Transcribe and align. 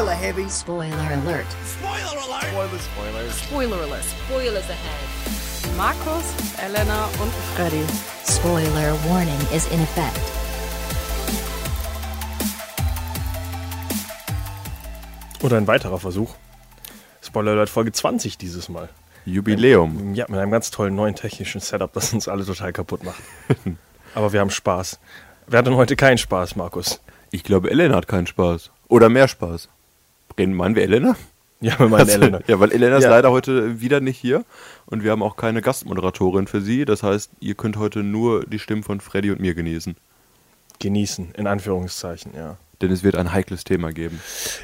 Spoiler 0.00 0.16
heavy. 0.16 0.48
Spoiler 0.48 0.96
alert. 0.96 1.44
Spoiler 1.76 2.22
alert. 2.24 3.32
Spoiler 3.32 3.76
alert. 3.82 4.04
Spoilers 4.24 4.70
ahead. 4.70 5.76
Markus, 5.76 6.24
Elena 6.58 7.04
und 7.20 7.30
Freddy. 7.54 7.84
Spoiler 8.26 8.94
warning 9.10 9.38
is 9.54 9.66
in 9.70 9.78
effect. 9.82 10.18
Oder 15.42 15.58
ein 15.58 15.66
weiterer 15.66 15.98
Versuch. 15.98 16.34
Spoiler 17.20 17.52
Alert 17.52 17.68
Folge 17.68 17.92
20 17.92 18.38
dieses 18.38 18.70
Mal. 18.70 18.88
Jubiläum. 19.26 20.14
Ja, 20.14 20.24
mit 20.30 20.40
einem 20.40 20.50
ganz 20.50 20.70
tollen 20.70 20.94
neuen 20.94 21.14
technischen 21.14 21.60
Setup, 21.60 21.92
das 21.92 22.14
uns 22.14 22.26
alle 22.26 22.46
total 22.46 22.72
kaputt 22.72 23.04
macht. 23.04 23.20
Aber 24.14 24.32
wir 24.32 24.40
haben 24.40 24.48
Spaß. 24.48 24.98
Wir 25.46 25.58
hatten 25.58 25.76
heute 25.76 25.94
keinen 25.94 26.16
Spaß, 26.16 26.56
Markus. 26.56 27.02
Ich 27.32 27.44
glaube, 27.44 27.70
Elena 27.70 27.96
hat 27.96 28.08
keinen 28.08 28.26
Spaß. 28.26 28.70
Oder 28.88 29.10
mehr 29.10 29.28
Spaß. 29.28 29.68
Reden, 30.40 30.54
meinen 30.54 30.74
wir 30.74 30.82
Elena? 30.82 31.16
Ja, 31.60 31.78
wir 31.78 31.88
meinen 31.88 32.08
Elena. 32.16 32.40
Ja, 32.46 32.58
weil 32.58 32.72
Elena 32.72 32.96
ist 32.96 33.04
Ja. 33.04 33.10
leider 33.10 33.30
heute 33.30 33.80
wieder 33.80 34.00
nicht 34.00 34.18
hier 34.18 34.44
und 34.86 35.04
wir 35.04 35.10
haben 35.10 35.22
auch 35.22 35.36
keine 35.36 35.60
Gastmoderatorin 35.62 36.46
für 36.46 36.60
sie. 36.60 36.84
Das 36.86 37.02
heißt, 37.02 37.30
ihr 37.40 37.54
könnt 37.54 37.76
heute 37.76 38.02
nur 38.02 38.44
die 38.46 38.58
Stimmen 38.58 38.82
von 38.82 39.00
Freddy 39.00 39.30
und 39.30 39.40
mir 39.40 39.54
genießen. 39.54 39.94
Genießen, 40.78 41.32
in 41.36 41.46
Anführungszeichen, 41.46 42.32
ja. 42.34 42.56
Denn 42.80 42.90
es 42.90 43.02
wird 43.02 43.14
ein 43.16 43.32
heikles 43.32 43.64
Thema 43.64 43.92
geben. 43.92 44.18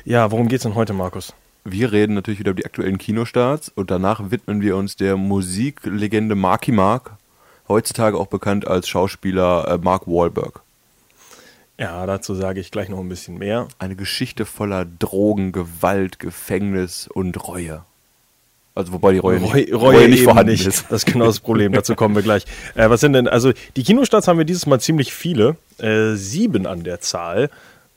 Ja, 0.07 0.31
worum 0.31 0.49
geht's 0.49 0.63
denn 0.63 0.75
heute, 0.75 0.95
Markus? 0.95 1.35
Wir 1.65 1.93
reden 1.93 2.15
natürlich 2.15 2.41
wieder 2.41 2.53
über 2.53 2.61
die 2.61 2.65
aktuellen 2.65 2.97
Kinostarts 2.97 3.69
und 3.69 3.91
danach 3.91 4.31
widmen 4.31 4.63
wir 4.63 4.77
uns 4.77 4.97
der 4.97 5.17
Musiklegende 5.19 6.35
Marky 6.35 6.73
Mark, 6.73 7.11
heutzutage 7.69 8.17
auch 8.17 8.29
bekannt 8.29 8.67
als 8.67 8.89
Schauspieler 8.89 9.69
äh, 9.69 9.77
Mark 9.79 10.07
Wahlberg. 10.07 10.63
Ja, 11.79 12.07
dazu 12.07 12.35
sage 12.35 12.61
ich 12.61 12.71
gleich 12.71 12.89
noch 12.89 13.01
ein 13.01 13.09
bisschen 13.09 13.39
mehr. 13.39 13.69
Eine 13.79 13.97
Geschichte 13.97 14.47
voller 14.47 14.87
Drogen, 14.87 15.53
Gewalt, 15.53 16.19
Gefängnis 16.19 17.07
und 17.07 17.47
Reue. 17.47 17.85
Also 18.75 18.93
wobei 18.93 19.13
die 19.13 19.19
Reue, 19.19 19.41
Reue, 19.41 19.55
nicht, 19.57 19.75
Reue 19.75 20.09
nicht 20.09 20.19
eben 20.19 20.25
vorhanden 20.25 20.53
nicht. 20.53 20.67
ist. 20.67 20.85
Das 20.91 21.05
ist 21.05 21.13
genau 21.13 21.27
das 21.27 21.41
Problem. 21.41 21.73
Dazu 21.73 21.95
kommen 21.95 22.15
wir 22.15 22.23
gleich. 22.23 22.45
Äh, 22.75 22.91
was 22.91 23.01
sind 23.01 23.15
denn, 23.15 23.27
also 23.27 23.53
die 23.75 23.83
Kinostarts 23.83 24.29
haben 24.29 24.37
wir 24.37 24.45
dieses 24.45 24.67
Mal 24.67 24.81
ziemlich 24.81 25.15
viele. 25.15 25.57
Äh, 25.79 26.15
sieben 26.15 26.67
an 26.67 26.85
der 26.85 27.01
Zahl. 27.01 27.49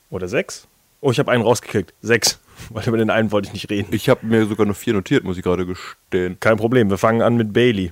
Oder 0.10 0.30
sechs? 0.30 0.68
Oh, 1.02 1.12
ich 1.12 1.20
habe 1.20 1.32
einen 1.32 1.44
rausgekriegt. 1.44 1.94
Sechs. 2.02 2.40
Weil 2.70 2.88
über 2.88 2.98
den 2.98 3.10
einen 3.10 3.32
wollte 3.32 3.48
ich 3.48 3.54
nicht 3.54 3.70
reden. 3.70 3.94
Ich 3.94 4.08
habe 4.08 4.26
mir 4.26 4.46
sogar 4.46 4.66
nur 4.66 4.76
vier 4.76 4.94
notiert, 4.94 5.24
muss 5.24 5.38
ich 5.38 5.44
gerade 5.44 5.66
gestehen. 5.66 6.38
Kein 6.40 6.58
Problem. 6.58 6.90
Wir 6.90 6.98
fangen 6.98 7.22
an 7.22 7.36
mit 7.36 7.52
Bailey. 7.52 7.92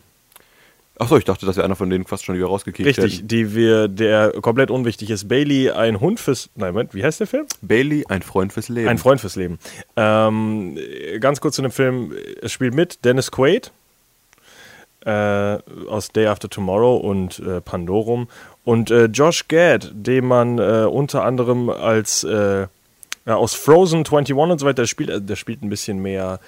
Achso, 0.99 1.15
ich 1.17 1.25
dachte, 1.25 1.45
dass 1.45 1.55
wir 1.57 1.63
einer 1.63 1.75
von 1.75 1.89
denen 1.89 2.05
fast 2.05 2.25
schon 2.25 2.35
wieder 2.35 2.47
rausgekickt 2.47 2.87
Richtig, 2.87 3.17
hätten. 3.17 3.27
die 3.27 3.53
wir, 3.55 3.87
der 3.87 4.31
komplett 4.41 4.71
unwichtig 4.71 5.09
ist. 5.11 5.27
Bailey, 5.27 5.69
ein 5.69 5.99
Hund 5.99 6.19
fürs. 6.19 6.49
Nein, 6.55 6.73
Moment, 6.73 6.95
wie 6.95 7.03
heißt 7.03 7.19
der 7.19 7.27
Film? 7.27 7.45
Bailey, 7.61 8.05
ein 8.09 8.21
Freund 8.23 8.51
fürs 8.51 8.67
Leben. 8.69 8.87
Ein 8.87 8.97
Freund 8.97 9.21
fürs 9.21 9.35
Leben. 9.35 9.59
Ähm, 9.95 10.77
ganz 11.19 11.39
kurz 11.39 11.55
zu 11.55 11.61
dem 11.61 11.71
Film. 11.71 12.13
Es 12.41 12.51
spielt 12.51 12.73
mit 12.73 13.05
Dennis 13.05 13.31
Quaid 13.31 13.71
äh, 15.05 15.11
aus 15.87 16.09
Day 16.09 16.27
After 16.27 16.49
Tomorrow 16.49 16.97
und 16.97 17.39
äh, 17.39 17.61
Pandorum 17.61 18.27
und 18.63 18.89
äh, 18.91 19.05
Josh 19.05 19.47
Gad, 19.47 19.91
den 19.93 20.25
man 20.25 20.57
äh, 20.57 20.85
unter 20.89 21.23
anderem 21.23 21.69
als 21.69 22.23
äh, 22.23 22.67
aus 23.25 23.53
Frozen 23.53 23.99
21 23.99 24.35
und 24.35 24.59
so 24.59 24.65
weiter 24.65 24.81
der 24.81 24.87
spielt. 24.87 25.09
äh, 25.09 25.21
Der 25.21 25.35
spielt 25.35 25.61
ein 25.61 25.69
bisschen 25.69 26.01
mehr. 26.01 26.39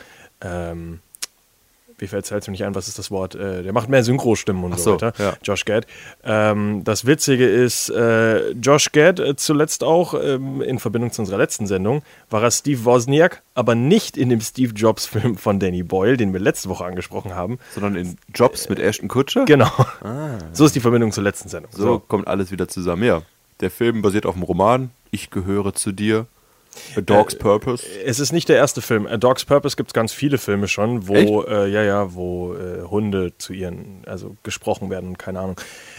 Ähm, 0.42 1.00
wie 2.02 2.08
fällt 2.08 2.30
es 2.32 2.48
mir 2.48 2.52
nicht 2.52 2.64
ein, 2.64 2.76
was 2.76 2.88
ist 2.88 3.00
das 3.00 3.12
Wort? 3.12 3.36
Äh, 3.36 3.64
der 3.64 3.74
macht 3.74 3.90
mehr 3.90 4.04
Synchrostimmen 4.04 4.64
und 4.64 4.78
so, 4.78 4.84
so, 4.84 4.94
weiter. 4.94 5.14
ja. 5.18 5.34
Josh 5.44 5.66
Gad. 5.66 5.86
Ähm, 6.24 6.84
das 6.84 7.06
Witzige 7.06 7.48
ist, 7.48 7.90
äh, 7.90 8.52
Josh 8.52 8.92
Gad 8.92 9.20
äh, 9.20 9.36
zuletzt 9.36 9.84
auch 9.84 10.14
ähm, 10.14 10.62
in 10.62 10.80
Verbindung 10.80 11.12
zu 11.12 11.22
unserer 11.22 11.38
letzten 11.38 11.68
Sendung 11.68 12.02
war 12.30 12.44
er 12.44 12.52
Steve 12.52 12.86
Wozniak, 12.86 13.42
aber 13.56 13.76
nicht 13.76 14.18
in 14.18 14.30
dem 14.30 14.42
Steve 14.42 14.74
Jobs 14.74 15.06
Film 15.06 15.38
von 15.38 15.60
Danny 15.60 15.84
Boyle, 15.84 16.18
den 16.18 16.34
wir 16.34 16.40
letzte 16.40 16.70
Woche 16.70 16.86
angesprochen 16.86 17.36
haben. 17.36 17.60
Sondern 17.74 17.96
in 17.96 18.18
Jobs 18.34 18.70
mit 18.70 18.80
Ashton 18.80 19.08
Kutscher. 19.08 19.46
Genau. 19.46 19.72
So 20.54 20.66
ist 20.66 20.76
die 20.76 20.80
Verbindung 20.80 21.12
zur 21.12 21.24
letzten 21.24 21.50
Sendung. 21.50 21.72
So 21.74 22.00
kommt 22.00 22.28
alles 22.28 22.52
wieder 22.52 22.68
zusammen. 22.68 23.04
Ja, 23.04 23.22
der 23.60 23.72
Film 23.72 24.02
basiert 24.02 24.26
auf 24.26 24.36
dem 24.36 24.44
Roman 24.44 24.92
Ich 25.12 25.30
gehöre 25.30 25.74
zu 25.74 25.92
dir. 25.92 26.28
A 26.96 27.02
Dog's 27.02 27.36
Purpose. 27.36 27.86
Es 28.06 28.20
ist 28.20 28.32
nicht 28.32 28.50
der 28.50 28.58
erste 28.58 28.82
Film. 28.82 29.08
A 29.08 29.18
Dog's 29.18 29.46
Purpose 29.46 29.76
gibt 29.76 29.92
es 29.92 29.94
ganz 29.94 30.12
viele 30.14 30.38
Filme 30.38 30.68
schon, 30.68 31.08
wo, 31.08 31.44
äh, 31.44 31.70
ja, 31.70 31.84
ja, 31.84 32.14
wo 32.14 32.54
äh, 32.54 32.84
Hunde 32.84 33.34
zu 33.38 33.54
ihren, 33.54 34.04
also 34.06 34.36
gesprochen 34.44 34.90
werden, 34.90 35.18
keine 35.18 35.40
Ahnung. 35.40 35.56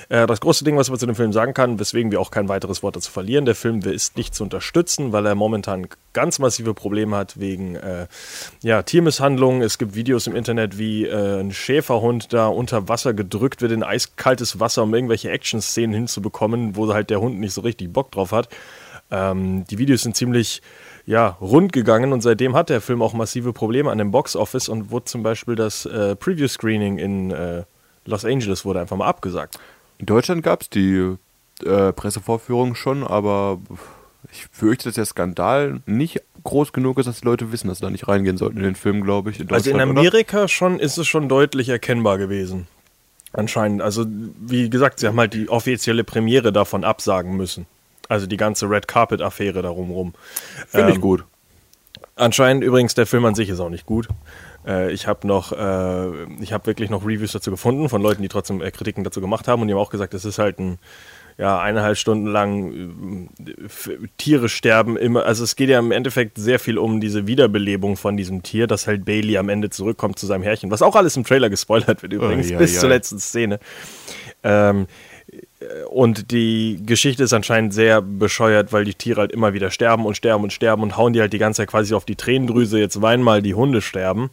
Äh, 0.09 0.27
das 0.27 0.41
große 0.41 0.65
Ding, 0.65 0.77
was 0.77 0.91
man 0.91 0.99
zu 0.99 1.07
dem 1.07 1.15
Film 1.15 1.33
sagen 1.33 1.55
kann, 1.55 1.79
weswegen 1.79 2.11
wir 2.11 2.21
auch 2.21 2.31
kein 2.31 2.49
weiteres 2.49 2.83
Wort 2.83 2.97
dazu 2.97 3.11
verlieren, 3.11 3.45
der 3.45 3.55
Film 3.55 3.81
ist 3.81 4.17
nicht 4.17 4.35
zu 4.35 4.43
unterstützen, 4.43 5.13
weil 5.13 5.27
er 5.27 5.35
momentan 5.35 5.87
ganz 6.13 6.39
massive 6.39 6.75
Probleme 6.75 7.17
hat 7.17 7.39
wegen 7.39 7.77
äh, 7.77 8.07
ja, 8.63 8.83
Tiermisshandlung. 8.83 9.63
Es 9.63 9.79
gibt 9.79 9.95
Videos 9.95 10.27
im 10.27 10.35
Internet, 10.35 10.79
wie 10.79 11.07
äh, 11.07 11.41
ein 11.41 11.53
Schäferhund 11.53 12.33
da 12.33 12.49
unter 12.49 12.89
Wasser 12.89 13.15
gedrückt 13.15 13.63
wird 13.63 13.73
in 13.73 13.83
eiskaltes 13.83 14.61
Wasser, 14.61 14.83
um 14.83 14.95
irgendwelche 14.95 15.31
Action-Szenen 15.31 15.95
hinzubekommen, 15.95 16.77
wo 16.77 16.93
halt 16.93 17.11
der 17.11 17.21
Hund 17.21 17.39
nicht 17.39 17.53
so 17.53 17.61
richtig 17.61 17.93
Bock 17.93 18.11
drauf 18.11 18.33
hat. 18.33 18.49
Ähm, 19.11 19.65
die 19.65 19.79
Videos 19.79 20.03
sind 20.03 20.17
ziemlich 20.17 20.63
ja, 21.07 21.37
rund 21.41 21.73
gegangen 21.73 22.13
und 22.13 22.21
seitdem 22.21 22.55
hat 22.55 22.69
der 22.69 22.81
Film 22.81 23.03
auch 23.03 23.15
massive 23.15 23.53
Probleme 23.53 23.91
an 23.91 23.99
dem 23.99 24.11
Box-Office 24.11 24.69
und 24.69 24.91
wurde 24.91 25.07
zum 25.07 25.23
Beispiel 25.23 25.57
das 25.57 25.87
äh, 25.87 26.15
Preview-Screening 26.15 26.99
in 26.99 27.31
äh, 27.31 27.65
Los 28.05 28.25
Angeles 28.25 28.65
wurde 28.65 28.81
einfach 28.81 28.97
mal 28.97 29.07
abgesagt. 29.07 29.59
In 29.99 30.07
Deutschland 30.07 30.43
gab 30.43 30.63
es 30.63 30.71
die 30.71 31.17
äh, 31.65 31.93
Pressevorführung 31.93 32.75
schon, 32.75 33.07
aber 33.07 33.59
ich 34.33 34.47
fürchte, 34.51 34.85
dass 34.85 34.95
der 34.95 35.05
Skandal 35.05 35.81
nicht 35.87 36.23
groß 36.45 36.73
genug 36.73 36.99
ist, 36.99 37.07
dass 37.07 37.21
die 37.21 37.27
Leute 37.27 37.53
wissen, 37.53 37.69
dass 37.69 37.79
sie 37.79 37.85
da 37.85 37.91
nicht 37.91 38.09
reingehen 38.09 38.37
sollten 38.37 38.59
in 38.59 38.65
den 38.65 38.75
Film, 38.75 39.03
glaube 39.03 39.31
ich. 39.31 39.41
In 39.41 39.51
Also 39.51 39.71
in 39.71 39.77
Deutschland, 39.77 39.93
oder? 39.93 40.01
Amerika 40.01 40.49
schon 40.49 40.79
ist 40.79 40.97
es 40.97 41.07
schon 41.07 41.29
deutlich 41.29 41.69
erkennbar 41.69 42.19
gewesen. 42.19 42.67
Anscheinend. 43.33 43.83
Also 43.83 44.07
wie 44.09 44.71
gesagt, 44.71 45.01
sie 45.01 45.07
haben 45.07 45.19
halt 45.19 45.35
die 45.35 45.49
offizielle 45.49 46.05
Premiere 46.05 46.53
davon 46.53 46.85
absagen 46.85 47.37
müssen. 47.37 47.67
Also 48.11 48.27
die 48.27 48.37
ganze 48.37 48.69
Red 48.69 48.89
Carpet-Affäre 48.89 49.63
darum 49.63 49.93
rum. 49.93 50.15
Finde 50.67 50.91
ich 50.91 50.97
Ähm, 50.97 51.01
gut. 51.01 51.25
Anscheinend 52.17 52.65
übrigens, 52.65 52.95
der 52.97 53.07
Film 53.07 53.25
an 53.25 53.37
sich 53.37 53.49
ist 53.49 53.61
auch 53.61 53.71
nicht 53.71 53.87
gut. 53.87 54.09
Äh, 54.67 54.91
ich 54.91 55.07
habe 55.07 55.29
noch, 55.29 55.53
äh, 55.53 56.25
ich 56.43 56.53
habe 56.53 56.67
wirklich 56.67 56.91
noch 56.91 57.07
Reviews 57.07 57.31
dazu 57.31 57.53
gefunden 57.53 57.89
von 57.89 58.03
Leuten, 58.03 58.21
die 58.21 58.29
trotzdem 58.29 58.63
äh, 58.63 58.73
Kritiken 58.73 59.05
dazu 59.05 59.21
gemacht 59.21 59.47
haben 59.47 59.63
und 59.63 59.69
die 59.69 59.75
haben 59.75 59.81
auch 59.81 59.91
gesagt, 59.91 60.13
es 60.15 60.25
ist 60.25 60.41
halt 60.41 60.59
ein, 60.59 60.79
ja, 61.39 61.61
eineinhalb 61.61 61.97
Stunden 61.97 62.27
lang 62.27 63.29
äh, 63.47 64.09
Tiere 64.19 64.49
sterben 64.49 64.97
immer. 64.97 65.25
Also 65.25 65.45
es 65.45 65.55
geht 65.55 65.69
ja 65.69 65.79
im 65.79 65.93
Endeffekt 65.93 66.37
sehr 66.37 66.59
viel 66.59 66.79
um 66.79 67.01
diese 67.01 67.29
Wiederbelebung 67.29 67.97
von 67.97 68.17
diesem 68.17 68.43
Tier, 68.43 68.67
dass 68.67 68.89
halt 68.89 69.05
Bailey 69.05 69.39
am 69.39 69.49
Ende 69.49 69.71
zurückkommt 69.71 70.19
zu 70.19 70.27
seinem 70.27 70.43
Herrchen, 70.43 70.73
was 70.73 70.83
auch 70.83 70.97
alles 70.97 71.17
im 71.17 71.23
Trailer 71.23 71.49
gespoilert 71.49 72.03
wird 72.03 72.13
übrigens, 72.13 72.51
ja, 72.51 72.59
bis 72.59 72.75
ja. 72.75 72.81
zur 72.81 72.89
letzten 72.89 73.21
Szene. 73.21 73.61
Ähm, 74.43 74.89
und 75.89 76.31
die 76.31 76.81
Geschichte 76.85 77.25
ist 77.25 77.33
anscheinend 77.33 77.75
sehr 77.75 78.01
bescheuert, 78.01 78.73
weil 78.73 78.85
die 78.85 78.95
Tiere 78.95 79.21
halt 79.21 79.33
immer 79.33 79.53
wieder 79.53 79.71
sterben 79.71 80.07
und 80.07 80.15
sterben 80.17 80.43
und 80.45 80.53
sterben 80.53 80.83
und 80.83 80.97
hauen 80.97 81.13
die 81.13 81.21
halt 81.21 81.33
die 81.33 81.39
ganze 81.39 81.59
Zeit 81.63 81.69
quasi 81.69 81.95
auf 81.95 82.05
die 82.05 82.17
Tränendrüse. 82.17 82.79
Jetzt 82.79 83.03
weinen 83.03 83.23
mal 83.23 83.43
die 83.43 83.55
Hunde 83.55 83.83
sterben. 83.83 84.31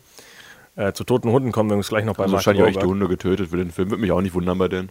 Äh, 0.75 0.93
zu 0.93 1.03
toten 1.03 1.29
Hunden 1.31 1.51
kommen 1.51 1.69
wir 1.69 1.75
uns 1.77 1.89
gleich 1.89 2.05
noch 2.05 2.15
bei 2.15 2.23
Also 2.23 2.33
Mark 2.33 2.45
wahrscheinlich 2.45 2.63
auch 2.63 2.67
echt 2.69 2.81
die. 2.81 2.85
Hunde 2.87 3.07
getötet 3.07 3.49
für 3.49 3.57
den 3.57 3.71
Film. 3.71 3.89
Würde 3.89 4.01
mich 4.01 4.11
auch 4.11 4.21
nicht 4.21 4.33
wundern 4.35 4.57
bei 4.57 4.67
denen. 4.67 4.89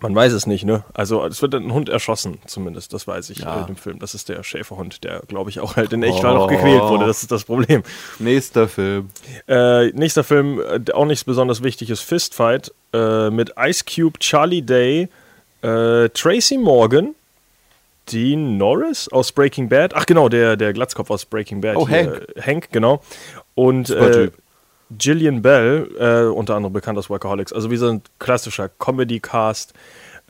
Man 0.00 0.14
weiß 0.14 0.32
es 0.32 0.46
nicht, 0.46 0.64
ne? 0.64 0.84
Also 0.94 1.22
es 1.26 1.42
wird 1.42 1.54
ein 1.54 1.70
Hund 1.72 1.90
erschossen, 1.90 2.38
zumindest, 2.46 2.94
das 2.94 3.06
weiß 3.06 3.28
ich 3.28 3.40
Ja. 3.40 3.58
äh, 3.58 3.60
in 3.60 3.66
dem 3.66 3.76
Film. 3.76 3.98
Das 3.98 4.14
ist 4.14 4.30
der 4.30 4.42
Schäferhund, 4.42 5.04
der, 5.04 5.20
glaube 5.28 5.50
ich, 5.50 5.60
auch 5.60 5.76
halt 5.76 5.92
in 5.92 6.02
Echtfall 6.02 6.34
noch 6.34 6.48
gequält 6.48 6.80
wurde. 6.82 7.06
Das 7.06 7.20
ist 7.22 7.30
das 7.30 7.44
Problem. 7.44 7.82
Nächster 8.18 8.68
Film. 8.68 9.10
Äh, 9.46 9.88
nächster 9.88 10.24
Film, 10.24 10.60
äh, 10.60 10.90
auch 10.92 11.04
nichts 11.04 11.24
besonders 11.24 11.62
wichtiges, 11.62 12.00
Fistfight 12.00 12.72
äh, 12.94 13.28
mit 13.28 13.52
Ice 13.58 13.84
Cube, 13.84 14.18
Charlie 14.18 14.62
Day, 14.62 15.08
äh, 15.62 16.08
Tracy 16.10 16.58
Morgan, 16.58 17.14
Dean 18.10 18.56
Norris 18.56 19.08
aus 19.08 19.32
Breaking 19.32 19.68
Bad. 19.68 19.94
Ach 19.94 20.06
genau, 20.06 20.28
der, 20.28 20.56
der 20.56 20.72
Glatzkopf 20.72 21.10
aus 21.10 21.24
Breaking 21.24 21.60
Bad. 21.60 21.76
Oh, 21.76 21.88
hier, 21.88 22.24
Hank. 22.36 22.46
Hank, 22.46 22.68
genau. 22.72 23.02
Und 23.54 23.90
äh. 23.90 24.30
Gillian 24.98 25.40
Bell, 25.40 25.88
äh, 25.98 26.30
unter 26.30 26.54
anderem 26.54 26.72
bekannt 26.72 26.98
aus 26.98 27.08
Workaholics. 27.08 27.52
Also 27.52 27.70
wie 27.70 27.76
so 27.76 27.88
ein 27.88 28.02
klassischer 28.18 28.68
Comedy-Cast. 28.68 29.72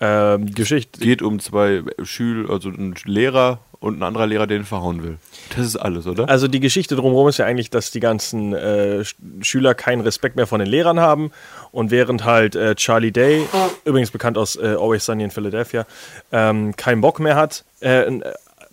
Ähm, 0.00 0.52
Geschichte. 0.52 1.00
Geht 1.00 1.22
um 1.22 1.38
zwei 1.38 1.82
Schüler, 2.02 2.50
also 2.50 2.70
ein 2.70 2.94
Lehrer 3.04 3.60
und 3.82 3.98
ein 3.98 4.02
anderer 4.02 4.26
Lehrer, 4.26 4.46
der 4.46 4.56
ihn 4.56 4.64
verhauen 4.64 5.02
will. 5.02 5.18
Das 5.54 5.66
ist 5.66 5.76
alles, 5.76 6.06
oder? 6.06 6.28
Also 6.28 6.48
die 6.48 6.60
Geschichte 6.60 6.96
drumherum 6.96 7.28
ist 7.28 7.36
ja 7.38 7.44
eigentlich, 7.44 7.68
dass 7.68 7.90
die 7.90 8.00
ganzen 8.00 8.54
äh, 8.54 9.00
Sch- 9.02 9.14
Schüler 9.42 9.74
keinen 9.74 10.00
Respekt 10.00 10.36
mehr 10.36 10.46
von 10.46 10.60
den 10.60 10.68
Lehrern 10.68 11.00
haben 11.00 11.30
und 11.72 11.90
während 11.90 12.24
halt 12.24 12.54
äh, 12.56 12.74
Charlie 12.76 13.12
Day, 13.12 13.44
übrigens 13.84 14.10
bekannt 14.10 14.38
aus 14.38 14.56
äh, 14.56 14.76
Always 14.78 15.04
Sunny 15.04 15.24
in 15.24 15.30
Philadelphia, 15.30 15.84
ähm, 16.32 16.74
keinen 16.76 17.00
Bock 17.02 17.20
mehr 17.20 17.36
hat. 17.36 17.64
Äh, 17.80 18.04
n- 18.06 18.24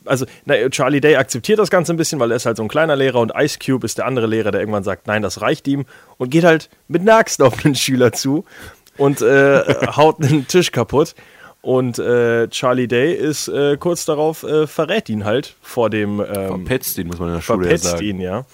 also 0.06 0.26
na, 0.46 0.56
Charlie 0.70 1.02
Day 1.02 1.18
akzeptiert 1.18 1.60
das 1.60 1.70
Ganze 1.70 1.94
ein 1.94 1.98
bisschen, 1.98 2.20
weil 2.20 2.32
er 2.32 2.38
ist 2.38 2.46
halt 2.46 2.58
so 2.58 2.64
ein 2.64 2.70
kleiner 2.70 2.96
Lehrer 2.96 3.20
und 3.20 3.34
Ice 3.36 3.60
Cube 3.64 3.86
ist 3.86 3.98
der 3.98 4.06
andere 4.06 4.28
Lehrer, 4.28 4.52
der 4.52 4.62
irgendwann 4.62 4.84
sagt, 4.84 5.08
nein, 5.08 5.22
das 5.22 5.42
reicht 5.42 5.68
ihm 5.68 5.86
und 6.18 6.30
geht 6.30 6.46
halt 6.46 6.70
mit 6.88 7.02
einer 7.02 7.16
Axt 7.18 7.42
auf 7.42 7.62
den 7.62 7.76
Schüler 7.76 8.12
zu 8.14 8.46
und 8.98 9.22
äh, 9.22 9.64
haut 9.98 10.24
einen 10.24 10.48
Tisch 10.48 10.72
kaputt. 10.72 11.16
Und 11.62 12.00
äh, 12.00 12.48
Charlie 12.50 12.88
Day 12.88 13.14
ist 13.14 13.50
äh, 13.50 13.76
kurz 13.78 14.06
darauf, 14.06 14.44
äh, 14.44 14.66
verrät 14.66 15.10
ihn 15.10 15.26
halt 15.26 15.56
vor 15.62 15.90
dem. 15.90 16.22
Ähm, 16.22 16.26
Verpetzt 16.66 16.98
ihn, 16.98 17.08
muss 17.08 17.20
man 17.20 17.30
in 17.30 17.36
der 17.36 17.42
Schule 17.42 17.66
ja 17.66 17.70
verpetzt 17.70 17.92
sagen. 17.92 18.06
ihn, 18.06 18.22
ja. 18.22 18.46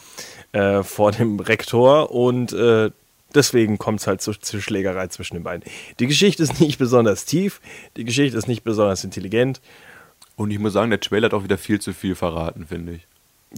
Äh, 0.53 0.83
vor 0.83 1.11
dem 1.11 1.39
Rektor 1.39 2.11
und 2.11 2.53
äh, 2.53 2.89
deswegen 3.35 3.77
kommt 3.77 3.99
es 3.99 4.07
halt 4.07 4.21
zu, 4.21 4.31
zu 4.33 4.61
Schlägerei 4.61 5.07
zwischen 5.07 5.35
den 5.35 5.43
beiden. 5.43 5.69
Die 5.99 6.07
Geschichte 6.07 6.41
ist 6.41 6.59
nicht 6.59 6.79
besonders 6.79 7.25
tief, 7.25 7.61
die 7.97 8.05
Geschichte 8.05 8.37
ist 8.37 8.47
nicht 8.47 8.63
besonders 8.63 9.03
intelligent. 9.03 9.61
Und 10.35 10.51
ich 10.51 10.59
muss 10.59 10.73
sagen, 10.73 10.89
der 10.89 10.99
Trailer 10.99 11.25
hat 11.25 11.33
auch 11.33 11.43
wieder 11.43 11.57
viel 11.57 11.79
zu 11.79 11.93
viel 11.93 12.15
verraten, 12.15 12.65
finde 12.67 12.93
ich. 12.93 13.07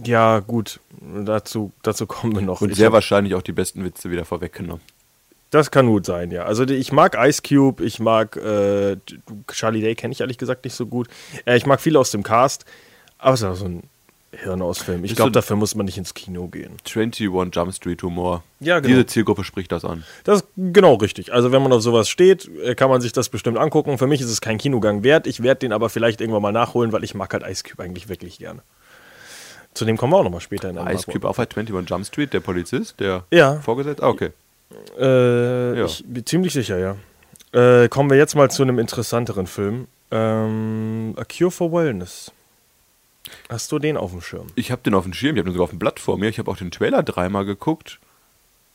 Ja, 0.06 0.38
gut, 0.40 0.78
dazu, 1.24 1.72
dazu 1.82 2.06
kommen 2.06 2.34
wir 2.34 2.42
noch. 2.42 2.60
Und 2.60 2.74
sehr 2.74 2.92
wahrscheinlich 2.92 3.34
auch 3.34 3.42
die 3.42 3.52
besten 3.52 3.84
Witze 3.84 4.10
wieder 4.10 4.24
vorweggenommen. 4.24 4.82
Das 5.50 5.70
kann 5.70 5.86
gut 5.86 6.04
sein, 6.04 6.30
ja. 6.30 6.42
Also 6.44 6.64
ich 6.64 6.92
mag 6.92 7.16
Ice 7.18 7.40
Cube, 7.42 7.82
ich 7.84 8.00
mag 8.00 8.36
äh, 8.36 8.96
Charlie 9.50 9.80
Day 9.80 9.94
kenne 9.94 10.12
ich 10.12 10.20
ehrlich 10.20 10.36
gesagt 10.38 10.64
nicht 10.64 10.74
so 10.74 10.86
gut. 10.86 11.08
Äh, 11.46 11.56
ich 11.56 11.64
mag 11.66 11.80
viele 11.80 11.98
aus 11.98 12.10
dem 12.10 12.22
Cast, 12.22 12.64
aber 13.18 13.34
es 13.34 13.40
ist 13.40 13.46
auch 13.46 13.54
so 13.54 13.64
ein 13.64 13.82
Hirnausfilm. 14.30 15.04
Ich 15.04 15.16
glaube, 15.16 15.32
dafür 15.32 15.56
muss 15.56 15.74
man 15.74 15.86
nicht 15.86 15.96
ins 15.96 16.12
Kino 16.12 16.48
gehen. 16.48 16.76
21 16.84 17.54
Jump 17.54 17.72
Street 17.74 18.02
Humor. 18.02 18.42
Ja, 18.60 18.78
genau. 18.80 18.88
Diese 18.88 19.06
Zielgruppe 19.06 19.42
spricht 19.42 19.72
das 19.72 19.86
an. 19.86 20.04
Das 20.24 20.40
ist 20.40 20.48
genau 20.56 20.94
richtig. 20.96 21.32
Also 21.32 21.50
wenn 21.50 21.62
man 21.62 21.72
auf 21.72 21.80
sowas 21.80 22.10
steht, 22.10 22.46
äh, 22.62 22.74
kann 22.74 22.90
man 22.90 23.00
sich 23.00 23.12
das 23.12 23.30
bestimmt 23.30 23.56
angucken. 23.56 23.96
Für 23.96 24.06
mich 24.06 24.20
ist 24.20 24.28
es 24.30 24.42
kein 24.42 24.58
Kinogang 24.58 25.02
wert. 25.02 25.26
Ich 25.26 25.42
werde 25.42 25.60
den 25.60 25.72
aber 25.72 25.88
vielleicht 25.88 26.20
irgendwann 26.20 26.42
mal 26.42 26.52
nachholen, 26.52 26.92
weil 26.92 27.04
ich 27.04 27.14
mag 27.14 27.32
halt 27.32 27.42
Ice 27.48 27.64
Cube 27.64 27.82
eigentlich 27.82 28.10
wirklich 28.10 28.38
gerne. 28.38 28.60
Zu 29.72 29.86
dem 29.86 29.96
kommen 29.96 30.12
wir 30.12 30.18
auch 30.18 30.24
noch 30.24 30.30
mal 30.30 30.40
später 30.40 30.68
in 30.68 30.76
der 30.76 30.92
Ice 30.92 31.10
Cube 31.10 31.26
auf 31.26 31.38
21 31.38 31.88
Jump 31.88 32.04
Street, 32.04 32.32
der 32.34 32.40
Polizist, 32.40 33.00
der 33.00 33.24
Ja. 33.30 33.60
vorgesetzt? 33.60 34.02
Ah, 34.02 34.08
okay. 34.08 34.30
Äh, 34.98 35.78
Ja. 35.78 35.84
Ich 35.86 36.04
bin 36.06 36.24
ziemlich 36.26 36.52
sicher, 36.52 36.78
ja. 36.78 36.96
Äh, 37.52 37.88
kommen 37.88 38.10
wir 38.10 38.16
jetzt 38.18 38.34
mal 38.34 38.50
zu 38.50 38.62
einem 38.62 38.78
interessanteren 38.78 39.46
Film. 39.46 39.86
Ähm, 40.10 41.14
A 41.16 41.24
Cure 41.24 41.50
for 41.50 41.72
Wellness. 41.72 42.32
Hast 43.48 43.72
du 43.72 43.78
den 43.78 43.96
auf 43.96 44.10
dem 44.10 44.20
Schirm? 44.20 44.46
Ich 44.54 44.70
habe 44.70 44.82
den 44.82 44.94
auf 44.94 45.04
dem 45.04 45.12
Schirm, 45.12 45.36
ich 45.36 45.40
habe 45.40 45.50
den 45.50 45.52
sogar 45.54 45.64
auf 45.64 45.70
dem 45.70 45.78
Blatt 45.78 46.00
vor 46.00 46.18
mir. 46.18 46.28
Ich 46.28 46.38
habe 46.38 46.50
auch 46.50 46.56
den 46.56 46.70
Trailer 46.70 47.02
dreimal 47.02 47.44
geguckt. 47.44 47.98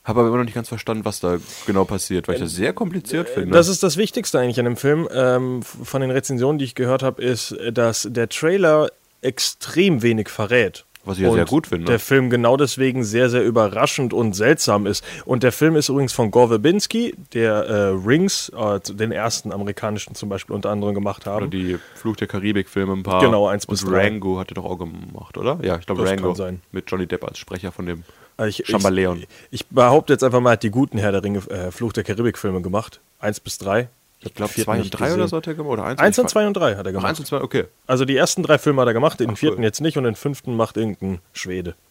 Habe 0.04 0.20
aber 0.20 0.28
immer 0.28 0.38
noch 0.38 0.44
nicht 0.44 0.54
ganz 0.54 0.68
verstanden, 0.68 1.04
was 1.06 1.20
da 1.20 1.38
genau 1.66 1.84
passiert, 1.84 2.28
weil 2.28 2.34
ich 2.34 2.40
das 2.42 2.52
sehr 2.52 2.72
kompliziert 2.74 3.28
finde. 3.28 3.56
Das 3.56 3.68
ist 3.68 3.82
das 3.82 3.96
Wichtigste 3.96 4.38
eigentlich 4.38 4.58
an 4.58 4.66
dem 4.66 4.76
Film. 4.76 5.08
Ähm, 5.10 5.62
von 5.62 6.02
den 6.02 6.10
Rezensionen, 6.10 6.58
die 6.58 6.66
ich 6.66 6.74
gehört 6.74 7.02
habe, 7.02 7.22
ist, 7.22 7.52
äh, 7.52 7.72
dass 7.72 8.06
der 8.10 8.28
Trailer 8.28 8.90
extrem 9.22 10.02
wenig 10.02 10.28
verrät. 10.28 10.84
Was 11.04 11.18
ich 11.18 11.24
ja 11.24 11.32
sehr 11.32 11.44
gut 11.44 11.66
finde. 11.66 11.86
Der 11.86 11.98
Film 11.98 12.30
genau 12.30 12.56
deswegen 12.56 13.04
sehr, 13.04 13.28
sehr 13.28 13.44
überraschend 13.44 14.12
und 14.14 14.34
seltsam 14.34 14.86
ist. 14.86 15.04
Und 15.24 15.42
der 15.42 15.52
Film 15.52 15.76
ist 15.76 15.88
übrigens 15.88 16.12
von 16.12 16.30
Gore 16.30 16.48
Verbinski, 16.48 17.14
der 17.34 17.52
äh, 17.66 17.74
Rings, 18.06 18.50
äh, 18.50 18.80
den 18.94 19.12
ersten 19.12 19.52
amerikanischen 19.52 20.14
zum 20.14 20.28
Beispiel 20.28 20.54
unter 20.54 20.70
anderem 20.70 20.94
gemacht 20.94 21.26
Oder 21.26 21.34
haben. 21.36 21.50
die 21.50 21.78
Fluch 21.94 22.16
der 22.16 22.26
Karibik-Filme 22.28 22.92
ein 22.94 23.02
paar. 23.02 23.20
Genau, 23.22 23.46
eins 23.48 23.66
bis 23.66 23.84
drei. 23.84 24.04
Rango 24.08 24.38
hat 24.38 24.50
er 24.50 24.54
doch 24.54 24.64
auch 24.64 24.78
gemacht, 24.78 25.36
oder? 25.36 25.58
Ja, 25.62 25.76
ich 25.78 25.86
glaube 25.86 26.02
Das 26.02 26.10
Rango. 26.10 26.28
kann 26.28 26.36
sein. 26.36 26.60
Mit 26.72 26.90
Johnny 26.90 27.06
Depp 27.06 27.24
als 27.24 27.38
Sprecher 27.38 27.70
von 27.72 27.86
dem 27.86 28.04
Also 28.36 28.48
ich, 28.48 28.66
Chambaleon. 28.66 29.18
Ich, 29.18 29.28
ich 29.50 29.66
behaupte 29.68 30.12
jetzt 30.12 30.22
einfach 30.24 30.40
mal, 30.40 30.50
er 30.50 30.52
hat 30.54 30.62
die 30.62 30.70
guten 30.70 30.98
Herr 30.98 31.12
der 31.12 31.22
Ringe, 31.22 31.38
äh, 31.50 31.70
Fluch 31.70 31.92
der 31.92 32.04
Karibik-Filme 32.04 32.62
gemacht. 32.62 33.00
Eins 33.18 33.40
bis 33.40 33.58
drei. 33.58 33.88
Ich 34.20 34.32
glaube, 34.34 34.50
den 34.52 34.54
vierten 34.54 34.64
zwei 34.64 34.76
nicht 34.78 34.92
und 34.94 35.00
drei 35.00 35.06
oder 35.06 35.16
gesehen. 35.16 35.28
so 35.28 35.36
hat 35.36 35.46
er 35.46 35.54
gemacht. 35.54 35.72
Oder 35.72 35.84
eins, 35.84 36.00
Eins 36.00 36.18
und 36.18 36.26
Ich 36.26 36.32
zwei 36.32 36.46
und 36.46 36.54
drei 36.54 36.76
hat 36.76 36.86
er 36.86 36.90
Ach, 36.90 36.92
gemacht. 36.92 37.06
eins 37.06 37.18
und 37.20 37.26
zwei, 37.26 37.40
okay. 37.42 37.64
Also 37.86 38.04
die 38.04 38.16
ersten 38.16 38.42
drei 38.42 38.58
Filme 38.58 38.80
hat 38.80 38.88
er 38.88 38.94
gemacht, 38.94 39.20
den 39.20 39.30
Ach, 39.32 39.36
vierten 39.36 39.58
cool. 39.58 39.64
jetzt 39.64 39.80
nicht 39.80 39.98
und 39.98 40.04
den 40.04 40.14
fünften 40.14 40.56
macht 40.56 40.76
irgendein 40.76 41.20
Schwede. 41.32 41.74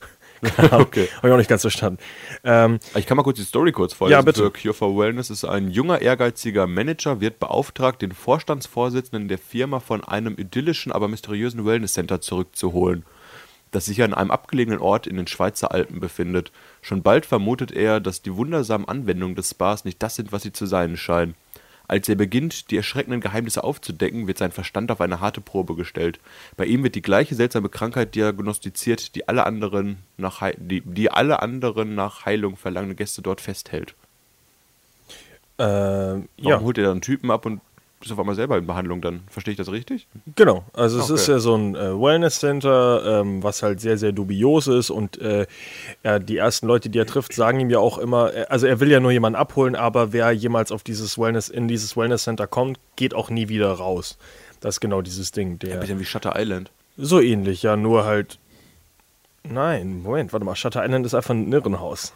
Okay. 0.71 1.07
Habe 1.15 1.27
ich 1.29 1.33
auch 1.33 1.37
nicht 1.37 1.49
ganz 1.49 1.61
verstanden. 1.61 1.99
Ähm, 2.43 2.79
Ich 2.95 3.05
kann 3.05 3.15
mal 3.15 3.23
kurz 3.23 3.37
die 3.37 3.45
Story 3.45 3.71
kurz 3.71 3.93
vorlesen. 3.93 4.17
Ja, 4.17 4.21
bitte. 4.21 4.41
Für 4.43 4.51
Cure 4.51 4.73
for 4.73 4.97
Wellness 4.97 5.29
ist 5.29 5.45
ein 5.45 5.71
junger, 5.71 6.01
ehrgeiziger 6.01 6.67
Manager, 6.67 7.21
wird 7.21 7.39
beauftragt, 7.39 8.01
den 8.01 8.11
Vorstandsvorsitzenden 8.11 9.29
der 9.29 9.37
Firma 9.37 9.79
von 9.79 10.03
einem 10.03 10.35
idyllischen, 10.37 10.91
aber 10.91 11.07
mysteriösen 11.07 11.65
Wellness-Center 11.65 12.19
zurückzuholen, 12.19 13.05
das 13.71 13.85
sich 13.85 14.01
an 14.03 14.13
einem 14.13 14.31
abgelegenen 14.31 14.81
Ort 14.81 15.07
in 15.07 15.15
den 15.15 15.27
Schweizer 15.27 15.71
Alpen 15.71 16.01
befindet. 16.01 16.51
Schon 16.81 17.03
bald 17.03 17.25
vermutet 17.25 17.71
er, 17.71 18.01
dass 18.01 18.21
die 18.21 18.35
wundersamen 18.35 18.85
Anwendungen 18.87 19.35
des 19.35 19.51
Spas 19.51 19.85
nicht 19.85 20.03
das 20.03 20.15
sind, 20.15 20.33
was 20.33 20.43
sie 20.43 20.51
zu 20.51 20.65
sein 20.65 20.97
scheinen. 20.97 21.35
Als 21.93 22.09
er 22.09 22.15
beginnt, 22.15 22.71
die 22.71 22.77
erschreckenden 22.77 23.21
Geheimnisse 23.21 23.63
aufzudecken, 23.63 24.25
wird 24.25 24.39
sein 24.39 24.51
Verstand 24.51 24.89
auf 24.91 24.99
eine 24.99 25.19
harte 25.19 25.41
Probe 25.41 25.75
gestellt. 25.75 26.19
Bei 26.57 26.65
ihm 26.65 26.81
wird 26.81 26.95
die 26.95 27.03
gleiche 27.03 27.35
seltsame 27.35 27.69
Krankheit 27.69 28.15
diagnostiziert, 28.15 29.13
die 29.13 29.27
alle 29.27 29.45
anderen 29.45 29.99
nach, 30.17 30.41
Hei- 30.41 30.55
die, 30.57 30.81
die 30.81 31.11
alle 31.11 31.43
anderen 31.43 31.93
nach 31.93 32.25
Heilung 32.25 32.57
verlangende 32.57 32.95
Gäste 32.95 33.21
dort 33.21 33.41
festhält. 33.41 33.93
äh, 35.59 35.63
Warum 35.65 36.25
ja, 36.39 36.59
holt 36.61 36.79
er 36.79 36.85
dann 36.85 36.93
einen 36.93 37.01
Typen 37.01 37.29
ab 37.29 37.45
und 37.45 37.61
ist 38.05 38.11
auf 38.11 38.19
einmal 38.19 38.35
selber 38.35 38.57
in 38.57 38.65
Behandlung 38.67 39.01
dann? 39.01 39.21
Verstehe 39.29 39.51
ich 39.53 39.57
das 39.57 39.71
richtig? 39.71 40.07
genau. 40.35 40.63
Also 40.73 40.97
es 41.00 41.05
Okay. 41.05 41.13
ist 41.15 41.27
ja 41.27 41.39
so 41.39 41.55
ein 41.55 41.75
äh, 41.75 42.00
Wellness-Center, 42.00 43.21
ähm, 43.21 43.44
was 43.44 43.63
halt 43.63 43.79
sehr, 43.81 43.97
sehr 43.97 44.11
dubios 44.11 44.67
ist 44.67 44.89
und 44.89 45.19
äh, 45.21 45.45
ja, 46.03 46.19
die 46.19 46.38
ersten 46.38 46.67
Leute, 46.67 46.89
die 46.89 47.00
er 47.00 47.05
trifft, 47.05 47.33
sagen 47.33 47.59
ihm 47.59 47.69
ja 47.69 47.79
auch 47.79 47.97
immer, 47.97 48.33
äh, 48.33 48.45
also 48.50 48.67
er 48.67 48.79
will 48.79 48.91
ja 48.91 49.00
nur 49.00 49.11
jemanden 49.11 49.35
abholen, 49.38 49.75
aber 49.75 50.13
wer 50.13 50.31
jemals 50.31 50.71
auf 50.71 50.83
dieses 50.83 51.17
Wellness, 51.17 51.50
in 51.50 51.67
dieses 51.67 51.95
Wellness-Center 51.97 52.47
kommt, 52.47 52.79
geht 52.95 53.13
auch 53.13 53.29
nie 53.29 53.50
wieder 53.50 53.71
raus. 53.71 54.17
Das 54.61 54.75
ist 54.75 54.79
genau 54.79 55.01
dieses 55.01 55.31
Ding. 55.31 55.59
Der, 55.59 55.73
Ein 55.75 55.79
bisschen 55.81 56.00
wie 56.00 56.05
Shutter 56.05 56.33
Island. 56.38 56.71
So 56.97 57.19
ähnlich, 57.19 57.63
ja, 57.63 57.75
nur 57.75 58.05
halt. 58.05 58.38
Nein, 59.44 60.01
Moment, 60.03 60.31
warte 60.31 60.45
mal. 60.45 60.55
Shutter 60.55 60.83
Island 60.85 61.05
ist 61.05 61.13
einfach 61.13 61.33
ein 61.33 61.51
Irrenhaus. 61.51 62.13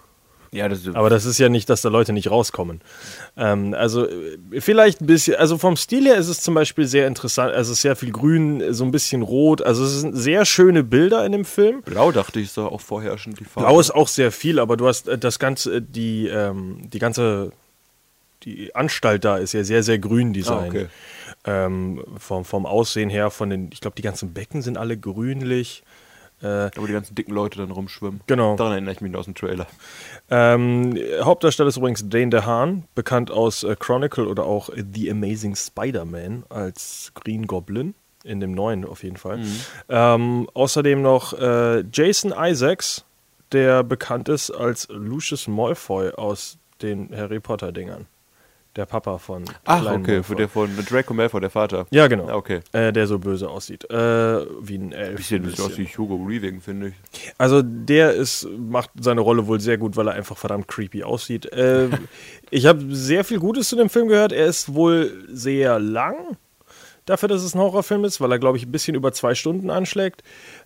Ja, 0.51 0.69
das 0.69 0.79
ist 0.79 0.95
Aber 0.95 1.09
das 1.09 1.25
ist 1.25 1.37
ja 1.37 1.49
nicht, 1.49 1.69
dass 1.69 1.81
da 1.81 1.89
Leute 1.89 2.13
nicht 2.13 2.31
rauskommen. 2.31 2.81
Ähm, 3.35 3.73
also 3.73 4.07
äh, 4.07 4.61
vielleicht 4.61 5.01
ein 5.01 5.07
bisschen, 5.07 5.35
also 5.35 5.57
vom 5.57 5.75
Stil 5.75 6.05
her 6.05 6.15
ist 6.15 6.27
es 6.27 6.41
zum 6.41 6.53
Beispiel 6.53 6.85
sehr 6.85 7.07
interessant. 7.07 7.53
Also 7.53 7.71
es 7.71 7.79
ist 7.79 7.81
sehr 7.81 7.95
viel 7.95 8.11
grün, 8.11 8.73
so 8.73 8.83
ein 8.83 8.91
bisschen 8.91 9.21
rot. 9.21 9.61
Also 9.61 9.83
es 9.83 10.01
sind 10.01 10.15
sehr 10.15 10.45
schöne 10.45 10.83
Bilder 10.83 11.25
in 11.25 11.33
dem 11.33 11.45
Film. 11.45 11.81
Blau, 11.81 12.11
dachte 12.11 12.39
ich, 12.39 12.47
ist 12.47 12.57
da 12.57 12.65
auch 12.65 12.81
vorherrschend 12.81 13.39
die 13.39 13.45
Farbe. 13.45 13.67
Blau 13.67 13.79
ist 13.79 13.91
auch 13.91 14.07
sehr 14.07 14.31
viel, 14.31 14.59
aber 14.59 14.77
du 14.77 14.87
hast 14.87 15.07
äh, 15.07 15.17
das 15.17 15.39
ganze, 15.39 15.75
äh, 15.75 15.81
die, 15.81 16.27
ähm, 16.27 16.89
die 16.89 16.99
ganze, 16.99 17.51
die 18.43 18.73
Anstalt 18.75 19.25
da 19.25 19.37
ist 19.37 19.53
ja 19.53 19.63
sehr, 19.63 19.83
sehr 19.83 19.99
grün 19.99 20.33
designt. 20.33 20.61
Ah, 20.61 20.67
okay. 20.67 20.87
ähm, 21.45 22.03
vom, 22.17 22.45
vom 22.45 22.65
Aussehen 22.65 23.09
her, 23.09 23.31
von 23.31 23.49
den, 23.49 23.69
ich 23.73 23.81
glaube, 23.81 23.95
die 23.95 24.01
ganzen 24.01 24.33
Becken 24.33 24.61
sind 24.61 24.77
alle 24.77 24.97
grünlich. 24.97 25.83
Äh, 26.41 26.69
Aber 26.75 26.87
die 26.87 26.93
ganzen 26.93 27.15
dicken 27.15 27.33
Leute 27.33 27.57
dann 27.57 27.71
rumschwimmen. 27.71 28.21
Genau. 28.27 28.55
Daran 28.55 28.73
erinnere 28.73 28.93
ich 28.93 29.01
mich 29.01 29.11
noch 29.11 29.19
aus 29.19 29.25
dem 29.25 29.35
Trailer. 29.35 29.65
Ähm, 30.29 30.97
Hauptdarsteller 31.21 31.69
ist 31.69 31.77
übrigens 31.77 32.07
Dane 32.07 32.29
DeHaan, 32.29 32.83
bekannt 32.93 33.31
aus 33.31 33.63
äh, 33.63 33.75
Chronicle 33.77 34.27
oder 34.27 34.45
auch 34.45 34.69
The 34.75 35.09
Amazing 35.09 35.55
Spider-Man 35.55 36.43
als 36.49 37.11
Green 37.15 37.47
Goblin. 37.47 37.95
In 38.23 38.39
dem 38.41 38.51
neuen 38.51 38.83
auf 38.83 39.03
jeden 39.03 39.15
Fall. 39.15 39.39
Ähm, 39.87 40.49
außerdem 40.53 41.01
noch 41.01 41.31
äh, 41.33 41.85
Jason 41.93 42.33
Isaacs, 42.37 43.05
der 43.53 43.83
bekannt 43.83 44.27
ist 44.27 44.51
als 44.51 44.87
Lucius 44.91 45.47
Malfoy 45.47 46.11
aus 46.11 46.57
den 46.81 47.15
Harry 47.15 47.39
Potter-Dingern. 47.39 48.05
Der 48.77 48.85
Papa 48.85 49.17
von 49.17 49.43
Ach, 49.65 49.81
kleinen 49.81 50.01
okay, 50.03 50.13
Malfoy. 50.17 50.35
der 50.35 50.47
von 50.49 50.69
Draco 50.87 51.13
Malfoy, 51.13 51.41
der 51.41 51.49
Vater. 51.49 51.87
Ja, 51.89 52.07
genau. 52.07 52.27
Ah, 52.29 52.35
Okay. 52.35 52.59
Äh, 52.71 52.93
der 52.93 53.07
so 53.07 53.17
böse 53.17 53.49
aussieht. 53.49 53.89
Äh, 53.89 54.45
wie 54.61 54.77
ein 54.77 54.91
Elf. 54.91 55.15
Bisschen, 55.17 55.41
ein 55.43 55.49
bisschen 55.49 55.65
aus 55.65 55.77
wie 55.79 55.85
Hugo 55.87 56.27
Weaving, 56.29 56.61
finde 56.61 56.89
ich. 56.89 56.93
Also 57.39 57.63
der 57.63 58.13
ist, 58.13 58.47
macht 58.57 58.91
seine 58.99 59.21
Rolle 59.21 59.47
wohl 59.47 59.59
sehr 59.59 59.77
gut, 59.79 59.97
weil 59.97 60.07
er 60.07 60.13
einfach 60.13 60.37
verdammt 60.37 60.67
creepy 60.67 61.03
aussieht. 61.03 61.51
Äh, 61.51 61.89
ich 62.51 62.67
habe 62.67 62.85
sehr 62.95 63.23
viel 63.23 63.39
Gutes 63.39 63.67
zu 63.69 63.75
dem 63.75 63.89
Film 63.89 64.07
gehört. 64.09 64.31
Er 64.31 64.45
ist 64.45 64.73
wohl 64.75 65.11
sehr 65.27 65.79
lang. 65.79 66.37
Dafür, 67.07 67.29
dass 67.29 67.41
es 67.41 67.55
ein 67.55 67.61
Horrorfilm 67.61 68.03
ist, 68.03 68.19
weil 68.19 68.31
er, 68.33 68.37
glaube 68.37 68.57
ich, 68.57 68.65
ein 68.65 68.71
bisschen 68.71 68.93
über 68.93 69.13
zwei 69.13 69.33
Stunden 69.33 69.69
anschlägt. 69.69 70.23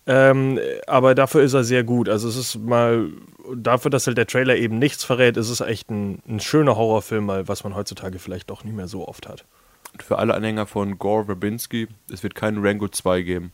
Ähm, 0.07 0.59
aber 0.87 1.13
dafür 1.13 1.43
ist 1.43 1.53
er 1.53 1.63
sehr 1.63 1.83
gut. 1.83 2.09
Also 2.09 2.27
es 2.27 2.35
ist 2.35 2.55
mal, 2.57 3.09
dafür, 3.55 3.91
dass 3.91 4.07
halt 4.07 4.17
der 4.17 4.25
Trailer 4.25 4.55
eben 4.55 4.79
nichts 4.79 5.03
verrät, 5.03 5.37
ist 5.37 5.49
es 5.49 5.61
echt 5.61 5.91
ein, 5.91 6.19
ein 6.27 6.39
schöner 6.39 6.75
Horrorfilm, 6.75 7.27
mal, 7.27 7.47
was 7.47 7.63
man 7.63 7.75
heutzutage 7.75 8.17
vielleicht 8.17 8.49
doch 8.49 8.63
nicht 8.63 8.75
mehr 8.75 8.87
so 8.87 9.07
oft 9.07 9.29
hat. 9.29 9.45
Und 9.93 10.01
für 10.01 10.17
alle 10.17 10.33
Anhänger 10.33 10.65
von 10.65 10.97
Gore 10.97 11.25
Verbinski, 11.25 11.87
es 12.11 12.23
wird 12.23 12.33
keinen 12.33 12.65
Rango 12.65 12.87
2 12.87 13.21
geben. 13.21 13.51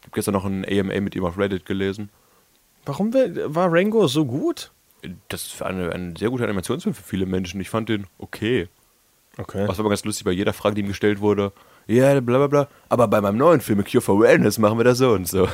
Ich 0.00 0.06
habe 0.06 0.14
gestern 0.14 0.34
noch 0.34 0.44
ein 0.44 0.64
AMA 0.68 1.00
mit 1.00 1.14
ihm 1.14 1.24
auf 1.24 1.38
Reddit 1.38 1.64
gelesen. 1.64 2.10
Warum 2.84 3.14
war 3.14 3.72
Rango 3.72 4.08
so 4.08 4.24
gut? 4.24 4.72
Das 5.28 5.46
ist 5.46 5.62
eine, 5.62 5.92
ein 5.92 6.16
sehr 6.16 6.30
guter 6.30 6.44
Animationsfilm 6.44 6.94
für 6.94 7.04
viele 7.04 7.26
Menschen. 7.26 7.60
Ich 7.60 7.70
fand 7.70 7.88
den 7.88 8.08
okay. 8.18 8.68
Okay. 9.38 9.68
Was 9.68 9.78
aber 9.78 9.90
ganz 9.90 10.04
lustig, 10.04 10.24
bei 10.24 10.32
jeder 10.32 10.52
Frage, 10.52 10.74
die 10.74 10.80
ihm 10.80 10.88
gestellt 10.88 11.20
wurde, 11.20 11.52
ja, 11.86 12.20
bla 12.20 12.38
bla 12.38 12.46
bla, 12.46 12.68
aber 12.88 13.08
bei 13.08 13.20
meinem 13.20 13.38
neuen 13.38 13.60
Film, 13.60 13.84
Cure 13.84 14.00
for 14.02 14.20
Wellness, 14.20 14.58
machen 14.58 14.78
wir 14.78 14.84
das 14.84 14.98
so 14.98 15.10
und 15.12 15.28
so. 15.28 15.48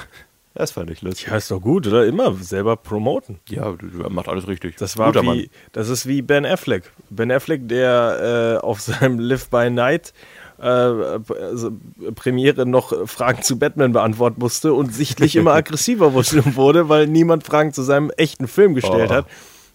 Das 0.54 0.72
fand 0.72 0.90
ich 0.90 1.00
lustig. 1.00 1.28
Ja, 1.30 1.36
ist 1.38 1.50
doch 1.50 1.60
gut, 1.62 1.86
oder? 1.86 2.04
Immer 2.04 2.34
selber 2.34 2.76
promoten. 2.76 3.38
Ja, 3.48 3.74
macht 4.10 4.28
alles 4.28 4.46
richtig. 4.46 4.76
Das 4.76 4.98
war 4.98 5.06
Guter 5.06 5.22
wie, 5.22 5.26
Mann. 5.26 5.44
das 5.72 5.88
ist 5.88 6.06
wie 6.06 6.20
Ben 6.20 6.44
Affleck. 6.44 6.92
Ben 7.08 7.30
Affleck, 7.30 7.66
der 7.68 8.58
äh, 8.60 8.64
auf 8.66 8.80
seinem 8.82 9.18
Live 9.18 9.48
by 9.48 9.70
Night 9.70 10.12
äh, 10.58 10.64
also 10.66 11.72
Premiere 12.14 12.66
noch 12.66 13.08
Fragen 13.08 13.42
zu 13.42 13.58
Batman 13.58 13.92
beantworten 13.92 14.40
musste 14.40 14.74
und 14.74 14.92
sichtlich 14.94 15.36
immer 15.36 15.54
aggressiver 15.54 16.12
wurde, 16.12 16.88
weil 16.90 17.06
niemand 17.06 17.44
Fragen 17.44 17.72
zu 17.72 17.80
seinem 17.82 18.10
echten 18.18 18.46
Film 18.46 18.74
gestellt 18.74 19.10
Oh. 19.10 19.14
hat. 19.14 19.26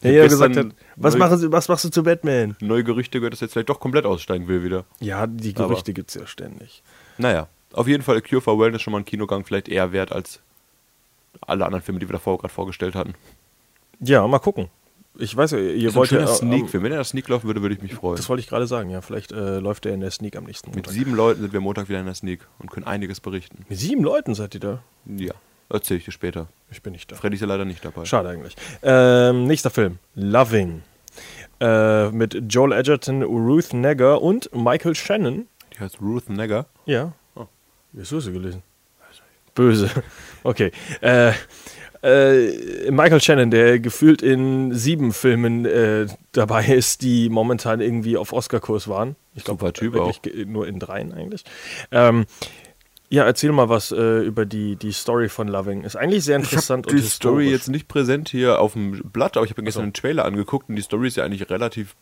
Der 0.04 0.12
ja 0.12 0.28
gesagt 0.28 0.56
hat, 0.56 0.68
was, 0.96 1.18
machen 1.18 1.38
Sie, 1.38 1.52
was 1.52 1.68
machst 1.70 1.86
du 1.86 1.90
zu 1.90 2.04
Batman? 2.04 2.56
Neue 2.60 2.84
Gerüchte 2.84 3.20
gehört, 3.20 3.34
dass 3.34 3.42
er 3.42 3.46
jetzt 3.46 3.54
vielleicht 3.54 3.70
doch 3.70 3.80
komplett 3.80 4.06
aussteigen 4.06 4.48
will 4.48 4.64
wieder. 4.64 4.86
Ja, 5.00 5.26
die 5.26 5.54
Gerüchte 5.54 5.94
gibt 5.94 6.10
es 6.10 6.16
ja 6.16 6.28
ständig. 6.28 6.84
Naja, 7.18 7.48
auf 7.74 7.88
jeden 7.88 8.04
Fall 8.04 8.18
A 8.18 8.22
Cure 8.22 8.42
for 8.42 8.60
Wellness 8.60 8.82
schon 8.82 8.92
mal 8.92 9.00
ein 9.00 9.06
Kinogang 9.06 9.44
vielleicht 9.44 9.70
eher 9.70 9.92
wert 9.92 10.12
als 10.12 10.40
alle 11.42 11.66
anderen 11.66 11.84
Filme, 11.84 12.00
die 12.00 12.08
wir 12.08 12.14
davor 12.14 12.38
gerade 12.38 12.54
vorgestellt 12.54 12.96
hatten. 12.96 13.16
Ja, 14.00 14.28
mal 14.28 14.40
gucken. 14.40 14.70
Ich 15.20 15.36
weiß, 15.36 15.52
ja, 15.52 15.58
ihr 15.58 15.96
wollt 15.96 16.12
ja. 16.12 16.20
äh, 16.20 16.28
Sneak-Film. 16.28 16.84
Wenn 16.84 16.92
er 16.92 17.00
das 17.00 17.10
Sneak 17.10 17.28
laufen 17.28 17.48
würde, 17.48 17.64
würde 17.64 17.74
ich 17.74 17.82
mich 17.82 17.96
freuen. 17.96 18.18
Das 18.18 18.30
wollte 18.30 18.42
ich 18.42 18.48
gerade 18.48 18.68
sagen, 18.68 18.92
ja. 18.92 19.02
Vielleicht 19.02 19.32
äh, 19.32 19.58
läuft 19.58 19.88
er 19.88 19.94
in 19.94 20.00
der 20.00 20.12
Sneak 20.12 20.36
am 20.36 20.44
nächsten 20.44 20.70
Mit 20.70 20.78
Montag. 20.78 20.94
sieben 20.94 21.16
Leuten 21.16 21.42
sind 21.42 21.54
wir 21.54 21.60
Montag 21.60 21.90
wieder 21.90 22.00
in 22.00 22.06
der 22.06 22.14
Sneak 22.14 22.48
und 22.60 22.70
können 22.70 22.86
einiges 22.86 23.20
berichten. 23.20 23.66
Mit 23.68 23.80
sieben 23.80 24.04
Leuten 24.04 24.36
seid 24.36 24.54
ihr 24.54 24.60
da? 24.60 24.84
Ja, 25.06 25.34
erzähle 25.70 26.00
ich 26.00 26.06
dir 26.06 26.12
später. 26.12 26.48
Ich 26.72 26.82
bin 26.82 26.94
nicht 26.94 27.12
da. 27.12 27.16
Freddy 27.16 27.36
ist 27.36 27.42
ja 27.42 27.48
leider 27.48 27.66
nicht 27.66 27.84
dabei. 27.84 28.06
Schade 28.06 28.30
eigentlich. 28.30 28.56
Ähm, 28.84 29.46
nächster 29.46 29.70
Film. 29.70 30.00
Loving. 30.16 30.84
Äh, 31.60 32.10
mit 32.12 32.38
Joel 32.50 32.74
Edgerton, 32.74 33.24
Ruth 33.24 33.74
Negger 33.74 34.22
und 34.22 34.50
Michael 34.54 34.96
Shannon. 34.96 35.48
Die 35.74 35.80
heißt 35.80 36.00
Ruth 36.02 36.30
Negger. 36.30 36.66
Ja. 36.86 37.14
Oh. 37.36 37.46
Wie 37.94 38.02
hast 38.02 38.12
du 38.12 38.20
sie 38.20 38.32
gelesen? 38.32 38.64
Böse. 39.56 39.90
Okay. 40.44 40.72
Äh, 41.02 41.32
äh, 42.04 42.90
Michael 42.92 43.20
Shannon, 43.20 43.50
der 43.52 43.80
gefühlt 43.80 44.22
in 44.22 44.74
sieben 44.74 45.12
Filmen 45.12 45.66
äh, 45.66 46.06
dabei 46.32 46.66
ist, 46.68 47.02
die 47.02 47.28
momentan 47.28 47.82
irgendwie 47.82 48.16
auf 48.18 48.32
Oscar-Kurs 48.32 48.88
waren. 48.88 49.16
Ich 49.36 49.44
glaube, 49.44 49.74
Typ 49.74 49.94
wirklich 49.94 50.22
ge- 50.22 50.46
nur 50.46 50.68
in 50.68 50.80
dreien 50.80 51.12
eigentlich. 51.12 51.44
Ähm, 51.92 52.26
ja, 53.10 53.24
erzähl 53.26 53.52
mal 53.52 53.70
was 53.70 53.92
äh, 53.92 54.20
über 54.22 54.46
die, 54.46 54.76
die 54.76 54.92
Story 54.92 55.30
von 55.30 55.48
Loving. 55.48 55.84
Ist 55.84 55.96
eigentlich 55.96 56.24
sehr 56.26 56.38
Ich 56.38 56.44
interessant 56.46 56.88
die 56.92 56.96
und 56.96 57.04
Story 57.04 57.44
historisch. 57.46 57.52
jetzt 57.52 57.68
nicht 57.70 57.88
präsent 57.88 58.30
hier 58.30 58.60
auf 58.60 58.74
dem 58.74 59.02
Blatt, 59.12 59.38
aber 59.38 59.46
ich 59.46 59.52
habe 59.52 59.62
mir 59.62 59.66
gestern 59.66 59.82
so. 59.82 59.84
einen 59.84 59.94
Trailer 59.94 60.26
angeguckt 60.26 60.70
und 60.70 60.76
die 60.76 60.82
Story 60.82 61.08
ist 61.08 61.18
ja 61.18 61.24
eigentlich 61.24 61.50
relativ, 61.50 61.96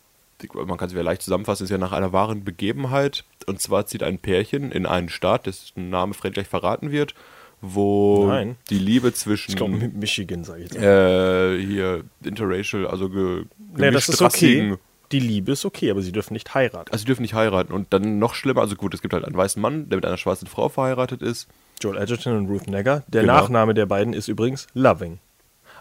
man 0.54 0.78
kann 0.78 0.90
sie 0.90 0.96
ja 0.96 1.02
leicht 1.04 1.22
zusammenfassen, 1.22 1.64
ist 1.66 1.70
ja 1.70 1.78
nach 1.78 1.92
einer 1.92 2.12
wahren 2.12 2.44
Begebenheit. 2.44 3.24
Und 3.46 3.62
zwar 3.62 3.86
zieht 3.86 4.02
ein 4.04 4.18
Pärchen 4.20 4.72
in 4.72 4.86
einen 4.86 5.10
Staat, 5.10 5.46
dessen 5.46 5.90
Name 5.90 6.14
Fred 6.16 6.34
gleich 6.34 6.48
verraten 6.48 6.92
wird, 6.92 7.14
wo 7.62 8.26
Nein. 8.28 8.56
die 8.70 8.80
Liebe 8.80 9.14
zwischen 9.14 9.52
Ich 9.52 9.56
glaube, 9.58 9.74
Michigan, 9.94 10.44
sage 10.44 10.64
ich 10.64 10.74
jetzt. 10.74 10.82
äh, 10.84 11.60
hier 11.60 12.04
interracial, 12.24 12.88
also 12.88 13.10
ge 13.10 13.46
Nee, 13.78 13.92
das 13.92 14.10
ist 14.10 14.22
okay. 14.22 14.76
Die 15.16 15.26
Liebe 15.26 15.54
ist 15.54 15.64
okay, 15.64 15.90
aber 15.92 16.02
sie 16.02 16.12
dürfen 16.12 16.34
nicht 16.34 16.54
heiraten. 16.54 16.92
Also 16.92 17.04
sie 17.04 17.06
dürfen 17.06 17.22
nicht 17.22 17.34
heiraten. 17.34 17.72
Und 17.72 17.94
dann 17.94 18.20
noch 18.20 18.36
schlimmer, 18.36 18.60
also 18.60 18.76
gut, 18.76 18.94
es 18.94 19.02
gibt 19.02 19.14
halt 19.14 19.24
einen 19.24 19.38
weißen 19.38 19.62
Mann, 19.62 19.88
der 19.88 19.96
mit 19.96 20.06
einer 20.06 20.18
schwarzen 20.18 20.46
Frau 20.46 20.68
verheiratet 20.68 21.22
ist. 21.22 21.48
Joel 21.80 21.98
Edgerton 21.98 22.36
und 22.38 22.48
Ruth 22.48 22.68
Negger. 22.68 23.04
Der 23.08 23.22
Genau. 23.22 23.36
Nachname 23.36 23.74
der 23.74 23.86
beiden 23.86 24.14
ist 24.14 24.28
übrigens 24.28 24.68
Loving. 24.74 25.20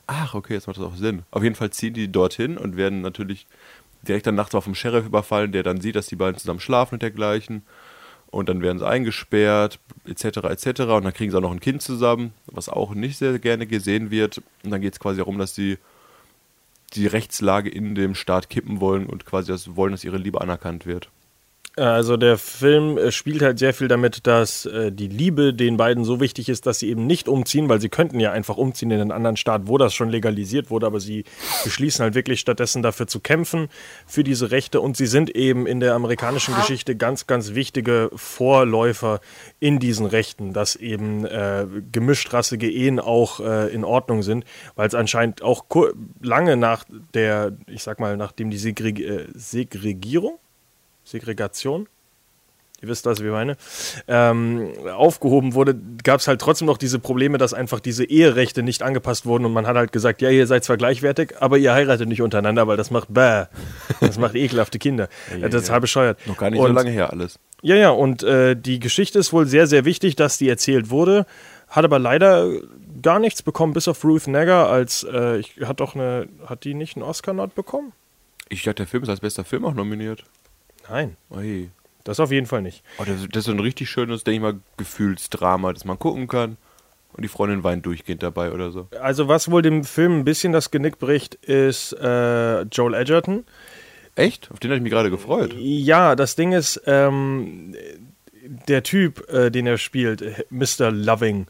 Ach, 0.07 0.35
okay, 0.35 0.55
jetzt 0.55 0.69
macht 0.69 0.77
das 0.77 0.85
auch 0.85 0.95
Sinn. 0.95 1.25
Auf 1.33 1.43
jeden 1.43 1.57
Fall 1.57 1.71
ziehen 1.71 1.95
die 1.95 2.13
dorthin 2.13 2.57
und 2.57 2.77
werden 2.77 3.01
natürlich 3.01 3.49
direkt 4.03 4.29
dann 4.29 4.37
nachts 4.37 4.53
mal 4.53 4.61
vom 4.61 4.77
Sheriff 4.77 5.05
überfallen, 5.05 5.51
der 5.51 5.65
dann 5.65 5.81
sieht, 5.81 5.97
dass 5.97 6.07
die 6.07 6.17
beiden 6.17 6.39
zusammen 6.39 6.61
schlafen 6.61 6.95
und 6.95 7.03
dergleichen. 7.03 7.63
Und 8.31 8.49
dann 8.49 8.63
werden 8.63 8.79
sie 8.79 8.87
eingesperrt, 8.87 9.81
etc., 10.07 10.25
etc. 10.45 10.81
Und 10.83 11.05
dann 11.05 11.13
kriegen 11.13 11.33
sie 11.33 11.37
auch 11.37 11.43
noch 11.43 11.53
ein 11.53 11.59
Kind 11.61 11.83
zusammen, 11.83 12.35
was 12.47 12.69
auch 12.69 12.95
nicht 12.95 13.19
sehr 13.19 13.37
gerne 13.41 13.67
gesehen 13.67 14.13
wird. 14.13 14.43
Und 14.63 14.71
dann 14.71 14.81
geht 14.81 14.93
es 14.93 15.01
quasi 15.01 15.19
darum, 15.19 15.39
dass 15.39 15.57
sie 15.57 15.79
die 16.95 17.07
Rechtslage 17.07 17.71
in 17.71 17.95
dem 17.95 18.15
Staat 18.15 18.51
kippen 18.51 18.81
wollen 18.81 19.07
und 19.07 19.25
quasi 19.25 19.53
das 19.53 19.77
wollen, 19.77 19.93
dass 19.93 20.05
ihre 20.05 20.19
Liebe 20.19 20.41
anerkannt 20.41 20.87
wird. 20.87 21.11
Also 21.77 22.17
der 22.17 22.39
Film 22.39 22.99
äh, 22.99 23.11
spielt 23.11 23.43
halt 23.43 23.59
sehr 23.59 23.75
viel 23.75 23.89
damit, 23.89 24.29
dass 24.29 24.65
äh, 24.65 24.93
die 24.93 25.09
Liebe 25.09 25.53
den 25.53 25.77
beiden 25.77 26.05
so 26.05 26.21
wichtig 26.21 26.49
ist, 26.49 26.67
dass 26.67 26.79
sie 26.79 26.89
eben 26.89 27.05
nicht 27.09 27.27
umziehen, 27.27 27.69
weil 27.69 27.81
sie 27.81 27.89
könnten 27.89 28.21
ja 28.21 28.31
einfach 28.31 28.57
umziehen 28.57 28.93
in 28.93 29.01
einen 29.01 29.11
anderen 29.11 29.37
Staat, 29.37 29.63
wo 29.65 29.77
das 29.77 29.93
schon 29.93 30.09
legalisiert 30.09 30.71
wurde, 30.71 30.87
aber 30.87 31.01
sie 31.01 31.25
beschließen 31.65 32.01
halt 32.05 32.15
wirklich 32.15 32.39
stattdessen 32.39 32.83
dafür 32.83 33.09
zu 33.09 33.19
kämpfen, 33.19 33.69
für 34.07 34.23
diese 34.23 34.53
Rechte. 34.53 34.81
Und 34.81 34.97
sie 34.97 35.07
sind 35.07 35.35
eben 35.35 35.67
in 35.67 35.81
der 35.81 35.95
amerikanischen 35.95 36.55
Geschichte 36.55 36.95
ganz, 36.95 37.27
ganz 37.27 37.55
wichtige 37.55 38.09
Vorläufer 38.15 39.21
in 39.59 39.81
diesen 39.81 40.07
Rechten, 40.07 40.53
dass 40.53 40.77
eben 40.77 41.25
äh, 41.25 41.67
gemischtrassige 41.91 42.71
Ehen 42.71 43.01
auch 43.01 43.41
äh, 43.41 43.75
in 43.75 43.83
Ordnung 43.83 44.23
sind, 44.23 44.45
weil 44.77 44.87
es 44.87 44.95
anscheinend 44.95 45.43
auch 45.43 45.65
lange 46.23 46.57
nach 46.57 46.85
der, 47.15 47.57
ich 47.67 47.83
sag 47.83 47.99
mal, 47.99 48.17
nachdem 48.17 48.51
die 48.51 48.59
Segreg 48.59 49.01
äh, 49.01 49.27
Segregierung 49.35 50.39
Segregation, 51.05 51.89
ihr 52.83 52.89
wisst, 52.89 53.07
was 53.07 53.21
ich 53.21 53.27
meine, 53.31 53.57
ähm, 54.09 54.71
aufgehoben 54.95 55.55
wurde, 55.55 55.75
gab 56.03 56.21
es 56.21 56.29
halt 56.29 56.41
trotzdem 56.41 56.67
noch 56.67 56.77
diese 56.77 56.99
Probleme, 56.99 57.39
dass 57.39 57.55
einfach 57.55 57.81
diese 57.81 58.05
Eherechte 58.05 58.63
nicht 58.63 58.83
angepasst 58.83 59.25
wurden 59.27 59.45
und 59.47 59.53
man 59.53 59.67
hat 59.67 59.77
halt 59.77 59.93
gesagt, 59.93 60.21
ja, 60.23 60.29
ihr 60.31 60.47
seid 60.47 60.65
zwar 60.65 60.77
gleichwertig, 60.77 61.35
aber 61.41 61.57
ihr 61.59 61.73
heiratet 61.73 62.09
nicht 62.09 62.21
untereinander, 62.23 62.67
weil 62.67 62.77
das 62.77 62.91
macht 62.91 63.13
bäh, 63.13 63.45
das 64.01 64.19
macht 64.19 64.35
ekelhafte 64.35 64.79
Kinder. 64.79 65.09
ja, 65.41 65.49
das 65.49 65.63
ist 65.63 65.69
ja. 65.69 65.73
halb 65.75 65.83
bescheuert. 65.83 66.19
Noch 66.27 66.37
gar 66.37 66.51
nicht 66.51 66.61
so 66.61 66.67
Und- 66.67 66.75
lange 66.75 66.91
her 66.91 67.11
alles. 67.11 67.39
ja, 67.63 67.77
ja, 67.77 67.91
und 67.91 68.23
äh, 68.23 68.55
die 68.57 68.81
Geschichte 68.81 69.19
ist 69.19 69.33
wohl 69.33 69.47
sehr, 69.47 69.67
sehr 69.67 69.85
wichtig, 69.85 70.17
dass 70.17 70.37
die 70.39 70.49
erzählt 70.49 70.91
wurde, 70.91 71.27
hat 71.69 71.85
aber 71.85 71.99
leider 71.99 72.51
gar 73.03 73.19
nichts 73.19 73.43
bekommen, 73.43 73.73
bis 73.73 73.89
auf 73.89 74.05
Ruth 74.05 74.27
Negger 74.27 74.69
als, 74.69 75.05
äh, 75.11 75.39
ich, 75.39 75.57
hat 75.65 75.81
doch 75.81 75.95
eine, 75.95 76.29
hat 76.47 76.65
die 76.65 76.75
nicht 76.75 76.97
einen 76.97 77.03
Oscar-Not 77.05 77.55
bekommen? 77.55 77.93
Ich 78.51 78.63
dachte, 78.63 78.77
der 78.77 78.87
Film 78.87 79.03
ist 79.03 79.09
als 79.09 79.21
bester 79.21 79.45
Film 79.45 79.65
auch 79.65 79.75
nominiert. 79.75 80.25
Nein, 80.89 81.17
Ui. 81.31 81.71
das 82.05 82.21
auf 82.21 82.31
jeden 82.31 82.47
Fall 82.47 82.63
nicht. 82.63 82.83
Oh, 82.99 83.05
das, 83.05 83.27
das 83.29 83.41
ist 83.41 83.45
so 83.45 83.53
ein 83.53 83.61
richtig 83.61 83.91
schönes, 83.91 84.25
denke 84.25 84.37
ich 84.37 84.43
mal, 84.43 84.61
Gefühlsdrama, 84.77 85.73
das 85.73 85.85
man 85.85 85.99
gucken 85.99 86.29
kann. 86.29 86.57
Und 87.17 87.23
die 87.23 87.29
Freundin 87.29 87.63
weint 87.63 87.87
durchgehend 87.87 88.23
dabei 88.25 88.51
oder 88.51 88.73
so. 88.73 88.89
Also 89.01 89.29
was 89.29 89.51
wohl 89.51 89.63
dem 89.63 89.85
Film 89.85 90.19
ein 90.19 90.25
bisschen 90.25 90.53
das 90.53 90.73
Genick 90.73 90.99
bricht, 90.99 91.37
ist 91.37 91.93
äh, 91.93 92.63
Joel 92.63 92.95
Edgerton. 92.95 93.45
Echt? 94.17 94.51
Auf 94.51 94.59
den 94.59 94.71
habe 94.71 94.79
ich 94.79 94.83
mich 94.83 94.93
gerade 94.93 95.11
gefreut. 95.11 95.55
Ja, 95.59 96.17
das 96.17 96.35
Ding 96.35 96.53
ist, 96.53 96.83
ähm, 96.87 97.75
der 98.47 98.83
Typ, 98.83 99.29
äh, 99.33 99.51
den 99.51 99.67
er 99.67 99.79
spielt, 99.79 100.23
äh, 100.23 100.45
Mr. 100.51 100.91
Loving, 100.91 101.47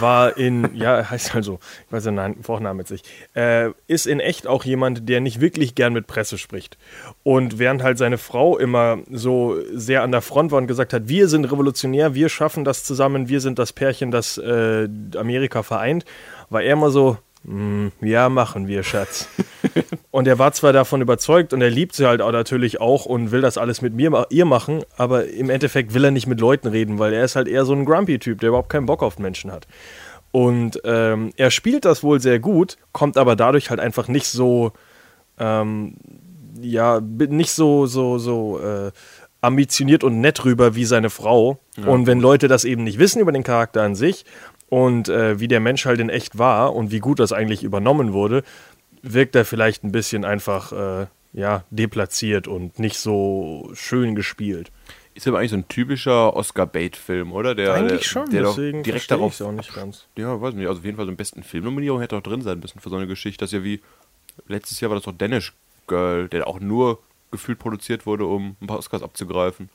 war 0.00 0.36
in, 0.36 0.70
ja, 0.74 0.96
er 0.98 1.10
heißt 1.10 1.34
also, 1.34 1.58
ich 1.86 1.92
weiß 1.92 2.04
den 2.04 2.14
Namen- 2.14 2.42
Vornamen 2.42 2.80
jetzt 2.80 2.90
nicht, 2.90 3.08
äh, 3.34 3.70
ist 3.86 4.06
in 4.06 4.20
echt 4.20 4.46
auch 4.46 4.64
jemand, 4.64 5.08
der 5.08 5.20
nicht 5.20 5.40
wirklich 5.40 5.74
gern 5.74 5.92
mit 5.92 6.06
Presse 6.06 6.38
spricht. 6.38 6.76
Und 7.22 7.58
während 7.58 7.82
halt 7.82 7.98
seine 7.98 8.18
Frau 8.18 8.58
immer 8.58 8.98
so 9.10 9.56
sehr 9.72 10.02
an 10.02 10.12
der 10.12 10.20
Front 10.22 10.52
war 10.52 10.58
und 10.58 10.66
gesagt 10.66 10.92
hat, 10.92 11.08
wir 11.08 11.28
sind 11.28 11.44
revolutionär, 11.46 12.14
wir 12.14 12.28
schaffen 12.28 12.64
das 12.64 12.84
zusammen, 12.84 13.28
wir 13.28 13.40
sind 13.40 13.58
das 13.58 13.72
Pärchen, 13.72 14.10
das 14.10 14.38
äh, 14.38 14.88
Amerika 15.16 15.62
vereint, 15.62 16.04
war 16.50 16.62
er 16.62 16.72
immer 16.74 16.90
so, 16.90 17.12
"Mm, 17.12 17.16
ja, 18.00 18.28
machen 18.30 18.68
wir, 18.68 18.82
Schatz. 18.82 19.28
Und 20.10 20.26
er 20.26 20.38
war 20.38 20.52
zwar 20.52 20.72
davon 20.72 21.02
überzeugt 21.02 21.52
und 21.52 21.60
er 21.60 21.68
liebt 21.68 21.94
sie 21.94 22.06
halt 22.06 22.22
auch 22.22 22.32
natürlich 22.32 22.80
auch 22.80 23.04
und 23.04 23.32
will 23.32 23.42
das 23.42 23.58
alles 23.58 23.82
mit 23.82 23.92
mir, 23.92 24.26
ihr 24.30 24.44
machen, 24.44 24.82
aber 24.96 25.28
im 25.28 25.50
Endeffekt 25.50 25.92
will 25.92 26.04
er 26.04 26.10
nicht 26.10 26.26
mit 26.26 26.40
Leuten 26.40 26.68
reden, 26.68 26.98
weil 26.98 27.12
er 27.12 27.24
ist 27.24 27.36
halt 27.36 27.48
eher 27.48 27.64
so 27.64 27.74
ein 27.74 27.84
Grumpy-Typ, 27.84 28.40
der 28.40 28.48
überhaupt 28.48 28.70
keinen 28.70 28.86
Bock 28.86 29.02
auf 29.02 29.18
Menschen 29.18 29.52
hat. 29.52 29.66
Und 30.30 30.80
ähm, 30.84 31.32
er 31.36 31.50
spielt 31.50 31.84
das 31.84 32.02
wohl 32.02 32.20
sehr 32.20 32.38
gut, 32.38 32.78
kommt 32.92 33.18
aber 33.18 33.36
dadurch 33.36 33.70
halt 33.70 33.78
einfach 33.78 34.08
nicht 34.08 34.26
so, 34.26 34.72
ähm, 35.38 35.96
ja, 36.60 37.00
nicht 37.00 37.52
so, 37.52 37.86
so, 37.86 38.18
so 38.18 38.58
äh, 38.60 38.90
ambitioniert 39.42 40.02
und 40.02 40.20
nett 40.20 40.44
rüber 40.44 40.74
wie 40.74 40.86
seine 40.86 41.10
Frau. 41.10 41.58
und 41.86 42.06
wenn 42.06 42.20
Leute 42.20 42.48
das 42.48 42.64
eben 42.64 42.84
nicht 42.84 42.98
wissen 42.98 43.20
über 43.20 43.32
den 43.32 43.42
Charakter 43.42 43.82
an 43.82 43.94
sich 43.94 44.24
und 44.74 45.08
äh, 45.08 45.38
wie 45.38 45.46
der 45.46 45.60
Mensch 45.60 45.86
halt 45.86 46.00
in 46.00 46.08
echt 46.08 46.36
war 46.36 46.74
und 46.74 46.90
wie 46.90 46.98
gut 46.98 47.20
das 47.20 47.32
eigentlich 47.32 47.62
übernommen 47.62 48.12
wurde, 48.12 48.42
wirkt 49.02 49.36
er 49.36 49.44
vielleicht 49.44 49.84
ein 49.84 49.92
bisschen 49.92 50.24
einfach, 50.24 50.72
äh, 50.72 51.06
ja, 51.32 51.62
deplatziert 51.70 52.48
und 52.48 52.80
nicht 52.80 52.98
so 52.98 53.70
schön 53.74 54.16
gespielt. 54.16 54.72
Ist 55.14 55.28
aber 55.28 55.38
eigentlich 55.38 55.52
so 55.52 55.58
ein 55.58 55.68
typischer 55.68 56.34
Oscar-Bait-Film, 56.34 57.30
oder? 57.32 57.54
Der, 57.54 57.74
Eigentlich 57.74 58.00
der, 58.00 58.04
schon, 58.04 58.30
der 58.30 58.42
deswegen 58.42 58.82
direkt 58.82 59.08
darauf. 59.12 59.40
auch 59.40 59.52
nicht 59.52 59.72
ganz. 59.72 60.08
Ja, 60.18 60.40
weiß 60.40 60.54
nicht. 60.54 60.66
Also 60.66 60.80
auf 60.80 60.84
jeden 60.84 60.96
Fall 60.96 61.06
so 61.06 61.10
einen 61.10 61.18
besten 61.18 61.44
Filmnominierung 61.44 62.00
hätte 62.00 62.16
auch 62.16 62.22
drin 62.22 62.42
sein 62.42 62.58
müssen 62.58 62.80
für 62.80 62.88
so 62.88 62.96
eine 62.96 63.06
Geschichte. 63.06 63.44
Das 63.44 63.52
ist 63.52 63.56
ja 63.56 63.62
wie. 63.62 63.80
Letztes 64.48 64.80
Jahr 64.80 64.90
war 64.90 64.96
das 64.96 65.04
doch 65.04 65.16
Danish 65.16 65.52
Girl, 65.86 66.26
der 66.26 66.48
auch 66.48 66.58
nur 66.58 66.98
gefühlt 67.30 67.60
produziert 67.60 68.06
wurde, 68.06 68.26
um 68.26 68.56
ein 68.60 68.66
paar 68.66 68.78
Oscars 68.78 69.04
abzugreifen. 69.04 69.68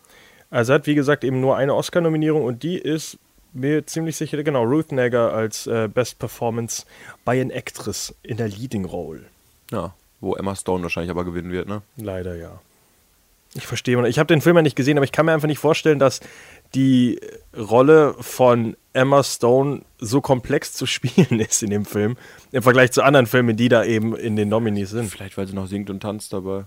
Also 0.49 0.73
er 0.73 0.79
hat, 0.79 0.87
wie 0.87 0.95
gesagt, 0.95 1.23
eben 1.23 1.39
nur 1.39 1.55
eine 1.55 1.73
Oscar-Nominierung 1.73 2.43
und 2.43 2.63
die 2.63 2.77
ist 2.77 3.17
mir 3.53 3.85
ziemlich 3.85 4.15
sicher, 4.15 4.41
genau, 4.43 4.63
Ruth 4.63 4.91
Negger 4.91 5.33
als 5.33 5.67
äh, 5.67 5.87
Best 5.87 6.19
Performance 6.19 6.85
by 7.25 7.41
an 7.41 7.51
Actress 7.51 8.13
in 8.23 8.37
der 8.37 8.47
Leading 8.47 8.85
Role. 8.85 9.25
Ja. 9.71 9.93
Wo 10.21 10.35
Emma 10.35 10.55
Stone 10.55 10.83
wahrscheinlich 10.83 11.11
aber 11.11 11.23
gewinnen 11.23 11.51
wird, 11.51 11.67
ne? 11.67 11.81
Leider 11.95 12.35
ja. 12.35 12.59
Ich 13.55 13.65
verstehe. 13.65 14.07
Ich 14.07 14.19
habe 14.19 14.27
den 14.27 14.41
Film 14.41 14.57
ja 14.57 14.61
nicht 14.61 14.75
gesehen, 14.75 14.97
aber 14.97 15.05
ich 15.05 15.11
kann 15.11 15.25
mir 15.25 15.33
einfach 15.33 15.47
nicht 15.47 15.59
vorstellen, 15.59 15.97
dass 15.97 16.19
die 16.75 17.19
Rolle 17.57 18.15
von 18.19 18.77
Emma 18.93 19.23
Stone 19.23 19.81
so 19.97 20.21
komplex 20.21 20.73
zu 20.73 20.85
spielen 20.85 21.39
ist 21.39 21.63
in 21.63 21.71
dem 21.71 21.85
Film, 21.85 22.17
im 22.51 22.61
Vergleich 22.61 22.91
zu 22.91 23.01
anderen 23.01 23.25
Filmen, 23.25 23.57
die 23.57 23.69
da 23.69 23.83
eben 23.83 24.15
in 24.15 24.35
den 24.35 24.49
Nominees 24.49 24.91
sind. 24.91 25.09
Vielleicht, 25.09 25.37
weil 25.37 25.47
sie 25.47 25.55
noch 25.55 25.67
singt 25.67 25.89
und 25.89 26.01
tanzt 26.01 26.33
dabei. 26.33 26.65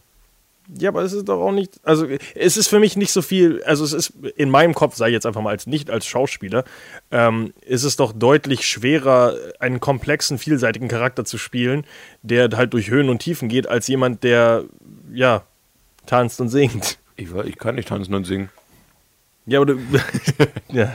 Ja, 0.79 0.91
aber 0.91 1.03
es 1.03 1.13
ist 1.13 1.29
doch 1.29 1.41
auch 1.41 1.53
nicht, 1.53 1.81
also 1.83 2.07
es 2.35 2.57
ist 2.57 2.69
für 2.69 2.79
mich 2.79 2.97
nicht 2.97 3.11
so 3.11 3.21
viel, 3.21 3.63
also 3.65 3.85
es 3.85 3.93
ist 3.93 4.13
in 4.37 4.49
meinem 4.49 4.75
Kopf, 4.75 4.95
sei 4.97 5.09
ich 5.09 5.13
jetzt 5.13 5.27
einfach 5.27 5.43
mal 5.43 5.51
als 5.51 5.67
nicht 5.67 5.91
als 5.91 6.07
Schauspieler, 6.07 6.65
ähm, 7.11 7.53
ist 7.63 7.83
es 7.83 7.97
doch 7.97 8.13
deutlich 8.13 8.67
schwerer, 8.67 9.37
einen 9.59 9.81
komplexen, 9.81 10.39
vielseitigen 10.39 10.89
Charakter 10.89 11.25
zu 11.25 11.37
spielen, 11.37 11.85
der 12.23 12.49
halt 12.57 12.73
durch 12.73 12.91
Höhen 12.91 13.09
und 13.09 13.19
Tiefen 13.19 13.49
geht, 13.49 13.67
als 13.67 13.89
jemand, 13.89 14.23
der, 14.23 14.65
ja, 15.13 15.43
tanzt 16.07 16.41
und 16.41 16.49
singt. 16.49 16.99
Ich, 17.17 17.31
ich 17.33 17.59
kann 17.59 17.75
nicht 17.75 17.89
tanzen 17.89 18.15
und 18.15 18.25
singen. 18.25 18.49
Ja, 19.47 19.61
oder, 19.61 19.75
ja, 20.73 20.95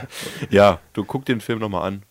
Ja, 0.50 0.80
du 0.94 1.04
guck 1.04 1.24
den 1.26 1.40
Film 1.40 1.58
nochmal 1.58 1.86
an. 1.86 2.02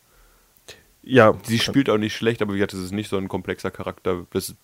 ja, 1.01 1.33
Sie 1.43 1.59
spielt 1.59 1.89
auch 1.89 1.97
nicht 1.97 2.15
schlecht, 2.15 2.41
aber 2.41 2.53
wie 2.53 2.57
gesagt, 2.57 2.73
es 2.73 2.79
ist 2.81 2.91
nicht 2.91 3.09
so 3.09 3.17
ein 3.17 3.27
komplexer 3.27 3.71
Charakter. 3.71 4.25
Das 4.31 4.49
ist 4.49 4.57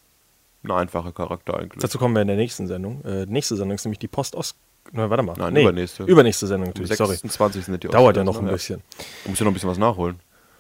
ein 0.63 0.72
einfacher 0.72 1.12
Charakter 1.12 1.58
eigentlich. 1.58 1.82
dazu 1.82 1.98
kommen 1.98 2.15
wir 2.15 2.22
in 2.22 2.27
der 2.27 2.38
nächsten 2.38 2.67
Sendung. 2.67 3.03
Äh, 3.05 3.25
nächste 3.25 3.55
Sendung 3.55 3.75
ist 3.75 3.86
nämlich 3.86 4.00
die 4.00 4.08
Post-Ost, 4.08 4.55
na, 4.91 5.10
warte 5.10 5.24
mal. 5.24 5.36
Nein, 5.38 5.55
übernächste. 5.55 6.03
Übernächste 6.03 6.46
Sendung 6.48 6.70
natürlich, 6.70 6.96
sorry. 6.98 7.12
26. 7.12 7.65
sind 7.65 7.84
die 7.84 7.88
Dauert 7.88 8.17
ja 8.17 8.24
noch 8.24 8.38
ein 8.39 8.46
ne? 8.46 8.51
bisschen. 8.51 8.82
Du 9.24 9.29
musst 9.29 9.39
ja 9.39 9.46
noch 9.46 9.51
ein 9.51 9.53
bisschen 9.53 9.70
was 9.70 9.77
nachholen. 9.77 10.20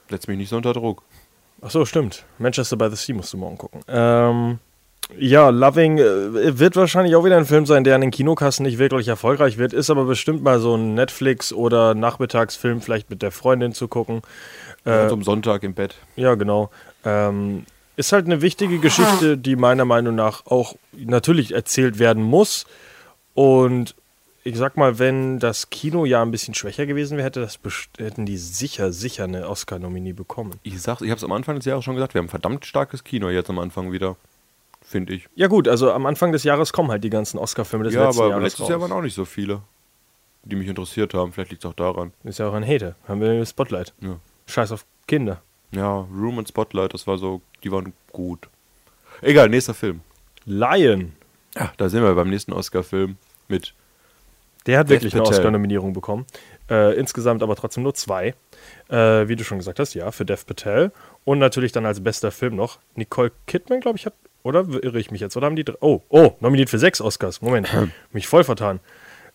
Setz 0.09 0.27
mich 0.27 0.37
nicht 0.37 0.49
so 0.49 0.55
unter 0.57 0.73
Druck. 0.73 1.03
Ach 1.61 1.69
so, 1.71 1.85
stimmt. 1.85 2.25
Manchester 2.39 2.75
by 2.77 2.89
the 2.89 2.95
Sea 2.95 3.15
musst 3.15 3.33
du 3.33 3.37
morgen 3.37 3.57
gucken. 3.57 3.81
Ähm, 3.87 4.59
ja, 5.17 5.49
Loving 5.49 5.97
äh, 5.97 6.57
wird 6.59 6.75
wahrscheinlich 6.75 7.15
auch 7.15 7.25
wieder 7.25 7.37
ein 7.37 7.45
Film 7.45 7.65
sein, 7.65 7.83
der 7.83 7.95
an 7.95 8.01
den 8.01 8.11
Kinokassen 8.11 8.65
nicht 8.65 8.79
wirklich 8.79 9.07
erfolgreich 9.07 9.57
wird, 9.57 9.73
ist 9.73 9.89
aber 9.89 10.05
bestimmt 10.05 10.41
mal 10.43 10.59
so 10.59 10.75
ein 10.75 10.93
Netflix- 10.93 11.51
oder 11.53 11.93
Nachmittagsfilm 11.93 12.81
vielleicht 12.81 13.09
mit 13.09 13.21
der 13.21 13.31
Freundin 13.31 13.73
zu 13.73 13.87
gucken. 13.87 14.21
Äh, 14.85 14.91
Also 14.91 15.15
am 15.15 15.23
Sonntag 15.23 15.63
im 15.63 15.73
Bett. 15.73 15.95
ja, 16.15 16.35
genau. 16.35 16.69
Ähm, 17.05 17.65
ist 17.95 18.11
halt 18.11 18.25
eine 18.25 18.41
wichtige 18.41 18.79
Geschichte, 18.79 19.37
die 19.37 19.55
meiner 19.55 19.85
Meinung 19.85 20.15
nach 20.15 20.45
auch 20.45 20.75
natürlich 20.93 21.53
erzählt 21.53 21.99
werden 21.99 22.23
muss. 22.23 22.65
Und 23.33 23.95
ich 24.43 24.57
sag 24.57 24.77
mal, 24.77 24.99
wenn 24.99 25.39
das 25.39 25.69
Kino 25.69 26.05
ja 26.05 26.21
ein 26.21 26.31
bisschen 26.31 26.53
schwächer 26.53 26.85
gewesen 26.85 27.17
wäre, 27.17 27.25
hätte 27.25 27.47
hätten 27.97 28.25
die 28.25 28.37
sicher, 28.37 28.91
sicher 28.91 29.23
eine 29.23 29.47
Oscar-Nominie 29.47 30.13
bekommen. 30.13 30.59
Ich 30.63 30.81
sag's, 30.81 31.01
ich 31.01 31.11
hab's 31.11 31.23
am 31.23 31.31
Anfang 31.31 31.55
des 31.55 31.65
Jahres 31.65 31.85
schon 31.85 31.95
gesagt, 31.95 32.13
wir 32.13 32.19
haben 32.19 32.25
ein 32.25 32.29
verdammt 32.29 32.65
starkes 32.65 33.03
Kino 33.03 33.29
jetzt 33.29 33.49
am 33.49 33.59
Anfang 33.59 33.91
wieder. 33.91 34.17
Finde 34.85 35.13
ich. 35.13 35.29
Ja 35.35 35.47
gut, 35.47 35.69
also 35.69 35.91
am 35.93 36.05
Anfang 36.05 36.33
des 36.33 36.43
Jahres 36.43 36.73
kommen 36.73 36.91
halt 36.91 37.03
die 37.05 37.09
ganzen 37.09 37.37
Oscar-Filme 37.37 37.85
des 37.85 37.93
ja, 37.93 38.05
letzten 38.05 38.21
aber 38.21 38.29
Jahres 38.31 38.43
letztes 38.43 38.61
raus. 38.61 38.69
Jahr 38.69 38.81
waren 38.81 38.91
auch 38.91 39.01
nicht 39.01 39.15
so 39.15 39.23
viele, 39.23 39.61
die 40.43 40.57
mich 40.57 40.67
interessiert 40.67 41.13
haben. 41.13 41.31
Vielleicht 41.31 41.51
liegt's 41.51 41.65
auch 41.65 41.73
daran. 41.73 42.11
Ist 42.25 42.39
ja 42.39 42.49
auch 42.49 42.53
ein 42.53 42.67
Hater. 42.67 42.95
Haben 43.07 43.21
wir 43.21 43.45
Spotlight. 43.45 43.93
Ja. 44.01 44.19
Scheiß 44.47 44.73
auf 44.73 44.85
Kinder. 45.07 45.41
Ja, 45.75 46.07
Room 46.15 46.37
und 46.37 46.47
Spotlight, 46.47 46.93
das 46.93 47.07
war 47.07 47.17
so, 47.17 47.41
die 47.63 47.71
waren 47.71 47.93
gut. 48.11 48.47
Egal, 49.21 49.49
nächster 49.49 49.73
Film. 49.73 50.01
Lion. 50.45 51.13
Ja, 51.55 51.71
da 51.77 51.89
sind 51.89 52.03
wir 52.03 52.13
beim 52.15 52.29
nächsten 52.29 52.53
Oscar-Film 52.53 53.17
mit. 53.47 53.73
Der 54.65 54.79
hat 54.79 54.89
Dev 54.89 54.95
wirklich 54.95 55.13
eine 55.13 55.23
Patel. 55.23 55.37
Oscar-Nominierung 55.37 55.93
bekommen. 55.93 56.25
Äh, 56.69 56.97
insgesamt 56.97 57.43
aber 57.43 57.55
trotzdem 57.55 57.83
nur 57.83 57.93
zwei. 57.93 58.33
Äh, 58.89 59.27
wie 59.27 59.35
du 59.35 59.43
schon 59.43 59.57
gesagt 59.57 59.79
hast, 59.79 59.93
ja, 59.93 60.11
für 60.11 60.25
Dev 60.25 60.45
Patel. 60.45 60.91
Und 61.25 61.39
natürlich 61.39 61.71
dann 61.71 61.85
als 61.85 62.03
bester 62.03 62.31
Film 62.31 62.55
noch 62.55 62.79
Nicole 62.95 63.31
Kidman, 63.47 63.81
glaube 63.81 63.97
ich, 63.97 64.05
hat. 64.05 64.13
Oder 64.43 64.65
irre 64.81 64.99
ich 64.99 65.09
mich 65.11 65.21
jetzt? 65.21 65.37
Oder 65.37 65.47
haben 65.47 65.55
die 65.55 65.63
drei? 65.63 65.77
Oh, 65.79 66.01
oh, 66.09 66.33
nominiert 66.39 66.69
für 66.69 66.79
sechs 66.79 67.01
Oscars. 67.01 67.41
Moment, 67.41 67.69
mich 68.11 68.27
voll 68.27 68.43
vertan. 68.43 68.79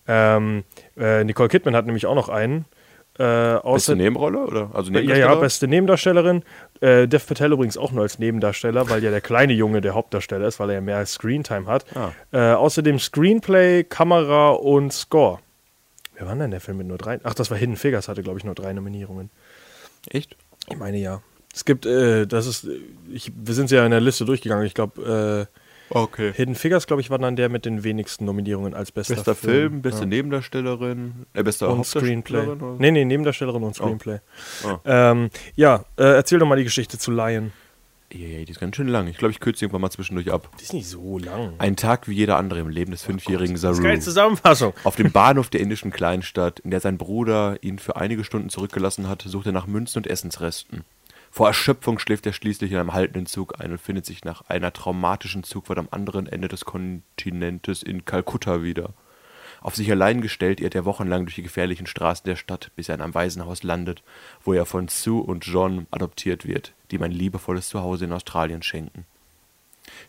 Ähm, 0.07 0.63
äh, 0.97 1.23
Nicole 1.23 1.49
Kidman 1.49 1.75
hat 1.75 1.85
nämlich 1.85 2.05
auch 2.05 2.15
noch 2.15 2.29
einen. 2.29 2.65
Äh, 3.19 3.21
Beste 3.21 3.65
außer, 3.65 3.95
Nebenrolle, 3.95 4.39
oder? 4.39 4.69
Also 4.73 4.93
Ja, 4.93 5.15
ja, 5.15 5.35
beste 5.35 5.67
Nebendarstellerin. 5.67 6.43
Äh, 6.79 7.05
Dev 7.05 7.27
Patel 7.27 7.51
übrigens 7.51 7.77
auch 7.77 7.91
nur 7.91 8.03
als 8.03 8.17
Nebendarsteller, 8.17 8.89
weil 8.89 9.03
ja 9.03 9.11
der 9.11 9.19
kleine 9.19 9.51
Junge 9.51 9.81
der 9.81 9.93
Hauptdarsteller 9.93 10.47
ist, 10.47 10.57
weil 10.61 10.69
er 10.69 10.75
ja 10.75 10.81
mehr 10.81 11.05
Screentime 11.05 11.65
hat. 11.65 11.85
Ah. 11.95 12.11
Äh, 12.31 12.53
außerdem 12.53 12.97
Screenplay, 12.97 13.83
Kamera 13.83 14.51
und 14.51 14.93
Score. 14.93 15.39
Wer 16.15 16.27
war 16.27 16.35
denn 16.35 16.51
der 16.51 16.61
Film 16.61 16.77
mit 16.77 16.87
nur 16.87 16.97
drei? 16.97 17.19
Ach, 17.23 17.33
das 17.33 17.51
war 17.51 17.57
Hidden 17.57 17.75
Figures, 17.75 18.07
hatte, 18.07 18.23
glaube 18.23 18.39
ich, 18.39 18.45
nur 18.45 18.55
drei 18.55 18.71
Nominierungen. 18.71 19.29
Echt? 20.09 20.37
Ich 20.69 20.77
meine 20.77 20.97
ja. 20.97 21.21
Es 21.53 21.65
gibt, 21.65 21.85
äh, 21.85 22.25
das 22.25 22.47
ist, 22.47 22.63
äh, 22.63 22.79
ich, 23.11 23.33
wir 23.35 23.53
sind 23.53 23.69
ja 23.69 23.83
in 23.83 23.91
der 23.91 23.99
Liste 23.99 24.23
durchgegangen. 24.23 24.65
Ich 24.65 24.75
glaube, 24.75 25.47
Okay. 25.89 26.33
Hidden 26.35 26.55
Figures, 26.55 26.87
glaube 26.87 27.01
ich, 27.01 27.09
war 27.09 27.17
dann 27.17 27.35
der 27.35 27.49
mit 27.49 27.65
den 27.65 27.83
wenigsten 27.83 28.25
Nominierungen 28.25 28.73
als 28.73 28.91
bester, 28.91 29.15
Bester 29.15 29.35
Film, 29.35 29.81
beste 29.81 30.01
ja. 30.01 30.07
Nebendarstellerin, 30.07 31.25
äh, 31.33 31.43
bester 31.43 31.69
und 31.69 31.85
Screenplay. 31.85 32.47
Oder? 32.47 32.75
Nee, 32.77 32.91
nee, 32.91 33.05
Nebendarstellerin 33.05 33.63
und 33.63 33.75
Screenplay. 33.75 34.19
Oh. 34.65 34.77
Ähm, 34.85 35.29
ja, 35.55 35.85
äh, 35.97 36.03
erzähl 36.15 36.39
doch 36.39 36.47
mal 36.47 36.57
die 36.57 36.63
Geschichte 36.63 36.97
zu 36.97 37.11
Lion. 37.11 37.51
Ey, 38.11 38.43
die 38.43 38.51
ist 38.51 38.59
ganz 38.59 38.75
schön 38.75 38.87
lang. 38.87 39.07
Ich 39.07 39.17
glaube, 39.17 39.31
ich 39.31 39.39
kürze 39.39 39.63
irgendwann 39.63 39.81
mal 39.81 39.91
zwischendurch 39.91 40.31
ab. 40.31 40.49
Die 40.59 40.63
ist 40.63 40.73
nicht 40.73 40.87
so 40.87 41.19
lang. 41.19 41.53
Ein 41.59 41.75
Tag 41.75 42.07
wie 42.07 42.15
jeder 42.15 42.37
andere 42.37 42.59
im 42.59 42.69
Leben 42.69 42.89
des 42.89 43.03
fünfjährigen 43.03 43.53
Das 43.53 43.63
ist 43.63 43.75
Saru. 43.77 43.87
keine 43.87 43.99
Zusammenfassung. 43.99 44.73
Auf 44.83 44.95
dem 44.95 45.11
Bahnhof 45.11 45.49
der 45.49 45.59
indischen 45.61 45.91
Kleinstadt, 45.91 46.59
in 46.59 46.71
der 46.71 46.79
sein 46.79 46.97
Bruder 46.97 47.57
ihn 47.61 47.77
für 47.77 47.97
einige 47.97 48.23
Stunden 48.23 48.49
zurückgelassen 48.49 49.07
hat, 49.07 49.21
sucht 49.21 49.45
er 49.45 49.51
nach 49.51 49.67
Münzen 49.67 49.99
und 49.99 50.07
Essensresten. 50.07 50.83
Vor 51.39 51.47
Erschöpfung 51.47 51.99
schläft 51.99 52.25
er 52.25 52.33
schließlich 52.33 52.73
in 52.73 52.77
einem 52.79 52.91
haltenden 52.91 53.25
Zug 53.25 53.61
ein 53.61 53.71
und 53.71 53.79
findet 53.79 54.05
sich 54.05 54.25
nach 54.25 54.41
einer 54.49 54.73
traumatischen 54.73 55.45
Zugfahrt 55.45 55.79
am 55.79 55.87
anderen 55.89 56.27
Ende 56.27 56.49
des 56.49 56.65
Kontinentes 56.65 57.81
in 57.81 58.03
Kalkutta 58.03 58.61
wieder. 58.61 58.89
Auf 59.61 59.73
sich 59.73 59.89
allein 59.89 60.19
gestellt 60.19 60.59
irrt 60.59 60.75
er 60.75 60.83
wochenlang 60.83 61.23
durch 61.23 61.35
die 61.35 61.41
gefährlichen 61.41 61.87
Straßen 61.87 62.25
der 62.25 62.35
Stadt, 62.35 62.71
bis 62.75 62.89
er 62.89 62.95
in 62.95 63.01
einem 63.01 63.13
Waisenhaus 63.13 63.63
landet, 63.63 64.03
wo 64.43 64.51
er 64.51 64.65
von 64.65 64.89
Sue 64.89 65.23
und 65.23 65.45
John 65.45 65.87
adoptiert 65.91 66.45
wird, 66.45 66.73
die 66.91 66.97
ihm 66.97 67.03
ein 67.03 67.13
liebevolles 67.13 67.69
Zuhause 67.69 68.03
in 68.03 68.11
Australien 68.11 68.61
schenken. 68.61 69.05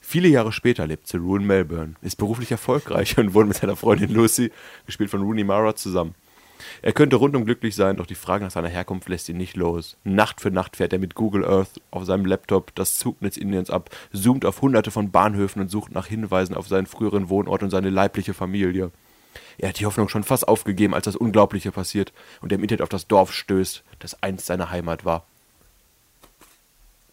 Viele 0.00 0.26
Jahre 0.26 0.50
später 0.50 0.84
lebt 0.84 1.06
Saru 1.06 1.36
in 1.36 1.46
Melbourne, 1.46 1.94
ist 2.02 2.16
beruflich 2.16 2.50
erfolgreich 2.50 3.16
und 3.18 3.34
wohnt 3.34 3.46
mit 3.46 3.56
seiner 3.58 3.76
Freundin 3.76 4.12
Lucy, 4.12 4.50
gespielt 4.84 5.10
von 5.10 5.22
Rooney 5.22 5.44
Mara, 5.44 5.76
zusammen. 5.76 6.16
Er 6.82 6.92
könnte 6.92 7.16
rundum 7.16 7.44
glücklich 7.44 7.74
sein, 7.74 7.96
doch 7.96 8.06
die 8.06 8.14
Frage 8.14 8.44
nach 8.44 8.50
seiner 8.50 8.68
Herkunft 8.68 9.08
lässt 9.08 9.28
ihn 9.28 9.36
nicht 9.36 9.56
los. 9.56 9.96
Nacht 10.04 10.40
für 10.40 10.50
Nacht 10.50 10.76
fährt 10.76 10.92
er 10.92 10.98
mit 10.98 11.14
Google 11.14 11.44
Earth 11.44 11.80
auf 11.90 12.04
seinem 12.04 12.24
Laptop 12.24 12.74
das 12.74 12.98
Zugnetz 12.98 13.36
Indiens 13.36 13.70
ab, 13.70 13.90
zoomt 14.12 14.44
auf 14.44 14.62
hunderte 14.62 14.90
von 14.90 15.10
Bahnhöfen 15.10 15.62
und 15.62 15.70
sucht 15.70 15.92
nach 15.92 16.06
Hinweisen 16.06 16.54
auf 16.54 16.68
seinen 16.68 16.86
früheren 16.86 17.28
Wohnort 17.28 17.62
und 17.62 17.70
seine 17.70 17.90
leibliche 17.90 18.34
Familie. 18.34 18.90
Er 19.58 19.68
hat 19.68 19.78
die 19.78 19.86
Hoffnung 19.86 20.08
schon 20.08 20.24
fast 20.24 20.48
aufgegeben, 20.48 20.94
als 20.94 21.04
das 21.04 21.16
Unglaubliche 21.16 21.72
passiert 21.72 22.12
und 22.40 22.52
er 22.52 22.56
im 22.56 22.62
Internet 22.62 22.82
auf 22.82 22.88
das 22.88 23.06
Dorf 23.06 23.32
stößt, 23.32 23.82
das 23.98 24.22
einst 24.22 24.46
seine 24.46 24.70
Heimat 24.70 25.04
war. 25.04 25.24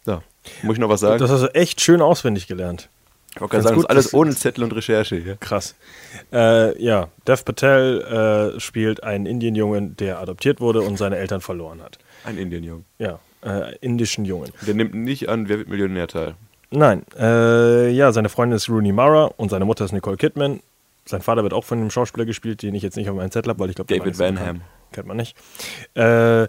So, 0.04 0.22
muss 0.62 0.74
ich 0.74 0.80
noch 0.80 0.88
was 0.88 1.00
sagen? 1.00 1.18
Das 1.18 1.30
hast 1.30 1.42
du 1.42 1.54
echt 1.54 1.80
schön 1.80 2.00
auswendig 2.00 2.46
gelernt. 2.46 2.88
Ich 3.34 3.40
wollte 3.40 3.50
gerade 3.52 3.62
ganz 3.62 3.64
sagen, 3.64 3.64
das 3.64 3.74
gut, 3.74 3.84
ist 3.84 3.90
alles 3.90 4.04
das- 4.06 4.14
ohne 4.14 4.34
Zettel 4.34 4.64
und 4.64 4.72
Recherche 4.72 5.16
hier. 5.16 5.36
Krass. 5.36 5.74
Äh, 6.32 6.82
ja, 6.82 7.08
Dev 7.26 7.44
Patel 7.44 8.54
äh, 8.56 8.60
spielt 8.60 9.02
einen 9.04 9.26
Indienjungen, 9.26 9.96
der 9.96 10.18
adoptiert 10.20 10.60
wurde 10.60 10.80
und 10.82 10.96
seine 10.98 11.16
Eltern 11.16 11.40
verloren 11.40 11.82
hat. 11.82 11.98
Ein 12.24 12.38
Indienjunge. 12.38 12.84
Ja, 12.98 13.18
äh, 13.44 13.76
indischen 13.80 14.24
Jungen. 14.24 14.50
Der 14.66 14.74
nimmt 14.74 14.94
nicht 14.94 15.28
an 15.28 15.48
Wer 15.48 15.58
wird 15.58 15.68
Millionär 15.68 16.08
teil. 16.08 16.34
Nein, 16.70 17.02
äh, 17.18 17.88
ja, 17.90 18.12
seine 18.12 18.28
Freundin 18.28 18.56
ist 18.56 18.68
Rooney 18.68 18.92
Mara 18.92 19.30
und 19.36 19.50
seine 19.50 19.64
Mutter 19.64 19.84
ist 19.84 19.92
Nicole 19.92 20.16
Kidman. 20.16 20.60
Sein 21.06 21.22
Vater 21.22 21.42
wird 21.42 21.54
auch 21.54 21.64
von 21.64 21.78
einem 21.78 21.90
Schauspieler 21.90 22.26
gespielt, 22.26 22.60
den 22.62 22.74
ich 22.74 22.82
jetzt 22.82 22.96
nicht 22.96 23.08
auf 23.08 23.16
meinem 23.16 23.30
Zettel 23.30 23.48
habe, 23.50 23.60
weil 23.60 23.70
ich 23.70 23.76
glaube, 23.76 23.96
David 23.96 24.18
Van 24.18 24.38
Ham. 24.38 24.60
Kennt 24.92 25.06
man 25.06 25.16
nicht. 25.16 25.34
Äh, 25.94 26.46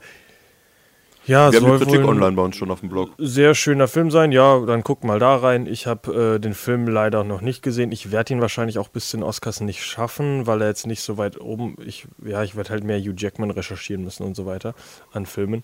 ja, 1.25 1.51
Wir 1.51 1.59
haben 1.59 1.67
soll 1.67 1.79
die 1.79 1.85
Kritik 1.85 2.05
online 2.07 2.31
bei 2.31 2.41
uns 2.41 2.55
schon 2.55 2.71
auf 2.71 2.79
dem 2.79 2.89
Blog. 2.89 3.11
sehr 3.17 3.53
schöner 3.53 3.87
Film 3.87 4.09
sein. 4.11 4.31
Ja, 4.31 4.59
dann 4.65 4.83
guck 4.83 5.03
mal 5.03 5.19
da 5.19 5.35
rein. 5.35 5.67
Ich 5.67 5.85
habe 5.87 6.35
äh, 6.35 6.39
den 6.39 6.53
Film 6.53 6.87
leider 6.87 7.23
noch 7.23 7.41
nicht 7.41 7.61
gesehen. 7.61 7.91
Ich 7.91 8.11
werde 8.11 8.33
ihn 8.33 8.41
wahrscheinlich 8.41 8.79
auch 8.79 8.89
bis 8.89 9.09
zu 9.09 9.17
den 9.17 9.23
Oscars 9.23 9.61
nicht 9.61 9.83
schaffen, 9.83 10.47
weil 10.47 10.61
er 10.61 10.69
jetzt 10.69 10.87
nicht 10.87 11.01
so 11.01 11.17
weit 11.17 11.39
oben. 11.39 11.75
Ich, 11.85 12.07
ja, 12.25 12.43
ich 12.43 12.55
werde 12.55 12.71
halt 12.71 12.83
mehr 12.83 12.99
Hugh 12.99 13.13
Jackman 13.15 13.51
recherchieren 13.51 14.03
müssen 14.03 14.23
und 14.23 14.35
so 14.35 14.45
weiter 14.45 14.73
an 15.11 15.25
Filmen. 15.25 15.63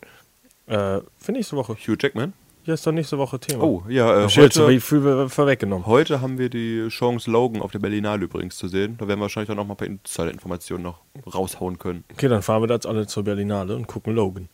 Äh, 0.68 1.00
für 1.18 1.32
nächste 1.32 1.56
Woche. 1.56 1.74
Hugh 1.74 1.98
Jackman? 2.00 2.34
Ja, 2.65 2.74
ist 2.74 2.88
doch 2.88 2.91
nächste 2.91 3.20
Woche 3.20 3.39
Thema. 3.39 3.63
Oh, 3.63 3.84
ja, 3.88 4.26
äh, 4.26 4.28
heute, 4.28 4.68
viel 4.82 5.30
vorweggenommen. 5.30 5.86
heute 5.86 6.20
haben 6.22 6.39
wir 6.39 6.50
die 6.50 6.88
Chance, 6.89 7.30
Logan 7.30 7.62
auf 7.62 7.72
der 7.72 7.78
Berlinale 7.78 8.24
übrigens 8.26 8.58
zu 8.58 8.68
sehen. 8.68 8.96
Da 8.98 9.08
werden 9.08 9.20
wir 9.20 9.24
wahrscheinlich 9.24 9.52
auch 9.52 9.56
noch 9.56 9.65
mal 9.68 9.76
ein 9.76 9.78
paar 9.78 9.88
Insider-Informationen 9.88 10.82
noch 10.82 11.02
raushauen 11.32 11.78
können. 11.78 12.04
Okay, 12.12 12.28
dann 12.28 12.41
fahren 12.41 12.63
wir 12.63 12.74
jetzt 12.74 12.88
alle 12.88 13.06
zur 13.06 13.24
Berlinale 13.24 13.76
und 13.76 13.86
gucken 13.86 14.15
Logan. 14.15 14.50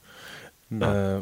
Na, 0.71 1.17
Äh, 1.17 1.21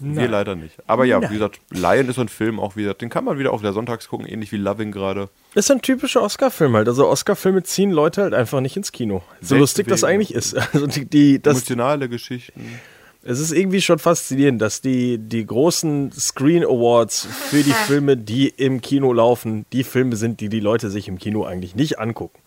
wir 0.00 0.28
leider 0.28 0.54
nicht. 0.54 0.76
Aber 0.86 1.04
ja, 1.06 1.18
Nein. 1.18 1.30
wie 1.30 1.34
gesagt, 1.34 1.58
Lion 1.70 2.08
ist 2.08 2.14
so 2.16 2.20
ein 2.20 2.28
Film 2.28 2.60
auch 2.60 2.76
wieder, 2.76 2.94
den 2.94 3.08
kann 3.08 3.24
man 3.24 3.36
wieder 3.40 3.52
auf 3.52 3.62
der 3.62 3.72
Sonntags 3.72 4.06
gucken, 4.08 4.26
ähnlich 4.28 4.52
wie 4.52 4.56
Loving 4.56 4.92
gerade. 4.92 5.28
ist 5.56 5.70
ein 5.72 5.82
typischer 5.82 6.22
Oscar-Film 6.22 6.76
halt. 6.76 6.86
Also 6.86 7.08
Oscar-Filme 7.08 7.64
ziehen 7.64 7.90
Leute 7.90 8.22
halt 8.22 8.32
einfach 8.34 8.60
nicht 8.60 8.76
ins 8.76 8.92
Kino. 8.92 9.22
So 9.40 9.54
Welch- 9.56 9.60
lustig 9.60 9.88
das 9.88 10.02
welch- 10.02 10.10
eigentlich 10.14 10.34
ist. 10.34 10.54
Also 10.72 10.86
die, 10.86 11.04
die, 11.04 11.42
das, 11.42 11.56
Emotionale 11.56 12.08
Geschichten. 12.08 12.78
es 13.24 13.40
ist 13.40 13.50
irgendwie 13.50 13.80
schon 13.80 13.98
faszinierend, 13.98 14.62
dass 14.62 14.80
die, 14.80 15.18
die 15.18 15.44
großen 15.44 16.12
Screen 16.12 16.62
Awards 16.62 17.26
für 17.50 17.64
die 17.64 17.72
Filme, 17.88 18.16
die 18.16 18.48
im 18.50 18.80
Kino 18.80 19.12
laufen, 19.12 19.66
die 19.72 19.82
Filme 19.82 20.14
sind, 20.14 20.38
die 20.40 20.48
die 20.48 20.60
Leute 20.60 20.90
sich 20.90 21.08
im 21.08 21.18
Kino 21.18 21.44
eigentlich 21.44 21.74
nicht 21.74 21.98
angucken. 21.98 22.38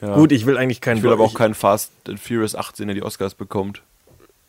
Ja. 0.00 0.14
Gut, 0.16 0.32
ich 0.32 0.46
will 0.46 0.56
eigentlich 0.56 0.80
keinen 0.80 0.96
ich 0.96 1.02
will 1.04 1.12
aber 1.12 1.22
auch 1.22 1.34
keinen 1.34 1.54
Fast 1.54 1.92
and 2.08 2.18
Furious 2.18 2.56
18, 2.56 2.88
der 2.88 2.94
die 2.94 3.02
Oscars 3.04 3.34
bekommt. 3.34 3.82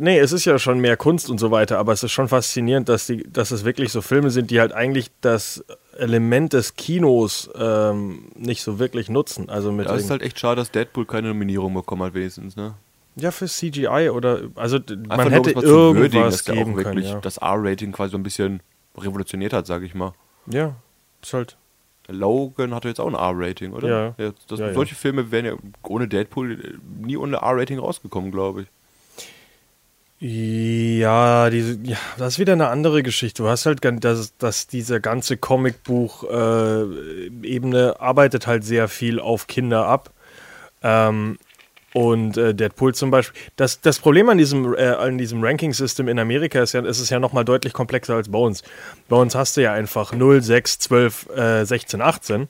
Nee, 0.03 0.17
es 0.19 0.31
ist 0.31 0.45
ja 0.45 0.57
schon 0.57 0.79
mehr 0.79 0.97
Kunst 0.97 1.29
und 1.29 1.37
so 1.39 1.51
weiter, 1.51 1.77
aber 1.77 1.93
es 1.93 2.01
ist 2.03 2.11
schon 2.11 2.27
faszinierend, 2.27 2.89
dass, 2.89 3.05
die, 3.07 3.23
dass 3.31 3.51
es 3.51 3.63
wirklich 3.65 3.91
so 3.91 4.01
Filme 4.01 4.31
sind, 4.31 4.49
die 4.49 4.59
halt 4.59 4.73
eigentlich 4.73 5.11
das 5.21 5.63
Element 5.97 6.53
des 6.53 6.75
Kinos 6.75 7.49
ähm, 7.55 8.25
nicht 8.35 8.63
so 8.63 8.79
wirklich 8.79 9.09
nutzen. 9.09 9.49
Also 9.49 9.71
mit 9.71 9.85
Da 9.87 9.91
ist 9.93 10.01
irgend- 10.03 10.11
halt 10.11 10.21
echt 10.23 10.39
schade, 10.39 10.55
dass 10.55 10.71
Deadpool 10.71 11.05
keine 11.05 11.27
Nominierung 11.27 11.73
bekommen 11.73 12.01
hat, 12.03 12.13
wenigstens, 12.13 12.55
ne? 12.55 12.73
ja 13.17 13.29
für 13.31 13.45
CGI 13.45 14.09
oder 14.11 14.41
also 14.55 14.77
Einfach 14.77 15.17
man 15.17 15.27
nur, 15.27 15.31
hätte 15.37 15.49
es 15.49 15.55
mal 15.57 15.61
zu 15.63 15.67
würdigen, 15.69 16.01
irgendwas 16.03 16.33
dass 16.35 16.43
der 16.45 16.55
geben 16.55 16.71
auch 16.71 16.75
können. 16.77 16.85
wirklich 16.95 17.09
Ja. 17.11 17.19
das 17.19 17.37
R-Rating 17.37 17.91
quasi 17.91 18.11
so 18.11 18.17
ein 18.17 18.23
bisschen 18.23 18.61
revolutioniert 18.97 19.51
hat, 19.53 19.67
sage 19.67 19.85
ich 19.85 19.93
mal. 19.93 20.13
ja, 20.47 20.75
ist 21.21 21.33
halt 21.33 21.57
Logan 22.07 22.73
hatte 22.73 22.87
jetzt 22.87 22.99
auch 22.99 23.07
ein 23.07 23.13
R-Rating, 23.13 23.73
oder? 23.73 23.87
Ja. 24.17 24.31
das, 24.47 24.59
Ja, 24.59 24.67
ja. 24.67 24.73
solche 24.73 24.95
Filme 24.95 25.31
wären 25.31 25.45
ja 25.45 25.53
ohne 25.83 26.07
Deadpool 26.07 26.53
äh, 26.53 26.73
nie 27.05 27.17
ohne 27.17 27.37
R-Rating 27.37 27.79
rausgekommen, 27.79 28.31
glaube 28.31 28.61
ich. 28.63 28.67
Ja, 30.23 31.49
diese, 31.49 31.79
ja, 31.81 31.97
das 32.19 32.33
ist 32.33 32.39
wieder 32.39 32.53
eine 32.53 32.67
andere 32.67 33.01
Geschichte. 33.01 33.41
Du 33.41 33.49
hast 33.49 33.65
halt, 33.65 33.79
dass, 34.03 34.37
dass 34.37 34.67
diese 34.67 35.01
ganze 35.01 35.35
Comicbuch-Ebene 35.35 37.99
arbeitet 37.99 38.45
halt 38.45 38.63
sehr 38.63 38.87
viel 38.87 39.19
auf 39.19 39.47
Kinder 39.47 39.87
ab. 39.87 40.11
Ähm, 40.83 41.39
und 41.93 42.37
äh, 42.37 42.53
Deadpool 42.53 42.93
zum 42.93 43.09
Beispiel. 43.09 43.41
Das, 43.55 43.81
das 43.81 43.97
Problem 43.99 44.29
an 44.29 44.37
diesem, 44.37 44.75
äh, 44.75 45.17
diesem 45.17 45.43
Ranking-System 45.43 46.07
in 46.07 46.19
Amerika 46.19 46.61
ist 46.61 46.73
ja, 46.73 46.85
ist 46.85 46.99
es 46.99 47.09
ja 47.09 47.19
nochmal 47.19 47.43
deutlich 47.43 47.73
komplexer 47.73 48.13
als 48.13 48.29
bei 48.29 48.37
uns. 48.37 48.61
Bei 49.09 49.15
uns 49.15 49.33
hast 49.33 49.57
du 49.57 49.63
ja 49.63 49.73
einfach 49.73 50.13
0, 50.13 50.43
6, 50.43 50.77
12, 50.77 51.29
äh, 51.35 51.65
16, 51.65 51.99
18. 51.99 52.47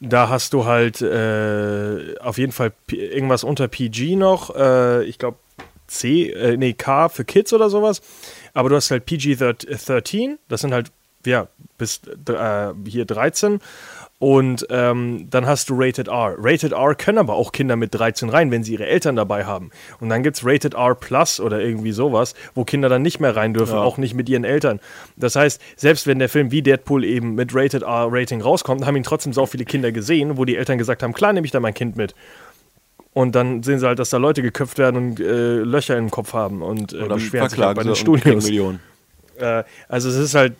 Da 0.00 0.28
hast 0.28 0.52
du 0.52 0.66
halt 0.66 1.00
äh, 1.00 2.14
auf 2.20 2.36
jeden 2.36 2.52
Fall 2.52 2.72
irgendwas 2.90 3.42
unter 3.42 3.68
PG 3.68 4.16
noch. 4.16 4.54
Äh, 4.54 5.04
ich 5.04 5.16
glaube 5.18 5.38
C, 5.90 6.30
äh, 6.30 6.56
nee, 6.56 6.72
K 6.72 7.08
für 7.08 7.24
Kids 7.24 7.52
oder 7.52 7.68
sowas. 7.68 8.00
Aber 8.54 8.68
du 8.68 8.76
hast 8.76 8.90
halt 8.90 9.06
PG-13, 9.06 10.38
das 10.48 10.60
sind 10.60 10.72
halt, 10.72 10.92
ja, 11.26 11.48
bis 11.78 12.00
äh, 12.28 12.72
hier 12.86 13.04
13. 13.04 13.60
Und 14.20 14.66
ähm, 14.68 15.28
dann 15.30 15.46
hast 15.46 15.70
du 15.70 15.74
Rated 15.78 16.08
R. 16.08 16.34
Rated 16.36 16.72
R 16.72 16.94
können 16.94 17.16
aber 17.16 17.34
auch 17.34 17.52
Kinder 17.52 17.76
mit 17.76 17.94
13 17.94 18.28
rein, 18.28 18.50
wenn 18.50 18.62
sie 18.62 18.74
ihre 18.74 18.86
Eltern 18.86 19.16
dabei 19.16 19.46
haben. 19.46 19.70
Und 19.98 20.10
dann 20.10 20.22
gibt 20.22 20.36
es 20.36 20.44
Rated 20.44 20.74
R 20.74 20.94
Plus 20.94 21.40
oder 21.40 21.60
irgendwie 21.60 21.92
sowas, 21.92 22.34
wo 22.54 22.64
Kinder 22.64 22.90
dann 22.90 23.00
nicht 23.00 23.18
mehr 23.18 23.34
rein 23.34 23.54
dürfen, 23.54 23.78
auch 23.78 23.96
nicht 23.96 24.12
mit 24.12 24.28
ihren 24.28 24.44
Eltern. 24.44 24.78
Das 25.16 25.36
heißt, 25.36 25.60
selbst 25.74 26.06
wenn 26.06 26.18
der 26.18 26.28
Film 26.28 26.50
wie 26.50 26.60
Deadpool 26.60 27.02
eben 27.02 27.34
mit 27.34 27.54
Rated 27.54 27.82
R 27.82 28.08
Rating 28.10 28.42
rauskommt, 28.42 28.84
haben 28.84 28.96
ihn 28.96 29.04
trotzdem 29.04 29.32
so 29.32 29.46
viele 29.46 29.64
Kinder 29.64 29.90
gesehen, 29.90 30.36
wo 30.36 30.44
die 30.44 30.56
Eltern 30.56 30.76
gesagt 30.76 31.02
haben, 31.02 31.14
klar 31.14 31.32
nehme 31.32 31.46
ich 31.46 31.52
da 31.52 31.58
mein 31.58 31.74
Kind 31.74 31.96
mit. 31.96 32.14
Und 33.12 33.34
dann 33.34 33.62
sehen 33.62 33.78
sie 33.80 33.86
halt, 33.86 33.98
dass 33.98 34.10
da 34.10 34.18
Leute 34.18 34.42
geköpft 34.42 34.78
werden 34.78 34.96
und 34.96 35.20
äh, 35.20 35.58
Löcher 35.58 35.96
im 35.96 36.10
Kopf 36.10 36.32
haben 36.32 36.62
und 36.62 36.92
äh, 36.92 37.06
beschweren 37.08 37.48
sich 37.48 37.58
halt 37.58 37.76
bei 37.76 37.82
den 37.82 37.96
Studios. 37.96 38.44
Millionen. 38.44 38.80
Äh, 39.38 39.64
also 39.88 40.10
es 40.10 40.16
ist 40.16 40.34
halt, 40.34 40.52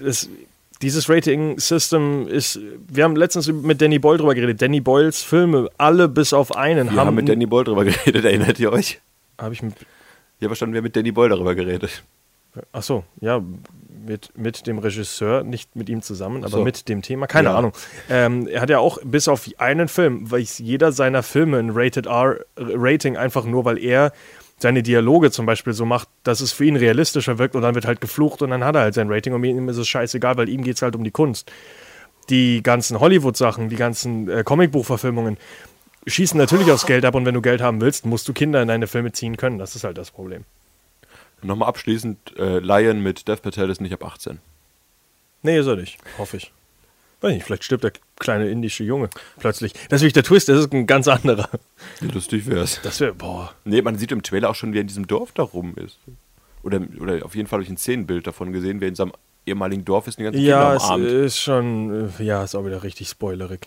das, 0.00 0.28
dieses 0.82 1.08
Rating-System 1.08 2.28
ist, 2.28 2.60
wir 2.88 3.02
haben 3.02 3.16
letztens 3.16 3.48
mit 3.48 3.82
Danny 3.82 3.98
Boyle 3.98 4.18
drüber 4.18 4.36
geredet. 4.36 4.62
Danny 4.62 4.80
Boyles 4.80 5.22
Filme, 5.22 5.68
alle 5.76 6.08
bis 6.08 6.32
auf 6.32 6.54
einen, 6.56 6.92
Wir 6.92 7.04
haben 7.04 7.16
mit 7.16 7.28
Danny 7.28 7.46
Boyle 7.46 7.64
drüber 7.64 7.84
geredet, 7.84 8.24
erinnert 8.24 8.60
ihr 8.60 8.72
euch? 8.72 9.00
Habe 9.36 9.52
ich 9.52 9.62
mit, 9.62 9.74
Ja, 10.38 10.48
verstanden, 10.48 10.74
wir 10.74 10.78
haben 10.78 10.84
mit 10.84 10.94
Danny 10.94 11.10
Boyle 11.10 11.30
darüber 11.30 11.56
geredet. 11.56 12.04
ach 12.72 12.82
so, 12.82 13.02
ja, 13.20 13.42
mit, 14.10 14.36
mit 14.36 14.66
dem 14.66 14.78
Regisseur, 14.78 15.44
nicht 15.44 15.76
mit 15.76 15.88
ihm 15.88 16.02
zusammen, 16.02 16.42
aber 16.42 16.58
so. 16.58 16.64
mit 16.64 16.88
dem 16.88 17.00
Thema, 17.00 17.26
keine 17.26 17.50
Ja. 17.50 17.56
Ahnung. 17.56 17.72
Ähm, 18.10 18.48
er 18.48 18.60
hat 18.60 18.68
ja 18.70 18.80
auch 18.80 18.98
bis 19.04 19.28
auf 19.28 19.48
einen 19.58 19.86
Film, 19.88 20.28
weiß 20.30 20.58
jeder 20.58 20.90
seiner 20.90 21.22
Filme 21.22 21.58
ein 21.58 21.70
Rated 21.72 22.06
R-Rating, 22.06 23.16
einfach 23.16 23.44
nur, 23.44 23.64
weil 23.64 23.78
er 23.78 24.12
seine 24.58 24.82
Dialoge 24.82 25.30
zum 25.30 25.46
Beispiel 25.46 25.72
so 25.72 25.86
macht, 25.86 26.08
dass 26.24 26.40
es 26.40 26.52
für 26.52 26.64
ihn 26.64 26.76
realistischer 26.76 27.38
wirkt 27.38 27.54
und 27.54 27.62
dann 27.62 27.74
wird 27.74 27.86
halt 27.86 28.00
geflucht 28.00 28.42
und 28.42 28.50
dann 28.50 28.64
hat 28.64 28.74
er 28.74 28.82
halt 28.82 28.94
sein 28.94 29.10
Rating 29.10 29.32
und 29.32 29.44
ihm 29.44 29.68
ist 29.68 29.78
es 29.78 29.88
scheißegal, 29.88 30.36
weil 30.36 30.48
ihm 30.48 30.62
geht 30.64 30.76
es 30.76 30.82
halt 30.82 30.96
um 30.96 31.04
die 31.04 31.10
Kunst. 31.12 31.50
Die 32.28 32.62
ganzen 32.62 33.00
Hollywood-Sachen, 33.00 33.68
die 33.68 33.76
ganzen 33.76 34.28
äh, 34.28 34.42
Comicbuchverfilmungen 34.44 35.38
schießen 36.06 36.36
natürlich 36.36 36.70
aufs 36.70 36.86
Geld 36.86 37.04
ab 37.04 37.14
und 37.14 37.24
wenn 37.26 37.34
du 37.34 37.42
Geld 37.42 37.60
haben 37.60 37.80
willst, 37.80 38.06
musst 38.06 38.26
du 38.28 38.32
Kinder 38.32 38.60
in 38.60 38.68
deine 38.68 38.86
Filme 38.86 39.12
ziehen 39.12 39.36
können. 39.36 39.58
Das 39.58 39.76
ist 39.76 39.84
halt 39.84 39.96
das 39.98 40.10
Problem. 40.10 40.44
Nochmal 41.42 41.68
abschließend, 41.68 42.36
äh, 42.38 42.58
Lion 42.58 43.00
mit 43.02 43.26
Dev 43.28 43.40
Patel 43.42 43.70
ist 43.70 43.80
nicht 43.80 43.92
ab 43.92 44.04
18. 44.04 44.38
Nee, 45.42 45.58
ist 45.58 45.66
er 45.66 45.76
nicht. 45.76 45.98
Hoffe 46.18 46.36
ich. 46.36 46.52
Weiß 47.22 47.32
nicht, 47.34 47.44
vielleicht 47.44 47.64
stirbt 47.64 47.84
der 47.84 47.92
kleine 48.18 48.48
indische 48.48 48.82
Junge 48.84 49.10
plötzlich. 49.38 49.72
Das 49.88 49.96
ist 49.98 50.02
nämlich 50.02 50.12
der 50.14 50.22
Twist, 50.22 50.48
das 50.48 50.58
ist 50.58 50.72
ein 50.72 50.86
ganz 50.86 51.06
anderer. 51.08 51.48
Lustig 52.00 52.46
wär's. 52.46 52.80
Das 52.82 52.98
wäre, 53.00 53.12
boah. 53.14 53.54
Nee, 53.64 53.82
man 53.82 53.98
sieht 53.98 54.12
im 54.12 54.22
Trailer 54.22 54.48
auch 54.50 54.54
schon, 54.54 54.72
wie 54.72 54.78
er 54.78 54.82
in 54.82 54.86
diesem 54.86 55.06
Dorf 55.06 55.32
da 55.32 55.42
rum 55.42 55.74
ist. 55.76 55.98
Oder, 56.62 56.80
oder 56.98 57.24
auf 57.24 57.34
jeden 57.34 57.46
Fall 57.46 57.58
habe 57.58 57.64
ich 57.64 57.70
ein 57.70 57.76
Szenenbild 57.76 58.26
davon 58.26 58.52
gesehen, 58.52 58.80
wie 58.80 58.86
er 58.86 58.88
in 58.88 58.94
seinem 58.94 59.12
ehemaligen 59.46 59.84
Dorf 59.84 60.06
ist, 60.06 60.18
die 60.18 60.22
ganzen 60.24 60.40
Ja, 60.42 60.60
Kinder 60.70 60.76
es 60.76 60.84
umarmt. 60.84 61.04
ist 61.06 61.38
schon, 61.40 62.10
äh, 62.18 62.22
ja, 62.22 62.42
ist 62.44 62.54
auch 62.54 62.64
wieder 62.64 62.82
richtig 62.82 63.08
spoilerig. 63.08 63.66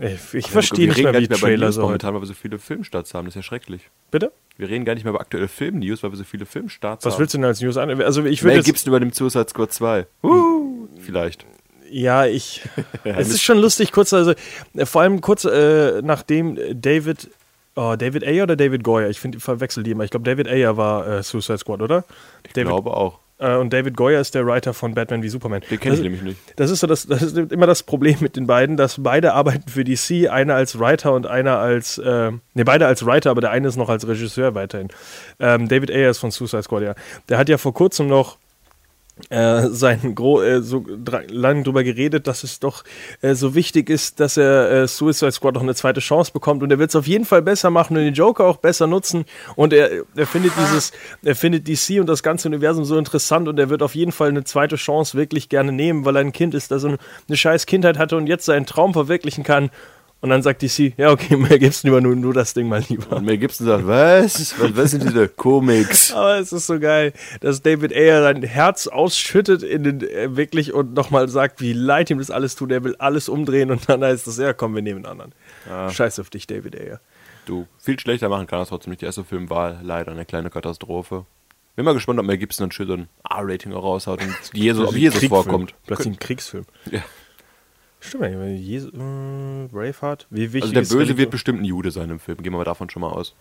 Ey, 0.00 0.18
Ich 0.32 0.50
verstehe 0.50 0.88
nicht 0.88 1.02
mehr, 1.02 1.12
wie 1.12 1.18
nicht 1.18 1.30
mehr 1.30 1.38
Trailer 1.38 1.66
News 1.66 1.74
so 1.74 1.82
heute. 1.82 1.86
momentan, 1.88 2.14
weil 2.14 2.22
wir 2.22 2.26
so 2.26 2.34
viele 2.34 2.58
Filmstarts 2.58 3.12
haben. 3.14 3.26
Das 3.26 3.32
ist 3.32 3.36
ja 3.36 3.42
schrecklich. 3.42 3.82
Bitte? 4.10 4.32
Wir 4.56 4.68
reden 4.68 4.84
gar 4.84 4.94
nicht 4.94 5.04
mehr 5.04 5.10
über 5.12 5.20
aktuelle 5.20 5.46
Film-News, 5.48 6.02
weil 6.02 6.10
wir 6.12 6.16
so 6.16 6.24
viele 6.24 6.46
Filmstarts 6.46 7.04
Was 7.04 7.14
haben. 7.14 7.20
willst 7.20 7.34
du 7.34 7.38
denn 7.38 7.44
als 7.44 7.60
News 7.60 7.76
an? 7.76 7.90
Also 8.02 8.24
ich 8.24 8.42
würde 8.42 8.56
Mel 8.56 8.62
Gibson 8.64 8.88
übernimmt 8.88 9.14
Suicide 9.14 9.46
Squad 9.48 9.72
2. 9.72 10.06
Uh, 10.22 10.88
vielleicht. 11.00 11.44
ja, 11.90 12.24
ich, 12.26 12.62
es 13.04 13.28
ist 13.28 13.42
schon 13.42 13.58
lustig, 13.58 13.92
kurz, 13.92 14.12
also 14.14 14.32
vor 14.84 15.02
allem 15.02 15.20
kurz 15.20 15.44
äh, 15.44 16.00
nachdem 16.02 16.58
David, 16.80 17.28
oh, 17.76 17.94
David 17.96 18.24
Ayer 18.24 18.44
oder 18.44 18.56
David 18.56 18.82
Goyer, 18.82 19.10
ich 19.10 19.20
finde, 19.20 19.38
verwechsel 19.40 19.82
die 19.82 19.90
immer. 19.90 20.04
Ich 20.04 20.10
glaube, 20.10 20.24
David 20.24 20.48
Ayer 20.48 20.76
war 20.78 21.06
äh, 21.06 21.22
Suicide 21.22 21.58
Squad, 21.58 21.82
oder? 21.82 22.04
Ich 22.46 22.52
David, 22.54 22.68
glaube 22.68 22.96
auch. 22.96 23.18
Äh, 23.40 23.56
und 23.56 23.72
David 23.72 23.96
Goyer 23.96 24.20
ist 24.20 24.34
der 24.34 24.46
Writer 24.46 24.74
von 24.74 24.94
Batman 24.94 25.22
wie 25.22 25.28
Superman. 25.28 25.62
Den 25.70 25.80
kenne 25.80 25.94
ich 25.94 26.00
Das- 26.00 26.04
nämlich 26.04 26.22
nicht. 26.22 26.38
Das 26.56 26.70
ist 26.70 26.80
so 26.80 26.86
das, 26.86 27.06
das 27.06 27.22
ist 27.22 27.36
immer 27.36 27.66
das 27.66 27.82
Problem 27.82 28.18
mit 28.20 28.36
den 28.36 28.46
beiden, 28.46 28.76
dass 28.76 29.02
beide 29.02 29.32
arbeiten 29.32 29.68
für 29.68 29.82
DC, 29.84 30.28
einer 30.28 30.54
als 30.54 30.78
Writer 30.78 31.14
und 31.14 31.26
einer 31.26 31.58
als, 31.58 31.98
äh, 31.98 32.30
ne, 32.54 32.64
beide 32.64 32.86
als 32.86 33.04
Writer, 33.06 33.30
aber 33.30 33.40
der 33.40 33.50
eine 33.50 33.66
ist 33.68 33.76
noch 33.76 33.88
als 33.88 34.06
Regisseur 34.06 34.54
weiterhin. 34.54 34.88
Ähm, 35.38 35.68
David 35.68 35.90
Ayer 35.90 36.10
ist 36.10 36.18
von 36.18 36.30
Suicide 36.30 36.62
Squad, 36.62 36.82
ja. 36.82 36.94
Der 37.28 37.38
hat 37.38 37.48
ja 37.48 37.56
vor 37.58 37.72
kurzem 37.74 38.06
noch 38.08 38.36
äh, 39.28 39.68
sein 39.68 40.14
Gro 40.14 40.42
äh, 40.42 40.62
so 40.62 40.78
dra- 40.80 41.22
lang 41.30 41.64
drüber 41.64 41.84
geredet, 41.84 42.26
dass 42.26 42.44
es 42.44 42.60
doch 42.60 42.84
äh, 43.20 43.34
so 43.34 43.54
wichtig 43.54 43.90
ist, 43.90 44.20
dass 44.20 44.36
er 44.36 44.70
äh, 44.70 44.88
Suicide 44.88 45.32
Squad 45.32 45.54
noch 45.54 45.62
eine 45.62 45.74
zweite 45.74 46.00
Chance 46.00 46.32
bekommt 46.32 46.62
und 46.62 46.70
er 46.70 46.78
wird 46.78 46.90
es 46.90 46.96
auf 46.96 47.06
jeden 47.06 47.24
Fall 47.24 47.42
besser 47.42 47.70
machen 47.70 47.96
und 47.96 48.04
den 48.04 48.14
Joker 48.14 48.44
auch 48.46 48.56
besser 48.56 48.86
nutzen 48.86 49.24
und 49.56 49.72
er, 49.72 50.04
er 50.16 50.26
findet 50.26 50.52
dieses, 50.58 50.92
er 51.22 51.36
findet 51.36 51.68
DC 51.68 52.00
und 52.00 52.06
das 52.06 52.22
ganze 52.22 52.48
Universum 52.48 52.84
so 52.84 52.96
interessant 52.96 53.48
und 53.48 53.58
er 53.58 53.68
wird 53.70 53.82
auf 53.82 53.94
jeden 53.94 54.12
Fall 54.12 54.28
eine 54.28 54.44
zweite 54.44 54.76
Chance 54.76 55.16
wirklich 55.16 55.48
gerne 55.48 55.72
nehmen, 55.72 56.04
weil 56.04 56.16
er 56.16 56.20
ein 56.20 56.32
Kind 56.32 56.54
ist, 56.54 56.70
das 56.70 56.84
eine 56.84 56.98
scheiß 57.30 57.66
Kindheit 57.66 57.98
hatte 57.98 58.16
und 58.16 58.26
jetzt 58.26 58.44
seinen 58.46 58.66
Traum 58.66 58.92
verwirklichen 58.92 59.44
kann. 59.44 59.70
Und 60.22 60.28
dann 60.28 60.42
sagt 60.42 60.60
DC, 60.60 60.92
ja 60.98 61.10
okay, 61.10 61.34
mehr 61.36 61.58
gibt's 61.58 61.82
lieber 61.82 62.00
nur, 62.02 62.14
nur 62.14 62.34
das 62.34 62.52
Ding 62.52 62.68
mal 62.68 62.84
lieber. 62.88 63.16
Und 63.16 63.24
Mel 63.24 63.38
Gibson 63.38 63.66
sagt, 63.66 63.86
was? 63.86 64.58
Was, 64.60 64.76
was 64.76 64.90
sind 64.90 65.04
diese 65.04 65.28
Comics? 65.28 66.12
Aber 66.14 66.38
es 66.38 66.52
ist 66.52 66.66
so 66.66 66.78
geil, 66.78 67.14
dass 67.40 67.62
David 67.62 67.92
Ayer 67.92 68.22
sein 68.22 68.42
Herz 68.42 68.86
ausschüttet 68.86 69.62
in 69.62 69.82
den 69.82 70.02
äh, 70.02 70.36
wirklich 70.36 70.74
und 70.74 70.92
nochmal 70.92 71.28
sagt, 71.28 71.62
wie 71.62 71.72
leid 71.72 72.10
ihm 72.10 72.18
das 72.18 72.30
alles 72.30 72.54
tut. 72.54 72.70
Er 72.70 72.84
will 72.84 72.96
alles 72.98 73.30
umdrehen 73.30 73.70
und 73.70 73.88
dann 73.88 74.04
heißt 74.04 74.26
es, 74.26 74.36
ja 74.36 74.52
komm, 74.52 74.74
wir 74.74 74.82
nehmen 74.82 75.06
einen 75.06 75.20
anderen. 75.20 75.90
Scheiß 75.90 76.20
auf 76.20 76.28
dich, 76.28 76.46
David 76.46 76.78
Ayer. 76.78 77.00
Du, 77.46 77.66
viel 77.78 77.98
schlechter 77.98 78.28
machen 78.28 78.46
kann 78.46 78.58
das 78.58 78.68
trotzdem 78.68 78.90
nicht. 78.90 79.00
Die 79.00 79.06
erste 79.06 79.24
Film 79.24 79.48
war 79.48 79.80
leider 79.82 80.12
eine 80.12 80.26
kleine 80.26 80.50
Katastrophe. 80.50 81.24
Bin 81.76 81.84
mal 81.86 81.94
gespannt, 81.94 82.20
ob 82.20 82.26
Mel 82.26 82.36
Gibson 82.36 82.64
dann 82.64 82.72
schön 82.72 82.86
so 82.88 82.92
ein 82.92 83.08
R-Rating 83.28 83.72
raushaut 83.72 84.20
und 84.22 84.34
Jesus, 84.52 84.86
ob 84.86 84.94
Jesus 84.94 85.20
Kriegfilm. 85.20 85.42
vorkommt. 85.42 85.74
Plötzlich 85.86 86.08
ein 86.08 86.18
Kriegsfilm. 86.18 86.66
Ja. 86.90 87.00
Stimmt, 88.00 88.24
ja, 88.24 88.44
Jesus, 88.46 88.92
äh, 88.92 89.68
Braveheart. 89.70 90.26
Wie 90.30 90.52
wichtig 90.52 90.76
Also 90.76 90.94
der 90.94 90.98
Böse 90.98 91.18
wird 91.18 91.30
bestimmt 91.30 91.60
ein 91.60 91.64
Jude 91.64 91.90
sein 91.90 92.10
im 92.10 92.18
Film. 92.18 92.38
Gehen 92.38 92.52
wir 92.52 92.58
mal 92.58 92.64
davon 92.64 92.88
schon 92.90 93.02
mal 93.02 93.10
aus. 93.10 93.34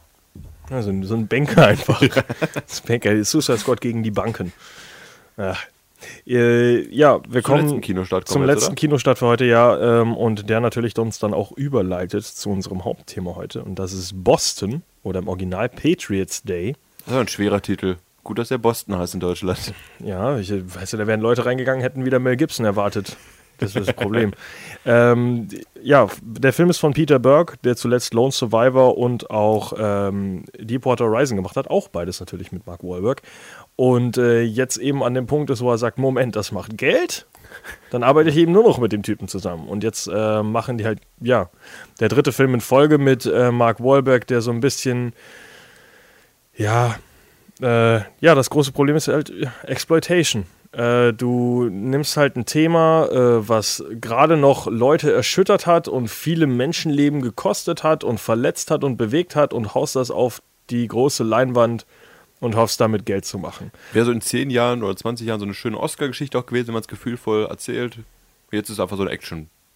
Ja, 0.69 0.81
so, 0.81 0.91
ein, 0.91 1.27
Banker 1.27 1.65
einfach. 1.65 2.01
das 2.67 2.81
Banker, 2.81 3.23
Suicide 3.23 3.57
Squad 3.57 3.81
gegen 3.81 4.03
die 4.03 4.11
Banken. 4.11 4.53
Ja, 5.37 5.55
äh, 6.27 6.87
ja 6.93 7.21
wir 7.27 7.41
kommen 7.41 7.63
letzten 7.63 7.81
Kinostart 7.81 8.27
zum 8.27 8.43
jetzt, 8.43 8.55
letzten? 8.55 8.75
Kinostart 8.75 9.17
für 9.17 9.27
heute, 9.27 9.45
ja. 9.45 10.01
Ähm, 10.01 10.15
und 10.15 10.49
der 10.49 10.59
natürlich 10.59 10.97
uns 10.97 11.19
dann 11.19 11.33
auch 11.33 11.51
überleitet 11.51 12.25
zu 12.25 12.49
unserem 12.49 12.85
Hauptthema 12.85 13.35
heute. 13.35 13.63
Und 13.63 13.79
das 13.79 13.93
ist 13.93 14.23
Boston 14.23 14.83
oder 15.03 15.19
im 15.19 15.27
Original 15.27 15.69
Patriots 15.69 16.43
Day. 16.43 16.75
Das 17.05 17.15
ist 17.15 17.19
ein 17.19 17.27
schwerer 17.27 17.61
Titel. 17.61 17.95
Gut, 18.23 18.37
dass 18.37 18.49
der 18.49 18.57
Boston 18.57 18.97
heißt 18.97 19.13
in 19.13 19.21
Deutschland. 19.21 19.73
Ja, 19.99 20.37
ich 20.37 20.51
weiß 20.51 20.91
ja, 20.91 20.97
da 20.99 21.07
wären 21.07 21.21
Leute 21.21 21.45
reingegangen, 21.45 21.81
hätten 21.81 22.05
wieder 22.05 22.19
Mel 22.19 22.35
Gibson 22.35 22.65
erwartet. 22.65 23.17
Das 23.59 23.75
ist 23.75 23.87
das 23.87 23.95
Problem. 23.95 24.31
ähm, 24.85 25.47
ja, 25.81 26.07
der 26.21 26.53
Film 26.53 26.69
ist 26.69 26.77
von 26.77 26.93
Peter 26.93 27.19
Burke, 27.19 27.57
der 27.63 27.75
zuletzt 27.75 28.13
Lone 28.13 28.31
Survivor 28.31 28.97
und 28.97 29.29
auch 29.29 29.73
ähm, 29.77 30.45
Deepwater 30.57 31.05
Horizon 31.05 31.37
gemacht 31.37 31.55
hat. 31.55 31.69
Auch 31.69 31.87
beides 31.89 32.19
natürlich 32.19 32.51
mit 32.51 32.65
Mark 32.65 32.83
Wahlberg. 32.83 33.21
Und 33.75 34.17
äh, 34.17 34.41
jetzt 34.41 34.77
eben 34.77 35.03
an 35.03 35.13
dem 35.13 35.27
Punkt 35.27 35.49
ist, 35.49 35.61
wo 35.61 35.71
er 35.71 35.77
sagt: 35.77 35.97
Moment, 35.97 36.35
das 36.35 36.51
macht 36.51 36.77
Geld. 36.77 37.27
Dann 37.91 38.03
arbeite 38.03 38.29
ich 38.29 38.37
eben 38.37 38.51
nur 38.51 38.63
noch 38.63 38.77
mit 38.77 38.91
dem 38.91 39.03
Typen 39.03 39.27
zusammen. 39.27 39.67
Und 39.67 39.83
jetzt 39.83 40.07
äh, 40.07 40.43
machen 40.43 40.77
die 40.77 40.85
halt, 40.85 40.99
ja, 41.19 41.49
der 41.99 42.09
dritte 42.09 42.31
Film 42.31 42.53
in 42.53 42.61
Folge 42.61 42.97
mit 42.97 43.25
äh, 43.25 43.51
Mark 43.51 43.83
Wahlberg, 43.83 44.27
der 44.27 44.41
so 44.41 44.51
ein 44.51 44.59
bisschen, 44.59 45.13
ja, 46.55 46.95
äh, 47.61 47.97
ja, 48.19 48.35
das 48.35 48.49
große 48.49 48.71
Problem 48.71 48.95
ist 48.95 49.07
halt 49.07 49.29
ja, 49.29 49.51
Exploitation. 49.63 50.45
Äh, 50.71 51.13
du 51.13 51.67
nimmst 51.69 52.15
halt 52.15 52.35
ein 52.35 52.45
Thema, 52.45 53.07
äh, 53.07 53.47
was 53.47 53.83
gerade 53.99 54.37
noch 54.37 54.67
Leute 54.67 55.11
erschüttert 55.11 55.65
hat 55.65 55.87
und 55.87 56.09
viele 56.09 56.45
Menschenleben 56.45 57.21
gekostet 57.21 57.83
hat 57.83 58.03
und 58.03 58.19
verletzt 58.19 58.69
hat 58.69 58.83
und 58.83 58.97
bewegt 58.97 59.35
hat 59.35 59.53
und 59.53 59.73
haust 59.73 59.95
das 59.95 60.11
auf 60.11 60.41
die 60.69 60.87
große 60.87 61.23
Leinwand 61.23 61.87
und 62.39 62.55
hoffst 62.55 62.79
damit 62.79 63.05
Geld 63.05 63.25
zu 63.25 63.39
machen. 63.39 63.71
Wäre 63.93 64.05
so 64.05 64.11
in 64.11 64.21
10 64.21 64.51
Jahren 64.51 64.83
oder 64.83 64.95
20 64.95 65.27
Jahren 65.27 65.39
so 65.39 65.45
eine 65.45 65.55
schöne 65.55 65.79
Oscar-Geschichte 65.79 66.37
auch 66.37 66.45
gewesen, 66.45 66.67
wenn 66.67 66.73
man 66.73 66.81
es 66.81 66.87
gefühlvoll 66.87 67.45
erzählt. 67.45 67.99
Jetzt 68.51 68.69
ist 68.69 68.75
es 68.75 68.79
einfach 68.79 68.97
so 68.97 69.03
ein 69.03 69.09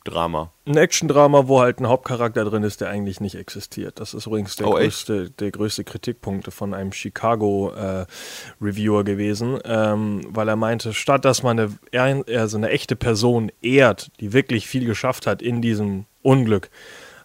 Action-Drama. 0.03 0.51
Ein 0.65 0.77
Action-Drama, 0.77 1.47
wo 1.47 1.61
halt 1.61 1.79
ein 1.79 1.87
Hauptcharakter 1.87 2.43
drin 2.45 2.63
ist, 2.63 2.81
der 2.81 2.89
eigentlich 2.89 3.21
nicht 3.21 3.35
existiert. 3.35 3.99
Das 3.99 4.13
ist 4.13 4.27
übrigens 4.27 4.57
der, 4.57 4.67
Oh, 4.67 4.71
größte, 4.71 5.29
der 5.29 5.51
größte 5.51 5.83
Kritikpunkt 5.83 6.51
von 6.53 6.73
einem 6.73 6.91
Chicago-Reviewer 6.91 9.03
gewesen, 9.03 9.59
ähm, 9.65 10.21
weil 10.29 10.49
er 10.49 10.55
meinte, 10.55 10.93
statt 10.93 11.25
dass 11.25 11.43
man 11.43 11.77
eine, 11.91 12.23
also 12.27 12.57
eine 12.57 12.69
echte 12.69 12.95
Person 12.95 13.51
ehrt, 13.61 14.09
die 14.19 14.33
wirklich 14.33 14.67
viel 14.67 14.85
geschafft 14.85 15.25
hat 15.25 15.41
in 15.41 15.61
diesem 15.61 16.05
Unglück, 16.21 16.69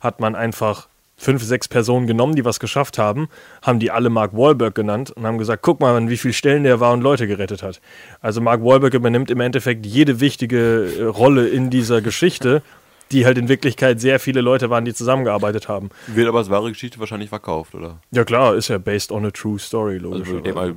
hat 0.00 0.20
man 0.20 0.36
einfach 0.36 0.88
fünf, 1.18 1.42
sechs 1.42 1.68
Personen 1.68 2.06
genommen, 2.06 2.36
die 2.36 2.44
was 2.44 2.60
geschafft 2.60 2.96
haben, 2.96 3.28
haben 3.60 3.80
die 3.80 3.90
alle 3.90 4.08
Mark 4.08 4.34
Wahlberg 4.34 4.74
genannt 4.74 5.10
und 5.10 5.26
haben 5.26 5.36
gesagt, 5.36 5.62
guck 5.62 5.80
mal, 5.80 5.94
an 5.96 6.08
wie 6.08 6.16
vielen 6.16 6.32
Stellen 6.32 6.62
der 6.62 6.80
war 6.80 6.92
und 6.92 7.02
Leute 7.02 7.26
gerettet 7.26 7.62
hat. 7.62 7.80
Also 8.20 8.40
Mark 8.40 8.62
Wahlberg 8.62 8.94
übernimmt 8.94 9.30
im 9.30 9.40
Endeffekt 9.40 9.84
jede 9.84 10.20
wichtige 10.20 10.90
äh, 10.98 11.02
Rolle 11.04 11.48
in 11.48 11.70
dieser 11.70 12.00
Geschichte, 12.00 12.62
die 13.10 13.26
halt 13.26 13.36
in 13.36 13.48
Wirklichkeit 13.48 14.00
sehr 14.00 14.20
viele 14.20 14.40
Leute 14.40 14.70
waren, 14.70 14.84
die 14.84 14.94
zusammengearbeitet 14.94 15.68
haben. 15.68 15.90
Wird 16.06 16.28
aber 16.28 16.38
als 16.38 16.50
wahre 16.50 16.68
Geschichte 16.68 17.00
wahrscheinlich 17.00 17.30
verkauft, 17.30 17.74
oder? 17.74 17.98
Ja 18.12 18.24
klar, 18.24 18.54
ist 18.54 18.68
ja 18.68 18.78
based 18.78 19.10
on 19.10 19.26
a 19.26 19.30
true 19.30 19.58
story, 19.58 19.96
Also 19.96 20.10
logisch. 20.10 20.54
mal, 20.54 20.74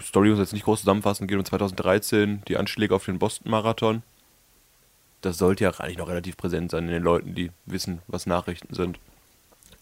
Story 0.00 0.30
muss 0.30 0.38
jetzt 0.38 0.52
nicht 0.52 0.64
groß 0.64 0.80
zusammenfassen, 0.80 1.26
geht 1.26 1.38
um 1.38 1.44
2013, 1.44 2.42
die 2.46 2.56
Anschläge 2.56 2.94
auf 2.94 3.04
den 3.04 3.18
Boston-Marathon. 3.18 4.02
Das 5.20 5.38
sollte 5.38 5.64
ja 5.64 5.70
eigentlich 5.70 5.98
noch 5.98 6.08
relativ 6.08 6.36
präsent 6.36 6.70
sein 6.70 6.84
in 6.84 6.90
den 6.90 7.02
Leuten, 7.02 7.34
die 7.34 7.50
wissen, 7.66 8.02
was 8.06 8.26
Nachrichten 8.26 8.74
sind. 8.74 8.98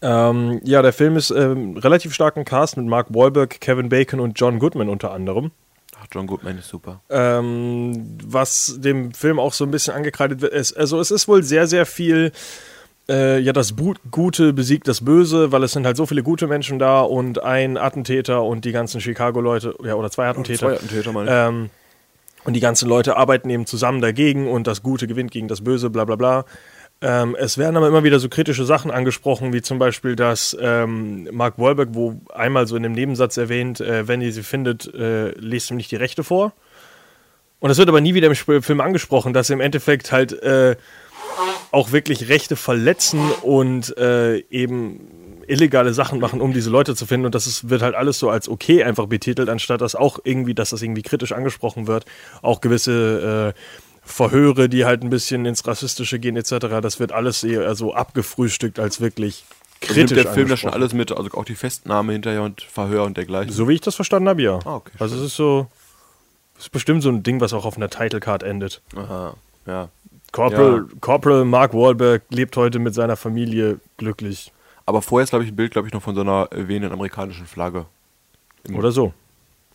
Ähm, 0.03 0.59
ja, 0.63 0.81
der 0.81 0.91
Film 0.91 1.15
ist 1.15 1.31
ähm, 1.31 1.77
relativ 1.77 2.13
starken 2.13 2.43
Cast 2.43 2.75
mit 2.75 2.85
Mark 2.85 3.13
Wahlberg, 3.13 3.61
Kevin 3.61 3.87
Bacon 3.87 4.19
und 4.19 4.37
John 4.37 4.59
Goodman 4.59 4.89
unter 4.89 5.11
anderem. 5.11 5.51
Ach, 5.97 6.05
John 6.11 6.27
Goodman 6.27 6.57
ist 6.57 6.67
super. 6.67 6.99
Ähm, 7.09 8.17
was 8.21 8.79
dem 8.79 9.13
Film 9.13 9.39
auch 9.39 9.53
so 9.53 9.63
ein 9.63 9.71
bisschen 9.71 9.93
angekreidet 9.93 10.41
wird, 10.41 10.51
ist, 10.51 10.73
also 10.73 10.99
es 10.99 11.09
ist 11.09 11.29
wohl 11.29 11.41
sehr, 11.43 11.67
sehr 11.67 11.85
viel, 11.85 12.33
äh, 13.07 13.39
ja, 13.39 13.53
das 13.53 13.71
Bu 13.73 13.93
Gute 14.11 14.51
besiegt 14.51 14.89
das 14.89 15.05
Böse, 15.05 15.53
weil 15.53 15.63
es 15.63 15.71
sind 15.71 15.85
halt 15.85 15.95
so 15.95 16.05
viele 16.05 16.21
gute 16.21 16.47
Menschen 16.47 16.79
da 16.79 16.99
und 16.99 17.41
ein 17.41 17.77
Attentäter 17.77 18.43
und 18.43 18.65
die 18.65 18.73
ganzen 18.73 18.99
Chicago-Leute, 18.99 19.75
ja, 19.85 19.95
oder 19.95 20.11
zwei 20.11 20.27
Attentäter. 20.27 20.67
Zwei 20.67 20.73
Attentäter, 20.73 21.13
meine 21.13 21.29
ich. 21.29 21.35
Ähm, 21.35 21.69
und 22.43 22.53
die 22.53 22.59
ganzen 22.59 22.89
Leute 22.89 23.15
arbeiten 23.15 23.49
eben 23.49 23.65
zusammen 23.65 24.01
dagegen 24.01 24.49
und 24.49 24.67
das 24.67 24.83
Gute 24.83 25.07
gewinnt 25.07 25.31
gegen 25.31 25.47
das 25.47 25.63
Böse, 25.63 25.89
bla 25.89 26.03
bla 26.03 26.17
bla. 26.17 26.43
Ähm, 27.03 27.35
es 27.37 27.57
werden 27.57 27.75
aber 27.75 27.89
immer 27.89 28.05
wieder 28.05 28.17
so 28.19 28.29
kritische 28.29 28.63
Sachen 28.63 28.89
angesprochen, 28.89 29.51
wie 29.51 29.61
zum 29.61 29.77
Beispiel, 29.77 30.15
dass 30.15 30.55
ähm, 30.59 31.27
Mark 31.33 31.59
Wahlberg, 31.59 31.89
wo 31.91 32.21
einmal 32.33 32.65
so 32.65 32.77
in 32.77 32.83
dem 32.83 32.93
Nebensatz 32.93 33.35
erwähnt, 33.35 33.81
äh, 33.81 34.07
wenn 34.07 34.21
ihr 34.21 34.31
sie 34.31 34.41
findet, 34.41 34.91
äh, 34.93 35.31
lest 35.31 35.69
ihm 35.69 35.75
nicht 35.75 35.91
die 35.91 35.97
Rechte 35.97 36.23
vor. 36.23 36.53
Und 37.59 37.69
es 37.69 37.77
wird 37.77 37.89
aber 37.89 37.99
nie 37.99 38.13
wieder 38.13 38.27
im 38.27 38.61
Film 38.63 38.79
angesprochen, 38.79 39.33
dass 39.33 39.47
sie 39.47 39.53
im 39.53 39.59
Endeffekt 39.59 40.13
halt 40.13 40.31
äh, 40.43 40.77
auch 41.71 41.91
wirklich 41.91 42.29
Rechte 42.29 42.55
verletzen 42.55 43.19
und 43.41 43.97
äh, 43.97 44.37
eben 44.49 45.33
illegale 45.47 45.93
Sachen 45.93 46.19
machen, 46.19 46.39
um 46.39 46.53
diese 46.53 46.69
Leute 46.69 46.95
zu 46.95 47.05
finden. 47.05 47.25
Und 47.25 47.35
das 47.35 47.47
ist, 47.47 47.69
wird 47.69 47.81
halt 47.81 47.95
alles 47.95 48.17
so 48.17 48.29
als 48.29 48.47
okay 48.47 48.83
einfach 48.83 49.07
betitelt, 49.07 49.49
anstatt 49.49 49.81
dass 49.81 49.95
auch 49.95 50.19
irgendwie, 50.23 50.53
dass 50.53 50.69
das 50.69 50.81
irgendwie 50.81 51.01
kritisch 51.01 51.33
angesprochen 51.33 51.87
wird. 51.87 52.05
Auch 52.41 52.61
gewisse 52.61 53.53
äh, 53.55 53.59
Verhöre, 54.05 54.69
die 54.69 54.85
halt 54.85 55.03
ein 55.03 55.09
bisschen 55.09 55.45
ins 55.45 55.65
Rassistische 55.65 56.19
gehen, 56.19 56.35
etc. 56.35 56.57
Das 56.81 56.99
wird 56.99 57.11
alles 57.11 57.43
eher 57.43 57.73
so 57.75 57.93
abgefrühstückt 57.93 58.79
als 58.79 58.99
wirklich 59.01 59.45
Also 59.81 59.93
nimmt 59.95 60.09
kritisch. 60.09 60.23
der 60.23 60.33
Film 60.33 60.47
da 60.49 60.57
schon 60.57 60.71
alles 60.71 60.93
mit, 60.93 61.11
also 61.11 61.29
auch 61.31 61.45
die 61.45 61.55
Festnahme 61.55 62.13
hinterher 62.13 62.43
und 62.43 62.61
Verhör 62.61 63.03
und 63.05 63.15
dergleichen. 63.17 63.51
So 63.53 63.67
wie 63.67 63.73
ich 63.73 63.81
das 63.81 63.95
verstanden 63.95 64.29
habe, 64.29 64.41
ja. 64.41 64.59
Ah, 64.65 64.75
okay, 64.75 64.91
also 64.99 65.15
es 65.15 65.21
ist 65.21 65.35
so, 65.35 65.67
es 66.57 66.63
ist 66.65 66.69
bestimmt 66.71 67.01
so 67.01 67.09
ein 67.09 67.23
Ding, 67.23 67.39
was 67.41 67.53
auch 67.53 67.65
auf 67.65 67.77
einer 67.77 67.89
Titlecard 67.89 68.43
endet. 68.43 68.81
Aha, 68.95 69.35
ja. 69.65 69.89
Corporal, 70.31 70.85
Corporal 70.99 71.45
Mark 71.45 71.73
Wahlberg 71.73 72.23
lebt 72.29 72.57
heute 72.57 72.79
mit 72.79 72.93
seiner 72.95 73.15
Familie 73.15 73.79
glücklich. 73.97 74.51
Aber 74.85 75.01
vorher 75.01 75.23
ist, 75.23 75.29
glaube 75.29 75.45
ich, 75.45 75.51
ein 75.51 75.55
Bild, 75.55 75.71
glaube 75.71 75.87
ich, 75.87 75.93
noch 75.93 76.01
von 76.01 76.15
so 76.15 76.21
einer 76.21 76.49
wehenden 76.51 76.91
amerikanischen 76.91 77.45
Flagge. 77.45 77.85
Im- 78.63 78.75
Oder 78.75 78.91
so. 78.91 79.13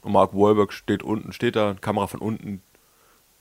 Und 0.03 0.13
Mark 0.13 0.35
Wahlberg 0.35 0.73
steht 0.73 1.03
unten, 1.03 1.33
steht 1.33 1.55
da, 1.57 1.75
Kamera 1.81 2.07
von 2.09 2.21
unten 2.21 2.61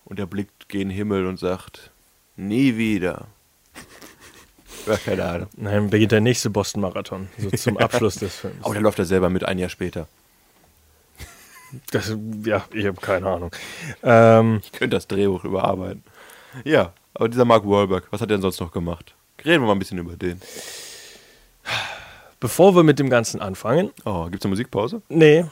und 0.08 0.20
er 0.20 0.26
blickt 0.26 0.68
gen 0.70 0.90
Himmel 0.90 1.26
und 1.28 1.38
sagt, 1.40 1.92
nie 2.36 2.76
wieder. 2.78 3.28
Ja, 4.86 4.96
keine 4.96 5.26
Ahnung. 5.26 5.50
Nein, 5.58 5.90
beginnt 5.90 6.14
der 6.14 6.22
nächste 6.22 6.50
Boston-Marathon. 6.50 7.28
So 7.38 7.50
zum 7.52 7.78
Abschluss 7.78 8.16
des 8.16 8.34
Films. 8.38 8.64
Aber 8.64 8.74
dann 8.74 8.84
läuft 8.84 8.98
er 9.00 9.04
selber 9.06 9.30
mit 9.30 9.44
ein 9.44 9.60
Jahr 9.60 9.68
später. 9.70 10.08
Das, 11.92 12.16
ja, 12.46 12.64
ich 12.72 12.86
habe 12.86 13.02
keine 13.02 13.28
Ahnung. 13.28 13.52
Ähm, 14.02 14.62
Ich 14.64 14.72
könnte 14.72 14.96
das 14.96 15.06
Drehbuch 15.08 15.44
überarbeiten. 15.44 16.04
Ja, 16.64 16.94
aber 17.14 17.28
dieser 17.28 17.44
Mark 17.44 17.66
Wahlberg, 17.66 18.08
was 18.12 18.22
hat 18.22 18.30
er 18.30 18.38
denn 18.38 18.42
sonst 18.42 18.62
noch 18.62 18.72
gemacht? 18.72 19.14
Reden 19.44 19.62
wir 19.64 19.68
mal 19.68 19.74
ein 19.74 19.80
bisschen 19.80 19.98
über 19.98 20.16
den. 20.16 20.40
bevor 22.40 22.74
wir 22.74 22.84
mit 22.84 22.98
dem 23.00 23.10
Ganzen 23.10 23.42
anfangen, 23.42 23.92
Oh, 24.06 24.28
gibt's 24.30 24.46
eine 24.46 24.52
Musikpause? 24.52 25.02
nee, 25.10 25.44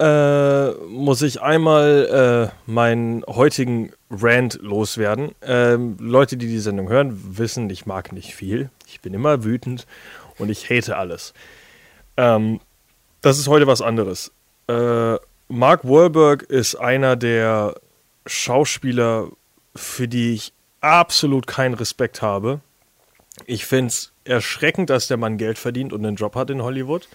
äh, 0.00 0.70
muss 0.86 1.20
ich 1.20 1.42
einmal 1.42 2.50
äh, 2.50 2.70
meinen 2.70 3.22
heutigen 3.26 3.92
Rant 4.10 4.58
loswerden. 4.62 5.32
Ähm, 5.42 5.98
Leute, 6.00 6.38
die 6.38 6.46
die 6.46 6.58
Sendung 6.58 6.88
hören, 6.88 7.36
wissen, 7.36 7.68
ich 7.68 7.84
mag 7.84 8.12
nicht 8.12 8.34
viel. 8.34 8.70
Ich 8.86 9.02
bin 9.02 9.12
immer 9.12 9.44
wütend 9.44 9.86
und 10.38 10.48
ich 10.50 10.70
hate 10.70 10.96
alles. 10.96 11.34
Ähm, 12.16 12.60
das 13.20 13.38
ist 13.38 13.48
heute 13.48 13.66
was 13.66 13.82
anderes. 13.82 14.32
Äh, 14.68 15.16
Mark 15.48 15.84
Wahlberg 15.84 16.44
ist 16.44 16.76
einer 16.76 17.16
der 17.16 17.74
Schauspieler, 18.24 19.28
für 19.76 20.08
die 20.08 20.32
ich 20.32 20.54
absolut 20.80 21.46
keinen 21.46 21.74
Respekt 21.74 22.22
habe. 22.22 22.60
Ich 23.44 23.66
finde 23.66 23.88
es 23.88 24.12
erschreckend, 24.24 24.88
dass 24.88 25.08
der 25.08 25.18
Mann 25.18 25.36
Geld 25.36 25.58
verdient 25.58 25.92
und 25.92 26.06
einen 26.06 26.16
Job 26.16 26.36
hat 26.36 26.48
in 26.48 26.62
Hollywood. 26.62 27.06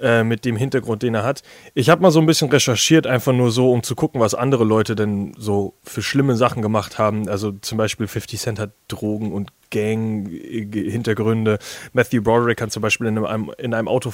Äh, 0.00 0.22
mit 0.22 0.44
dem 0.44 0.54
Hintergrund, 0.54 1.02
den 1.02 1.16
er 1.16 1.24
hat. 1.24 1.42
Ich 1.74 1.90
habe 1.90 2.02
mal 2.02 2.12
so 2.12 2.20
ein 2.20 2.26
bisschen 2.26 2.48
recherchiert, 2.48 3.08
einfach 3.08 3.32
nur 3.32 3.50
so, 3.50 3.72
um 3.72 3.82
zu 3.82 3.96
gucken, 3.96 4.20
was 4.20 4.32
andere 4.32 4.62
Leute 4.62 4.94
denn 4.94 5.32
so 5.36 5.74
für 5.82 6.02
schlimme 6.02 6.36
Sachen 6.36 6.62
gemacht 6.62 6.98
haben. 6.98 7.28
Also 7.28 7.50
zum 7.50 7.78
Beispiel 7.78 8.06
50 8.06 8.38
Cent 8.38 8.58
hat 8.60 8.70
Drogen- 8.86 9.32
und 9.32 9.50
Gang-Hintergründe. 9.70 11.58
Matthew 11.94 12.22
Broderick 12.22 12.60
hat 12.60 12.70
zum 12.70 12.80
Beispiel 12.80 13.08
in 13.08 13.18
einem, 13.18 13.50
in 13.58 13.74
einem 13.74 13.88
Auto 13.88 14.12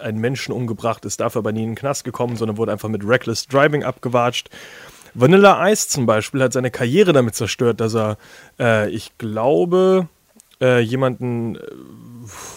einen 0.00 0.18
Menschen 0.18 0.52
umgebracht, 0.52 1.04
ist 1.04 1.20
dafür 1.20 1.40
aber 1.40 1.52
nie 1.52 1.64
in 1.64 1.70
den 1.70 1.76
Knast 1.76 2.04
gekommen, 2.04 2.36
sondern 2.36 2.56
wurde 2.56 2.72
einfach 2.72 2.88
mit 2.88 3.06
Reckless 3.06 3.46
Driving 3.46 3.84
abgewatscht. 3.84 4.48
Vanilla 5.12 5.68
Ice 5.68 5.88
zum 5.88 6.06
Beispiel 6.06 6.42
hat 6.42 6.54
seine 6.54 6.70
Karriere 6.70 7.12
damit 7.12 7.34
zerstört, 7.34 7.80
dass 7.80 7.94
er, 7.94 8.16
äh, 8.58 8.88
ich 8.88 9.18
glaube, 9.18 10.08
äh, 10.60 10.80
jemanden 10.80 11.56
äh, 11.56 11.60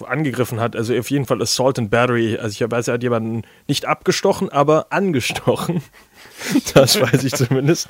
angegriffen 0.05 0.59
hat. 0.59 0.75
Also 0.75 0.97
auf 0.97 1.09
jeden 1.09 1.25
Fall 1.25 1.41
Assault 1.41 1.79
and 1.79 1.89
Battery. 1.89 2.37
Also 2.37 2.63
ich 2.63 2.71
weiß, 2.71 2.87
er 2.87 2.95
hat 2.95 3.03
jemanden 3.03 3.43
nicht 3.67 3.85
abgestochen, 3.85 4.49
aber 4.49 4.87
angestochen. 4.89 5.81
Das 6.73 6.99
weiß 6.99 7.23
ich 7.23 7.33
zumindest. 7.33 7.87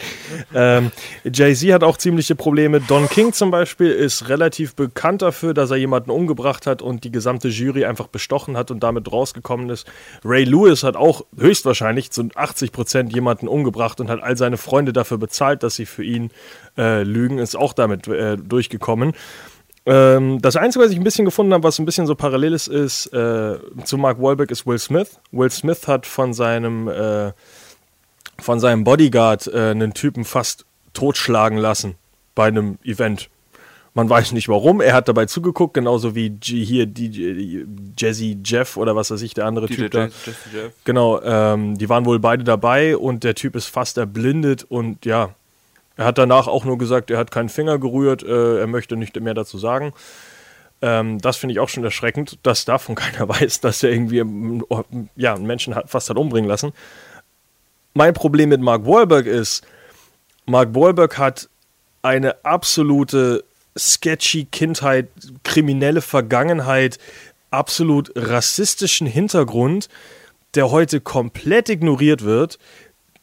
Ähm, 0.53 0.91
Jay-Z 1.23 1.71
hat 1.73 1.83
auch 1.83 1.97
ziemliche 1.97 2.35
Probleme. 2.35 2.81
Don 2.81 3.07
King 3.07 3.31
zum 3.33 3.51
Beispiel 3.51 3.91
ist 3.91 4.27
relativ 4.29 4.75
bekannt 4.75 5.21
dafür, 5.21 5.53
dass 5.53 5.71
er 5.71 5.77
jemanden 5.77 6.11
umgebracht 6.11 6.67
hat 6.67 6.81
und 6.81 7.03
die 7.03 7.11
gesamte 7.11 7.47
Jury 7.47 7.85
einfach 7.85 8.07
bestochen 8.07 8.57
hat 8.57 8.71
und 8.71 8.81
damit 8.81 9.11
rausgekommen 9.11 9.69
ist. 9.69 9.89
Ray 10.25 10.43
Lewis 10.43 10.83
hat 10.83 10.95
auch 10.95 11.25
höchstwahrscheinlich 11.37 12.11
zu 12.11 12.29
80 12.35 12.71
Prozent 12.71 13.13
jemanden 13.13 13.47
umgebracht 13.47 13.99
und 14.01 14.09
hat 14.09 14.21
all 14.21 14.35
seine 14.35 14.57
Freunde 14.57 14.91
dafür 14.91 15.17
bezahlt, 15.17 15.63
dass 15.63 15.75
sie 15.75 15.85
für 15.85 16.03
ihn 16.03 16.31
äh, 16.77 17.03
lügen, 17.03 17.37
ist 17.37 17.55
auch 17.55 17.73
damit 17.73 18.07
äh, 18.07 18.37
durchgekommen. 18.37 19.13
Ähm, 19.85 20.41
das 20.41 20.55
Einzige, 20.55 20.85
was 20.85 20.91
ich 20.91 20.97
ein 20.97 21.03
bisschen 21.03 21.25
gefunden 21.25 21.53
habe, 21.53 21.63
was 21.63 21.79
ein 21.79 21.85
bisschen 21.85 22.05
so 22.05 22.15
parallel 22.15 22.53
ist, 22.53 22.67
ist 22.67 23.07
äh, 23.07 23.57
zu 23.83 23.97
Mark 23.97 24.21
Wahlberg 24.21 24.51
ist 24.51 24.67
Will 24.67 24.77
Smith. 24.77 25.19
Will 25.31 25.49
Smith 25.49 25.87
hat 25.87 26.05
von 26.05 26.33
seinem 26.33 26.87
äh, 26.87 27.31
von 28.39 28.59
seinem 28.59 28.83
Bodyguard 28.83 29.47
äh, 29.47 29.71
einen 29.71 29.93
Typen 29.93 30.23
fast 30.23 30.65
totschlagen 30.93 31.57
lassen 31.57 31.95
bei 32.35 32.47
einem 32.47 32.77
Event. 32.83 33.29
Man 33.93 34.09
weiß 34.09 34.31
nicht 34.31 34.47
warum. 34.47 34.79
Er 34.79 34.93
hat 34.93 35.09
dabei 35.09 35.25
zugeguckt, 35.25 35.73
genauso 35.73 36.15
wie 36.15 36.29
G 36.29 36.63
hier 36.63 36.85
DJ, 36.85 37.65
Jazzy 37.97 38.37
Jeff 38.43 38.77
oder 38.77 38.95
was 38.95 39.11
weiß 39.11 39.21
ich, 39.21 39.33
der 39.33 39.45
andere 39.45 39.67
DJ 39.67 39.75
Typ 39.75 39.91
da. 39.91 40.05
Jesse 40.05 40.35
Jeff. 40.53 40.73
Genau, 40.85 41.21
ähm, 41.21 41.77
die 41.77 41.89
waren 41.89 42.05
wohl 42.05 42.19
beide 42.19 42.43
dabei 42.43 42.95
und 42.95 43.23
der 43.23 43.35
Typ 43.35 43.55
ist 43.55 43.65
fast 43.65 43.97
erblindet 43.97 44.63
und 44.63 45.05
ja, 45.05 45.35
er 45.97 46.05
hat 46.05 46.17
danach 46.17 46.47
auch 46.47 46.65
nur 46.65 46.77
gesagt, 46.77 47.11
er 47.11 47.17
hat 47.17 47.31
keinen 47.31 47.49
Finger 47.49 47.77
gerührt, 47.77 48.23
äh, 48.23 48.59
er 48.59 48.67
möchte 48.67 48.95
nicht 48.95 49.19
mehr 49.19 49.33
dazu 49.33 49.57
sagen. 49.57 49.93
Ähm, 50.81 51.19
das 51.19 51.37
finde 51.37 51.53
ich 51.53 51.59
auch 51.59 51.69
schon 51.69 51.83
erschreckend, 51.83 52.39
dass 52.43 52.65
davon 52.65 52.95
keiner 52.95 53.27
weiß, 53.27 53.61
dass 53.61 53.83
er 53.83 53.91
irgendwie 53.91 54.19
ähm, 54.19 54.65
ja, 55.15 55.35
einen 55.35 55.45
Menschen 55.45 55.75
hat, 55.75 55.89
fast 55.89 56.09
hat 56.09 56.17
umbringen 56.17 56.49
lassen. 56.49 56.73
Mein 57.93 58.13
Problem 58.13 58.49
mit 58.49 58.61
Mark 58.61 58.85
Wahlberg 58.85 59.25
ist, 59.25 59.65
Mark 60.45 60.73
Wahlberg 60.73 61.17
hat 61.17 61.49
eine 62.01 62.43
absolute 62.43 63.43
sketchy 63.77 64.45
Kindheit, 64.45 65.09
kriminelle 65.43 66.01
Vergangenheit, 66.01 66.97
absolut 67.51 68.11
rassistischen 68.15 69.07
Hintergrund, 69.07 69.89
der 70.55 70.71
heute 70.71 70.99
komplett 70.99 71.69
ignoriert 71.69 72.23
wird, 72.23 72.59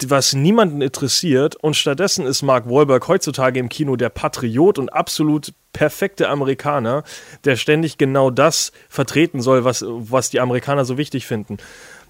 was 0.06 0.32
niemanden 0.32 0.80
interessiert 0.80 1.56
und 1.56 1.74
stattdessen 1.74 2.24
ist 2.24 2.42
Mark 2.42 2.68
Wahlberg 2.68 3.08
heutzutage 3.08 3.58
im 3.58 3.68
Kino 3.68 3.96
der 3.96 4.10
Patriot 4.10 4.78
und 4.78 4.90
absolut 4.90 5.52
perfekte 5.72 6.28
Amerikaner, 6.28 7.02
der 7.44 7.56
ständig 7.56 7.98
genau 7.98 8.30
das 8.30 8.72
vertreten 8.88 9.40
soll, 9.40 9.64
was, 9.64 9.84
was 9.86 10.30
die 10.30 10.40
Amerikaner 10.40 10.84
so 10.84 10.98
wichtig 10.98 11.26
finden. 11.26 11.58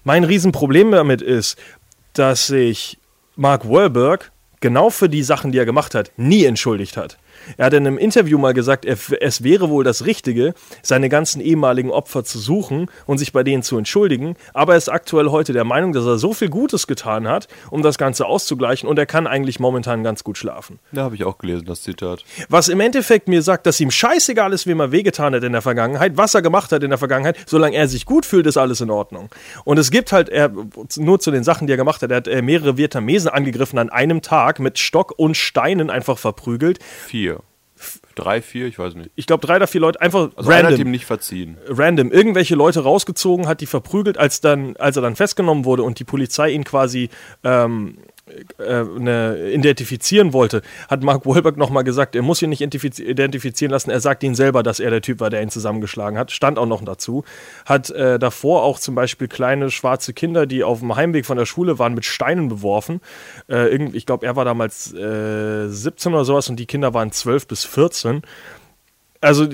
Mein 0.03 0.23
Riesenproblem 0.23 0.91
damit 0.91 1.21
ist, 1.21 1.57
dass 2.13 2.47
sich 2.47 2.99
Mark 3.35 3.67
Wahlberg 3.67 4.31
genau 4.59 4.89
für 4.89 5.09
die 5.09 5.23
Sachen, 5.23 5.51
die 5.51 5.57
er 5.57 5.65
gemacht 5.65 5.95
hat, 5.95 6.11
nie 6.17 6.45
entschuldigt 6.45 6.97
hat. 6.97 7.17
Er 7.57 7.67
hat 7.67 7.73
in 7.73 7.85
einem 7.85 7.97
Interview 7.97 8.37
mal 8.37 8.53
gesagt, 8.53 8.85
er, 8.85 8.97
es 9.21 9.43
wäre 9.43 9.69
wohl 9.69 9.83
das 9.83 10.05
Richtige, 10.05 10.53
seine 10.81 11.09
ganzen 11.09 11.41
ehemaligen 11.41 11.91
Opfer 11.91 12.23
zu 12.23 12.39
suchen 12.39 12.87
und 13.05 13.17
sich 13.17 13.33
bei 13.33 13.43
denen 13.43 13.63
zu 13.63 13.77
entschuldigen. 13.77 14.35
Aber 14.53 14.73
er 14.73 14.77
ist 14.77 14.89
aktuell 14.89 15.29
heute 15.29 15.53
der 15.53 15.63
Meinung, 15.63 15.93
dass 15.93 16.05
er 16.05 16.17
so 16.17 16.33
viel 16.33 16.49
Gutes 16.49 16.87
getan 16.87 17.27
hat, 17.27 17.47
um 17.69 17.81
das 17.81 17.97
Ganze 17.97 18.25
auszugleichen 18.25 18.87
und 18.87 18.97
er 18.97 19.05
kann 19.05 19.27
eigentlich 19.27 19.59
momentan 19.59 20.03
ganz 20.03 20.23
gut 20.23 20.37
schlafen. 20.37 20.79
Da 20.91 21.03
habe 21.03 21.15
ich 21.15 21.23
auch 21.23 21.37
gelesen, 21.37 21.65
das 21.65 21.83
Zitat. 21.83 22.23
Was 22.49 22.69
im 22.69 22.79
Endeffekt 22.79 23.27
mir 23.27 23.41
sagt, 23.41 23.65
dass 23.65 23.79
ihm 23.79 23.91
scheißegal 23.91 24.53
ist, 24.53 24.67
wem 24.67 24.79
er 24.79 24.91
wehgetan 24.91 25.33
hat 25.33 25.43
in 25.43 25.51
der 25.51 25.61
Vergangenheit, 25.61 26.17
was 26.17 26.33
er 26.33 26.41
gemacht 26.41 26.71
hat 26.71 26.83
in 26.83 26.89
der 26.89 26.99
Vergangenheit, 26.99 27.37
solange 27.45 27.75
er 27.75 27.87
sich 27.87 28.05
gut 28.05 28.25
fühlt, 28.25 28.45
ist 28.45 28.57
alles 28.57 28.81
in 28.81 28.89
Ordnung. 28.89 29.29
Und 29.65 29.77
es 29.77 29.91
gibt 29.91 30.11
halt, 30.11 30.29
er, 30.29 30.51
nur 30.97 31.19
zu 31.19 31.31
den 31.31 31.43
Sachen, 31.43 31.67
die 31.67 31.73
er 31.73 31.77
gemacht 31.77 32.01
hat, 32.01 32.11
er 32.11 32.17
hat 32.17 32.27
äh, 32.27 32.41
mehrere 32.41 32.77
Vietnamesen 32.77 33.29
angegriffen 33.29 33.79
an 33.79 33.89
einem 33.89 34.21
Tag 34.21 34.59
mit 34.59 34.79
Stock 34.79 35.13
und 35.17 35.35
Steinen 35.35 35.89
einfach 35.89 36.17
verprügelt. 36.17 36.79
Vier. 37.07 37.38
Drei, 38.19 38.41
vier, 38.41 38.67
ich 38.67 38.77
weiß 38.77 38.95
nicht. 38.95 39.11
Ich 39.15 39.25
glaube, 39.27 39.45
drei 39.45 39.55
oder 39.55 39.67
vier 39.67 39.81
Leute 39.81 40.01
einfach 40.01 40.29
Also 40.35 40.49
einer 40.49 40.59
hat 40.59 40.65
random. 40.73 40.87
ihm 40.87 40.91
nicht 40.91 41.05
verziehen. 41.05 41.57
random 41.67 42.11
irgendwelche 42.11 42.55
Leute 42.55 42.81
rausgezogen, 42.81 43.47
hat 43.47 43.61
die 43.61 43.65
verprügelt, 43.65 44.17
als 44.17 44.41
dann, 44.41 44.75
als 44.77 44.95
er 44.95 45.01
dann 45.01 45.15
festgenommen 45.15 45.65
wurde 45.65 45.83
und 45.83 45.99
die 45.99 46.03
Polizei 46.03 46.49
ihn 46.51 46.63
quasi 46.65 47.09
ähm, 47.43 47.97
äh, 48.59 48.83
ne, 48.83 49.51
identifizieren 49.51 50.33
wollte, 50.33 50.61
hat 50.87 51.03
Mark 51.03 51.25
Wahlberg 51.25 51.57
nochmal 51.57 51.83
gesagt, 51.83 52.15
er 52.15 52.21
muss 52.21 52.41
ihn 52.41 52.49
nicht 52.49 52.61
identifiz 52.61 52.99
identifizieren 52.99 53.71
lassen. 53.71 53.89
Er 53.89 53.99
sagt 53.99 54.23
ihn 54.23 54.35
selber, 54.35 54.63
dass 54.63 54.79
er 54.79 54.89
der 54.89 55.01
Typ 55.01 55.19
war, 55.19 55.29
der 55.29 55.41
ihn 55.41 55.49
zusammengeschlagen 55.49 56.17
hat. 56.17 56.31
Stand 56.31 56.57
auch 56.57 56.65
noch 56.65 56.83
dazu. 56.83 57.23
Hat 57.65 57.89
äh, 57.89 58.19
davor 58.19 58.63
auch 58.63 58.79
zum 58.79 58.95
Beispiel 58.95 59.27
kleine 59.27 59.71
schwarze 59.71 60.13
Kinder, 60.13 60.45
die 60.45 60.63
auf 60.63 60.79
dem 60.79 60.95
Heimweg 60.95 61.25
von 61.25 61.37
der 61.37 61.45
Schule 61.45 61.79
waren, 61.79 61.93
mit 61.93 62.05
Steinen 62.05 62.49
beworfen. 62.49 63.01
Äh, 63.49 63.75
ich 63.93 64.05
glaube, 64.05 64.25
er 64.25 64.35
war 64.35 64.45
damals 64.45 64.93
äh, 64.93 65.67
17 65.67 66.13
oder 66.13 66.25
sowas 66.25 66.49
und 66.49 66.57
die 66.57 66.65
Kinder 66.65 66.93
waren 66.93 67.11
12 67.11 67.47
bis 67.47 67.65
14 67.65 68.21
also 69.21 69.47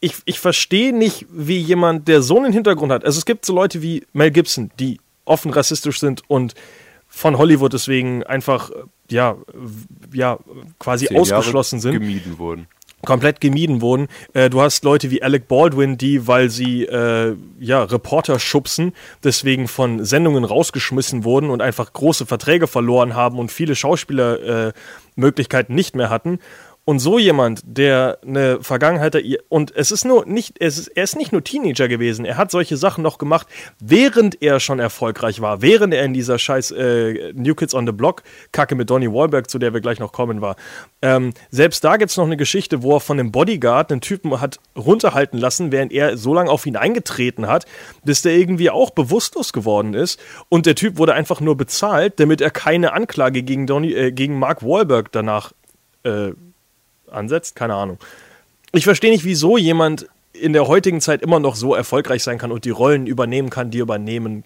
ich, 0.00 0.16
ich 0.24 0.38
verstehe 0.38 0.94
nicht, 0.94 1.26
wie 1.30 1.58
jemand, 1.58 2.08
der 2.08 2.22
so 2.22 2.36
einen 2.36 2.52
Hintergrund 2.52 2.92
hat. 2.92 3.04
Also 3.04 3.18
es 3.18 3.24
gibt 3.24 3.44
so 3.44 3.54
Leute 3.54 3.82
wie 3.82 4.04
Mel 4.12 4.30
Gibson, 4.30 4.70
die 4.78 5.00
offen 5.24 5.50
rassistisch 5.50 6.00
sind 6.00 6.22
und 6.28 6.54
von 7.14 7.38
Hollywood 7.38 7.72
deswegen 7.72 8.22
einfach 8.24 8.70
äh, 8.70 8.74
ja, 9.10 9.36
ja 10.12 10.38
quasi 10.78 11.06
Zehn 11.06 11.16
Jahre 11.16 11.36
ausgeschlossen 11.36 11.80
sind 11.80 11.92
Gemieden 11.92 12.38
wurden. 12.38 12.66
komplett 13.06 13.40
gemieden 13.40 13.80
wurden. 13.80 14.08
Äh, 14.32 14.50
du 14.50 14.60
hast 14.60 14.84
Leute 14.84 15.10
wie 15.10 15.22
Alec 15.22 15.46
Baldwin, 15.46 15.96
die, 15.96 16.26
weil 16.26 16.50
sie 16.50 16.84
äh, 16.84 17.36
ja, 17.60 17.84
Reporter 17.84 18.40
schubsen, 18.40 18.92
deswegen 19.22 19.68
von 19.68 20.04
Sendungen 20.04 20.44
rausgeschmissen 20.44 21.24
wurden 21.24 21.50
und 21.50 21.62
einfach 21.62 21.92
große 21.92 22.26
Verträge 22.26 22.66
verloren 22.66 23.14
haben 23.14 23.38
und 23.38 23.52
viele 23.52 23.76
Schauspielermöglichkeiten 23.76 24.70
äh, 24.70 25.20
Möglichkeiten 25.20 25.74
nicht 25.74 25.94
mehr 25.94 26.10
hatten. 26.10 26.40
Und 26.86 26.98
so 26.98 27.18
jemand, 27.18 27.62
der 27.64 28.18
eine 28.26 28.62
Vergangenheit, 28.62 29.16
und 29.48 29.74
es 29.74 29.90
ist 29.90 30.04
nur 30.04 30.26
nicht, 30.26 30.56
es 30.60 30.76
ist, 30.76 30.88
er 30.88 31.04
ist 31.04 31.16
nicht 31.16 31.32
nur 31.32 31.42
Teenager 31.42 31.88
gewesen, 31.88 32.26
er 32.26 32.36
hat 32.36 32.50
solche 32.50 32.76
Sachen 32.76 33.02
noch 33.02 33.16
gemacht, 33.16 33.46
während 33.80 34.42
er 34.42 34.60
schon 34.60 34.80
erfolgreich 34.80 35.40
war, 35.40 35.62
während 35.62 35.94
er 35.94 36.04
in 36.04 36.12
dieser 36.12 36.38
scheiß 36.38 36.72
äh, 36.72 37.32
New 37.32 37.54
Kids 37.54 37.74
on 37.74 37.86
the 37.86 37.92
Block 37.92 38.22
Kacke 38.52 38.74
mit 38.74 38.90
Donnie 38.90 39.10
Wahlberg, 39.10 39.48
zu 39.48 39.58
der 39.58 39.72
wir 39.72 39.80
gleich 39.80 39.98
noch 39.98 40.12
kommen, 40.12 40.42
war. 40.42 40.56
Ähm, 41.00 41.32
selbst 41.50 41.84
da 41.84 41.96
gibt 41.96 42.10
es 42.10 42.18
noch 42.18 42.26
eine 42.26 42.36
Geschichte, 42.36 42.82
wo 42.82 42.96
er 42.96 43.00
von 43.00 43.16
dem 43.16 43.32
Bodyguard 43.32 43.90
einen 43.90 44.02
Typen 44.02 44.38
hat 44.42 44.60
runterhalten 44.76 45.38
lassen, 45.38 45.72
während 45.72 45.90
er 45.90 46.18
so 46.18 46.34
lange 46.34 46.50
auf 46.50 46.66
ihn 46.66 46.76
eingetreten 46.76 47.46
hat, 47.46 47.64
bis 48.04 48.20
der 48.20 48.36
irgendwie 48.36 48.68
auch 48.68 48.90
bewusstlos 48.90 49.54
geworden 49.54 49.94
ist. 49.94 50.20
Und 50.50 50.66
der 50.66 50.74
Typ 50.74 50.98
wurde 50.98 51.14
einfach 51.14 51.40
nur 51.40 51.56
bezahlt, 51.56 52.20
damit 52.20 52.42
er 52.42 52.50
keine 52.50 52.92
Anklage 52.92 53.42
gegen, 53.42 53.66
Donnie, 53.66 53.94
äh, 53.94 54.12
gegen 54.12 54.38
Mark 54.38 54.62
Wahlberg 54.62 55.10
danach 55.12 55.52
äh, 56.04 56.32
ansetzt. 57.14 57.56
Keine 57.56 57.74
Ahnung. 57.74 57.98
Ich 58.72 58.84
verstehe 58.84 59.10
nicht, 59.10 59.24
wieso 59.24 59.56
jemand 59.56 60.08
in 60.32 60.52
der 60.52 60.66
heutigen 60.66 61.00
Zeit 61.00 61.22
immer 61.22 61.38
noch 61.38 61.54
so 61.54 61.74
erfolgreich 61.74 62.22
sein 62.22 62.38
kann 62.38 62.50
und 62.50 62.64
die 62.64 62.70
Rollen 62.70 63.06
übernehmen 63.06 63.50
kann, 63.50 63.70
die 63.70 63.78
er 63.78 63.82
übernehmen 63.82 64.44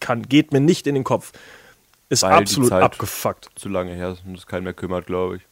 kann. 0.00 0.22
Geht 0.22 0.52
mir 0.52 0.60
nicht 0.60 0.86
in 0.86 0.94
den 0.94 1.04
Kopf. 1.04 1.32
Ist 2.08 2.22
Weil 2.22 2.32
absolut 2.32 2.72
abgefuckt. 2.72 3.50
Zu 3.54 3.68
lange 3.68 3.92
her 3.92 4.12
ist 4.12 4.22
und 4.26 4.36
es 4.36 4.46
keinen 4.46 4.64
mehr 4.64 4.72
kümmert, 4.72 5.06
glaube 5.06 5.36
ich. 5.36 5.42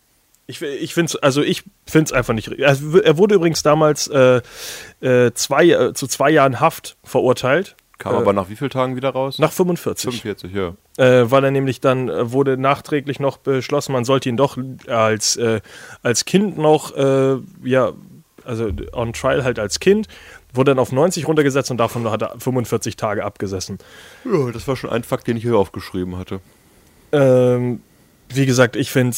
Ich, 0.48 0.62
ich 0.62 0.94
finde 0.94 1.10
es, 1.10 1.16
also 1.16 1.42
ich 1.42 1.64
einfach 2.12 2.32
nicht. 2.32 2.48
Er 2.48 3.18
wurde 3.18 3.34
übrigens 3.34 3.62
damals 3.62 4.06
äh, 4.06 4.40
äh, 5.00 5.32
zwei, 5.34 5.68
äh, 5.68 5.92
zu 5.92 6.06
zwei 6.06 6.30
Jahren 6.30 6.60
Haft 6.60 6.96
verurteilt. 7.02 7.74
Kam 7.98 8.14
Äh, 8.14 8.18
aber 8.18 8.32
nach 8.32 8.48
wie 8.48 8.56
vielen 8.56 8.70
Tagen 8.70 8.96
wieder 8.96 9.10
raus? 9.10 9.38
Nach 9.38 9.52
45. 9.52 10.22
45, 10.22 10.52
ja. 10.52 10.74
Äh, 10.96 11.30
weil 11.30 11.44
er 11.44 11.50
nämlich 11.50 11.80
dann 11.80 12.08
äh, 12.08 12.32
wurde 12.32 12.56
nachträglich 12.56 13.20
noch 13.20 13.38
beschlossen, 13.38 13.92
man 13.92 14.04
sollte 14.04 14.28
ihn 14.28 14.36
doch 14.36 14.58
als, 14.86 15.36
äh, 15.36 15.60
als 16.02 16.24
Kind 16.24 16.58
noch, 16.58 16.94
äh, 16.96 17.36
ja, 17.64 17.92
also 18.44 18.70
on 18.92 19.12
trial 19.12 19.44
halt 19.44 19.58
als 19.58 19.80
Kind, 19.80 20.08
wurde 20.52 20.70
dann 20.70 20.78
auf 20.78 20.92
90 20.92 21.26
runtergesetzt 21.26 21.70
und 21.70 21.78
davon 21.78 22.10
hat 22.10 22.22
er 22.22 22.34
45 22.38 22.96
Tage 22.96 23.24
abgesessen. 23.24 23.78
Ja, 24.24 24.50
das 24.52 24.68
war 24.68 24.76
schon 24.76 24.90
ein 24.90 25.02
Fakt, 25.02 25.26
den 25.26 25.36
ich 25.36 25.42
hier 25.42 25.56
aufgeschrieben 25.56 26.16
hatte. 26.16 26.40
Ähm, 27.12 27.80
wie 28.28 28.46
gesagt, 28.46 28.76
ich 28.76 28.90
finde 28.90 29.16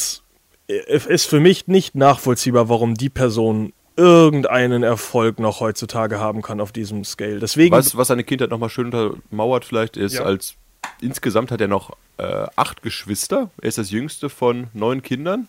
es 0.67 1.05
ist 1.07 1.25
für 1.25 1.39
mich 1.39 1.67
nicht 1.67 1.95
nachvollziehbar, 1.95 2.69
warum 2.69 2.93
die 2.93 3.09
Person 3.09 3.73
irgendeinen 3.99 4.83
Erfolg 4.83 5.39
noch 5.39 5.59
heutzutage 5.59 6.19
haben 6.19 6.41
kann 6.41 6.61
auf 6.61 6.71
diesem 6.71 7.03
Scale. 7.03 7.39
Deswegen, 7.39 7.75
Was, 7.75 7.95
was 7.97 8.07
seine 8.07 8.23
Kindheit 8.23 8.49
nochmal 8.49 8.69
schön 8.69 8.85
untermauert 8.85 9.65
vielleicht 9.65 9.97
ist, 9.97 10.13
Ja. 10.15 10.23
als 10.23 10.55
insgesamt 11.01 11.51
hat 11.51 11.61
er 11.61 11.67
noch 11.67 11.95
äh, 12.17 12.47
acht 12.55 12.81
Geschwister. 12.81 13.49
Er 13.61 13.67
ist 13.69 13.77
das 13.77 13.91
jüngste 13.91 14.29
von 14.29 14.67
neun 14.73 15.01
Kindern 15.01 15.47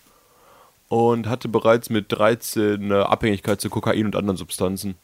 und 0.88 1.28
hatte 1.28 1.48
bereits 1.48 1.88
mit 1.90 2.06
13 2.12 2.82
eine 2.84 3.08
Abhängigkeit 3.08 3.60
zu 3.60 3.70
Kokain 3.70 4.04
und 4.06 4.16
anderen 4.16 4.36
Substanzen. 4.36 4.96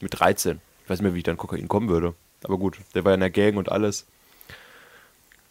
Mit 0.00 0.18
13. 0.20 0.60
Ich 0.84 0.90
weiß 0.90 0.98
nicht 0.98 1.04
mehr, 1.04 1.14
wie 1.14 1.18
ich 1.18 1.24
dann 1.24 1.38
Kokain 1.38 1.68
kommen 1.68 1.88
würde. 1.88 2.14
Aber 2.44 2.58
gut, 2.58 2.76
der 2.94 3.04
war 3.04 3.10
ja 3.12 3.14
in 3.14 3.20
der 3.20 3.30
Gang 3.30 3.56
und 3.56 3.72
alles. 3.72 4.06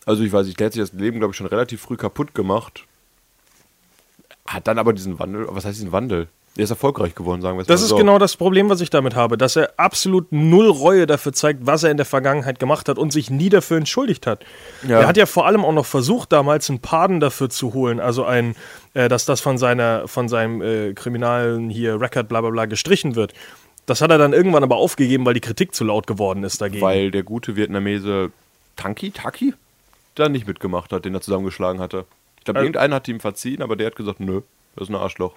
Also 0.05 0.23
ich 0.23 0.31
weiß 0.31 0.45
nicht, 0.45 0.59
der 0.59 0.67
hat 0.67 0.73
sich 0.73 0.81
das 0.83 0.93
Leben, 0.93 1.17
glaube 1.17 1.31
ich, 1.31 1.37
schon 1.37 1.47
relativ 1.47 1.81
früh 1.81 1.97
kaputt 1.97 2.35
gemacht. 2.35 2.85
Hat 4.45 4.67
dann 4.67 4.77
aber 4.77 4.93
diesen 4.93 5.17
Wandel, 5.17 5.47
was 5.49 5.65
heißt 5.65 5.77
diesen 5.77 5.91
Wandel? 5.91 6.27
Der 6.57 6.63
ist 6.63 6.69
erfolgreich 6.69 7.15
geworden, 7.15 7.41
sagen 7.41 7.57
wir 7.57 7.61
es 7.63 7.67
Das 7.67 7.81
mal 7.81 7.83
ist 7.83 7.89
so. 7.89 7.95
genau 7.97 8.17
das 8.17 8.37
Problem, 8.37 8.69
was 8.69 8.79
ich 8.79 8.89
damit 8.89 9.13
habe, 9.13 9.37
dass 9.37 9.57
er 9.57 9.73
absolut 9.75 10.31
null 10.31 10.67
Reue 10.69 11.05
dafür 11.05 11.33
zeigt, 11.33 11.65
was 11.65 11.83
er 11.83 11.91
in 11.91 11.97
der 11.97 12.05
Vergangenheit 12.05 12.59
gemacht 12.59 12.87
hat 12.87 12.97
und 12.97 13.11
sich 13.11 13.29
nie 13.29 13.49
dafür 13.49 13.75
entschuldigt 13.77 14.25
hat. 14.25 14.45
Ja. 14.87 15.01
Er 15.01 15.07
hat 15.07 15.17
ja 15.17 15.25
vor 15.25 15.45
allem 15.47 15.65
auch 15.65 15.73
noch 15.73 15.85
versucht, 15.85 16.31
damals 16.31 16.69
einen 16.69 16.79
Pardon 16.79 17.19
dafür 17.19 17.49
zu 17.49 17.73
holen, 17.73 17.99
also 17.99 18.23
ein, 18.23 18.55
äh, 18.93 19.09
dass 19.09 19.25
das 19.25 19.41
von 19.41 19.57
seiner, 19.57 20.07
von 20.07 20.29
seinem 20.29 20.61
äh, 20.61 20.93
kriminalen 20.93 21.69
hier 21.69 21.99
Record 21.99 22.29
bla 22.29 22.39
bla 22.39 22.51
bla 22.51 22.65
gestrichen 22.65 23.15
wird. 23.15 23.33
Das 23.85 23.99
hat 24.01 24.09
er 24.09 24.17
dann 24.17 24.31
irgendwann 24.31 24.63
aber 24.63 24.77
aufgegeben, 24.77 25.25
weil 25.25 25.33
die 25.33 25.41
Kritik 25.41 25.75
zu 25.75 25.83
laut 25.83 26.07
geworden 26.07 26.43
ist 26.45 26.61
dagegen. 26.61 26.81
Weil 26.81 27.11
der 27.11 27.23
gute 27.23 27.55
Vietnamese 27.57 28.31
Tanki, 28.77 29.11
Taki, 29.11 29.53
da 30.15 30.29
nicht 30.29 30.47
mitgemacht 30.47 30.91
hat, 30.93 31.03
den 31.05 31.13
er 31.13 31.21
zusammengeschlagen 31.21 31.81
hatte. 31.81 32.05
Ich 32.37 32.45
glaube, 32.45 32.59
Also- 32.59 32.65
irgendeiner 32.67 32.95
hat 32.95 33.07
ihm 33.09 33.19
verziehen, 33.19 33.61
aber 33.61 33.75
der 33.75 33.87
hat 33.87 33.95
gesagt, 33.97 34.21
nö, 34.21 34.41
das 34.75 34.83
ist 34.87 34.89
ein 34.89 34.95
Arschloch. 34.95 35.33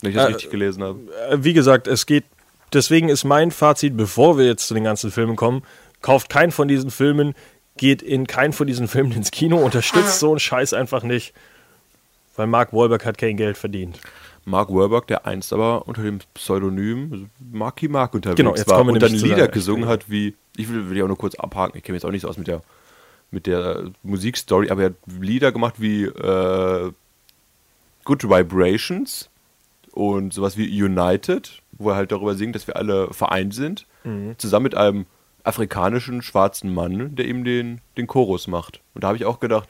Wenn 0.00 0.10
ich 0.10 0.16
das 0.16 0.24
Äh, 0.26 0.28
richtig 0.32 0.50
gelesen 0.50 0.82
habe. 0.82 0.98
äh, 1.30 1.38
wie 1.42 1.52
gesagt, 1.52 1.86
es 1.86 2.06
geht. 2.06 2.24
Deswegen 2.72 3.08
ist 3.08 3.24
mein 3.24 3.50
Fazit, 3.50 3.96
bevor 3.96 4.36
wir 4.38 4.44
jetzt 4.46 4.66
zu 4.68 4.74
den 4.74 4.84
ganzen 4.84 5.10
Filmen 5.10 5.36
kommen, 5.36 5.62
kauft 6.02 6.28
keinen 6.28 6.50
von 6.52 6.68
diesen 6.68 6.90
Filmen, 6.90 7.34
geht 7.78 8.02
in 8.02 8.26
keinen 8.26 8.52
von 8.52 8.66
diesen 8.66 8.88
Filmen 8.88 9.12
ins 9.12 9.30
Kino, 9.30 9.56
unterstützt 9.58 10.18
so 10.20 10.30
einen 10.30 10.38
Scheiß 10.38 10.72
einfach 10.74 11.02
nicht, 11.02 11.32
weil 12.36 12.46
Mark 12.46 12.72
Wahlberg 12.72 13.06
hat 13.06 13.16
kein 13.18 13.36
Geld 13.36 13.56
verdient. 13.56 14.00
Mark 14.44 14.68
Wahlberg, 14.70 15.06
der 15.08 15.26
einst 15.26 15.52
aber 15.52 15.86
unter 15.88 16.02
dem 16.02 16.20
Pseudonym 16.34 17.28
Marky 17.52 17.86
Mark 17.88 18.14
unterwegs 18.14 18.36
Genau, 18.36 18.54
jetzt 18.54 18.68
war 18.68 18.80
und 18.86 19.00
dann 19.02 19.10
zu 19.10 19.24
Lieder 19.24 19.36
seiner- 19.36 19.48
gesungen 19.48 19.88
hat 19.88 20.08
wie, 20.10 20.34
ich 20.56 20.68
will, 20.70 20.88
will 20.88 20.96
ja 20.96 21.04
auch 21.04 21.08
nur 21.08 21.18
kurz 21.18 21.34
abhaken, 21.34 21.76
ich 21.76 21.84
kenne 21.84 21.94
mich 21.94 22.02
jetzt 22.02 22.08
auch 22.08 22.12
nicht 22.12 22.22
so 22.22 22.28
aus 22.28 22.38
mit 22.38 22.46
der, 22.48 22.62
mit 23.30 23.46
der 23.46 23.90
Musikstory, 24.02 24.70
aber 24.70 24.82
er 24.82 24.86
hat 24.90 24.94
Lieder 25.20 25.52
gemacht 25.52 25.74
wie 25.78 26.04
äh, 26.04 26.92
Good 28.04 28.24
Vibrations 28.24 29.28
und 29.92 30.32
sowas 30.32 30.56
wie 30.56 30.82
United, 30.82 31.62
wo 31.72 31.90
er 31.90 31.96
halt 31.96 32.12
darüber 32.12 32.34
singt, 32.34 32.54
dass 32.54 32.66
wir 32.66 32.76
alle 32.76 33.12
vereint 33.12 33.54
sind, 33.54 33.86
Mhm. 34.04 34.34
zusammen 34.38 34.64
mit 34.64 34.76
einem 34.76 35.06
afrikanischen 35.44 36.22
schwarzen 36.22 36.72
Mann, 36.74 37.14
der 37.16 37.26
ihm 37.26 37.44
den, 37.44 37.80
den 37.96 38.06
Chorus 38.06 38.46
macht. 38.48 38.80
Und 38.94 39.02
da 39.04 39.08
habe 39.08 39.16
ich 39.16 39.24
auch 39.24 39.40
gedacht, 39.40 39.68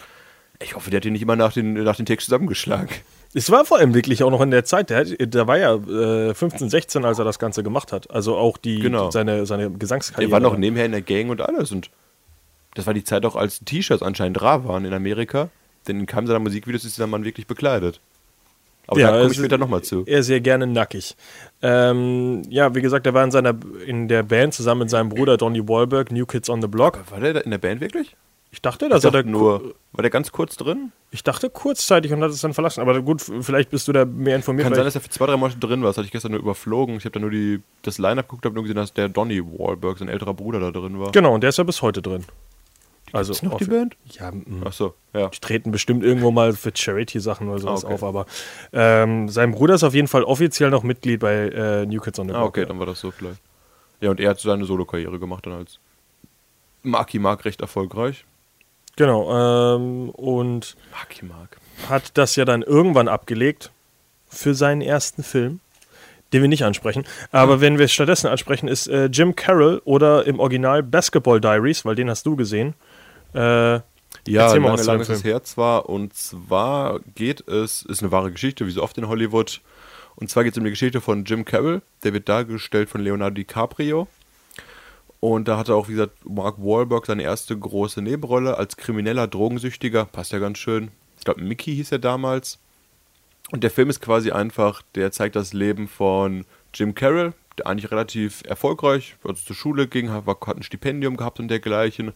Ich 0.60 0.74
hoffe, 0.74 0.90
der 0.90 0.98
hat 0.98 1.04
ihn 1.04 1.12
nicht 1.12 1.22
immer 1.22 1.36
nach 1.36 1.52
den, 1.52 1.74
nach 1.74 1.94
den 1.94 2.04
Text 2.04 2.24
zusammengeschlagen. 2.24 2.88
Es 3.32 3.48
war 3.52 3.64
vor 3.64 3.78
allem 3.78 3.94
wirklich 3.94 4.24
auch 4.24 4.30
noch 4.32 4.40
in 4.40 4.50
der 4.50 4.64
Zeit, 4.64 4.90
der, 4.90 4.98
hat- 5.00 5.14
der 5.34 5.46
war 5.46 5.56
ja 5.56 5.74
äh, 5.76 6.34
15, 6.34 6.68
16, 6.68 7.04
als 7.04 7.20
er 7.20 7.24
das 7.24 7.38
Ganze 7.38 7.62
gemacht 7.62 7.92
hat. 7.92 8.10
Also 8.10 8.36
auch 8.36 8.56
die, 8.58 8.80
Genau. 8.80 9.12
seine, 9.12 9.46
seine 9.46 9.70
Gesangskarriere. 9.70 10.28
Der 10.28 10.32
war 10.32 10.40
noch 10.40 10.58
nebenher 10.58 10.84
in 10.86 10.90
der 10.90 11.02
Gang 11.02 11.30
und 11.30 11.40
alles. 11.42 11.70
Und 11.70 11.90
das 12.74 12.86
war 12.88 12.94
die 12.94 13.04
Zeit 13.04 13.24
auch, 13.24 13.36
als 13.36 13.60
T-Shirts 13.64 14.02
anscheinend 14.02 14.42
rar 14.42 14.64
waren 14.66 14.84
in 14.84 14.92
Amerika. 14.92 15.48
Denn 15.86 16.00
in 16.00 16.06
keinem 16.06 16.26
seiner 16.26 16.40
Musikvideos 16.40 16.84
ist 16.84 16.96
dieser 16.96 17.06
Mann 17.06 17.24
wirklich 17.24 17.46
bekleidet. 17.46 18.00
Aber 18.88 18.98
Ja, 19.00 19.08
da 19.08 19.12
komme 19.18 19.26
ich 19.26 19.30
ist- 19.32 19.36
später 19.38 19.58
nochmal 19.58 19.82
zu. 19.82 20.02
Er 20.06 20.22
sehr 20.22 20.40
gerne 20.40 20.66
nackig. 20.66 21.14
Ähm, 21.62 22.42
ja, 22.48 22.74
wie 22.74 22.80
gesagt, 22.82 23.06
er 23.06 23.14
war 23.14 23.22
in 23.24 23.30
seiner 23.30 23.54
in 23.86 24.08
der 24.08 24.22
Band 24.22 24.54
zusammen 24.54 24.80
mit 24.80 24.90
seinem 24.90 25.08
Bruder 25.10 25.36
Donny 25.36 25.66
Wahlberg, 25.68 26.10
New 26.10 26.26
Kids 26.26 26.48
on 26.48 26.62
the 26.62 26.68
Block. 26.68 26.98
War 27.10 27.20
der 27.20 27.34
da 27.34 27.40
in 27.40 27.50
der 27.50 27.58
Band 27.58 27.80
wirklich? 27.80 28.16
Ich 28.50 28.62
dachte, 28.62 28.88
dass 28.88 29.00
Ich 29.00 29.04
er 29.04 29.10
da 29.10 29.18
dachte 29.18 29.30
nur, 29.30 29.74
war 29.92 30.00
der 30.02 30.10
ganz 30.10 30.32
kurz 30.32 30.56
drin? 30.56 30.90
Ich 31.10 31.22
dachte 31.22 31.50
kurzzeitig 31.50 32.12
und 32.14 32.22
hat 32.22 32.30
es 32.30 32.40
dann 32.40 32.54
verlassen. 32.54 32.80
Aber 32.80 32.98
gut, 33.02 33.20
vielleicht 33.42 33.68
bist 33.68 33.86
du 33.88 33.92
da 33.92 34.06
mehr 34.06 34.36
informiert. 34.36 34.64
Kann 34.64 34.74
sein, 34.74 34.84
dass 34.84 34.94
er 34.94 35.02
für 35.02 35.10
zwei, 35.10 35.26
drei 35.26 35.36
Monate 35.36 35.58
drin 35.58 35.82
war. 35.82 35.88
Das 35.90 35.98
hatte 35.98 36.06
ich 36.06 36.12
gestern 36.12 36.30
nur 36.32 36.40
überflogen. 36.40 36.96
Ich 36.96 37.04
habe 37.04 37.12
da 37.12 37.20
nur 37.20 37.30
die, 37.30 37.60
das 37.82 37.98
Line-Up 37.98 38.26
geguckt, 38.26 38.46
habe 38.46 38.54
nur 38.54 38.64
gesehen, 38.64 38.76
dass 38.76 38.94
der 38.94 39.10
Donny 39.10 39.42
Wahlberg, 39.44 39.98
sein 39.98 40.08
älterer 40.08 40.32
Bruder, 40.32 40.60
da 40.60 40.70
drin 40.70 40.98
war. 40.98 41.12
genau, 41.12 41.34
und 41.34 41.42
der 41.42 41.50
ist 41.50 41.58
ja 41.58 41.64
bis 41.64 41.82
heute 41.82 42.00
drin. 42.00 42.24
Also 43.12 43.32
Ist 43.32 43.42
noch 43.42 43.58
die 43.58 43.64
Band? 43.64 43.96
Ja, 44.10 44.30
mm. 44.30 44.62
Ach 44.66 44.72
so, 44.72 44.94
ja. 45.14 45.28
Die 45.28 45.38
treten 45.38 45.70
bestimmt 45.70 46.02
irgendwo 46.04 46.30
mal 46.30 46.52
für 46.52 46.72
Charity-Sachen 46.74 47.48
oder 47.48 47.58
sowas 47.60 47.84
Ah, 47.84 47.86
okay. 47.88 47.94
auf, 47.94 48.04
aber 48.04 48.26
ähm, 48.72 49.28
sein 49.28 49.52
Bruder 49.52 49.74
ist 49.74 49.82
auf 49.84 49.94
jeden 49.94 50.08
Fall 50.08 50.24
offiziell 50.24 50.70
noch 50.70 50.82
Mitglied 50.82 51.20
bei 51.20 51.34
äh, 51.48 51.86
New 51.86 52.00
Kids 52.00 52.18
on 52.18 52.28
the 52.28 52.34
Ah, 52.34 52.38
Block. 52.38 52.48
okay, 52.50 52.60
ja. 52.60 52.66
dann 52.66 52.78
war 52.78 52.86
das 52.86 53.00
so 53.00 53.10
vielleicht. 53.10 53.40
Ja, 54.00 54.10
und 54.10 54.20
er 54.20 54.30
hat 54.30 54.40
seine 54.40 54.64
Solo-Karriere 54.64 55.18
gemacht 55.18 55.46
dann 55.46 55.54
als 55.54 55.78
Marky 56.82 57.18
Mark 57.18 57.44
recht 57.44 57.60
erfolgreich. 57.60 58.24
Genau, 58.96 59.76
ähm, 59.76 60.10
und 60.10 60.76
Marky 60.92 61.24
Mark. 61.24 61.56
hat 61.88 62.16
das 62.18 62.36
ja 62.36 62.44
dann 62.44 62.62
irgendwann 62.62 63.08
abgelegt 63.08 63.70
für 64.28 64.54
seinen 64.54 64.80
ersten 64.82 65.22
Film, 65.22 65.60
den 66.32 66.42
wir 66.42 66.48
nicht 66.48 66.64
ansprechen. 66.64 67.04
Aber 67.32 67.60
wenn 67.60 67.78
wir 67.78 67.86
es 67.86 67.92
stattdessen 67.92 68.26
ansprechen, 68.26 68.68
ist 68.68 68.86
äh, 68.88 69.06
Jim 69.06 69.34
Carroll 69.36 69.80
oder 69.84 70.26
im 70.26 70.40
Original 70.40 70.82
Basketball 70.82 71.40
Diaries, 71.40 71.84
weil 71.84 71.94
den 71.94 72.10
hast 72.10 72.26
du 72.26 72.36
gesehen. 72.36 72.74
Äh, 73.34 73.80
Ja, 74.26 74.44
Erzähl 74.44 74.60
mal 74.60 74.68
lange, 74.68 74.78
was 74.78 74.86
lange 74.86 75.02
ist 75.02 75.24
her 75.24 75.42
zwar. 75.42 75.88
Und 75.88 76.14
zwar 76.14 77.00
geht 77.14 77.46
es, 77.48 77.82
ist 77.82 78.02
eine 78.02 78.12
wahre 78.12 78.30
Geschichte, 78.32 78.66
wie 78.66 78.70
so 78.70 78.82
oft 78.82 78.98
in 78.98 79.08
Hollywood. 79.08 79.60
Und 80.16 80.30
zwar 80.30 80.44
geht 80.44 80.52
es 80.52 80.58
um 80.58 80.64
die 80.64 80.70
Geschichte 80.70 81.00
von 81.00 81.24
Jim 81.24 81.44
Carroll. 81.44 81.82
Der 82.02 82.12
wird 82.12 82.28
dargestellt 82.28 82.88
von 82.90 83.00
Leonardo 83.00 83.34
DiCaprio. 83.34 84.08
Und 85.20 85.48
da 85.48 85.56
hatte 85.56 85.74
auch, 85.74 85.88
wie 85.88 85.92
gesagt, 85.92 86.28
Mark 86.28 86.58
Wahlberg 86.58 87.06
seine 87.06 87.22
erste 87.22 87.58
große 87.58 88.02
Nebenrolle 88.02 88.56
als 88.56 88.76
krimineller 88.76 89.26
Drogensüchtiger. 89.26 90.04
Passt 90.04 90.32
ja 90.32 90.38
ganz 90.38 90.58
schön. 90.58 90.90
Ich 91.18 91.24
glaube, 91.24 91.42
Mickey 91.42 91.74
hieß 91.74 91.92
er 91.92 91.98
damals. 91.98 92.58
Und 93.50 93.64
der 93.64 93.70
Film 93.70 93.90
ist 93.90 94.00
quasi 94.00 94.30
einfach, 94.30 94.82
der 94.94 95.10
zeigt 95.10 95.34
das 95.34 95.52
Leben 95.52 95.88
von 95.88 96.44
Jim 96.74 96.94
Carroll, 96.94 97.32
der 97.56 97.66
eigentlich 97.66 97.90
relativ 97.90 98.42
erfolgreich, 98.46 99.16
also 99.24 99.42
zur 99.42 99.56
Schule 99.56 99.88
ging, 99.88 100.10
hat 100.10 100.26
ein 100.56 100.62
Stipendium 100.62 101.16
gehabt 101.16 101.40
und 101.40 101.48
dergleichen, 101.48 102.12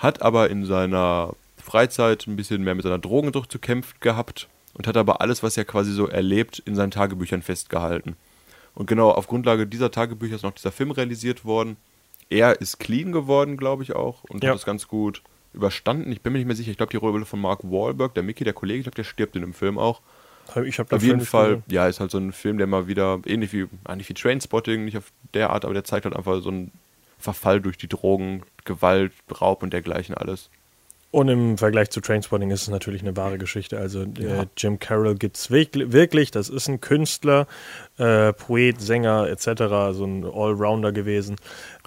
hat 0.00 0.22
aber 0.22 0.50
in 0.50 0.64
seiner 0.64 1.34
Freizeit 1.58 2.26
ein 2.26 2.36
bisschen 2.36 2.64
mehr 2.64 2.74
mit 2.74 2.82
seiner 2.84 2.98
Drogensucht 2.98 3.52
zu 3.52 3.58
kämpfen 3.58 3.96
gehabt 4.00 4.48
und 4.74 4.86
hat 4.86 4.96
aber 4.96 5.20
alles, 5.20 5.42
was 5.42 5.56
er 5.56 5.64
quasi 5.64 5.92
so 5.92 6.08
erlebt, 6.08 6.58
in 6.58 6.74
seinen 6.74 6.90
Tagebüchern 6.90 7.42
festgehalten. 7.42 8.16
Und 8.74 8.86
genau 8.86 9.10
auf 9.10 9.26
Grundlage 9.26 9.66
dieser 9.66 9.90
Tagebücher 9.90 10.36
ist 10.36 10.42
noch 10.42 10.52
dieser 10.54 10.72
Film 10.72 10.90
realisiert 10.90 11.44
worden. 11.44 11.76
Er 12.30 12.60
ist 12.60 12.78
clean 12.78 13.12
geworden, 13.12 13.56
glaube 13.56 13.82
ich 13.82 13.94
auch, 13.94 14.24
und 14.24 14.42
Ja. 14.42 14.50
hat 14.50 14.56
das 14.56 14.64
ganz 14.64 14.88
gut 14.88 15.22
überstanden. 15.52 16.10
Ich 16.12 16.22
bin 16.22 16.32
mir 16.32 16.38
nicht 16.38 16.46
mehr 16.46 16.56
sicher. 16.56 16.70
Ich 16.70 16.76
glaube, 16.76 16.90
die 16.90 16.96
Rolle 16.96 17.24
von 17.26 17.40
Mark 17.40 17.64
Wahlberg, 17.64 18.14
der 18.14 18.22
Mickey, 18.22 18.44
der 18.44 18.52
Kollege, 18.52 18.78
ich 18.78 18.84
glaube, 18.84 18.96
der 18.96 19.04
stirbt 19.04 19.34
in 19.36 19.42
dem 19.42 19.52
Film 19.52 19.78
auch. 19.78 20.00
ich 20.64 20.78
habe 20.78 20.96
Auf 20.96 21.02
jeden 21.02 21.20
Fall, 21.20 21.62
ja, 21.68 21.86
ist 21.88 22.00
halt 22.00 22.10
so 22.10 22.18
ein 22.18 22.32
Film, 22.32 22.58
der 22.58 22.66
mal 22.66 22.86
wieder, 22.88 23.20
ähnlich 23.26 23.52
wie, 23.52 23.66
eigentlich 23.84 24.08
wie 24.08 24.14
Trainspotting, 24.14 24.84
nicht 24.84 24.96
auf 24.96 25.12
der 25.34 25.50
Art, 25.50 25.64
aber 25.64 25.74
der 25.74 25.84
zeigt 25.84 26.04
halt 26.06 26.16
einfach 26.16 26.40
so 26.40 26.48
einen 26.48 26.72
Verfall 27.20 27.60
durch 27.60 27.76
die 27.78 27.88
Drogen, 27.88 28.42
Gewalt, 28.64 29.12
Raub 29.40 29.62
und 29.62 29.72
dergleichen 29.72 30.14
alles. 30.14 30.50
Und 31.12 31.28
im 31.28 31.58
Vergleich 31.58 31.90
zu 31.90 32.00
Trainspotting 32.00 32.50
ist 32.52 32.62
es 32.62 32.68
natürlich 32.68 33.02
eine 33.02 33.16
wahre 33.16 33.36
Geschichte. 33.36 33.78
Also 33.78 34.02
äh, 34.02 34.46
Jim 34.56 34.78
Carroll 34.78 35.16
gibt 35.16 35.36
es 35.36 35.50
wirklich, 35.50 36.30
das 36.30 36.48
ist 36.48 36.68
ein 36.68 36.80
Künstler, 36.80 37.48
äh, 37.98 38.32
Poet, 38.32 38.80
Sänger 38.80 39.26
etc., 39.28 39.92
so 39.92 40.04
ein 40.04 40.24
Allrounder 40.24 40.92
gewesen. 40.92 41.34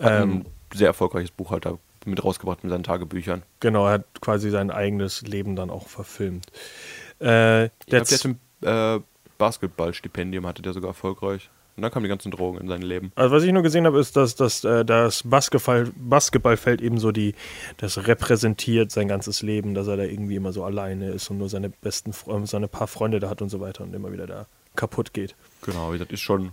Hat 0.01 0.23
Ähm, 0.23 0.31
ein 0.71 0.77
sehr 0.77 0.87
erfolgreiches 0.87 1.31
Buch 1.31 1.51
halt 1.51 1.65
da 1.65 1.77
mit 2.05 2.21
rausgebracht 2.21 2.65
mit 2.65 2.71
seinen 2.71 2.83
Tagebüchern. 2.83 3.43
genau, 3.61 3.85
er 3.87 3.93
hat 3.93 4.19
quasi 4.19 4.49
sein 4.49 4.71
eigenes 4.71 5.21
Leben 5.21 5.55
dann 5.55 5.69
auch 5.69 5.87
verfilmt. 5.87 6.47
Äh, 7.21 7.67
Ich 7.67 7.71
glaube, 7.87 8.03
that's- 8.03 8.21
der 8.61 8.71
hat 8.71 8.97
ein 8.97 8.99
äh, 8.99 9.03
Basketballstipendium, 9.37 10.45
hatte 10.45 10.61
der 10.61 10.73
sogar 10.73 10.89
erfolgreich. 10.89 11.49
Und 11.75 11.81
dann 11.81 11.91
kamen 11.91 12.03
die 12.03 12.09
ganzen 12.09 12.29
Drogen 12.31 12.59
in 12.59 12.67
sein 12.67 12.83
Leben. 12.83 13.11
Also 13.15 13.35
was 13.35 13.43
ich 13.43 13.51
nur 13.51 13.63
gesehen 13.63 13.85
habe, 13.87 13.99
ist, 13.99 14.15
dass, 14.15 14.35
dass 14.35 14.63
äh, 14.63 14.85
das 14.85 15.23
Basketball, 15.23 15.91
Basketballfeld 15.95 16.81
eben 16.81 16.99
so 16.99 17.11
die, 17.11 17.33
das 17.77 18.05
repräsentiert 18.07 18.91
sein 18.91 19.07
ganzes 19.07 19.41
Leben, 19.41 19.73
dass 19.73 19.87
er 19.87 19.97
da 19.97 20.03
irgendwie 20.03 20.35
immer 20.35 20.53
so 20.53 20.63
alleine 20.63 21.09
ist 21.09 21.31
und 21.31 21.39
nur 21.39 21.49
seine 21.49 21.69
besten 21.69 22.13
Freunde, 22.13 22.47
seine 22.47 22.67
paar 22.67 22.87
Freunde 22.87 23.19
da 23.19 23.29
hat 23.29 23.41
und 23.41 23.49
so 23.49 23.59
weiter 23.59 23.83
und 23.83 23.93
immer 23.95 24.11
wieder 24.11 24.27
da 24.27 24.45
kaputt 24.75 25.13
geht. 25.13 25.35
Genau, 25.63 25.89
wie 25.89 25.93
gesagt, 25.93 26.11
ist 26.11 26.21
schon, 26.21 26.51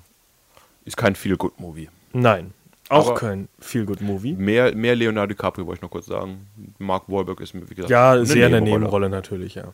ist 0.87 0.97
kein 0.97 1.15
Feel-Good-Movie. 1.15 1.91
Nein, 2.15 2.55
auch 2.89 3.09
Aber- 3.11 3.15
kein 3.19 3.49
Feel-Good-Movie. 3.59 4.33
Mehr, 4.33 4.75
mehr 4.75 4.97
Leonardo 4.97 5.35
DiCaprio 5.35 5.67
wollte 5.67 5.79
ich 5.79 5.83
noch 5.83 5.91
kurz 5.91 6.07
sagen. 6.07 6.47
Mark 6.79 7.05
Wahlberg 7.09 7.41
ist 7.41 7.55
mir, 7.55 7.69
wie 7.69 7.75
gesagt, 7.75 7.91
Ja, 7.91 8.25
sehr 8.25 8.47
eine 8.47 8.61
Nebenrolle 8.63 9.11
natürlich, 9.11 9.55
ja. 9.55 9.73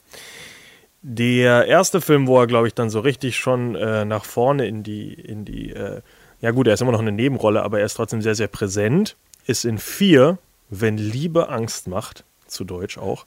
Der 1.03 1.66
erste 1.66 2.01
Film, 2.01 2.26
wo 2.26 2.40
er, 2.40 2.47
glaube 2.47 2.66
ich, 2.66 2.74
dann 2.74 2.90
so 2.90 3.01
richtig 3.01 3.36
schon 3.36 3.74
äh, 3.76 4.05
nach 4.05 4.24
vorne 4.24 4.66
in 4.66 4.82
die, 4.82 5.12
in 5.14 5.44
die, 5.44 5.70
äh, 5.72 6.01
ja 6.40 6.51
gut, 6.51 6.66
er 6.66 6.74
ist 6.74 6.80
immer 6.82 6.92
noch 6.92 7.01
eine 7.01 7.12
Nebenrolle, 7.12 7.62
aber 7.62 7.78
er 7.80 7.86
ist 7.86 7.94
trotzdem 7.94 8.22
sehr, 8.22 8.34
sehr 8.34 8.49
präsent, 8.49 9.16
ist 9.47 9.64
in 9.64 9.78
vier, 9.78 10.38
wenn 10.68 10.99
Liebe 10.99 11.49
Angst 11.49 11.86
macht, 11.86 12.24
zu 12.49 12.64
Deutsch 12.64 12.99
auch. 12.99 13.24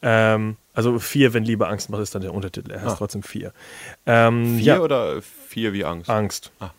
Ähm, 0.00 0.56
also 0.74 0.98
vier, 0.98 1.34
wenn 1.34 1.44
Liebe 1.44 1.68
Angst 1.68 1.90
macht, 1.90 2.00
ist 2.02 2.14
dann 2.14 2.22
der 2.22 2.32
Untertitel. 2.34 2.70
Er 2.70 2.80
heißt 2.82 2.92
Ah. 2.92 2.96
trotzdem 2.98 3.22
vier. 3.22 3.52
Ähm, 4.06 4.56
Vier 4.56 4.64
ja, 4.64 4.80
oder 4.80 5.20
vier 5.22 5.72
wie 5.74 5.84
Angst? 5.84 6.08
Angst. 6.08 6.50
Ah, 6.60 6.70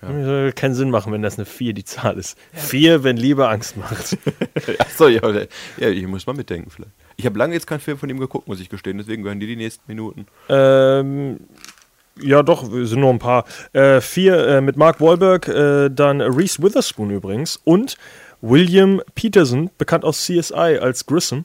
okay. 0.00 0.12
Würde 0.12 0.52
keinen 0.52 0.74
Sinn 0.74 0.90
machen, 0.90 1.12
wenn 1.12 1.22
das 1.22 1.38
eine 1.38 1.44
vier 1.46 1.72
die 1.74 1.84
Zahl 1.84 2.18
ist. 2.18 2.36
Vier, 2.52 3.02
wenn 3.04 3.16
Liebe 3.16 3.48
Angst 3.48 3.76
macht. 3.76 4.16
Achso, 4.78 5.08
ja, 5.08 5.28
ja, 5.78 5.88
ich 5.88 6.06
muss 6.06 6.26
mal 6.26 6.34
mitdenken 6.34 6.70
vielleicht. 6.70 6.92
Ich 7.16 7.26
habe 7.26 7.38
lange 7.38 7.54
jetzt 7.54 7.66
keinen 7.66 7.80
Film 7.80 7.98
von 7.98 8.08
ihm 8.10 8.18
geguckt, 8.18 8.48
muss 8.48 8.60
ich 8.60 8.68
gestehen, 8.68 8.98
deswegen 8.98 9.22
gehören 9.22 9.40
die 9.40 9.46
die 9.46 9.56
nächsten 9.56 9.82
Minuten. 9.86 10.26
Ähm, 10.48 11.40
ja, 12.20 12.42
doch, 12.42 12.64
sind 12.64 13.00
nur 13.00 13.10
ein 13.10 13.18
paar. 13.18 13.44
Äh, 13.72 14.00
vier 14.00 14.46
äh, 14.46 14.60
mit 14.60 14.76
Mark 14.76 15.00
Wahlberg, 15.00 15.48
äh, 15.48 15.88
dann 15.90 16.20
Reese 16.20 16.62
Witherspoon 16.62 17.10
übrigens 17.10 17.60
und 17.64 17.96
William 18.40 19.00
Peterson, 19.14 19.70
bekannt 19.78 20.04
aus 20.04 20.24
CSI 20.24 20.78
als 20.80 21.06
Grissom. 21.06 21.44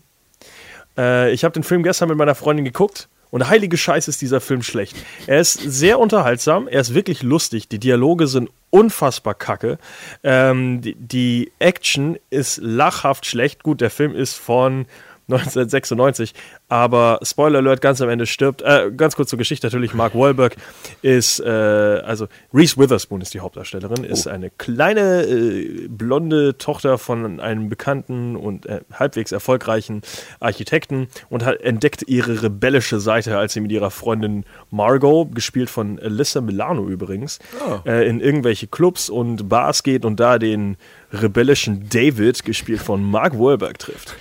Äh, 0.98 1.32
ich 1.32 1.44
habe 1.44 1.54
den 1.54 1.64
Film 1.64 1.84
gestern 1.84 2.10
mit 2.10 2.18
meiner 2.18 2.36
Freundin 2.36 2.66
geguckt 2.66 3.08
und 3.30 3.48
heilige 3.48 3.78
Scheiße 3.78 4.10
ist 4.10 4.22
dieser 4.22 4.42
Film 4.42 4.64
schlecht. 4.64 4.96
Er 5.28 5.40
ist 5.40 5.60
sehr 5.60 6.00
unterhaltsam, 6.00 6.68
er 6.68 6.82
ist 6.82 6.94
wirklich 6.94 7.24
lustig, 7.24 7.68
die 7.68 7.80
Dialoge 7.80 8.28
sind 8.28 8.50
unfassbar 8.70 9.36
kacke. 9.36 9.78
Ähm, 10.24 10.82
die, 10.82 10.96
die 10.96 11.52
Action 11.60 12.18
ist 12.30 12.58
lachhaft 12.62 13.26
schlecht. 13.26 13.64
Gut, 13.64 13.82
der 13.82 13.90
Film 13.90 14.16
ist 14.16 14.36
von 14.36 14.86
1996, 15.30 16.34
aber 16.70 17.20
Spoiler 17.22 17.60
Alert, 17.60 17.82
ganz 17.82 18.00
am 18.00 18.08
Ende 18.08 18.26
stirbt, 18.26 18.62
äh, 18.62 18.92
ganz 18.96 19.18
kurz 19.18 19.30
zur 19.30 19.38
Geschichte 19.38 19.68
natürlich, 19.68 19.94
Mark 19.94 20.16
Wahlberg 20.16 20.56
ist, 21.02 21.42
äh, 21.42 21.50
also 21.50 22.28
Reese 22.54 22.78
Witherspoon 22.78 23.20
ist 23.20 23.34
die 23.34 23.42
Hauptdarstellerin, 23.42 24.06
ist 24.06 24.28
eine 24.28 24.50
kleine 24.50 25.24
äh, 25.24 25.88
blonde 25.90 26.58
Tochter 26.58 26.98
von 26.98 27.42
einem 27.42 27.68
bekannten 27.68 28.38
und 28.38 28.68
äh, 28.68 28.82
halbwegs 28.94 29.34
erfolgreichen 29.34 30.02
Architekten 30.40 31.10
und 31.30 31.44
hat 31.44 31.60
entdeckt 31.60 32.04
ihre 32.08 32.44
rebellische 32.44 33.02
Seite, 33.02 33.38
als 33.38 33.52
sie 33.52 33.60
mit 33.60 33.74
ihrer 33.74 33.92
Freundin 33.92 34.46
Margot, 34.72 35.36
gespielt 35.36 35.70
von 35.70 36.00
Alyssa 36.00 36.40
Milano 36.40 36.88
übrigens, 36.88 37.40
äh, 37.86 38.08
in 38.08 38.22
irgendwelche 38.22 38.68
Clubs 38.68 39.10
und 39.10 39.50
Bars 39.50 39.84
geht 39.84 40.06
und 40.06 40.22
da 40.22 40.40
den 40.40 40.78
rebellischen 41.12 41.90
David, 41.90 42.46
gespielt 42.46 42.82
von 42.82 43.04
Mark 43.04 43.38
Wahlberg, 43.38 43.78
trifft. 43.78 44.16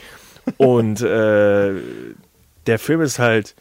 Und 0.57 1.01
äh, 1.01 1.73
der 2.67 2.79
Film 2.79 3.01
ist 3.01 3.19
halt 3.19 3.55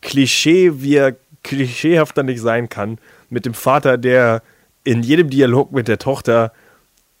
Klischee, 0.00 0.72
wie 0.76 0.96
er 0.96 1.16
klischeehafter 1.42 2.22
nicht 2.22 2.40
sein 2.40 2.68
kann, 2.68 2.98
mit 3.30 3.46
dem 3.46 3.54
Vater, 3.54 3.98
der 3.98 4.42
in 4.84 5.02
jedem 5.02 5.30
Dialog 5.30 5.72
mit 5.72 5.88
der 5.88 5.98
Tochter 5.98 6.52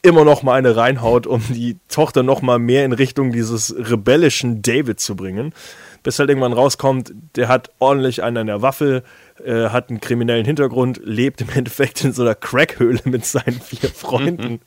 immer 0.02 0.24
noch 0.24 0.42
mal 0.42 0.54
eine 0.54 0.76
reinhaut, 0.76 1.26
um 1.26 1.42
die 1.48 1.78
Tochter 1.88 2.22
noch 2.22 2.42
mal 2.42 2.58
mehr 2.58 2.84
in 2.84 2.92
Richtung 2.92 3.32
dieses 3.32 3.74
rebellischen 3.76 4.60
David 4.60 5.00
zu 5.00 5.16
bringen. 5.16 5.54
Bis 6.02 6.18
halt 6.18 6.28
irgendwann 6.28 6.52
rauskommt, 6.52 7.12
der 7.36 7.48
hat 7.48 7.70
ordentlich 7.78 8.22
einen 8.22 8.36
an 8.36 8.46
der 8.46 8.60
Waffe, 8.60 9.02
äh, 9.42 9.68
hat 9.70 9.90
einen 9.90 10.00
kriminellen 10.00 10.44
Hintergrund, 10.44 11.00
lebt 11.02 11.40
im 11.40 11.48
Endeffekt 11.50 12.04
in 12.04 12.12
so 12.12 12.22
einer 12.22 12.34
Crackhöhle 12.34 13.00
mit 13.04 13.24
seinen 13.24 13.60
vier 13.60 13.88
Freunden. 13.90 14.60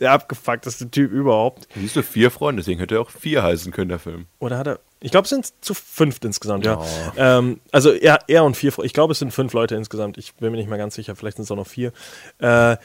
der 0.00 0.12
abgefuckteste 0.12 0.90
Typ 0.90 1.12
überhaupt. 1.12 1.68
Siehst 1.76 1.96
du, 1.96 2.02
vier 2.02 2.30
Freunde, 2.30 2.60
deswegen 2.62 2.80
hätte 2.80 2.96
er 2.96 3.00
auch 3.02 3.10
vier 3.10 3.42
heißen 3.42 3.72
können, 3.72 3.88
der 3.88 3.98
Film. 3.98 4.26
Oder 4.38 4.58
hat 4.58 4.66
er. 4.66 4.80
Ich 5.00 5.12
glaube, 5.12 5.24
es 5.24 5.30
sind 5.30 5.52
zu 5.60 5.74
fünft 5.74 6.24
insgesamt, 6.24 6.66
ja. 6.66 6.82
Ähm, 7.16 7.60
also 7.70 7.92
er, 7.92 8.18
er 8.26 8.42
und 8.42 8.56
vier, 8.56 8.72
ich 8.82 8.92
glaube, 8.92 9.12
es 9.12 9.20
sind 9.20 9.32
fünf 9.32 9.52
Leute 9.52 9.76
insgesamt. 9.76 10.18
Ich 10.18 10.34
bin 10.34 10.50
mir 10.50 10.56
nicht 10.56 10.68
mehr 10.68 10.78
ganz 10.78 10.96
sicher, 10.96 11.14
vielleicht 11.14 11.36
sind 11.36 11.44
es 11.44 11.50
auch 11.52 11.56
noch 11.56 11.68
vier. 11.68 11.92
Äh, 12.38 12.76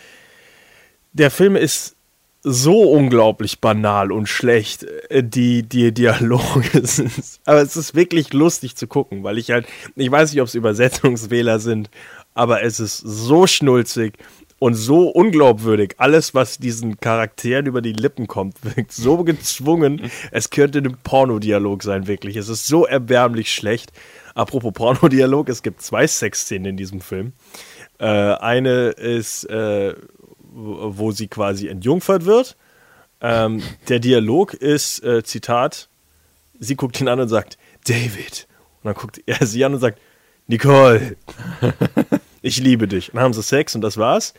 der 1.14 1.32
Film 1.32 1.56
ist 1.56 1.96
so 2.44 2.82
unglaublich 2.84 3.62
banal 3.62 4.12
und 4.12 4.28
schlecht, 4.28 4.84
äh, 5.10 5.24
die, 5.24 5.64
die 5.64 5.94
Dialoge 5.94 6.82
sind. 6.86 7.12
Aber 7.46 7.62
es 7.62 7.76
ist 7.76 7.96
wirklich 7.96 8.34
lustig 8.34 8.76
zu 8.76 8.88
gucken, 8.88 9.24
weil 9.24 9.38
ich 9.38 9.52
halt, 9.52 9.66
ich 9.96 10.12
weiß 10.12 10.32
nicht, 10.32 10.42
ob 10.42 10.48
es 10.48 10.56
Übersetzungsfehler 10.56 11.60
sind, 11.60 11.90
aber 12.34 12.64
es 12.64 12.80
ist 12.80 12.98
so 12.98 13.48
schnulzig 13.48 14.18
und 14.60 14.76
so 14.76 15.10
unglaubwürdig. 15.10 15.96
Alles, 15.98 16.34
was 16.34 16.58
diesen 16.58 17.00
Charakteren 17.00 17.66
über 17.66 17.82
die 17.82 17.94
Lippen 17.94 18.28
kommt, 18.28 18.56
wirkt 18.76 18.92
so 18.92 19.24
gezwungen. 19.24 20.12
Es 20.32 20.50
könnte 20.50 20.80
ein 20.80 20.98
Pornodialog 21.04 21.84
sein, 21.84 22.08
wirklich. 22.08 22.36
Es 22.36 22.50
ist 22.50 22.68
so 22.68 22.86
erbärmlich 22.86 23.54
schlecht. 23.54 23.92
Apropos 24.36 24.74
Pornodialog, 24.74 25.48
es 25.50 25.64
gibt 25.64 25.82
zwei 25.82 26.08
Sexszenen 26.08 26.66
in 26.66 26.78
diesem 26.78 27.02
Film. 27.02 27.34
Äh, 28.00 28.06
eine 28.06 28.90
ist, 28.90 29.44
äh, 29.46 29.96
wo 30.54 31.12
sie 31.12 31.28
quasi 31.28 31.68
entjungfert 31.68 32.26
wird. 32.26 32.56
Ähm, 33.22 33.64
der 33.88 34.00
Dialog 34.00 34.54
ist, 34.54 35.04
äh, 35.04 35.24
Zitat, 35.24 35.88
sie 36.60 36.76
guckt 36.76 37.00
ihn 37.00 37.08
an 37.08 37.20
und 37.20 37.30
sagt, 37.30 37.58
David. 37.86 38.48
Und 38.82 38.90
dann 38.90 38.96
guckt 38.96 39.22
er 39.26 39.46
sie 39.46 39.64
an 39.64 39.74
und 39.74 39.80
sagt, 39.80 40.00
Nicole, 40.48 41.16
ich 42.42 42.58
liebe 42.58 42.88
dich. 42.88 43.10
Und 43.10 43.16
dann 43.16 43.24
haben 43.24 43.34
sie 43.34 43.42
Sex 43.42 43.76
und 43.76 43.82
das 43.82 43.98
war's. 43.98 44.34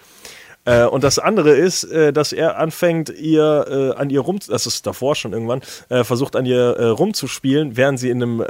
Äh, 0.65 0.85
und 0.85 1.05
das 1.05 1.19
andere 1.19 1.51
ist, 1.51 1.85
äh, 1.85 2.13
dass 2.13 2.33
er 2.33 2.59
anfängt, 2.59 3.11
ihr 3.11 3.93
äh, 3.97 3.99
an 4.01 4.11
ihr 4.11 4.21
rum, 4.21 4.39
das 4.47 4.67
ist 4.67 4.87
davor 4.87 5.15
schon 5.15 5.33
irgendwann, 5.33 5.61
äh, 5.91 6.05
versucht 6.05 6.37
an 6.37 6.47
ihr 6.47 6.59
äh, 6.59 6.87
rumzuspielen, 6.87 7.77
während 7.77 7.99
sie 7.99 8.11
in 8.11 8.23
einem 8.23 8.41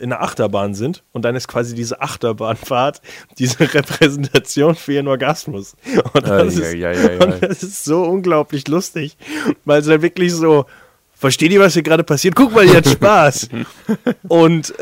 in 0.00 0.12
einer 0.12 0.22
Achterbahn 0.22 0.74
sind. 0.74 1.02
Und 1.12 1.24
dann 1.24 1.36
ist 1.36 1.48
quasi 1.48 1.74
diese 1.74 2.00
Achterbahnfahrt 2.00 3.00
diese 3.38 3.60
Repräsentation 3.60 4.74
für 4.74 4.94
ihren 4.94 5.08
Orgasmus. 5.08 5.74
Und 6.14 6.26
das, 6.26 6.56
ist, 6.56 6.74
und 6.74 7.42
das 7.42 7.62
ist 7.62 7.84
so 7.84 8.02
unglaublich 8.02 8.68
lustig, 8.68 9.16
weil 9.64 9.80
es 9.80 9.86
dann 9.86 10.02
wirklich 10.02 10.32
so 10.32 10.66
Versteht 11.12 11.52
ihr, 11.52 11.60
was 11.60 11.74
hier 11.74 11.82
gerade 11.82 12.02
passiert? 12.02 12.34
Guck 12.34 12.54
mal, 12.54 12.64
jetzt 12.64 12.92
Spaß. 12.92 13.50
Und 14.28 14.72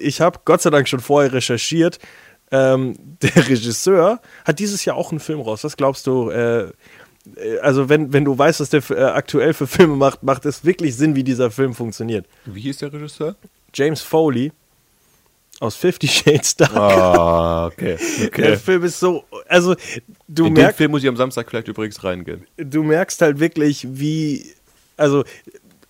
ich 0.00 0.20
habe 0.20 0.38
Gott 0.44 0.62
sei 0.62 0.70
Dank 0.70 0.86
schon 0.86 1.00
vorher 1.00 1.32
recherchiert. 1.32 1.98
Ähm, 2.50 2.96
der 3.22 3.48
Regisseur 3.48 4.20
hat 4.44 4.58
dieses 4.58 4.84
Jahr 4.84 4.96
auch 4.96 5.10
einen 5.10 5.20
Film 5.20 5.40
raus. 5.40 5.64
Was 5.64 5.76
glaubst 5.76 6.06
du? 6.06 6.30
Äh, 6.30 6.64
äh, 7.36 7.58
also, 7.60 7.88
wenn, 7.88 8.12
wenn 8.12 8.24
du 8.24 8.36
weißt, 8.36 8.60
was 8.60 8.70
der 8.70 8.82
äh, 8.90 9.02
aktuell 9.04 9.54
für 9.54 9.66
Filme 9.66 9.96
macht, 9.96 10.22
macht 10.22 10.46
es 10.46 10.64
wirklich 10.64 10.96
Sinn, 10.96 11.14
wie 11.14 11.24
dieser 11.24 11.50
Film 11.50 11.74
funktioniert. 11.74 12.26
Wie 12.46 12.60
hieß 12.60 12.78
der 12.78 12.92
Regisseur? 12.92 13.36
James 13.74 14.00
Foley 14.00 14.52
aus 15.60 15.76
Fifty 15.76 16.06
Shades 16.06 16.56
Dark. 16.56 16.72
Ah, 16.74 17.66
okay. 17.72 17.98
Der 18.36 18.58
Film 18.58 18.84
ist 18.84 19.00
so. 19.00 19.24
Also, 19.48 19.74
du 20.28 20.46
In 20.46 20.54
den 20.54 20.62
merkst. 20.62 20.78
Film 20.78 20.92
muss 20.92 21.02
ich 21.02 21.08
am 21.08 21.16
Samstag 21.16 21.50
vielleicht 21.50 21.68
übrigens 21.68 22.02
reingehen. 22.04 22.46
du 22.56 22.82
merkst 22.82 23.20
halt 23.20 23.40
wirklich, 23.40 23.86
wie, 23.90 24.46
also 24.96 25.24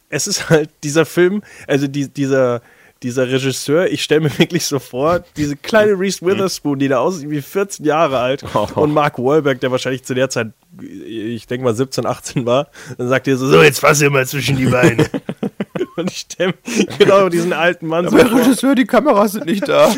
es 0.09 0.27
ist 0.27 0.49
halt 0.49 0.71
dieser 0.83 1.05
Film, 1.05 1.43
also 1.67 1.87
die, 1.87 2.09
dieser, 2.09 2.63
dieser 3.03 3.29
Regisseur, 3.29 3.87
ich 3.91 4.03
stelle 4.03 4.23
mir 4.23 4.31
wirklich 4.39 4.67
so 4.67 4.79
vor, 4.79 5.25
diese 5.37 5.57
kleine 5.57 5.99
Reese 5.99 6.25
Witherspoon, 6.25 6.79
die 6.79 6.89
da 6.89 6.99
aussieht 6.99 7.31
wie 7.31 7.43
14 7.43 7.85
Jahre 7.85 8.19
alt 8.19 8.45
und 8.75 8.93
Mark 8.93 9.19
Wahlberg, 9.19 9.61
der 9.61 9.71
wahrscheinlich 9.71 10.05
zu 10.05 10.15
der 10.15 10.31
Zeit, 10.31 10.49
ich 10.81 11.47
denke 11.47 11.65
mal 11.65 11.75
17, 11.75 12.07
18 12.07 12.47
war, 12.47 12.69
dann 12.97 13.09
sagt 13.09 13.29
er 13.29 13.37
so, 13.37 13.47
so 13.47 13.63
jetzt 13.63 13.81
fass 13.81 14.01
ihr 14.01 14.11
mal 14.11 14.27
zwischen 14.27 14.57
die 14.57 14.67
Beine. 14.67 15.07
und 15.97 16.11
ich 16.11 16.19
stelle 16.19 16.55
mir 16.65 16.87
genau 16.99 17.29
diesen 17.29 17.53
alten 17.53 17.87
Mann 17.87 18.09
so 18.09 18.17
Der. 18.17 18.33
Regisseur, 18.33 18.75
die 18.75 18.85
Kameras 18.85 19.33
sind 19.33 19.47
nicht 19.47 19.69
da. 19.69 19.95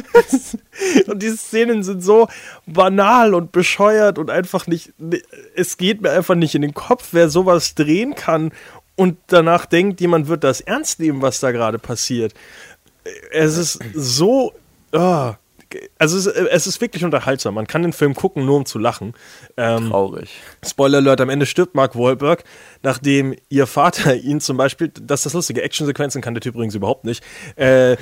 Und 1.07 1.23
diese 1.23 1.37
Szenen 1.37 1.83
sind 1.83 2.03
so 2.03 2.29
banal 2.67 3.35
und 3.35 3.53
bescheuert 3.53 4.19
und 4.19 4.31
einfach 4.31 4.67
nicht. 4.67 4.93
Es 5.55 5.77
geht 5.77 6.01
mir 6.01 6.11
einfach 6.11 6.35
nicht 6.35 6.55
in 6.55 6.63
den 6.63 6.75
Kopf, 6.75 7.09
wer 7.13 7.29
sowas 7.29 7.75
drehen 7.75 8.15
kann 8.15 8.53
und 9.01 9.17
danach 9.29 9.65
denkt, 9.65 10.01
jemand 10.03 10.29
wird 10.29 10.45
das 10.45 10.61
ernst 10.61 11.01
nehmen, 11.01 11.23
was 11.23 11.41
da 11.41 11.53
gerade 11.53 11.79
passiert. 11.79 12.35
Es 13.33 13.57
ist 13.57 13.81
so. 13.95 14.53
ah, 14.93 15.37
also 15.99 16.17
es, 16.17 16.27
es 16.27 16.67
ist 16.67 16.81
wirklich 16.81 17.05
unterhaltsam. 17.05 17.55
Man 17.55 17.67
kann 17.67 17.83
den 17.83 17.93
Film 17.93 18.15
gucken, 18.15 18.45
nur 18.45 18.57
um 18.57 18.67
zu 18.67 18.79
lachen. 18.79 19.15
Ähm, 19.57 19.91
Traurig. 19.91 20.31
Spoiler 20.67 20.99
Alert, 20.99 21.21
am 21.21 21.29
Ende 21.29 21.47
stirbt 21.47 21.75
Mark 21.75 21.97
Wahlberg, 21.97 22.45
nachdem 22.83 23.37
ihr 23.49 23.67
Vater 23.67 24.15
ihn 24.17 24.41
zum 24.41 24.57
Beispiel, 24.57 24.89
das 24.89 25.21
ist 25.21 25.27
das 25.27 25.33
lustige, 25.35 25.63
Actionsequenzen 25.63 26.23
kann 26.23 26.35
der 26.35 26.41
Typ 26.41 26.55
übrigens 26.55 26.75
überhaupt 26.75 27.05
nicht. 27.05 27.23
Äh, 27.57 27.97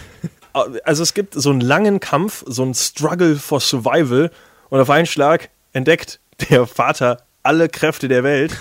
also 0.85 1.03
es 1.03 1.15
gibt 1.15 1.35
so 1.35 1.51
einen 1.51 1.61
langen 1.61 2.01
Kampf, 2.01 2.45
so 2.47 2.63
einen 2.63 2.75
Struggle 2.75 3.37
for 3.37 3.61
Survival 3.61 4.31
und 4.71 4.81
auf 4.81 4.91
einen 4.91 5.07
Schlag 5.07 5.51
entdeckt 5.73 6.21
der 6.51 6.67
Vater 6.67 7.19
alle 7.43 7.69
Kräfte 7.69 8.09
der 8.09 8.25
Welt 8.25 8.57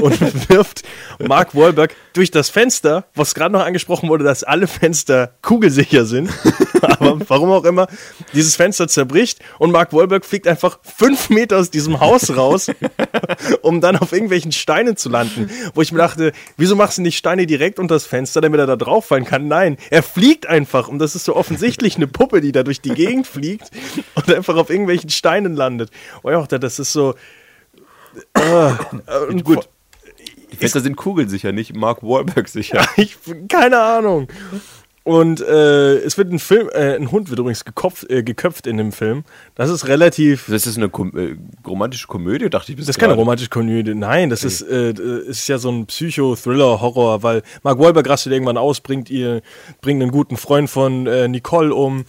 und 0.00 0.20
wirft 0.48 0.82
Mark 1.18 1.54
Wahlberg 1.54 1.94
durch 2.12 2.30
das 2.30 2.50
Fenster, 2.50 3.04
was 3.14 3.34
gerade 3.34 3.52
noch 3.52 3.64
angesprochen 3.64 4.08
wurde, 4.08 4.24
dass 4.24 4.44
alle 4.44 4.66
Fenster 4.66 5.32
kugelsicher 5.42 6.04
sind. 6.04 6.30
Aber 6.82 7.18
warum 7.28 7.50
auch 7.50 7.64
immer, 7.64 7.86
dieses 8.32 8.56
Fenster 8.56 8.88
zerbricht 8.88 9.38
und 9.58 9.70
Mark 9.70 9.92
Wahlberg 9.92 10.24
fliegt 10.24 10.46
einfach 10.46 10.78
fünf 10.82 11.30
Meter 11.30 11.58
aus 11.58 11.70
diesem 11.70 12.00
Haus 12.00 12.36
raus, 12.36 12.70
um 13.62 13.80
dann 13.80 13.96
auf 13.96 14.12
irgendwelchen 14.12 14.52
Steinen 14.52 14.96
zu 14.96 15.08
landen. 15.08 15.50
Wo 15.74 15.82
ich 15.82 15.92
mir 15.92 15.98
dachte, 15.98 16.32
wieso 16.56 16.76
machst 16.76 16.98
du 16.98 17.02
nicht 17.02 17.18
Steine 17.18 17.46
direkt 17.46 17.78
unter 17.78 17.94
das 17.94 18.06
Fenster, 18.06 18.40
damit 18.40 18.60
er 18.60 18.66
da 18.66 18.76
drauf 18.76 19.06
fallen 19.06 19.24
kann? 19.24 19.48
Nein, 19.48 19.76
er 19.90 20.02
fliegt 20.02 20.46
einfach 20.46 20.88
und 20.88 20.98
das 20.98 21.14
ist 21.14 21.24
so 21.24 21.36
offensichtlich 21.36 21.96
eine 21.96 22.06
Puppe, 22.06 22.40
die 22.40 22.52
da 22.52 22.62
durch 22.62 22.80
die 22.80 22.94
Gegend 22.94 23.26
fliegt 23.26 23.70
und 24.14 24.32
einfach 24.32 24.56
auf 24.56 24.70
irgendwelchen 24.70 25.10
Steinen 25.10 25.54
landet. 25.54 25.90
Und 26.22 26.32
ich 26.32 26.38
dachte, 26.38 26.60
das 26.60 26.78
ist 26.78 26.92
so. 26.92 27.14
Äh, 28.34 28.72
und 29.28 29.44
Gut. 29.44 29.68
Die 30.52 30.56
Fenster 30.56 30.80
sind 30.80 30.96
kugelsicher, 30.96 31.52
nicht 31.52 31.74
Mark 31.74 32.02
Wahlberg 32.02 32.48
sicher. 32.48 32.86
Ich, 32.96 33.16
keine 33.48 33.78
Ahnung. 33.78 34.28
Und 35.02 35.40
äh, 35.40 35.96
es 35.96 36.18
wird 36.18 36.30
ein 36.30 36.38
Film, 36.38 36.68
äh, 36.72 36.94
ein 36.94 37.10
Hund 37.10 37.30
wird 37.30 37.38
übrigens 37.38 37.64
gekopft, 37.64 38.08
äh, 38.10 38.22
geköpft 38.22 38.66
in 38.66 38.76
dem 38.76 38.92
Film. 38.92 39.24
Das 39.54 39.70
ist 39.70 39.88
relativ. 39.88 40.46
Das 40.48 40.66
ist 40.66 40.76
eine 40.76 40.90
Kom 40.90 41.16
äh, 41.16 41.36
romantische 41.66 42.06
Komödie, 42.06 42.50
dachte 42.50 42.70
ich 42.70 42.76
bis 42.76 42.86
Das 42.86 42.96
ist 42.96 43.00
keine 43.00 43.14
romantische 43.14 43.48
Komödie. 43.48 43.94
Nein, 43.94 44.28
das 44.28 44.44
ist, 44.44 44.60
äh, 44.60 44.92
ist 45.26 45.48
ja 45.48 45.56
so 45.56 45.70
ein 45.70 45.86
Psycho-Thriller-Horror, 45.86 47.22
weil 47.22 47.42
Mark 47.62 47.78
Wahlberg 47.78 48.08
rastet 48.08 48.34
irgendwann 48.34 48.58
aus, 48.58 48.80
bringt 48.82 49.08
ihr, 49.08 49.40
bringt 49.80 50.02
einen 50.02 50.10
guten 50.10 50.36
Freund 50.36 50.68
von 50.68 51.06
äh, 51.06 51.28
Nicole 51.28 51.74
um 51.74 52.04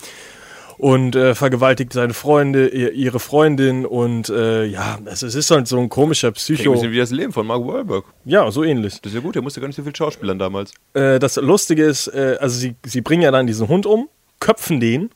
und 0.82 1.16
äh, 1.16 1.36
vergewaltigt 1.36 1.94
seine 1.94 2.16
Freunde, 2.16 2.68
ihr, 2.70 2.92
ihre 2.94 3.20
Freundin 3.20 3.86
und 3.86 4.30
äh, 4.30 4.66
ja, 4.66 4.98
es, 5.06 5.22
es 5.22 5.36
ist 5.36 5.52
halt 5.52 5.68
so 5.68 5.78
ein 5.78 5.90
komischer 5.90 6.32
Klingt 6.32 6.50
ein 6.50 6.56
Psycho. 6.56 6.72
bisschen 6.72 6.92
wie 6.92 6.98
das 6.98 7.12
Leben 7.12 7.32
von 7.32 7.46
Mark 7.46 7.68
Wahlberg. 7.68 8.06
Ja, 8.26 8.50
so 8.50 8.64
ähnlich. 8.64 9.00
Das 9.00 9.12
ist 9.12 9.16
ja 9.16 9.22
gut, 9.22 9.36
der 9.36 9.44
musste 9.44 9.62
gar 9.62 9.68
nicht 9.68 9.76
so 9.76 9.84
viel 9.84 9.96
schauspielern 9.96 10.40
damals. 10.40 10.74
Äh, 10.96 11.20
das 11.20 11.36
Lustige 11.36 11.84
ist, 11.84 12.08
äh, 12.08 12.38
also 12.40 12.58
sie, 12.58 12.74
sie 12.84 13.02
bringen 13.02 13.22
ja 13.22 13.30
dann 13.30 13.46
diesen 13.46 13.68
Hund 13.68 13.86
um, 13.86 14.10
köpfen 14.40 14.80
den 14.80 15.12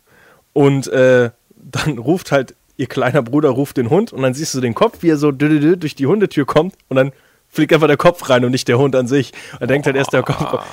und 0.54 0.86
äh, 0.90 1.32
dann 1.56 1.98
ruft 1.98 2.32
halt 2.32 2.54
ihr 2.78 2.86
kleiner 2.86 3.24
Bruder 3.24 3.50
ruft 3.50 3.78
den 3.78 3.90
Hund 3.90 4.14
und 4.14 4.22
dann 4.22 4.36
siehst 4.36 4.54
du 4.54 4.62
den 4.62 4.76
Kopf, 4.76 5.02
wie 5.02 5.10
er 5.10 5.18
so 5.18 5.32
durch 5.32 5.96
die 5.96 6.06
Hundetür 6.06 6.46
kommt 6.46 6.76
und 6.90 6.98
dann 6.98 7.12
fliegt 7.48 7.74
einfach 7.74 7.88
der 7.88 7.98
Kopf 7.98 8.30
rein 8.30 8.46
und 8.46 8.52
nicht 8.52 8.68
der 8.68 8.78
Hund 8.78 8.96
an 8.96 9.08
sich. 9.08 9.32
Er 9.60 9.66
denkt 9.66 9.88
halt 9.88 9.96
erst 9.96 10.14
der 10.14 10.22
Kopf. 10.22 10.64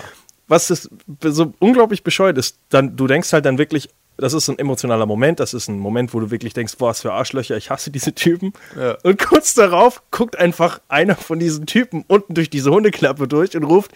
Was 0.48 0.70
ist 0.70 0.90
so 1.22 1.54
unglaublich 1.60 2.04
bescheuert 2.04 2.36
ist, 2.36 2.58
dann 2.68 2.94
du 2.94 3.06
denkst 3.06 3.32
halt 3.32 3.46
dann 3.46 3.56
wirklich, 3.56 3.88
das 4.22 4.34
ist 4.34 4.48
ein 4.48 4.58
emotionaler 4.58 5.04
Moment, 5.04 5.40
das 5.40 5.52
ist 5.52 5.68
ein 5.68 5.78
Moment, 5.78 6.14
wo 6.14 6.20
du 6.20 6.30
wirklich 6.30 6.54
denkst, 6.54 6.76
boah, 6.78 6.90
was 6.90 7.00
für 7.00 7.12
Arschlöcher, 7.12 7.56
ich 7.56 7.70
hasse 7.70 7.90
diese 7.90 8.14
Typen. 8.14 8.52
Ja. 8.76 8.96
Und 9.02 9.18
kurz 9.18 9.54
darauf 9.54 10.02
guckt 10.12 10.38
einfach 10.38 10.80
einer 10.88 11.16
von 11.16 11.40
diesen 11.40 11.66
Typen 11.66 12.04
unten 12.06 12.34
durch 12.34 12.48
diese 12.48 12.70
Hundeklappe 12.70 13.26
durch 13.26 13.56
und 13.56 13.64
ruft, 13.64 13.90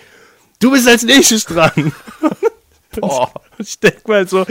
du 0.59 0.73
bist 0.73 0.89
als 0.89 1.05
nächstes 1.05 1.45
dran. 1.45 1.93
Boah. 3.01 3.31
Ich 3.59 3.79
denke 3.79 4.01
mal 4.07 4.27
so, 4.27 4.45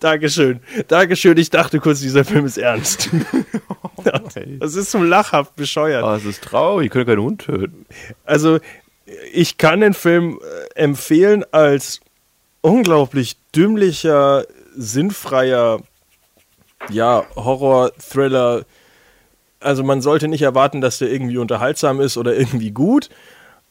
Dankeschön, 0.00 0.60
Dankeschön, 0.86 1.36
ich 1.38 1.50
dachte 1.50 1.80
kurz, 1.80 2.00
dieser 2.00 2.24
Film 2.24 2.46
ist 2.46 2.58
ernst. 2.58 3.10
Das 4.60 4.76
ist 4.76 4.92
so 4.92 5.02
lachhaft 5.02 5.56
bescheuert. 5.56 6.04
Ah, 6.04 6.14
es 6.14 6.24
ist 6.24 6.44
traurig, 6.44 6.86
ich 6.86 6.92
könnte 6.92 7.10
keinen 7.10 7.24
Hund 7.24 7.42
töten. 7.42 7.86
Also, 8.24 8.60
ich 9.32 9.58
kann 9.58 9.80
den 9.80 9.94
Film 9.94 10.38
äh, 10.40 10.80
empfehlen 10.80 11.44
als 11.50 12.00
unglaublich 12.60 13.36
dümmlicher, 13.52 14.44
sinnfreier, 14.76 15.80
ja, 16.90 17.24
Horror, 17.34 17.90
Thriller. 17.98 18.64
Also, 19.60 19.82
man 19.82 20.00
sollte 20.02 20.28
nicht 20.28 20.42
erwarten, 20.42 20.80
dass 20.80 20.98
der 20.98 21.10
irgendwie 21.10 21.38
unterhaltsam 21.38 22.00
ist 22.00 22.16
oder 22.16 22.34
irgendwie 22.36 22.70
gut, 22.70 23.08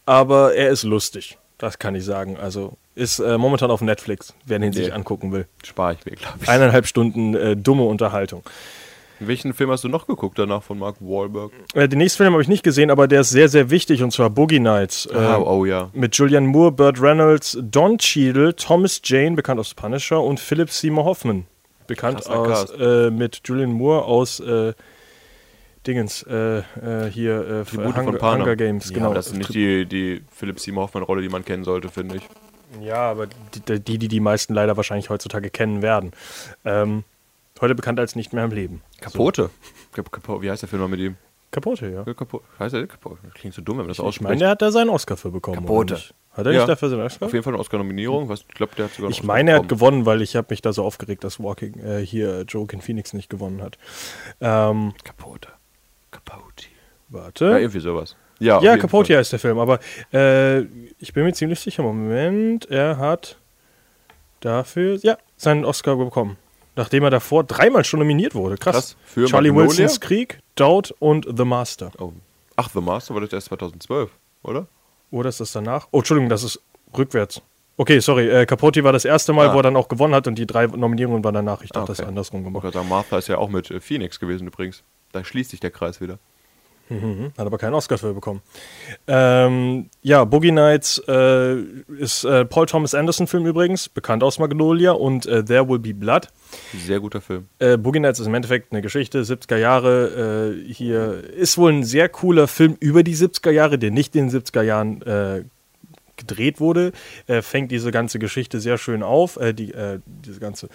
aber 0.05 0.55
er 0.55 0.69
ist 0.69 0.83
lustig. 0.83 1.37
Das 1.57 1.79
kann 1.79 1.95
ich 1.95 2.03
sagen. 2.03 2.37
Also, 2.37 2.73
ist 2.95 3.19
äh, 3.19 3.37
momentan 3.37 3.71
auf 3.71 3.81
Netflix, 3.81 4.33
wer 4.45 4.59
den 4.59 4.73
sich 4.73 4.87
Nee. 4.87 4.91
angucken 4.93 5.31
will. 5.31 5.47
Spare 5.63 5.93
ich 5.99 6.05
mir, 6.05 6.15
glaube 6.17 6.39
ich. 6.41 6.49
Eineinhalb 6.49 6.87
Stunden 6.87 7.35
äh, 7.35 7.55
dumme 7.55 7.83
Unterhaltung. 7.83 8.43
Welchen 9.19 9.53
Film 9.53 9.71
hast 9.71 9.83
du 9.83 9.87
noch 9.87 10.07
geguckt 10.07 10.37
danach 10.37 10.61
von 10.63 10.77
Mark 10.79 10.97
Wahlberg? 10.99 11.51
Äh, 11.73 11.87
den 11.87 11.99
nächsten 11.99 12.17
Film 12.17 12.33
habe 12.33 12.41
ich 12.41 12.49
nicht 12.49 12.63
gesehen, 12.63 12.91
aber 12.91 13.07
der 13.07 13.21
ist 13.21 13.29
sehr, 13.29 13.47
sehr 13.49 13.69
wichtig 13.69 14.03
und 14.03 14.11
zwar 14.11 14.29
Boogie 14.29 14.59
Nights. 14.59 15.05
Äh, 15.05 15.15
Ah, 15.17 15.37
oh 15.39 15.65
ja. 15.65 15.89
Mit 15.93 16.15
Julianne 16.17 16.47
Moore, 16.47 16.71
Burt 16.71 17.01
Reynolds, 17.01 17.57
Don 17.61 17.97
Cheadle, 17.97 18.55
Thomas 18.55 19.01
Jane, 19.03 19.35
bekannt 19.35 19.59
aus 19.59 19.73
Punisher, 19.73 20.21
und 20.21 20.39
Philip 20.39 20.69
Seymour 20.69 21.05
Hoffman, 21.05 21.45
bekannt 21.87 22.21
Krasser 22.25 22.39
aus, 22.39 22.71
äh, 22.71 23.09
mit 23.11 23.41
Julianne 23.45 23.73
Moore 23.73 24.03
aus 24.05 24.39
äh, 24.41 24.73
Dingens, 25.87 26.23
äh, 26.23 26.57
äh, 26.57 26.63
hier, 27.11 27.39
äh, 27.47 27.63
Tribute 27.63 27.95
Hunger, 27.95 28.03
von 28.11 28.17
Panem. 28.17 28.41
Hunger 28.41 28.55
Games, 28.55 28.89
Ja, 28.89 28.95
genau. 28.95 29.13
das 29.13 29.27
ist 29.27 29.37
nicht 29.37 29.53
die, 29.53 29.85
die 29.85 30.21
Philipp 30.31 30.59
Seymour 30.59 30.83
Hoffmann-Rolle, 30.85 31.21
die 31.21 31.29
man 31.29 31.45
kennen 31.45 31.63
sollte, 31.63 31.89
finde 31.89 32.17
ich. 32.17 32.23
Ja, 32.83 33.11
aber 33.11 33.27
die, 33.27 33.79
die, 33.79 33.97
die 33.99 34.07
die 34.07 34.19
meisten 34.19 34.53
leider 34.53 34.75
wahrscheinlich 34.75 35.09
heutzutage 35.09 35.49
kennen 35.51 35.81
werden. 35.81 36.11
Ähm, 36.65 37.03
heute 37.61 37.75
bekannt 37.75 37.99
als 37.99 38.15
nicht 38.15 38.33
mehr 38.33 38.43
im 38.45 38.51
Leben. 38.51 38.81
Kapote. 39.01 39.49
Kap 39.93 40.11
Kapo 40.11 40.41
wie 40.41 40.49
heißt 40.51 40.61
der 40.61 40.69
Film 40.69 40.81
noch 40.81 40.89
mit 40.89 40.99
ihm? 40.99 41.15
Kapote, 41.51 41.87
ja. 41.89 42.03
Kapo 42.13 42.41
heißt 42.59 42.75
der 42.75 42.87
Kapote? 42.87 43.19
Das 43.23 43.33
klingt 43.33 43.55
so 43.55 43.61
dumm, 43.61 43.77
wenn 43.77 43.85
man 43.85 43.95
das 43.95 43.97
Ich 43.99 44.03
meine, 44.03 44.09
ausspricht. 44.09 44.41
der 44.41 44.49
hat 44.49 44.61
da 44.61 44.71
seinen 44.71 44.89
Oscar 44.89 45.15
für 45.15 45.31
bekommen. 45.31 45.57
Kapote. 45.57 45.95
Hat 46.33 46.45
er 46.45 46.51
Ja. 46.51 46.59
nicht 46.59 46.67
dafür 46.69 46.89
seinen 46.89 47.01
Oscar? 47.03 47.27
Auf 47.27 47.31
jeden 47.33 47.43
Fall 47.43 47.53
eine 47.53 47.61
Oscar-Nominierung. 47.61 48.29
Ich 48.29 48.47
glaube, 48.49 48.75
der 48.75 48.85
hat 48.85 48.93
sogar 48.93 49.09
Ich 49.09 49.23
meine, 49.23 49.51
er 49.51 49.59
hat 49.59 49.69
gewonnen, 49.69 50.05
weil 50.05 50.21
ich 50.21 50.35
habe 50.35 50.47
mich 50.49 50.61
da 50.61 50.73
so 50.73 50.83
aufgeregt, 50.83 51.23
dass 51.23 51.39
Walking 51.41 51.79
äh, 51.79 52.05
hier 52.05 52.41
Joaquin 52.45 52.81
Phoenix 52.81 53.13
nicht 53.13 53.29
gewonnen 53.29 53.61
hat. 53.61 53.77
Ähm, 54.41 54.93
Kapote. 55.05 55.47
Capote. 56.11 56.65
warte. 57.07 57.45
Ja, 57.45 57.57
irgendwie 57.59 57.79
sowas. 57.79 58.17
Ja, 58.39 58.59
Ja, 58.61 58.75
Capote 58.75 59.07
Fall. 59.13 59.19
heißt 59.19 59.31
der 59.31 59.39
Film, 59.39 59.59
aber 59.59 59.79
äh, 60.11 60.61
ich 60.99 61.13
bin 61.13 61.23
mir 61.23 61.31
ziemlich 61.31 61.61
sicher, 61.61 61.83
Moment, 61.83 62.69
er 62.69 62.97
hat 62.97 63.37
dafür, 64.41 64.97
ja, 65.03 65.17
seinen 65.37 65.63
Oscar 65.63 65.95
bekommen. 65.95 66.35
Nachdem 66.75 67.03
er 67.03 67.09
davor 67.09 67.43
dreimal 67.43 67.83
schon 67.85 67.99
nominiert 67.99 68.35
wurde. 68.35 68.57
Krass. 68.57 68.75
Krass. 68.75 68.95
Für 69.05 69.25
Charlie 69.25 69.49
Magnolia? 69.51 69.69
Wilsons 69.79 69.99
Krieg, 70.01 70.39
Doubt 70.55 70.93
und 70.99 71.25
The 71.37 71.45
Master. 71.45 71.91
Oh. 71.99 72.11
Ach, 72.57 72.69
The 72.73 72.81
Master 72.81 73.13
war 73.13 73.21
das 73.21 73.31
erst 73.33 73.47
2012, 73.47 74.09
oder? 74.43 74.67
Oder 75.11 75.29
ist 75.29 75.39
das 75.39 75.51
danach? 75.51 75.87
Oh, 75.91 75.99
Entschuldigung, 75.99 76.29
das 76.29 76.43
ist 76.43 76.59
rückwärts. 76.97 77.41
Okay, 77.77 77.99
sorry, 77.99 78.29
äh, 78.29 78.45
Capote 78.45 78.83
war 78.85 78.93
das 78.93 79.03
erste 79.05 79.33
Mal, 79.33 79.49
Ah. 79.49 79.53
wo 79.53 79.57
er 79.59 79.63
dann 79.63 79.75
auch 79.75 79.87
gewonnen 79.89 80.15
hat 80.15 80.27
und 80.27 80.35
die 80.35 80.45
drei 80.47 80.65
Nominierungen 80.67 81.23
waren 81.23 81.33
danach. 81.33 81.61
Ich 81.61 81.69
dachte, 81.71 81.83
Ah, 81.83 81.87
das 81.87 81.99
ist 81.99 82.03
okay. 82.03 82.09
andersrum 82.09 82.39
Ich 82.41 82.45
gemacht. 82.45 82.61
gerade 82.63 82.73
sagen, 82.77 82.87
Martha 82.89 83.17
ist 83.17 83.27
ja 83.27 83.37
auch 83.37 83.49
mit 83.49 83.69
äh, 83.71 83.79
Phoenix 83.81 84.19
gewesen 84.19 84.47
übrigens. 84.47 84.83
Da 85.11 85.23
schließt 85.23 85.51
sich 85.51 85.59
der 85.59 85.71
Kreis 85.71 85.99
wieder. 86.01 86.17
Mhm, 86.89 87.31
hat 87.37 87.45
aber 87.45 87.57
keinen 87.57 87.73
Oscar 87.73 87.97
für 87.97 88.13
bekommen. 88.13 88.41
Ähm, 89.07 89.89
ja, 90.01 90.23
Boogie 90.23 90.51
Nights 90.51 91.01
äh, 91.07 91.55
ist 91.97 92.23
äh, 92.25 92.45
Paul 92.45 92.67
Thomas 92.67 92.93
Anderson 92.93 93.25
Film 93.25 93.45
übrigens, 93.47 93.89
bekannt 93.89 94.23
aus 94.23 94.37
Magnolia 94.37 94.91
und 94.91 95.25
äh, 95.25 95.43
There 95.43 95.67
Will 95.67 95.79
Be 95.79 95.93
Blood. 95.93 96.27
Sehr 96.85 96.99
guter 96.99 97.21
Film. 97.21 97.47
Äh, 97.57 97.77
Boogie 97.77 97.99
Nights 97.99 98.19
ist 98.19 98.27
im 98.27 98.35
Endeffekt 98.35 98.71
eine 98.71 98.83
Geschichte, 98.83 99.23
70er 99.23 99.57
Jahre. 99.57 100.53
Äh, 100.55 100.73
hier 100.73 101.23
ist 101.35 101.57
wohl 101.57 101.73
ein 101.73 101.83
sehr 101.83 102.07
cooler 102.07 102.47
Film 102.47 102.77
über 102.79 103.01
die 103.01 103.15
70er 103.15 103.51
Jahre, 103.51 103.79
der 103.79 103.89
nicht 103.89 104.15
in 104.15 104.29
den 104.29 104.41
70er 104.41 104.61
Jahren 104.61 105.01
äh, 105.01 105.43
gedreht 106.17 106.61
wurde. 106.61 106.93
Fängt 107.41 107.71
diese 107.71 107.91
ganze 107.91 108.19
Geschichte 108.19 108.61
sehr 108.61 108.77
schön 108.77 109.03
auf. 109.03 109.35
Äh, 109.35 109.53
die, 109.53 109.73
äh, 109.73 109.99
diese 110.05 110.39
ganze 110.39 110.69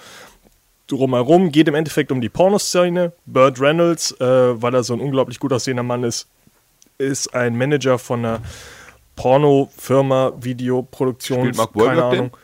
drumherum 0.90 1.50
geht 1.52 1.68
im 1.68 1.74
Endeffekt 1.74 2.12
um 2.12 2.20
die 2.20 2.28
Pornoszene. 2.28 3.12
Burt 3.26 3.60
Reynolds, 3.60 4.12
äh, 4.20 4.24
weil 4.62 4.74
er 4.74 4.82
so 4.82 4.92
ein 4.94 5.00
unglaublich 5.00 5.38
gut 5.38 5.52
aussehender 5.52 5.82
Mann 5.82 6.04
ist, 6.04 6.28
ist 6.98 7.34
ein 7.34 7.56
Manager 7.56 7.98
von 7.98 8.24
einer 8.24 8.40
Pornofirma, 9.16 10.32
Videoproduktion. 10.40 11.40
Spielt 11.40 11.56
Mark 11.56 11.72
keine 11.74 11.86
Wahlberg 11.86 12.10
den? 12.10 12.18
Ahnung. 12.20 12.36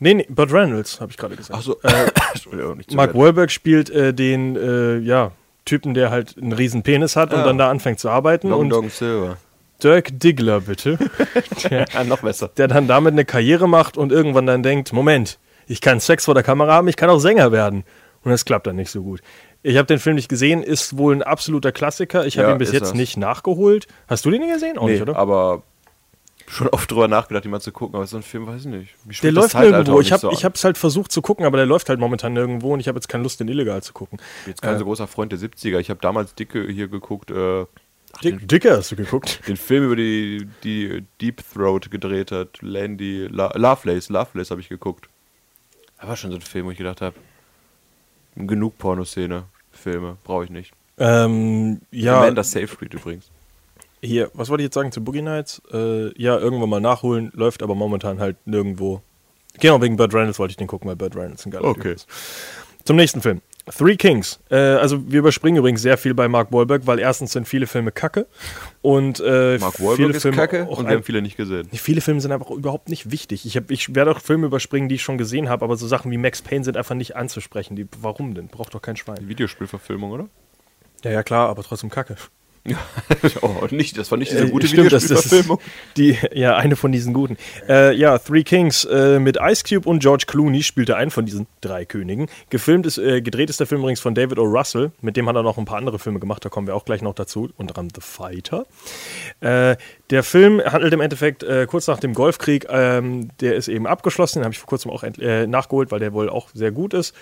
Nee, 0.00 0.14
nee, 0.14 0.26
Burt 0.28 0.52
Reynolds, 0.52 1.00
habe 1.00 1.12
ich 1.12 1.16
gerade 1.16 1.36
gesagt. 1.36 1.64
Entschuldigung, 2.34 2.76
nicht 2.76 2.90
zu 2.90 2.96
Mark. 2.96 3.14
Wahlberg 3.14 3.50
spielt 3.52 3.88
äh, 3.90 4.12
den 4.12 4.56
äh, 4.56 4.98
ja, 4.98 5.30
Typen, 5.64 5.94
der 5.94 6.10
halt 6.10 6.36
einen 6.36 6.52
riesen 6.52 6.82
Penis 6.82 7.14
hat 7.14 7.32
und 7.32 7.38
Ja. 7.40 7.44
dann 7.46 7.56
da 7.58 7.70
anfängt 7.70 8.00
zu 8.00 8.10
arbeiten. 8.10 8.48
Long 8.50 8.62
und 8.62 8.68
Dong 8.70 8.90
Silver. 8.90 9.36
Dirk 9.82 10.18
Diggler, 10.18 10.60
bitte, 10.60 10.98
der, 11.70 11.86
Ja, 11.94 12.04
noch 12.04 12.20
besser. 12.20 12.50
der 12.56 12.68
dann 12.68 12.86
damit 12.88 13.12
eine 13.12 13.24
Karriere 13.24 13.68
macht 13.68 13.96
und 13.96 14.10
irgendwann 14.12 14.46
dann 14.46 14.62
denkt, 14.62 14.92
Moment, 14.92 15.38
ich 15.66 15.80
kann 15.80 16.00
Sex 16.00 16.24
vor 16.26 16.34
der 16.34 16.42
Kamera 16.42 16.72
haben, 16.74 16.88
ich 16.88 16.96
kann 16.96 17.10
auch 17.10 17.18
Sänger 17.18 17.52
werden. 17.52 17.84
Und 18.24 18.30
das 18.30 18.44
klappt 18.44 18.66
dann 18.68 18.76
nicht 18.76 18.90
so 18.90 19.02
gut. 19.02 19.20
Ich 19.64 19.76
habe 19.76 19.86
den 19.86 19.98
Film 19.98 20.14
nicht 20.16 20.28
gesehen, 20.28 20.62
ist 20.62 20.96
wohl 20.96 21.14
ein 21.14 21.22
absoluter 21.22 21.72
Klassiker. 21.72 22.24
Ich 22.26 22.38
habe 22.38 22.48
Ja, 22.48 22.54
ihn 22.54 22.58
bis 22.58 22.70
jetzt 22.72 22.82
das. 22.90 22.94
nicht 22.94 23.16
nachgeholt. 23.16 23.88
Hast 24.06 24.24
du 24.24 24.30
den 24.30 24.48
gesehen? 24.48 24.78
Auch 24.78 24.86
Nee, 24.86 24.92
nicht, 24.92 25.02
oder? 25.02 25.16
aber 25.16 25.62
schon 26.48 26.68
oft 26.68 26.90
drüber 26.90 27.08
nachgedacht, 27.08 27.44
ihn 27.44 27.50
mal 27.50 27.60
zu 27.60 27.72
gucken, 27.72 27.96
aber 27.96 28.06
so 28.06 28.16
ein 28.16 28.22
Film, 28.22 28.46
weiß 28.46 28.60
ich 28.62 28.66
nicht. 28.66 28.94
Der 29.24 29.32
läuft 29.32 29.54
nirgendwo. 29.58 30.00
Ich 30.00 30.12
habe 30.12 30.20
so 30.20 30.30
ich 30.32 30.44
hab's 30.44 30.62
halt 30.64 30.78
versucht 30.78 31.10
zu 31.10 31.20
gucken, 31.22 31.46
aber 31.46 31.56
der 31.56 31.66
läuft 31.66 31.88
halt 31.88 31.98
momentan 31.98 32.32
nirgendwo 32.32 32.74
und 32.74 32.80
ich 32.80 32.88
habe 32.88 32.96
jetzt 32.96 33.08
keine 33.08 33.22
Lust, 33.24 33.40
den 33.40 33.48
illegal 33.48 33.82
zu 33.82 33.92
gucken. 33.92 34.18
Ich 34.20 34.44
bin 34.44 34.52
jetzt 34.52 34.62
kein 34.62 34.78
so 34.78 34.84
großer 34.84 35.06
Freund 35.08 35.32
der 35.32 35.38
70er. 35.38 35.78
Ich 35.78 35.90
habe 35.90 36.00
damals 36.00 36.34
Dicke 36.34 36.64
hier 36.68 36.88
geguckt, 36.88 37.30
äh, 37.30 37.64
Dick, 38.22 38.46
Dicker 38.46 38.76
hast 38.76 38.92
du 38.92 38.96
geguckt? 38.96 39.40
den 39.48 39.56
Film 39.56 39.84
über 39.84 39.96
die, 39.96 40.46
die 40.62 41.02
Deep 41.20 41.42
Throat 41.54 41.90
gedreht 41.90 42.30
hat. 42.30 42.60
Landy, 42.60 43.26
La 43.30 43.50
Lovelace, 43.56 44.10
Lovelace 44.10 44.50
habe 44.50 44.60
ich 44.60 44.68
geguckt. 44.68 45.08
Das 46.02 46.08
war 46.08 46.16
schon 46.16 46.30
so 46.32 46.36
ein 46.36 46.42
Film, 46.42 46.66
wo 46.66 46.72
ich 46.72 46.78
gedacht 46.78 47.00
habe, 47.00 47.14
genug 48.34 48.76
Pornoszene, 48.76 49.44
Filme, 49.70 50.16
brauche 50.24 50.42
ich 50.44 50.50
nicht. 50.50 50.72
Ähm, 50.98 51.80
Ja. 51.92 52.14
ja, 52.14 52.18
Amanda 52.18 52.42
Seyfried 52.42 52.92
übrigens. 52.92 53.30
hier, 54.00 54.28
was 54.34 54.48
wollte 54.48 54.62
ich 54.62 54.66
jetzt 54.66 54.74
sagen 54.74 54.90
zu 54.90 55.02
Boogie 55.02 55.22
Nights? 55.22 55.62
Äh, 55.72 56.12
ja, 56.20 56.36
irgendwann 56.38 56.68
mal 56.70 56.80
nachholen, 56.80 57.30
läuft 57.34 57.62
aber 57.62 57.76
momentan 57.76 58.18
halt 58.18 58.36
nirgendwo. 58.48 59.00
Genau, 59.60 59.80
wegen 59.80 59.96
Burt 59.96 60.12
Reynolds 60.12 60.40
wollte 60.40 60.50
ich 60.50 60.56
den 60.56 60.66
gucken, 60.66 60.88
weil 60.88 60.96
Burt 60.96 61.14
Reynolds 61.14 61.46
ein 61.46 61.52
geiler 61.52 61.66
Okay. 61.66 61.82
Typ 61.82 61.94
ist. 61.94 62.08
Zum 62.84 62.96
nächsten 62.96 63.22
Film. 63.22 63.40
Three 63.70 63.96
Kings. 63.96 64.40
Äh, 64.50 64.56
also 64.56 65.08
wir 65.10 65.20
überspringen 65.20 65.58
übrigens 65.58 65.82
sehr 65.82 65.96
viel 65.96 66.14
bei 66.14 66.26
Mark 66.26 66.52
Wahlberg, 66.52 66.86
weil 66.86 66.98
erstens 66.98 67.32
sind 67.32 67.46
viele 67.46 67.66
Filme 67.66 67.92
kacke 67.92 68.26
und 68.80 69.20
äh, 69.20 69.58
Mark 69.58 69.76
viele 69.76 69.88
Wahlberg 69.88 70.16
ist 70.16 70.22
Filme 70.22 70.36
kacke 70.36 70.66
auch 70.68 70.78
und 70.78 70.88
wir 70.88 70.96
haben 70.96 71.04
viele 71.04 71.22
nicht 71.22 71.36
gesehen. 71.36 71.68
Viele 71.72 72.00
Filme 72.00 72.20
sind 72.20 72.32
einfach 72.32 72.50
überhaupt 72.50 72.88
nicht 72.88 73.12
wichtig. 73.12 73.46
Ich, 73.46 73.56
hab, 73.56 73.70
ich 73.70 73.94
werde 73.94 74.10
auch 74.10 74.20
Filme 74.20 74.46
überspringen, 74.46 74.88
die 74.88 74.96
ich 74.96 75.02
schon 75.02 75.16
gesehen 75.16 75.48
habe, 75.48 75.64
aber 75.64 75.76
so 75.76 75.86
Sachen 75.86 76.10
wie 76.10 76.18
Max 76.18 76.42
Payne 76.42 76.64
sind 76.64 76.76
einfach 76.76 76.96
nicht 76.96 77.14
anzusprechen. 77.14 77.76
Die, 77.76 77.86
warum 78.00 78.34
denn? 78.34 78.48
Braucht 78.48 78.74
doch 78.74 78.82
kein 78.82 78.96
Schwein. 78.96 79.18
Die 79.20 79.28
Videospielverfilmung, 79.28 80.10
oder? 80.10 80.28
Ja, 81.04 81.12
ja, 81.12 81.22
klar, 81.22 81.48
aber 81.48 81.62
trotzdem 81.62 81.90
kacke. 81.90 82.16
oh, 83.42 83.66
nicht, 83.70 83.98
das 83.98 84.10
war 84.12 84.18
nicht 84.18 84.30
diese 84.30 84.44
Äh, 84.44 84.50
gute 84.50 84.68
stimmt, 84.68 84.92
das, 84.92 85.04
ist 85.04 85.34
die, 85.96 86.16
ja, 86.32 86.56
eine 86.56 86.76
von 86.76 86.92
diesen 86.92 87.12
guten. 87.12 87.36
Äh, 87.68 87.94
ja, 87.96 88.18
Three 88.18 88.44
Kings 88.44 88.84
äh, 88.84 89.18
mit 89.18 89.36
Ice 89.40 89.64
Cube 89.68 89.88
und 89.88 89.98
George 89.98 90.24
Clooney 90.28 90.62
spielte 90.62 90.96
einen 90.96 91.10
von 91.10 91.26
diesen 91.26 91.48
drei 91.60 91.84
Königen. 91.84 92.28
Gefilmt 92.50 92.86
ist, 92.86 92.98
äh, 92.98 93.20
gedreht 93.20 93.50
ist 93.50 93.58
der 93.58 93.66
Film 93.66 93.80
übrigens 93.80 94.00
von 94.00 94.14
David 94.14 94.38
O. 94.38 94.44
Russell. 94.44 94.92
Mit 95.00 95.16
dem 95.16 95.28
hat 95.28 95.34
er 95.34 95.42
noch 95.42 95.58
ein 95.58 95.64
paar 95.64 95.78
andere 95.78 95.98
Filme 95.98 96.20
gemacht, 96.20 96.44
da 96.44 96.50
kommen 96.50 96.68
wir 96.68 96.76
auch 96.76 96.84
gleich 96.84 97.02
noch 97.02 97.14
dazu. 97.14 97.50
Unter 97.56 97.76
anderem 97.78 97.88
The 97.94 98.00
Fighter. 98.00 98.66
Äh, 99.40 99.76
der 100.10 100.22
Film 100.22 100.62
handelt 100.64 100.92
im 100.92 101.00
Endeffekt 101.00 101.42
äh, 101.42 101.66
kurz 101.68 101.88
nach 101.88 101.98
dem 101.98 102.14
Golfkrieg. 102.14 102.66
Ähm, 102.70 103.30
der 103.40 103.56
ist 103.56 103.66
eben 103.66 103.88
abgeschlossen. 103.88 104.38
Den 104.38 104.44
habe 104.44 104.52
ich 104.52 104.60
vor 104.60 104.68
kurzem 104.68 104.90
auch 104.92 105.02
äh, 105.02 105.48
nachgeholt, 105.48 105.90
weil 105.90 105.98
der 105.98 106.12
wohl 106.12 106.28
auch 106.28 106.48
sehr 106.54 106.70
gut 106.70 106.94
ist. 106.94 107.12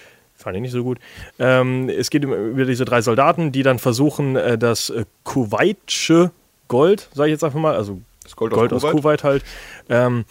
Fand 0.43 0.57
ich 0.57 0.62
nicht 0.62 0.72
so 0.72 0.82
gut. 0.82 0.99
Ähm, 1.38 1.88
es 1.91 2.09
geht 2.11 2.24
um- 2.24 2.32
über 2.32 2.64
diese 2.64 2.84
drei 2.84 3.03
Soldaten, 3.03 3.53
die 3.53 3.62
dann 3.62 3.78
versuchen, 3.78 4.36
äh, 4.36 4.57
das 4.57 4.88
äh, 4.91 5.05
Kuwaitsche 5.24 6.30
Gold, 6.68 7.09
sage 7.12 7.28
ich 7.28 7.32
jetzt 7.32 7.45
einfach 7.45 7.61
mal, 7.61 7.74
also 7.74 8.01
Das 8.24 8.36
Gold, 8.36 8.53
Gold 8.53 8.72
aus 8.72 8.84
aus 8.84 8.91
Kuwait. 8.93 9.20
Kuwait 9.20 9.24
halt, 9.24 9.45
ähm, 9.88 10.24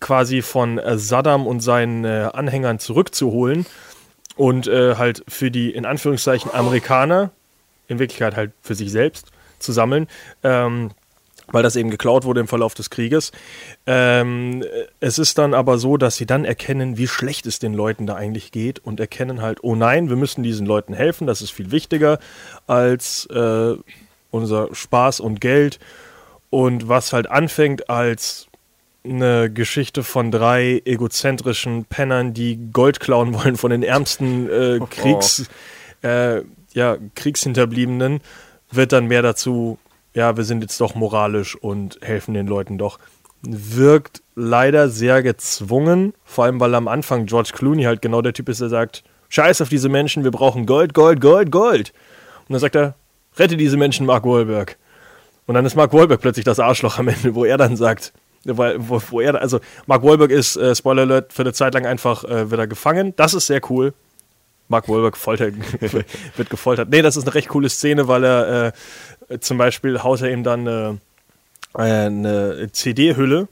quasi 0.00 0.42
von 0.42 0.78
äh, 0.78 0.98
Saddam 0.98 1.46
und 1.46 1.60
seinen 1.60 2.04
äh, 2.04 2.28
Anhängern 2.32 2.78
zurückzuholen 2.78 3.64
und 4.36 4.66
äh, 4.66 4.96
halt 4.96 5.24
für 5.28 5.50
die 5.50 5.70
in 5.70 5.86
Anführungszeichen 5.86 6.52
Amerikaner, 6.52 7.30
in 7.88 7.98
Wirklichkeit 7.98 8.36
halt 8.36 8.52
für 8.60 8.74
sich 8.74 8.90
selbst, 8.92 9.28
zu 9.58 9.72
sammeln. 9.72 10.06
Ähm, 10.42 10.90
weil 11.52 11.62
das 11.62 11.76
eben 11.76 11.90
geklaut 11.90 12.24
wurde 12.24 12.40
im 12.40 12.48
Verlauf 12.48 12.74
des 12.74 12.90
Krieges. 12.90 13.32
Ähm, 13.86 14.64
es 15.00 15.18
ist 15.18 15.38
dann 15.38 15.54
aber 15.54 15.78
so, 15.78 15.96
dass 15.96 16.16
sie 16.16 16.26
dann 16.26 16.44
erkennen, 16.44 16.98
wie 16.98 17.06
schlecht 17.06 17.46
es 17.46 17.58
den 17.58 17.74
Leuten 17.74 18.06
da 18.06 18.14
eigentlich 18.14 18.52
geht 18.52 18.78
und 18.78 19.00
erkennen 19.00 19.42
halt, 19.42 19.62
oh 19.62 19.74
nein, 19.74 20.08
wir 20.08 20.16
müssen 20.16 20.42
diesen 20.42 20.66
Leuten 20.66 20.94
helfen, 20.94 21.26
das 21.26 21.42
ist 21.42 21.50
viel 21.50 21.70
wichtiger 21.70 22.18
als 22.66 23.26
äh, 23.26 23.74
unser 24.30 24.74
Spaß 24.74 25.20
und 25.20 25.40
Geld. 25.40 25.78
Und 26.50 26.88
was 26.88 27.12
halt 27.12 27.28
anfängt 27.28 27.90
als 27.90 28.46
eine 29.04 29.50
Geschichte 29.50 30.02
von 30.02 30.30
drei 30.30 30.82
egozentrischen 30.84 31.84
Pennern, 31.84 32.34
die 32.34 32.58
Gold 32.72 33.00
klauen 33.00 33.34
wollen 33.34 33.56
von 33.56 33.70
den 33.70 33.82
ärmsten 33.82 34.50
äh, 34.50 34.80
Kriegs, 34.90 35.48
äh, 36.02 36.42
ja, 36.72 36.96
Kriegshinterbliebenen, 37.14 38.20
wird 38.70 38.92
dann 38.92 39.06
mehr 39.06 39.22
dazu, 39.22 39.78
ja, 40.16 40.34
wir 40.34 40.44
sind 40.44 40.62
jetzt 40.62 40.80
doch 40.80 40.94
moralisch 40.94 41.54
und 41.56 41.98
helfen 42.00 42.32
den 42.32 42.46
Leuten 42.46 42.78
doch. 42.78 42.98
Wirkt 43.42 44.22
leider 44.34 44.88
sehr 44.88 45.22
gezwungen, 45.22 46.14
vor 46.24 46.44
allem 46.46 46.58
weil 46.58 46.74
am 46.74 46.88
Anfang 46.88 47.26
George 47.26 47.50
Clooney 47.52 47.82
halt 47.82 48.00
genau 48.00 48.22
der 48.22 48.32
Typ 48.32 48.48
ist, 48.48 48.62
der 48.62 48.70
sagt, 48.70 49.04
scheiß 49.28 49.60
auf 49.60 49.68
diese 49.68 49.90
Menschen, 49.90 50.24
wir 50.24 50.30
brauchen 50.30 50.64
Gold, 50.64 50.94
Gold, 50.94 51.20
Gold, 51.20 51.50
Gold. 51.50 51.92
Und 52.48 52.54
dann 52.54 52.60
sagt 52.60 52.76
er, 52.76 52.94
rette 53.36 53.58
diese 53.58 53.76
Menschen, 53.76 54.06
Mark 54.06 54.24
Wahlberg. 54.24 54.78
Und 55.44 55.54
dann 55.54 55.66
ist 55.66 55.76
Mark 55.76 55.92
Wahlberg 55.92 56.22
plötzlich 56.22 56.46
das 56.46 56.60
Arschloch 56.60 56.98
am 56.98 57.08
Ende, 57.08 57.34
wo 57.34 57.44
er 57.44 57.58
dann 57.58 57.76
sagt, 57.76 58.14
weil, 58.44 58.76
wo, 58.88 59.02
wo 59.10 59.20
er, 59.20 59.38
also 59.38 59.60
Mark 59.84 60.02
Wahlberg 60.02 60.30
ist, 60.30 60.56
äh, 60.56 60.74
Spoiler 60.74 61.02
Alert, 61.02 61.34
für 61.34 61.42
eine 61.42 61.52
Zeit 61.52 61.74
lang 61.74 61.84
einfach 61.84 62.24
äh, 62.24 62.50
wird 62.50 62.58
er 62.58 62.66
gefangen. 62.66 63.12
Das 63.16 63.34
ist 63.34 63.48
sehr 63.48 63.60
cool. 63.68 63.92
Mark 64.68 64.88
Wahlberg 64.88 65.16
folter, 65.16 65.50
wird 66.36 66.50
gefoltert. 66.50 66.88
Nee, 66.88 67.02
das 67.02 67.16
ist 67.16 67.24
eine 67.24 67.34
recht 67.34 67.48
coole 67.48 67.68
Szene, 67.68 68.08
weil 68.08 68.24
er 68.24 68.66
äh, 68.66 68.72
zum 69.40 69.58
Beispiel 69.58 70.02
haut 70.02 70.22
er 70.22 70.30
ihm 70.30 70.42
dann 70.42 70.66
äh, 70.66 70.94
eine 71.74 72.70
CD-Hülle 72.72 73.48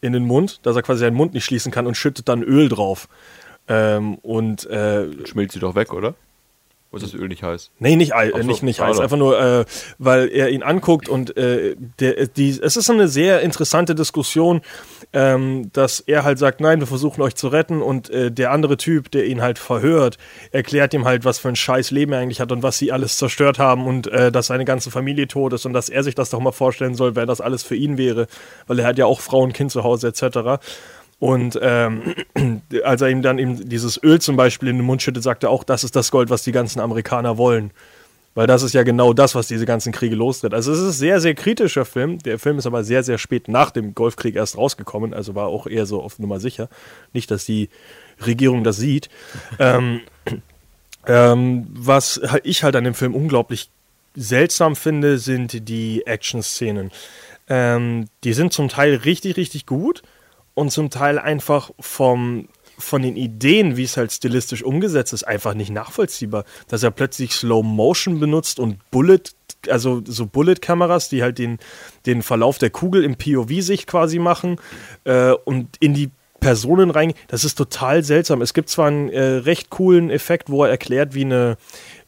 in 0.00 0.12
den 0.12 0.24
Mund, 0.24 0.60
dass 0.64 0.76
er 0.76 0.82
quasi 0.82 1.00
seinen 1.00 1.16
Mund 1.16 1.32
nicht 1.34 1.44
schließen 1.44 1.72
kann 1.72 1.86
und 1.86 1.96
schüttet 1.96 2.28
dann 2.28 2.42
Öl 2.42 2.68
drauf. 2.68 3.08
Ähm, 3.68 4.16
und 4.16 4.66
äh, 4.66 5.26
Schmilzt 5.26 5.54
sie 5.54 5.60
doch 5.60 5.74
weg, 5.74 5.92
oder? 5.92 6.14
Oder 6.92 7.04
ist 7.04 7.14
das 7.14 7.20
Öl 7.20 7.28
nicht 7.28 7.42
heiß? 7.42 7.70
Nee, 7.78 7.96
nicht, 7.96 8.12
äh, 8.12 8.32
so, 8.32 8.38
nicht, 8.38 8.62
nicht 8.62 8.78
heiß, 8.78 9.00
einfach 9.00 9.16
nur, 9.16 9.40
äh, 9.40 9.64
weil 9.98 10.28
er 10.28 10.50
ihn 10.50 10.62
anguckt 10.62 11.08
und 11.08 11.34
äh, 11.38 11.74
der, 11.98 12.26
die, 12.26 12.50
es 12.50 12.76
ist 12.76 12.90
eine 12.90 13.08
sehr 13.08 13.40
interessante 13.40 13.94
Diskussion, 13.94 14.60
ähm, 15.14 15.70
dass 15.72 16.00
er 16.00 16.22
halt 16.24 16.38
sagt, 16.38 16.60
nein, 16.60 16.80
wir 16.80 16.86
versuchen 16.86 17.22
euch 17.22 17.34
zu 17.34 17.48
retten 17.48 17.80
und 17.80 18.10
äh, 18.10 18.30
der 18.30 18.50
andere 18.50 18.76
Typ, 18.76 19.10
der 19.10 19.24
ihn 19.24 19.40
halt 19.40 19.58
verhört, 19.58 20.18
erklärt 20.50 20.92
ihm 20.92 21.06
halt, 21.06 21.24
was 21.24 21.38
für 21.38 21.48
ein 21.48 21.56
scheiß 21.56 21.92
Leben 21.92 22.12
er 22.12 22.20
eigentlich 22.20 22.40
hat 22.40 22.52
und 22.52 22.62
was 22.62 22.76
sie 22.76 22.92
alles 22.92 23.16
zerstört 23.16 23.58
haben 23.58 23.86
und 23.86 24.08
äh, 24.08 24.30
dass 24.30 24.48
seine 24.48 24.66
ganze 24.66 24.90
Familie 24.90 25.28
tot 25.28 25.54
ist 25.54 25.64
und 25.64 25.72
dass 25.72 25.88
er 25.88 26.02
sich 26.02 26.14
das 26.14 26.28
doch 26.28 26.40
mal 26.40 26.52
vorstellen 26.52 26.94
soll, 26.94 27.16
wer 27.16 27.24
das 27.24 27.40
alles 27.40 27.62
für 27.62 27.74
ihn 27.74 27.96
wäre, 27.96 28.26
weil 28.66 28.78
er 28.78 28.86
hat 28.86 28.98
ja 28.98 29.06
auch 29.06 29.20
Frau 29.20 29.40
und 29.40 29.54
Kind 29.54 29.70
zu 29.70 29.82
Hause 29.82 30.08
etc. 30.08 30.60
Und 31.22 31.56
ähm, 31.62 32.16
als 32.82 33.00
er 33.00 33.08
ihm 33.08 33.22
dann 33.22 33.38
eben 33.38 33.68
dieses 33.68 34.02
Öl 34.02 34.20
zum 34.20 34.34
Beispiel 34.34 34.68
in 34.68 34.78
den 34.78 34.84
Mund 34.84 35.02
schüttet, 35.02 35.22
sagt 35.22 35.44
er 35.44 35.50
auch, 35.50 35.62
das 35.62 35.84
ist 35.84 35.94
das 35.94 36.10
Gold, 36.10 36.30
was 36.30 36.42
die 36.42 36.50
ganzen 36.50 36.80
Amerikaner 36.80 37.38
wollen. 37.38 37.70
Weil 38.34 38.48
das 38.48 38.64
ist 38.64 38.74
ja 38.74 38.82
genau 38.82 39.12
das, 39.12 39.36
was 39.36 39.46
diese 39.46 39.64
ganzen 39.64 39.92
Kriege 39.92 40.16
lostritt. 40.16 40.52
Also 40.52 40.72
es 40.72 40.80
ist 40.80 40.84
ein 40.84 40.92
sehr, 40.92 41.20
sehr 41.20 41.36
kritischer 41.36 41.84
Film. 41.84 42.18
Der 42.18 42.40
Film 42.40 42.58
ist 42.58 42.66
aber 42.66 42.82
sehr, 42.82 43.04
sehr 43.04 43.18
spät 43.18 43.46
nach 43.46 43.70
dem 43.70 43.94
Golfkrieg 43.94 44.34
erst 44.34 44.58
rausgekommen. 44.58 45.14
Also 45.14 45.36
war 45.36 45.46
auch 45.46 45.68
eher 45.68 45.86
so 45.86 46.02
auf 46.02 46.18
Nummer 46.18 46.40
sicher. 46.40 46.68
Nicht, 47.12 47.30
dass 47.30 47.44
die 47.44 47.68
Regierung 48.26 48.64
das 48.64 48.78
sieht. 48.78 49.08
ähm, 49.60 50.00
ähm, 51.06 51.68
was 51.72 52.20
ich 52.42 52.64
halt 52.64 52.74
an 52.74 52.82
dem 52.82 52.94
Film 52.94 53.14
unglaublich 53.14 53.70
seltsam 54.16 54.74
finde, 54.74 55.18
sind 55.18 55.68
die 55.68 56.04
Action-Szenen. 56.04 56.90
Ähm, 57.48 58.06
die 58.24 58.32
sind 58.32 58.52
zum 58.52 58.68
Teil 58.68 58.96
richtig, 58.96 59.36
richtig 59.36 59.66
gut 59.66 60.02
und 60.54 60.70
zum 60.70 60.90
Teil 60.90 61.18
einfach 61.18 61.70
vom, 61.80 62.48
von 62.78 63.02
den 63.02 63.16
Ideen, 63.16 63.76
wie 63.76 63.84
es 63.84 63.96
halt 63.96 64.12
stilistisch 64.12 64.62
umgesetzt 64.62 65.12
ist, 65.12 65.24
einfach 65.24 65.54
nicht 65.54 65.70
nachvollziehbar. 65.70 66.44
Dass 66.68 66.82
er 66.82 66.90
plötzlich 66.90 67.32
Slow 67.32 67.62
Motion 67.62 68.20
benutzt 68.20 68.58
und 68.58 68.78
Bullet, 68.90 69.22
also 69.68 70.02
so 70.04 70.26
Bullet-Kameras, 70.26 71.08
die 71.08 71.22
halt 71.22 71.38
den, 71.38 71.58
den 72.06 72.22
Verlauf 72.22 72.58
der 72.58 72.70
Kugel 72.70 73.04
im 73.04 73.16
POV-Sicht 73.16 73.86
quasi 73.86 74.18
machen 74.18 74.56
äh, 75.04 75.32
und 75.32 75.76
in 75.80 75.94
die 75.94 76.10
Personen 76.42 76.90
rein. 76.90 77.14
Das 77.28 77.44
ist 77.44 77.54
total 77.54 78.02
seltsam. 78.02 78.42
Es 78.42 78.52
gibt 78.52 78.68
zwar 78.68 78.88
einen 78.88 79.08
äh, 79.08 79.22
recht 79.22 79.70
coolen 79.70 80.10
Effekt, 80.10 80.50
wo 80.50 80.64
er 80.64 80.70
erklärt, 80.70 81.14
wie 81.14 81.24
eine 81.24 81.56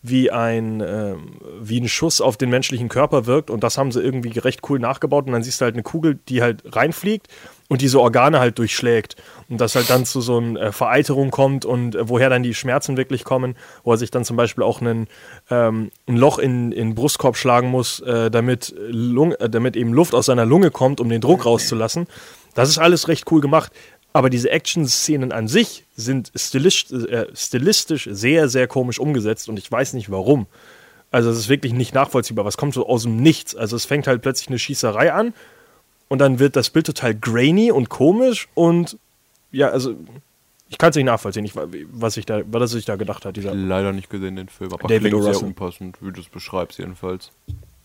wie 0.07 0.31
ein, 0.31 0.83
ähm, 0.87 1.41
wie 1.63 1.81
ein 1.81 1.89
Schuss 1.89 2.21
auf 2.21 2.37
den 2.37 2.51
menschlichen 2.51 2.91
Körper 2.91 3.25
wirkt 3.25 3.49
und 3.49 3.65
das 3.65 3.79
haben 3.79 3.91
sie 3.91 4.03
irgendwie 4.03 4.39
recht 4.39 4.61
cool 4.69 4.79
nachgebaut 4.79 5.25
und 5.27 5.33
dann 5.33 5.43
siehst 5.43 5.63
du 5.63 5.65
halt 5.65 5.75
eine 5.75 5.83
Kugel, 5.83 6.19
die 6.29 6.43
halt 6.43 6.63
reinfliegt 6.77 7.29
und 7.69 7.81
diese 7.81 7.99
Organe 8.01 8.39
halt 8.39 8.59
durchschlägt 8.59 9.17
und 9.49 9.63
das 9.63 9.75
halt 9.77 9.89
dann 9.89 10.05
zu 10.05 10.21
so 10.21 10.37
einer 10.37 10.61
äh, 10.61 10.73
Vereiterung 10.73 11.31
kommt 11.31 11.65
und 11.65 11.95
äh, 11.95 12.07
woher 12.07 12.29
dann 12.29 12.43
die 12.43 12.53
Schmerzen 12.53 12.99
wirklich 12.99 13.25
kommen, 13.25 13.57
wo 13.83 13.93
er 13.93 13.97
sich 13.97 14.11
dann 14.11 14.27
zum 14.27 14.37
Beispiel 14.37 14.63
auch 14.63 14.83
einen, 14.83 15.09
ähm, 15.51 15.91
ein 16.07 16.19
Loch 16.19 16.39
in, 16.39 16.71
in 16.71 16.89
den 16.89 16.95
Brustkorb 16.95 17.39
schlagen 17.39 17.69
muss, 17.69 18.01
äh, 18.01 18.31
damit, 18.31 18.75
Lung, 18.79 19.33
äh, 19.33 19.49
damit 19.49 19.75
eben 19.75 19.95
Luft 19.95 20.15
aus 20.15 20.27
seiner 20.27 20.45
Lunge 20.45 20.71
kommt, 20.71 21.01
um 21.01 21.09
den 21.09 21.23
Druck 21.23 21.47
rauszulassen. 21.47 22.09
Das 22.55 22.69
ist 22.69 22.79
alles 22.79 23.09
recht 23.09 23.31
cool 23.33 23.41
gemacht. 23.41 23.73
Aber 24.15 24.31
diese 24.31 24.49
Action-Szenen 24.49 25.33
an 25.33 25.49
sich 25.49 25.85
sind 25.97 26.31
stilistisch, 26.37 27.09
äh, 27.09 27.27
stilistisch 27.35 28.09
sehr, 28.11 28.49
sehr 28.49 28.69
komisch 28.69 29.01
umgesetzt 29.01 29.49
und 29.49 29.59
ich 29.59 29.71
weiß 29.71 29.93
nicht 29.93 30.11
warum. 30.11 30.47
Also 31.11 31.31
es 31.31 31.39
ist 31.39 31.49
wirklich 31.49 31.73
nicht 31.73 31.95
nachvollziehbar. 31.95 32.45
Was 32.45 32.57
kommt 32.57 32.75
so 32.75 32.87
aus 32.87 33.03
dem 33.03 33.17
Nichts? 33.17 33.57
Also 33.57 33.75
es 33.75 33.85
fängt 33.85 34.07
halt 34.07 34.23
plötzlich 34.23 34.49
eine 34.49 34.59
Schießerei 34.61 35.13
an 35.13 35.35
und 36.09 36.21
dann 36.21 36.39
wird 36.39 36.55
das 36.55 36.71
Bild 36.71 36.87
total 36.87 37.15
grainy 37.15 37.73
und 37.73 37.89
komisch 37.89 38.49
und 38.55 38.99
ja, 39.51 39.69
also 39.69 39.97
ich 40.69 40.79
kann 40.79 40.91
es 40.91 40.97
nicht 40.97 41.07
nachvollziehen, 41.07 41.45
ich, 41.45 41.53
was 41.55 42.17
ich 42.17 42.25
da, 42.25 42.43
was 42.47 42.71
sich 42.71 42.85
da 42.85 42.95
gedacht 42.97 43.25
hat. 43.25 43.37
Dieser. 43.37 43.53
Leider 43.55 43.93
nicht 43.93 44.11
gesehen, 44.11 44.37
den 44.37 44.49
Film. 44.49 44.73
Aber 44.73 44.87
David 44.87 45.13
klingt 45.13 45.25
sehr 45.25 45.43
unpassend, 45.43 45.99
wie 46.01 46.13
du 46.13 46.21
es 46.21 46.29
beschreibst, 46.29 46.79
jedenfalls. 46.79 47.33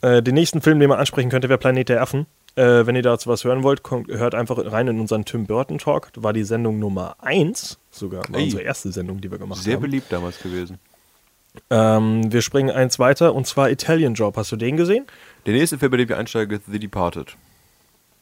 Äh, 0.01 0.23
den 0.23 0.35
nächsten 0.35 0.61
Film, 0.61 0.79
den 0.79 0.89
man 0.89 0.99
ansprechen 0.99 1.29
könnte, 1.29 1.49
wäre 1.49 1.59
Planet 1.59 1.89
der 1.89 2.01
Affen. 2.01 2.27
Äh, 2.55 2.85
wenn 2.85 2.95
ihr 2.95 3.01
dazu 3.01 3.29
was 3.29 3.43
hören 3.43 3.63
wollt, 3.63 3.83
kommt, 3.83 4.09
hört 4.09 4.35
einfach 4.35 4.57
rein 4.71 4.87
in 4.87 4.99
unseren 4.99 5.23
Tim 5.25 5.45
Burton 5.45 5.77
Talk. 5.77 6.11
Das 6.13 6.23
war 6.23 6.33
die 6.33 6.43
Sendung 6.43 6.79
Nummer 6.79 7.15
1 7.19 7.77
sogar. 7.91 8.23
War 8.29 8.39
Ey. 8.39 8.45
unsere 8.45 8.63
erste 8.63 8.91
Sendung, 8.91 9.21
die 9.21 9.31
wir 9.31 9.37
gemacht 9.37 9.61
Sehr 9.61 9.75
haben. 9.75 9.81
beliebt 9.81 10.11
damals 10.11 10.39
gewesen. 10.39 10.79
Ähm, 11.69 12.31
wir 12.31 12.41
springen 12.41 12.69
eins 12.71 12.99
weiter 12.99 13.33
und 13.33 13.47
zwar 13.47 13.69
Italian 13.69 14.13
Job. 14.13 14.37
Hast 14.37 14.51
du 14.51 14.55
den 14.55 14.77
gesehen? 14.77 15.05
Der 15.45 15.53
nächste 15.53 15.77
Film, 15.77 15.91
bei 15.91 15.97
dem 15.97 16.09
wir 16.09 16.17
einsteigen, 16.17 16.57
ist 16.57 16.65
The 16.71 16.79
Departed. 16.79 17.35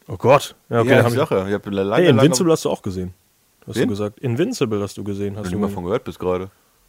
Oh 0.06 0.16
Gott. 0.16 0.54
Ja, 0.70 0.80
okay, 0.80 0.90
ja, 0.90 0.98
ich 1.00 1.04
hab 1.18 1.30
ich. 1.30 1.48
Ich 1.48 1.54
hab 1.54 1.66
lange, 1.66 1.96
hey, 1.96 2.08
Invincible 2.08 2.52
hast 2.52 2.64
du 2.64 2.70
auch 2.70 2.80
gesehen. 2.82 3.12
Hast 3.66 3.76
Wen? 3.76 3.82
du 3.82 3.88
gesagt. 3.88 4.18
Invincible 4.20 4.80
hast 4.82 4.96
du 4.96 5.04
gesehen. 5.04 5.36
Hast 5.36 5.44
Hast 5.46 5.52
du, 5.52 5.58
mal 5.58 5.68
von 5.68 5.84
gehört 5.84 6.04
bis 6.04 6.18
gerade? 6.18 6.46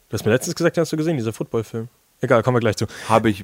du 0.09 0.13
hast 0.13 0.25
mir 0.25 0.31
letztens 0.31 0.55
gesagt, 0.55 0.77
den 0.77 0.81
hast 0.81 0.93
du 0.93 0.97
gesehen, 0.97 1.17
dieser 1.17 1.33
Footballfilm. 1.33 1.89
Egal, 2.21 2.41
kommen 2.43 2.55
wir 2.55 2.61
gleich 2.61 2.77
zu. 2.77 2.85
Habe 3.09 3.29
ich 3.29 3.43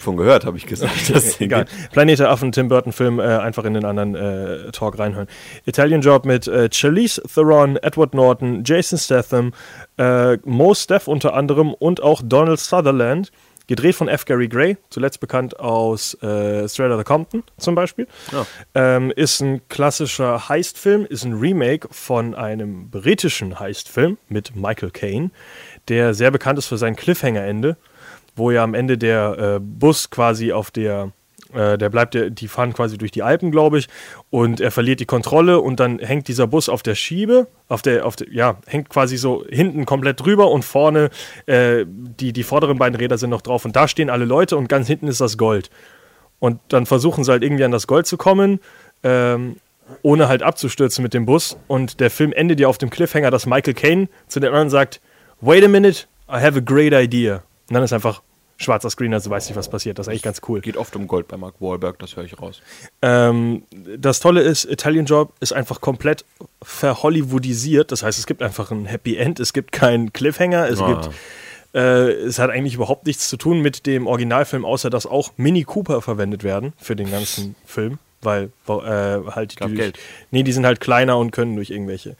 von 0.00 0.16
gehört, 0.16 0.44
habe 0.44 0.56
ich 0.56 0.66
gesagt. 0.66 0.92
Das 1.12 1.38
Ding 1.38 1.46
Egal. 1.46 1.66
Planet 1.92 2.20
der 2.20 2.30
Affen, 2.30 2.52
Tim 2.52 2.68
Burton 2.68 2.92
Film, 2.92 3.18
äh, 3.18 3.22
einfach 3.22 3.64
in 3.64 3.74
den 3.74 3.84
anderen 3.84 4.14
äh, 4.14 4.70
Talk 4.70 4.98
reinhören. 4.98 5.26
Italian 5.66 6.00
Job 6.00 6.24
mit 6.24 6.46
äh, 6.46 6.68
Charlize 6.72 7.22
Theron, 7.22 7.76
Edward 7.76 8.14
Norton, 8.14 8.62
Jason 8.64 8.98
Statham, 8.98 9.52
äh, 9.98 10.36
Mo 10.44 10.74
Steff 10.74 11.08
unter 11.08 11.34
anderem 11.34 11.74
und 11.74 12.02
auch 12.02 12.22
Donald 12.24 12.60
Sutherland. 12.60 13.30
Gedreht 13.66 13.94
von 13.94 14.08
F. 14.08 14.24
Gary 14.24 14.48
Gray, 14.48 14.78
zuletzt 14.88 15.20
bekannt 15.20 15.60
aus 15.60 16.14
äh, 16.24 16.68
Straight 16.68 16.90
Outta 16.90 17.04
Compton 17.04 17.44
zum 17.56 17.76
Beispiel. 17.76 18.08
Ja. 18.32 18.44
Ähm, 18.74 19.12
ist 19.14 19.40
ein 19.40 19.60
klassischer 19.68 20.48
Heistfilm, 20.48 21.06
ist 21.08 21.22
ein 21.22 21.34
Remake 21.34 21.86
von 21.92 22.34
einem 22.34 22.90
britischen 22.90 23.60
Heistfilm 23.60 24.18
mit 24.28 24.56
Michael 24.56 24.90
Caine, 24.90 25.30
der 25.86 26.14
sehr 26.14 26.32
bekannt 26.32 26.58
ist 26.58 26.66
für 26.66 26.78
sein 26.78 26.96
Cliffhanger-Ende, 26.96 27.76
wo 28.36 28.50
ja 28.50 28.62
am 28.62 28.74
Ende 28.74 28.98
der 28.98 29.56
äh, 29.56 29.60
Bus 29.60 30.10
quasi 30.10 30.52
auf 30.52 30.70
der, 30.70 31.12
äh, 31.52 31.76
der 31.78 31.88
bleibt, 31.88 32.14
der, 32.14 32.30
die 32.30 32.48
fahren 32.48 32.72
quasi 32.72 32.98
durch 32.98 33.10
die 33.10 33.22
Alpen, 33.22 33.50
glaube 33.50 33.78
ich, 33.78 33.88
und 34.30 34.60
er 34.60 34.70
verliert 34.70 35.00
die 35.00 35.06
Kontrolle 35.06 35.60
und 35.60 35.80
dann 35.80 35.98
hängt 35.98 36.28
dieser 36.28 36.46
Bus 36.46 36.68
auf 36.68 36.82
der 36.82 36.94
Schiebe, 36.94 37.46
auf 37.68 37.82
der, 37.82 38.06
auf 38.06 38.16
der, 38.16 38.32
ja, 38.32 38.56
hängt 38.66 38.88
quasi 38.88 39.16
so 39.16 39.44
hinten 39.48 39.86
komplett 39.86 40.20
drüber 40.20 40.50
und 40.50 40.64
vorne 40.64 41.10
äh, 41.46 41.84
die, 41.86 42.32
die 42.32 42.42
vorderen 42.42 42.78
beiden 42.78 42.96
Räder 42.96 43.18
sind 43.18 43.30
noch 43.30 43.42
drauf 43.42 43.64
und 43.64 43.76
da 43.76 43.88
stehen 43.88 44.10
alle 44.10 44.24
Leute 44.24 44.56
und 44.56 44.68
ganz 44.68 44.86
hinten 44.86 45.08
ist 45.08 45.20
das 45.20 45.38
Gold. 45.38 45.70
Und 46.40 46.58
dann 46.68 46.86
versuchen 46.86 47.22
sie 47.22 47.30
halt 47.30 47.44
irgendwie 47.44 47.64
an 47.64 47.70
das 47.70 47.86
Gold 47.86 48.06
zu 48.06 48.16
kommen, 48.16 48.60
ähm, 49.04 49.56
ohne 50.02 50.28
halt 50.28 50.42
abzustürzen 50.42 51.02
mit 51.02 51.14
dem 51.14 51.26
Bus. 51.26 51.56
Und 51.68 52.00
der 52.00 52.10
Film 52.10 52.32
endet 52.32 52.58
ja 52.58 52.66
auf 52.66 52.78
dem 52.78 52.90
Cliffhanger, 52.90 53.30
dass 53.30 53.46
Michael 53.46 53.74
Caine 53.74 54.08
zu 54.26 54.40
den 54.40 54.48
anderen 54.48 54.70
sagt, 54.70 55.00
wait 55.40 55.64
a 55.64 55.68
minute, 55.68 56.06
I 56.28 56.40
have 56.40 56.56
a 56.56 56.62
great 56.64 56.92
idea. 56.92 57.42
Und 57.70 57.74
dann 57.74 57.82
ist 57.82 57.92
einfach 57.94 58.20
schwarzer 58.58 58.90
Screen, 58.90 59.14
also 59.14 59.30
weiß 59.30 59.48
nicht, 59.48 59.56
was 59.56 59.70
passiert. 59.70 59.98
Das 59.98 60.06
ist 60.06 60.10
eigentlich 60.10 60.22
ganz 60.22 60.42
cool. 60.48 60.60
Geht 60.60 60.76
oft 60.76 60.94
um 60.94 61.06
Gold 61.08 61.28
bei 61.28 61.38
Mark 61.38 61.54
Wahlberg, 61.60 61.98
das 61.98 62.14
höre 62.16 62.24
ich 62.24 62.38
raus. 62.38 62.60
Ähm, 63.00 63.62
das 63.96 64.20
Tolle 64.20 64.42
ist, 64.42 64.66
Italian 64.66 65.06
Job 65.06 65.32
ist 65.40 65.52
einfach 65.54 65.80
komplett 65.80 66.26
verhollywoodisiert. 66.62 67.90
Das 67.92 68.02
heißt, 68.02 68.18
es 68.18 68.26
gibt 68.26 68.42
einfach 68.42 68.70
ein 68.70 68.84
Happy 68.84 69.16
End, 69.16 69.40
es 69.40 69.52
gibt 69.52 69.72
keinen 69.72 70.12
Cliffhanger, 70.12 70.68
es 70.68 70.80
Ah. 70.80 70.88
gibt 70.88 71.10
äh, 71.72 72.10
es 72.10 72.40
hat 72.40 72.50
eigentlich 72.50 72.74
überhaupt 72.74 73.06
nichts 73.06 73.28
zu 73.28 73.36
tun 73.36 73.60
mit 73.60 73.86
dem 73.86 74.08
Originalfilm, 74.08 74.64
außer 74.64 74.90
dass 74.90 75.06
auch 75.06 75.30
Mini 75.36 75.62
Cooper 75.62 76.02
verwendet 76.02 76.42
werden 76.42 76.72
für 76.78 76.96
den 76.96 77.08
ganzen 77.10 77.54
Film, 77.64 77.98
weil 78.22 78.50
äh, 78.66 78.72
halt 79.30 79.54
die, 79.64 79.74
Geld. 79.74 79.96
nee, 80.32 80.42
die 80.42 80.50
sind 80.52 80.66
halt 80.66 80.80
kleiner 80.80 81.16
und 81.16 81.30
können 81.30 81.54
durch 81.54 81.70
irgendwelche 81.70 82.16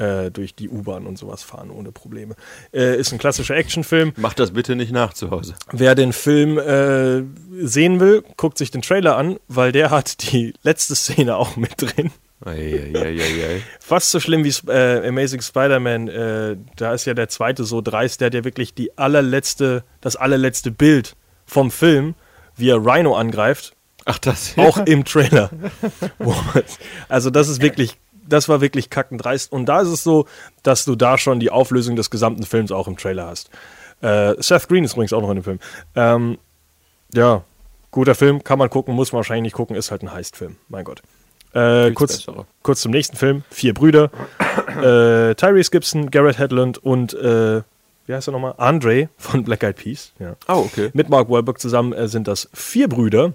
äh, 0.00 0.30
durch 0.30 0.54
die 0.54 0.68
U-Bahn 0.68 1.06
und 1.06 1.18
sowas 1.18 1.42
fahren 1.42 1.70
ohne 1.70 1.92
Probleme. 1.92 2.34
Äh, 2.72 2.96
ist 2.98 3.12
ein 3.12 3.18
klassischer 3.18 3.56
Actionfilm. 3.56 4.12
Mach 4.16 4.34
das 4.34 4.52
bitte 4.52 4.74
nicht 4.76 4.92
nach 4.92 5.12
zu 5.12 5.30
Hause. 5.30 5.54
Wer 5.70 5.94
den 5.94 6.12
Film 6.12 6.58
äh, 6.58 7.22
sehen 7.64 8.00
will, 8.00 8.24
guckt 8.36 8.58
sich 8.58 8.70
den 8.70 8.82
Trailer 8.82 9.16
an, 9.16 9.38
weil 9.48 9.72
der 9.72 9.90
hat 9.90 10.32
die 10.32 10.54
letzte 10.62 10.94
Szene 10.94 11.36
auch 11.36 11.56
mit 11.56 11.74
drin. 11.76 12.10
Eieieiei. 12.44 13.62
Fast 13.80 14.10
so 14.10 14.18
schlimm 14.18 14.44
wie 14.44 14.54
äh, 14.70 15.06
Amazing 15.06 15.42
Spider-Man. 15.42 16.08
Äh, 16.08 16.56
da 16.76 16.94
ist 16.94 17.04
ja 17.04 17.12
der 17.12 17.28
zweite 17.28 17.64
so 17.64 17.82
dreist, 17.82 18.20
der 18.20 18.26
hat 18.26 18.34
ja 18.34 18.44
wirklich 18.44 18.72
die 18.72 18.96
allerletzte, 18.96 19.84
das 20.00 20.16
allerletzte 20.16 20.70
Bild 20.70 21.16
vom 21.44 21.70
Film, 21.70 22.14
wie 22.56 22.70
er 22.70 22.78
Rhino 22.78 23.14
angreift, 23.14 23.76
Ach, 24.06 24.18
das 24.18 24.54
auch 24.56 24.78
im 24.78 25.04
Trailer. 25.04 25.50
Also 27.08 27.30
das 27.30 27.48
ist 27.48 27.60
wirklich, 27.60 27.98
das 28.32 28.48
war 28.48 28.60
wirklich 28.60 28.90
kackendreist. 28.90 29.52
Und 29.52 29.66
da 29.66 29.80
ist 29.80 29.88
es 29.88 30.02
so, 30.02 30.26
dass 30.62 30.84
du 30.84 30.96
da 30.96 31.18
schon 31.18 31.40
die 31.40 31.50
Auflösung 31.50 31.96
des 31.96 32.10
gesamten 32.10 32.44
Films 32.44 32.72
auch 32.72 32.88
im 32.88 32.96
Trailer 32.96 33.26
hast. 33.26 33.50
Äh, 34.00 34.34
Seth 34.42 34.68
Green 34.68 34.84
ist 34.84 34.92
übrigens 34.92 35.12
auch 35.12 35.20
noch 35.20 35.30
in 35.30 35.36
dem 35.36 35.44
Film. 35.44 35.58
Ähm, 35.94 36.38
ja, 37.12 37.42
guter 37.90 38.14
Film, 38.14 38.42
kann 38.44 38.58
man 38.58 38.70
gucken, 38.70 38.94
muss 38.94 39.12
man 39.12 39.18
wahrscheinlich 39.18 39.42
nicht 39.42 39.54
gucken, 39.54 39.76
ist 39.76 39.90
halt 39.90 40.02
ein 40.02 40.12
Heistfilm, 40.12 40.56
mein 40.68 40.84
Gott. 40.84 41.02
Äh, 41.52 41.90
kurz, 41.92 42.26
kurz 42.62 42.80
zum 42.80 42.92
nächsten 42.92 43.16
Film. 43.16 43.42
Vier 43.50 43.74
Brüder. 43.74 44.10
äh, 44.68 45.34
Tyrese 45.34 45.70
Gibson, 45.70 46.10
Garrett 46.10 46.38
Hedlund 46.38 46.78
und 46.78 47.12
äh, 47.14 47.62
wie 48.06 48.14
heißt 48.14 48.28
er 48.28 48.32
nochmal? 48.32 48.54
Andre 48.56 49.08
von 49.18 49.44
Black 49.44 49.62
Eyed 49.62 49.76
Peas. 49.76 50.12
Ja. 50.18 50.36
Oh, 50.48 50.64
okay. 50.66 50.90
Mit 50.94 51.08
Mark 51.08 51.28
Wahlberg 51.28 51.60
zusammen 51.60 51.92
äh, 51.92 52.08
sind 52.08 52.28
das 52.28 52.48
vier 52.52 52.88
Brüder 52.88 53.34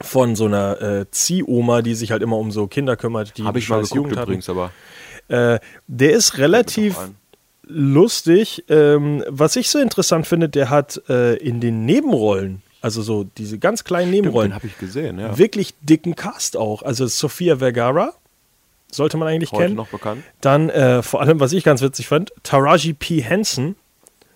von 0.00 0.36
so 0.36 0.46
einer 0.46 0.80
äh, 0.82 1.10
Ziehoma, 1.10 1.82
die 1.82 1.94
sich 1.94 2.10
halt 2.10 2.22
immer 2.22 2.36
um 2.36 2.50
so 2.50 2.66
Kinder 2.66 2.96
kümmert, 2.96 3.36
die 3.38 3.44
Habe 3.44 3.58
ich 3.58 3.68
mal 3.68 3.76
geguckt 3.76 3.94
Jugend 3.94 4.16
hatten. 4.16 4.22
übrigens, 4.30 4.48
aber 4.48 4.70
Äh, 5.28 5.58
der 5.86 6.12
ist 6.12 6.38
relativ 6.38 6.96
lustig. 7.64 8.64
Ähm, 8.68 9.24
was 9.28 9.56
ich 9.56 9.68
so 9.70 9.78
interessant 9.78 10.26
finde, 10.26 10.48
der 10.48 10.70
hat 10.70 11.02
äh, 11.08 11.34
in 11.36 11.60
den 11.60 11.84
Nebenrollen, 11.84 12.62
also 12.80 13.02
so 13.02 13.24
diese 13.24 13.58
ganz 13.58 13.84
kleinen 13.84 14.10
Nebenrollen, 14.10 14.54
habe 14.54 14.66
ich 14.66 14.78
gesehen, 14.78 15.18
ja. 15.18 15.36
wirklich 15.36 15.74
dicken 15.80 16.14
Cast 16.14 16.56
auch. 16.56 16.82
Also 16.82 17.06
Sophia 17.06 17.56
Vergara, 17.56 18.12
sollte 18.92 19.16
man 19.16 19.26
eigentlich 19.28 19.50
Heute 19.50 19.64
kennen. 19.64 19.74
noch 19.76 19.88
bekannt. 19.88 20.22
Dann 20.40 20.70
äh, 20.70 21.02
vor 21.02 21.20
allem, 21.20 21.40
was 21.40 21.52
ich 21.52 21.64
ganz 21.64 21.82
witzig 21.82 22.06
fand, 22.06 22.32
Taraji 22.44 22.92
P. 22.92 23.20
Henson, 23.20 23.74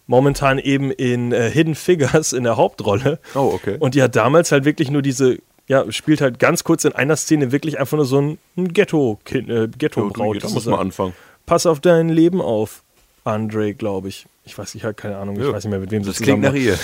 momentan 0.08 0.58
eben 0.58 0.90
in 0.90 1.30
äh, 1.30 1.48
Hidden 1.50 1.76
Figures 1.76 2.32
in 2.32 2.42
der 2.42 2.56
Hauptrolle. 2.56 3.20
Oh, 3.36 3.52
okay. 3.54 3.76
Und 3.78 3.94
die 3.94 4.02
hat 4.02 4.16
damals 4.16 4.50
halt 4.50 4.64
wirklich 4.64 4.90
nur 4.90 5.02
diese, 5.02 5.38
ja, 5.70 5.90
spielt 5.92 6.20
halt 6.20 6.40
ganz 6.40 6.64
kurz 6.64 6.84
in 6.84 6.92
einer 6.96 7.14
Szene 7.14 7.52
wirklich 7.52 7.78
einfach 7.78 7.96
nur 7.96 8.04
so 8.04 8.20
ein, 8.20 8.38
Ghetto-Kind, 8.56 9.48
äh, 9.48 9.68
Ghetto-Braut. 9.78 10.42
da 10.42 10.48
muss 10.48 10.66
man 10.66 10.80
anfangen. 10.80 11.12
Pass 11.46 11.64
auf 11.64 11.78
dein 11.78 12.08
Leben 12.08 12.40
auf, 12.40 12.82
Andre, 13.22 13.72
glaube 13.74 14.08
ich. 14.08 14.26
Ich 14.44 14.58
weiß, 14.58 14.74
ich 14.74 14.82
habe 14.82 14.94
keine 14.94 15.16
Ahnung, 15.18 15.36
ich 15.38 15.42
Ja. 15.46 15.52
weiß 15.52 15.62
nicht 15.64 15.70
mehr, 15.70 15.78
mit 15.78 15.92
wem 15.92 16.02
sie 16.02 16.10
Das 16.10 16.20
klingt 16.20 16.40
nach 16.42 16.54
ihr. 16.54 16.76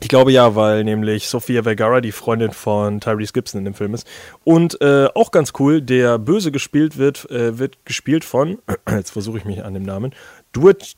Ich 0.00 0.08
glaube 0.08 0.32
ja, 0.32 0.56
weil 0.56 0.82
nämlich 0.82 1.28
Sophia 1.28 1.62
Vergara 1.62 2.00
die 2.00 2.10
Freundin 2.10 2.50
von 2.50 2.98
Tyrese 3.00 3.32
Gibson 3.32 3.60
in 3.60 3.64
dem 3.64 3.74
Film 3.74 3.94
ist. 3.94 4.04
Und 4.42 4.80
äh, 4.80 5.06
auch 5.14 5.30
ganz 5.30 5.52
cool, 5.60 5.80
der 5.80 6.18
Böse 6.18 6.50
gespielt 6.50 6.98
wird, 6.98 7.30
äh, 7.30 7.58
wird 7.60 7.76
gespielt 7.86 8.24
von, 8.24 8.58
jetzt 8.90 9.10
versuche 9.12 9.38
ich 9.38 9.44
mich 9.44 9.64
an 9.64 9.74
dem 9.74 9.84
Namen, 9.84 10.12
Duat- 10.52 10.96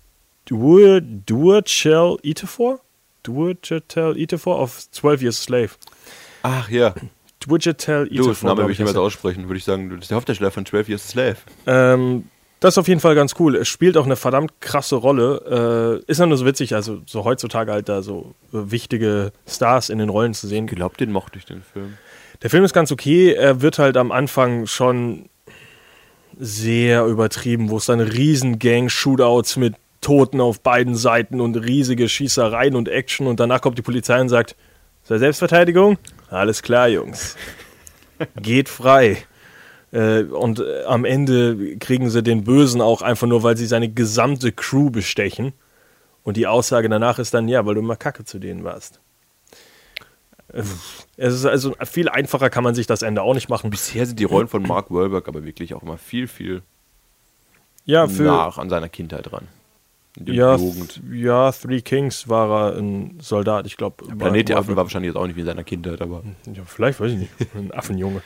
Dur- 0.49 1.03
Durchel 1.03 2.17
Itefor? 2.23 2.81
Durchetel 3.23 4.17
Itefor 4.19 4.59
of 4.61 4.91
12 4.91 5.21
Years 5.23 5.43
Slave. 5.43 5.71
Ach 6.45 6.69
ja. 6.69 6.95
Durchetel 7.41 8.09
Du, 8.09 8.29
das 8.29 8.43
Name 8.43 8.65
will 8.65 8.71
ich 8.71 8.81
er. 8.81 8.97
aussprechen, 9.01 9.49
würde 9.49 9.57
ich 9.57 9.65
sagen. 9.65 9.91
Das 9.91 10.01
ist 10.03 10.11
der 10.11 10.17
Hauptdarsteller 10.17 10.51
von 10.51 10.67
12 10.67 10.89
Years 10.91 11.05
a 11.07 11.09
Slave. 11.09 11.37
Ähm, 11.67 12.25
das 12.61 12.75
ist 12.75 12.79
auf 12.79 12.89
jeden 12.89 13.01
Fall 13.01 13.15
ganz 13.15 13.35
cool. 13.39 13.57
Es 13.57 13.69
spielt 13.69 13.97
auch 13.97 14.05
eine 14.05 14.17
verdammt 14.17 14.53
krasse 14.61 14.97
Rolle. 14.97 16.03
Äh, 16.07 16.11
ist 16.11 16.21
ja 16.21 16.27
nur 16.27 16.37
so 16.37 16.45
witzig, 16.47 16.75
also 16.75 17.01
so 17.07 17.25
heutzutage 17.25 17.73
halt 17.73 17.89
da 17.89 18.03
so 18.03 18.35
wichtige 18.53 19.33
Stars 19.49 19.89
in 19.89 19.99
den 19.99 20.11
Rollen 20.11 20.35
zu 20.35 20.47
sehen. 20.47 20.67
Ich 20.69 20.75
glaube, 20.75 20.97
den 20.99 21.13
mochte 21.13 21.39
ich, 21.39 21.47
den 21.47 21.63
Film. 21.63 21.95
Der 22.43 22.51
Film 22.51 22.65
ist 22.65 22.75
ganz 22.75 22.93
okay. 22.93 23.33
Er 23.33 23.63
wird 23.63 23.79
halt 23.79 23.97
am 23.97 24.13
Anfang 24.13 24.67
schon 24.67 25.31
sehr 26.39 27.07
übertrieben, 27.07 27.71
wo 27.71 27.79
es 27.79 27.87
dann 27.87 28.01
riesen 28.01 28.59
Gang-Shootouts 28.59 29.57
mit 29.57 29.77
Toten 30.03 30.43
auf 30.43 30.61
beiden 30.61 30.95
Seiten 30.95 31.41
und 31.41 31.57
riesige 31.57 32.09
Schießereien 32.09 32.77
und 32.77 32.89
Action 32.89 33.27
und 33.27 33.41
danach 33.41 33.63
kommt 33.63 33.79
die 33.79 33.83
Polizei 33.83 34.21
und 34.21 34.29
sagt, 34.29 34.57
sei 35.05 35.19
Selbstverteidigung? 35.19 35.99
Alles 36.31 36.63
klar, 36.63 36.89
Jungs. 36.89 37.37
Geht 38.41 38.69
frei. 38.69 39.19
Äh, 39.93 40.23
und 40.23 40.61
äh, 40.61 40.85
am 40.85 41.05
Ende 41.05 41.77
kriegen 41.79 42.11
sie 42.11 42.23
den 42.23 42.45
Bösen 42.45 42.81
auch 42.81 43.03
einfach 43.03 43.27
nur, 43.27 43.43
weil 43.43 43.57
sie 43.57 43.67
seine 43.67 43.89
gesamte 43.89 44.53
Crew 44.53 44.91
bestechen. 44.91 45.53
Und 46.23 46.37
die 46.37 46.47
Aussage 46.47 46.89
danach 46.89 47.19
ist 47.19 47.35
dann, 47.35 47.49
ja, 47.49 47.65
weil 47.67 47.75
du 47.75 47.81
immer 47.81 47.97
Kacke 47.97 48.25
zu 48.25 48.39
denen 48.39 48.65
warst. 48.65 49.01
Äh, 50.53 50.63
Es 51.17 51.35
ist 51.35 51.47
also 51.47 51.77
viel 51.85 52.09
einfacher 52.09 52.51
kann 52.51 52.65
man 52.65 52.75
sich 52.75 52.87
das 52.87 53.03
Ende 53.03 53.23
auch 53.23 53.35
nicht 53.35 53.49
machen. 53.49 53.71
Bisher 53.71 54.07
sind 54.07 54.19
die 54.19 54.25
Rollen 54.25 54.49
von 54.49 54.63
Mark 54.63 54.91
Wahlberg 54.91 55.29
aber 55.29 55.45
wirklich 55.45 55.75
auch 55.75 55.83
immer 55.83 55.99
viel, 55.99 56.27
viel 56.27 56.63
Ja, 57.85 58.09
für 58.09 58.25
nach 58.25 58.59
an 58.59 58.71
seiner 58.71 58.89
Kindheit 58.89 59.31
dran. 59.31 59.47
Ja, 60.25 60.55
Jugend. 60.57 61.01
ja, 61.13 61.51
Three 61.51 61.81
Kings 61.81 62.29
war 62.29 62.71
er 62.73 62.79
ein 62.79 63.19
Soldat, 63.21 63.67
ich 63.67 63.77
glaube. 63.77 64.05
Planet 64.17 64.49
der 64.49 64.59
Affen 64.59 64.77
war 64.77 64.85
wahrscheinlich 64.85 65.09
jetzt 65.13 65.17
auch 65.17 65.27
nicht 65.27 65.35
wie 65.37 65.41
in 65.41 65.47
seiner 65.47 65.65
Kindheit, 65.65 66.01
aber 66.01 66.23
Ja, 66.47 66.63
vielleicht, 66.67 67.01
weiß 67.01 67.13
ich 67.13 67.19
nicht. 67.19 67.31
Ein 67.57 67.73
Affenjunge. 67.73 68.23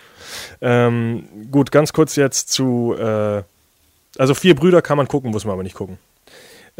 ähm, 0.61 1.25
gut, 1.51 1.73
ganz 1.73 1.93
kurz 1.93 2.17
jetzt 2.17 2.51
zu. 2.51 2.95
Äh, 2.99 3.43
also, 4.19 4.35
vier 4.35 4.55
Brüder 4.55 4.83
kann 4.83 4.97
man 4.99 5.09
gucken, 5.09 5.31
muss 5.31 5.45
man 5.45 5.55
aber 5.55 5.63
nicht 5.63 5.77
gucken. 5.77 5.99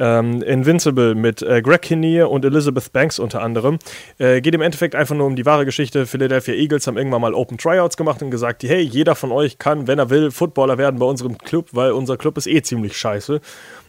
Ähm, 0.01 0.43
Invincible 0.43 1.17
mit 1.17 1.43
äh, 1.43 1.61
Greg 1.61 1.83
Kinnear 1.83 2.31
und 2.31 2.45
Elizabeth 2.45 2.93
Banks 2.93 3.19
unter 3.19 3.43
anderem. 3.43 3.81
Äh, 4.19 4.41
geht 4.41 4.55
im 4.55 4.61
Endeffekt 4.61 4.95
einfach 4.95 5.17
nur 5.17 5.27
um 5.27 5.35
die 5.35 5.45
wahre 5.45 5.65
Geschichte. 5.65 6.07
Philadelphia 6.07 6.55
Eagles 6.55 6.87
haben 6.87 6.97
irgendwann 6.97 7.21
mal 7.21 7.35
Open 7.35 7.59
Tryouts 7.59 7.97
gemacht 7.97 8.23
und 8.23 8.31
gesagt, 8.31 8.63
hey, 8.63 8.81
jeder 8.81 9.17
von 9.17 9.33
euch 9.33 9.59
kann, 9.59 9.89
wenn 9.89 9.99
er 9.99 10.09
will, 10.09 10.31
Footballer 10.31 10.79
werden 10.79 11.01
bei 11.01 11.07
unserem 11.07 11.37
Club, 11.37 11.71
weil 11.73 11.91
unser 11.91 12.17
Club 12.17 12.37
ist 12.39 12.47
eh 12.47 12.63
ziemlich 12.63 12.97
scheiße. 12.97 13.41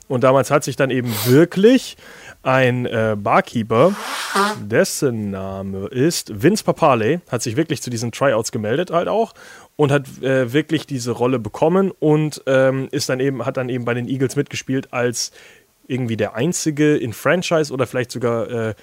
Und 0.10 0.24
damals 0.24 0.50
hat 0.50 0.64
sich 0.64 0.76
dann 0.76 0.90
eben 0.90 1.14
wirklich 1.28 1.96
ein 2.42 2.88
äh, 2.88 3.16
Barkeeper, 3.18 3.94
dessen 4.60 5.30
Name 5.30 5.88
ist 5.88 6.42
Vince 6.42 6.64
Papale, 6.64 7.22
hat 7.30 7.44
sich 7.44 7.56
wirklich 7.56 7.82
zu 7.82 7.92
diesen 7.92 8.12
Tryouts 8.12 8.52
gemeldet 8.52 8.90
halt 8.90 9.08
auch 9.08 9.34
und 9.76 9.92
hat 9.92 10.22
äh, 10.24 10.52
wirklich 10.52 10.88
diese 10.88 11.12
Rolle 11.12 11.38
bekommen 11.38 11.92
und 11.92 12.42
ähm, 12.48 12.88
ist 12.92 13.08
dann 13.08 13.20
eben, 13.20 13.46
hat 13.46 13.58
dann 13.58 13.70
eben 13.70 13.86
bei 13.86 13.94
den 13.94 14.08
Eagles 14.08 14.36
mitgespielt 14.36 14.94
als 14.94 15.32
irgendwie 15.88 16.18
der 16.18 16.36
einzige 16.36 16.98
in 16.98 17.14
Franchise 17.14 17.72
oder 17.72 17.86
vielleicht 17.86 18.12
sogar 18.12 18.50
äh, 18.50 18.74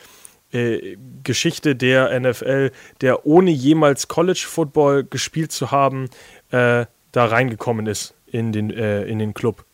äh, 0.52 0.96
Geschichte 1.24 1.74
der 1.74 2.18
NFL, 2.20 2.70
der 3.00 3.26
ohne 3.26 3.50
jemals 3.50 4.06
College 4.06 4.44
Football 4.46 5.02
gespielt 5.04 5.50
zu 5.50 5.72
haben, 5.72 6.08
äh, 6.50 6.86
da 7.10 7.24
reingekommen 7.24 7.86
ist 7.86 8.14
in 8.26 8.52
den, 8.52 8.70
äh, 8.70 9.02
in 9.04 9.18
den 9.18 9.34
Club. 9.34 9.64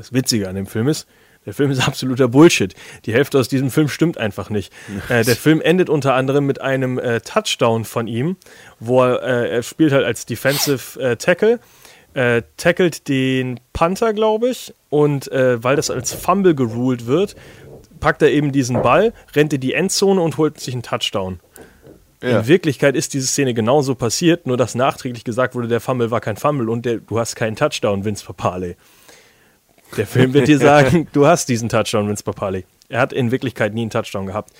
Das 0.00 0.14
Witzige 0.14 0.48
an 0.48 0.54
dem 0.54 0.66
Film 0.66 0.88
ist, 0.88 1.06
der 1.44 1.52
Film 1.52 1.70
ist 1.70 1.80
absoluter 1.86 2.26
Bullshit. 2.26 2.74
Die 3.04 3.12
Hälfte 3.12 3.38
aus 3.38 3.48
diesem 3.48 3.70
Film 3.70 3.88
stimmt 3.88 4.16
einfach 4.16 4.48
nicht. 4.48 4.72
Äh, 5.10 5.24
der 5.24 5.36
Film 5.36 5.60
endet 5.60 5.90
unter 5.90 6.14
anderem 6.14 6.46
mit 6.46 6.62
einem 6.62 6.98
äh, 6.98 7.20
Touchdown 7.20 7.84
von 7.84 8.06
ihm, 8.06 8.36
wo 8.78 9.02
er, 9.02 9.22
äh, 9.22 9.50
er 9.56 9.62
spielt 9.62 9.92
halt 9.92 10.06
als 10.06 10.24
Defensive 10.24 10.98
äh, 10.98 11.16
Tackle, 11.16 11.60
äh, 12.14 12.40
tackelt 12.56 13.08
den 13.08 13.60
Panther, 13.74 14.14
glaube 14.14 14.48
ich, 14.48 14.72
und 14.88 15.30
äh, 15.32 15.62
weil 15.62 15.76
das 15.76 15.90
als 15.90 16.14
Fumble 16.14 16.54
geruled 16.54 17.06
wird, 17.06 17.36
packt 18.00 18.22
er 18.22 18.30
eben 18.30 18.52
diesen 18.52 18.80
Ball, 18.80 19.12
rennt 19.36 19.52
in 19.52 19.60
die 19.60 19.74
Endzone 19.74 20.18
und 20.22 20.38
holt 20.38 20.58
sich 20.58 20.72
einen 20.72 20.82
Touchdown. 20.82 21.40
Ja. 22.22 22.40
In 22.40 22.46
Wirklichkeit 22.46 22.96
ist 22.96 23.12
diese 23.12 23.26
Szene 23.26 23.52
genauso 23.52 23.94
passiert, 23.94 24.46
nur 24.46 24.56
dass 24.56 24.74
nachträglich 24.74 25.24
gesagt 25.24 25.54
wurde, 25.54 25.68
der 25.68 25.80
Fumble 25.80 26.10
war 26.10 26.22
kein 26.22 26.38
Fumble 26.38 26.70
und 26.70 26.86
der, 26.86 26.98
du 26.98 27.18
hast 27.18 27.36
keinen 27.36 27.54
Touchdown, 27.54 28.06
Vince 28.06 28.24
Papale. 28.24 28.76
Der 29.96 30.06
Film 30.06 30.32
wird 30.32 30.48
dir 30.48 30.58
sagen, 30.60 31.08
du 31.12 31.26
hast 31.26 31.48
diesen 31.48 31.68
Touchdown, 31.68 32.08
Vince 32.08 32.24
Papale. 32.24 32.64
Er 32.88 33.00
hat 33.00 33.12
in 33.12 33.30
Wirklichkeit 33.30 33.72
nie 33.72 33.82
einen 33.82 33.90
Touchdown 33.90 34.26
gehabt. 34.26 34.50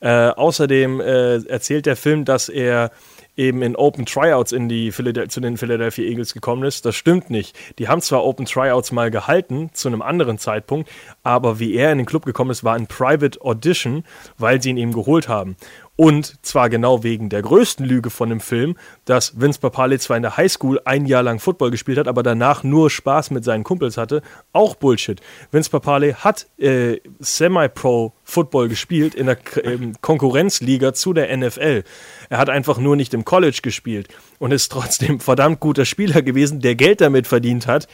Äh, 0.00 0.08
außerdem 0.08 1.00
äh, 1.00 1.44
erzählt 1.46 1.86
der 1.86 1.96
Film, 1.96 2.24
dass 2.24 2.48
er 2.48 2.92
eben 3.36 3.62
in 3.62 3.74
Open 3.74 4.04
Tryouts 4.06 4.52
in 4.52 4.68
die 4.68 4.92
zu 4.92 5.40
den 5.40 5.56
Philadelphia 5.56 6.04
Eagles 6.04 6.34
gekommen 6.34 6.62
ist. 6.64 6.84
Das 6.84 6.94
stimmt 6.94 7.30
nicht. 7.30 7.56
Die 7.78 7.88
haben 7.88 8.02
zwar 8.02 8.24
Open 8.24 8.44
Tryouts 8.44 8.92
mal 8.92 9.10
gehalten, 9.10 9.70
zu 9.72 9.88
einem 9.88 10.02
anderen 10.02 10.38
Zeitpunkt, 10.38 10.90
aber 11.22 11.58
wie 11.58 11.74
er 11.74 11.90
in 11.90 11.98
den 11.98 12.06
Club 12.06 12.26
gekommen 12.26 12.50
ist, 12.50 12.64
war 12.64 12.74
ein 12.74 12.86
Private 12.86 13.40
Audition, 13.40 14.04
weil 14.36 14.60
sie 14.60 14.70
ihn 14.70 14.76
eben 14.76 14.92
geholt 14.92 15.28
haben. 15.28 15.56
Und 16.00 16.38
zwar 16.40 16.70
genau 16.70 17.02
wegen 17.02 17.28
der 17.28 17.42
größten 17.42 17.84
Lüge 17.84 18.08
von 18.08 18.30
dem 18.30 18.40
Film, 18.40 18.78
dass 19.04 19.38
Vince 19.38 19.60
Papale 19.60 19.98
zwar 19.98 20.16
in 20.16 20.22
der 20.22 20.38
Highschool 20.38 20.80
ein 20.86 21.04
Jahr 21.04 21.22
lang 21.22 21.40
Football 21.40 21.70
gespielt 21.70 21.98
hat, 21.98 22.08
aber 22.08 22.22
danach 22.22 22.64
nur 22.64 22.88
Spaß 22.88 23.30
mit 23.32 23.44
seinen 23.44 23.64
Kumpels 23.64 23.98
hatte. 23.98 24.22
Auch 24.54 24.76
Bullshit. 24.76 25.20
Vince 25.52 25.68
Papale 25.68 26.14
hat 26.14 26.46
äh, 26.56 27.00
Semi-Pro 27.18 28.14
Football 28.24 28.70
gespielt 28.70 29.14
in 29.14 29.26
der 29.26 29.36
K 29.36 29.60
ähm, 29.60 29.92
Konkurrenzliga 30.00 30.94
zu 30.94 31.12
der 31.12 31.36
NFL. 31.36 31.84
Er 32.30 32.38
hat 32.38 32.48
einfach 32.48 32.78
nur 32.78 32.96
nicht 32.96 33.12
im 33.12 33.26
College 33.26 33.58
gespielt 33.62 34.08
und 34.38 34.52
ist 34.52 34.72
trotzdem 34.72 35.20
verdammt 35.20 35.60
guter 35.60 35.84
Spieler 35.84 36.22
gewesen, 36.22 36.60
der 36.60 36.76
Geld 36.76 37.02
damit 37.02 37.26
verdient 37.26 37.66
hat, 37.66 37.88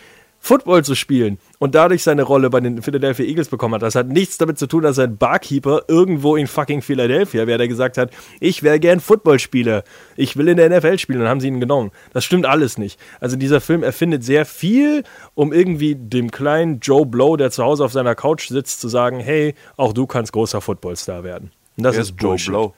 Football 0.46 0.84
zu 0.84 0.94
spielen 0.94 1.38
und 1.58 1.74
dadurch 1.74 2.04
seine 2.04 2.22
Rolle 2.22 2.50
bei 2.50 2.60
den 2.60 2.80
Philadelphia 2.80 3.26
Eagles 3.26 3.48
bekommen 3.48 3.74
hat. 3.74 3.82
Das 3.82 3.96
hat 3.96 4.06
nichts 4.06 4.38
damit 4.38 4.60
zu 4.60 4.68
tun, 4.68 4.84
dass 4.84 4.96
er 4.96 5.04
ein 5.04 5.16
Barkeeper 5.16 5.82
irgendwo 5.88 6.36
in 6.36 6.46
fucking 6.46 6.82
Philadelphia 6.82 7.48
wäre, 7.48 7.58
der 7.58 7.66
gesagt 7.66 7.98
hat, 7.98 8.12
ich 8.38 8.62
wäre 8.62 8.78
gern 8.78 9.00
Footballspieler, 9.00 9.82
ich 10.14 10.36
will 10.36 10.46
in 10.46 10.56
der 10.56 10.70
NFL 10.70 10.98
spielen 10.98 11.22
und 11.22 11.26
haben 11.26 11.40
sie 11.40 11.48
ihn 11.48 11.58
genommen. 11.58 11.90
Das 12.12 12.24
stimmt 12.24 12.46
alles 12.46 12.78
nicht. 12.78 13.00
Also 13.18 13.34
dieser 13.34 13.60
Film 13.60 13.82
erfindet 13.82 14.22
sehr 14.22 14.46
viel, 14.46 15.02
um 15.34 15.52
irgendwie 15.52 15.96
dem 15.96 16.30
kleinen 16.30 16.78
Joe 16.78 17.06
Blow, 17.06 17.36
der 17.36 17.50
zu 17.50 17.64
Hause 17.64 17.84
auf 17.84 17.92
seiner 17.92 18.14
Couch 18.14 18.46
sitzt, 18.46 18.80
zu 18.80 18.86
sagen, 18.86 19.18
hey, 19.18 19.56
auch 19.76 19.92
du 19.92 20.06
kannst 20.06 20.32
großer 20.32 20.60
Footballstar 20.60 21.24
werden. 21.24 21.50
Und 21.76 21.82
das 21.82 21.96
Wer 21.96 22.02
ist, 22.02 22.10
ist 22.10 22.22
Joe 22.22 22.30
Bullshit. 22.30 22.50
Blow. 22.50 22.74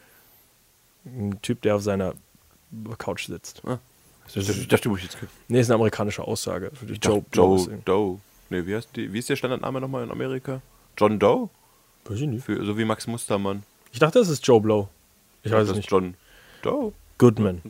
Ein 1.04 1.38
Typ, 1.42 1.60
der 1.60 1.76
auf 1.76 1.82
seiner 1.82 2.14
Couch 2.96 3.26
sitzt. 3.26 3.60
Das, 4.34 4.46
das, 4.46 4.68
das 4.68 4.80
ich 4.84 5.02
jetzt. 5.02 5.18
Nee, 5.48 5.60
ist 5.60 5.70
eine 5.70 5.76
amerikanische 5.76 6.22
Aussage. 6.22 6.70
Joe 7.00 7.24
Joe, 7.32 7.58
Joe 7.58 7.78
Doe. 7.84 8.20
Nee, 8.50 8.66
wie, 8.66 8.74
heißt 8.74 8.90
die, 8.96 9.12
wie 9.12 9.18
ist 9.18 9.28
der 9.28 9.36
Standardname 9.36 9.80
nochmal 9.80 10.04
in 10.04 10.10
Amerika? 10.10 10.60
John 10.96 11.18
Doe? 11.18 11.48
Weiß 12.04 12.20
ich 12.20 12.26
nicht. 12.26 12.44
Für, 12.44 12.64
so 12.64 12.76
wie 12.78 12.84
Max 12.84 13.06
Mustermann. 13.06 13.62
Ich 13.92 13.98
dachte, 13.98 14.18
das 14.18 14.28
ist 14.28 14.46
Joe 14.46 14.60
Blow. 14.60 14.88
Ich 15.42 15.52
weiß 15.52 15.60
das 15.60 15.68
es 15.68 15.70
ist 15.70 15.76
nicht. 15.76 15.90
John 15.90 16.14
Doe. 16.62 16.92
Goodman. 17.18 17.62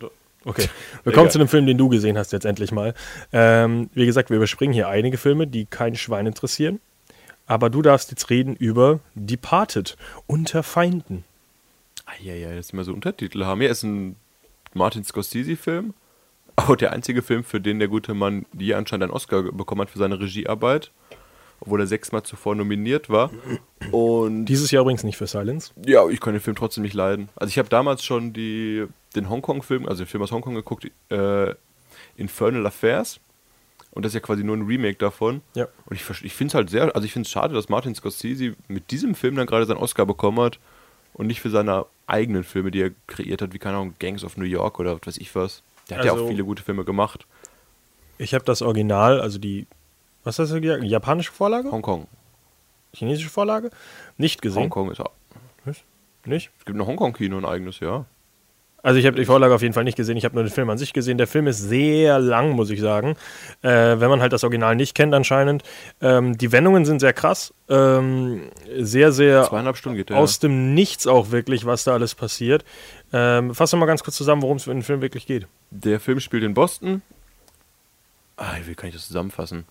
Okay. 0.45 0.69
Wir 1.05 1.13
kommen 1.13 1.27
Egal. 1.27 1.31
zu 1.31 1.39
dem 1.39 1.49
Film, 1.49 1.67
den 1.67 1.79
du 1.79 1.89
gesehen 1.89 2.17
hast, 2.17 2.33
jetzt 2.33 2.45
endlich 2.45 2.73
mal. 2.73 2.95
Ähm, 3.33 3.91
wie 3.95 4.07
gesagt, 4.07 4.31
wir 4.31 4.37
überspringen 4.37 4.73
hier 4.73 4.89
einige 4.89 5.17
Filme, 5.17 5.47
die 5.47 5.67
kein 5.67 5.97
Schwein 5.97 6.27
interessieren. 6.27 6.81
Aber 7.47 7.71
du 7.71 7.83
darfst 7.83 8.11
jetzt 8.11 8.31
reden 8.31 8.55
über 8.57 9.01
Departed, 9.15 9.97
unter 10.27 10.63
Feinden. 10.63 11.25
Ja, 12.23 12.35
ja, 12.35 12.55
dass 12.55 12.69
die 12.69 12.77
mal 12.77 12.85
so 12.85 12.93
Untertitel 12.93 13.45
haben. 13.45 13.63
Ja, 13.63 13.71
ist 13.71 13.83
ein 13.83 14.17
Martin 14.75 15.05
Scorsese-Film. 15.05 15.95
Auch 16.59 16.77
der 16.77 16.93
einzige 16.93 17.23
Film, 17.23 17.45
für 17.45 17.61
den 17.61 17.79
der 17.79 17.89
gute 17.89 18.15
Mann 18.15 18.47
je 18.59 18.75
anscheinend 18.75 19.05
einen 19.05 19.13
Oscar 19.13 19.43
bekommen 19.43 19.83
hat 19.83 19.91
für 19.91 19.99
seine 19.99 20.19
Regiearbeit. 20.21 20.91
Obwohl 21.61 21.81
er 21.81 21.87
sechsmal 21.89 22.23
zuvor 22.23 22.55
nominiert 22.55 23.11
war. 23.11 23.31
Und 23.91 24.45
Dieses 24.45 24.71
Jahr 24.71 24.83
übrigens 24.83 25.03
nicht 25.03 25.17
für 25.17 25.27
Silence. 25.27 25.73
ja, 25.87 26.09
ich 26.09 26.21
kann 26.21 26.33
den 26.35 26.41
Film 26.41 26.55
trotzdem 26.55 26.83
nicht 26.83 26.95
leiden. 26.95 27.31
Also 27.35 27.51
ich 27.51 27.59
habe 27.59 27.69
damals 27.69 28.05
schon 28.05 28.33
die, 28.33 28.87
den 29.17 29.29
Hongkong-Film, 29.29 29.89
also 29.89 30.05
den 30.05 30.09
Film 30.09 30.23
aus 30.23 30.31
Hongkong 30.31 30.55
geguckt, 30.55 30.89
äh, 31.11 31.55
Infernal 32.17 32.65
Affairs. 32.67 33.19
Und 33.91 34.05
das 34.05 34.11
ist 34.11 34.15
ja 34.15 34.21
quasi 34.21 34.45
nur 34.45 34.57
ein 34.57 34.67
Remake 34.67 34.99
davon. 34.99 35.41
Ja. 35.57 35.67
Und 35.87 35.97
ich, 35.97 36.09
ich 36.23 36.33
finde 36.33 36.53
es 36.53 36.55
halt 36.55 36.71
sehr, 36.71 36.95
also 36.95 37.05
ich 37.05 37.13
finde 37.13 37.27
es 37.27 37.31
schade, 37.33 37.55
dass 37.55 37.69
Martin 37.69 37.95
Scorsese 37.95 38.55
mit 38.69 38.93
diesem 38.93 39.17
Film 39.17 39.35
dann 39.35 39.47
gerade 39.47 39.67
seinen 39.67 39.79
Oscar 39.79 40.07
bekommen 40.07 40.39
hat 40.41 40.61
und 41.15 41.27
nicht 41.27 41.41
für 41.41 41.51
seine 41.51 41.87
eigenen 42.07 42.45
Filme, 42.45 42.71
die 42.71 42.83
er 42.83 42.91
kreiert 43.09 43.43
hat, 43.43 43.53
wie 43.53 43.59
keine 43.59 43.77
Ahnung, 43.79 43.95
Gangs 43.99 44.23
of 44.23 44.37
New 44.37 44.45
York 44.45 44.79
oder 44.79 44.95
was 44.95 45.07
weiß 45.07 45.19
ich 45.19 45.35
was. 45.35 45.63
Der 45.89 45.99
hat 45.99 46.05
ja 46.05 46.13
Also- 46.13 46.25
auch 46.25 46.29
viele 46.29 46.45
gute 46.45 46.63
Filme 46.63 46.85
gemacht. 46.85 47.27
Ich 48.19 48.35
habe 48.35 48.45
das 48.45 48.63
Original, 48.63 49.21
also 49.21 49.39
die, 49.39 49.67
was 50.25 50.39
hast 50.39 50.51
du 50.53 50.61
gesagt? 50.61 50.83
Japanische 50.85 51.31
Vorlage? 51.33 51.71
Hongkong. 51.71 52.09
Chinesische 52.93 53.29
Vorlage? 53.31 53.71
Nicht 54.17 54.43
gesehen. 54.43 54.63
Hongkong 54.65 54.91
ist 54.91 55.01
auch. 55.01 55.13
Nicht? 56.25 56.51
Es 56.59 56.65
gibt 56.65 56.77
ein 56.79 56.85
Hongkong-Kino, 56.87 57.39
ein 57.39 57.45
eigenes, 57.47 57.81
ja. 57.81 58.05
Also 58.89 58.99
ich 58.99 59.05
habe 59.05 59.19
die 59.19 59.27
Vorlage 59.27 59.55
auf 59.55 59.61
jeden 59.61 59.75
Fall 59.75 59.85
nicht 59.85 59.97
gesehen. 59.99 60.17
Ich 60.17 60.25
habe 60.25 60.35
nur 60.35 60.45
den 60.45 60.51
Film 60.51 60.71
an 60.71 60.79
sich 60.79 60.95
gesehen. 60.95 61.19
Der 61.19 61.27
Film 61.27 61.47
ist 61.47 61.59
sehr 61.59 62.19
lang, 62.21 62.53
muss 62.53 62.71
ich 62.71 62.81
sagen. 62.81 63.17
Äh, 63.61 63.69
wenn 64.01 64.09
man 64.09 64.23
halt 64.23 64.33
das 64.33 64.45
Original 64.45 64.77
nicht 64.77 64.95
kennt 64.95 65.13
anscheinend. 65.13 65.63
Ähm, 66.01 66.39
die 66.39 66.53
Wendungen 66.53 66.87
sind 66.87 67.01
sehr 67.01 67.13
krass. 67.13 67.53
Ähm, 67.69 68.45
sehr, 68.79 69.13
sehr 69.13 69.45
Zweieinhalb 69.45 69.77
Stunden 69.77 69.99
geht 69.99 70.09
der. 70.09 70.17
aus 70.17 70.39
dem 70.39 70.73
Nichts 70.73 71.07
auch 71.07 71.33
wirklich, 71.33 71.67
was 71.67 71.85
da 71.85 71.93
alles 71.93 72.15
passiert. 72.15 72.65
Ähm, 73.13 73.55
fass 73.55 73.73
doch 73.73 73.79
mal 73.79 73.85
ganz 73.85 74.03
kurz 74.03 74.17
zusammen, 74.17 74.41
worum 74.41 74.57
es 74.57 74.67
in 74.67 74.73
dem 74.73 74.83
Film 74.83 75.03
wirklich 75.03 75.27
geht. 75.27 75.47
Der 75.71 76.01
Film 76.01 76.19
spielt 76.19 76.43
in 76.43 76.55
Boston. 76.55 77.03
Ah, 78.39 78.55
wie 78.65 78.75
kann 78.75 78.89
ich 78.89 78.95
das 78.95 79.07
zusammenfassen? 79.07 79.67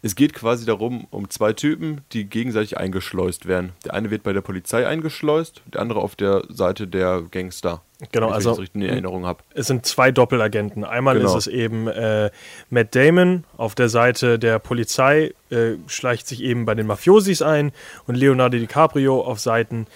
Es 0.00 0.14
geht 0.16 0.32
quasi 0.32 0.64
darum, 0.64 1.06
um 1.10 1.28
zwei 1.28 1.52
Typen, 1.52 2.00
die 2.12 2.24
gegenseitig 2.24 2.78
eingeschleust 2.78 3.46
werden. 3.46 3.72
Der 3.84 3.94
eine 3.94 4.10
wird 4.10 4.22
bei 4.22 4.32
der 4.32 4.40
Polizei 4.40 4.86
eingeschleust, 4.86 5.62
der 5.72 5.80
andere 5.82 6.00
auf 6.00 6.16
der 6.16 6.42
Seite 6.48 6.86
der 6.88 7.22
Gangster. 7.30 7.82
Genau, 8.10 8.26
Wenn 8.26 8.30
ich 8.30 8.34
also- 8.36 8.50
das 8.50 8.58
richtig 8.60 8.82
in 8.82 8.88
Erinnerung 8.88 9.26
habe. 9.26 9.44
Es 9.54 9.66
sind 9.68 9.86
zwei 9.86 10.10
Doppelagenten. 10.10 10.84
Einmal 10.84 11.16
Genau. 11.18 11.28
ist 11.36 11.46
es 11.46 11.52
eben 11.52 11.86
äh, 11.86 12.30
Matt 12.70 12.94
Damon 12.96 13.44
auf 13.56 13.74
der 13.74 13.88
Seite 13.88 14.38
der 14.38 14.58
Polizei, 14.58 15.34
äh, 15.50 15.74
schleicht 15.86 16.26
sich 16.26 16.42
eben 16.42 16.64
bei 16.64 16.74
den 16.74 16.86
Mafiosis 16.86 17.42
ein 17.42 17.70
und 18.06 18.16
Leonardo 18.16 18.58
DiCaprio 18.58 19.20
auf 19.20 19.38
Seiten 19.38 19.86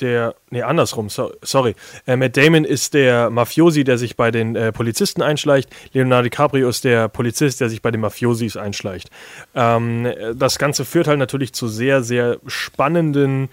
der, 0.00 0.34
nee, 0.50 0.62
andersrum, 0.62 1.08
so, 1.08 1.32
sorry. 1.42 1.74
Äh, 2.06 2.16
Matt 2.16 2.36
Damon 2.36 2.64
ist 2.64 2.94
der 2.94 3.30
Mafiosi, 3.30 3.84
der 3.84 3.98
sich 3.98 4.16
bei 4.16 4.30
den 4.30 4.56
äh, 4.56 4.72
Polizisten 4.72 5.22
einschleicht. 5.22 5.70
Leonardo 5.92 6.24
DiCaprio 6.24 6.68
ist 6.68 6.84
der 6.84 7.08
Polizist, 7.08 7.60
der 7.60 7.68
sich 7.68 7.82
bei 7.82 7.90
den 7.90 8.00
Mafiosis 8.00 8.56
einschleicht. 8.56 9.10
Ähm, 9.54 10.06
äh, 10.06 10.34
das 10.34 10.58
Ganze 10.58 10.84
führt 10.84 11.08
halt 11.08 11.18
natürlich 11.18 11.52
zu 11.52 11.68
sehr, 11.68 12.02
sehr 12.02 12.38
spannenden, 12.46 13.48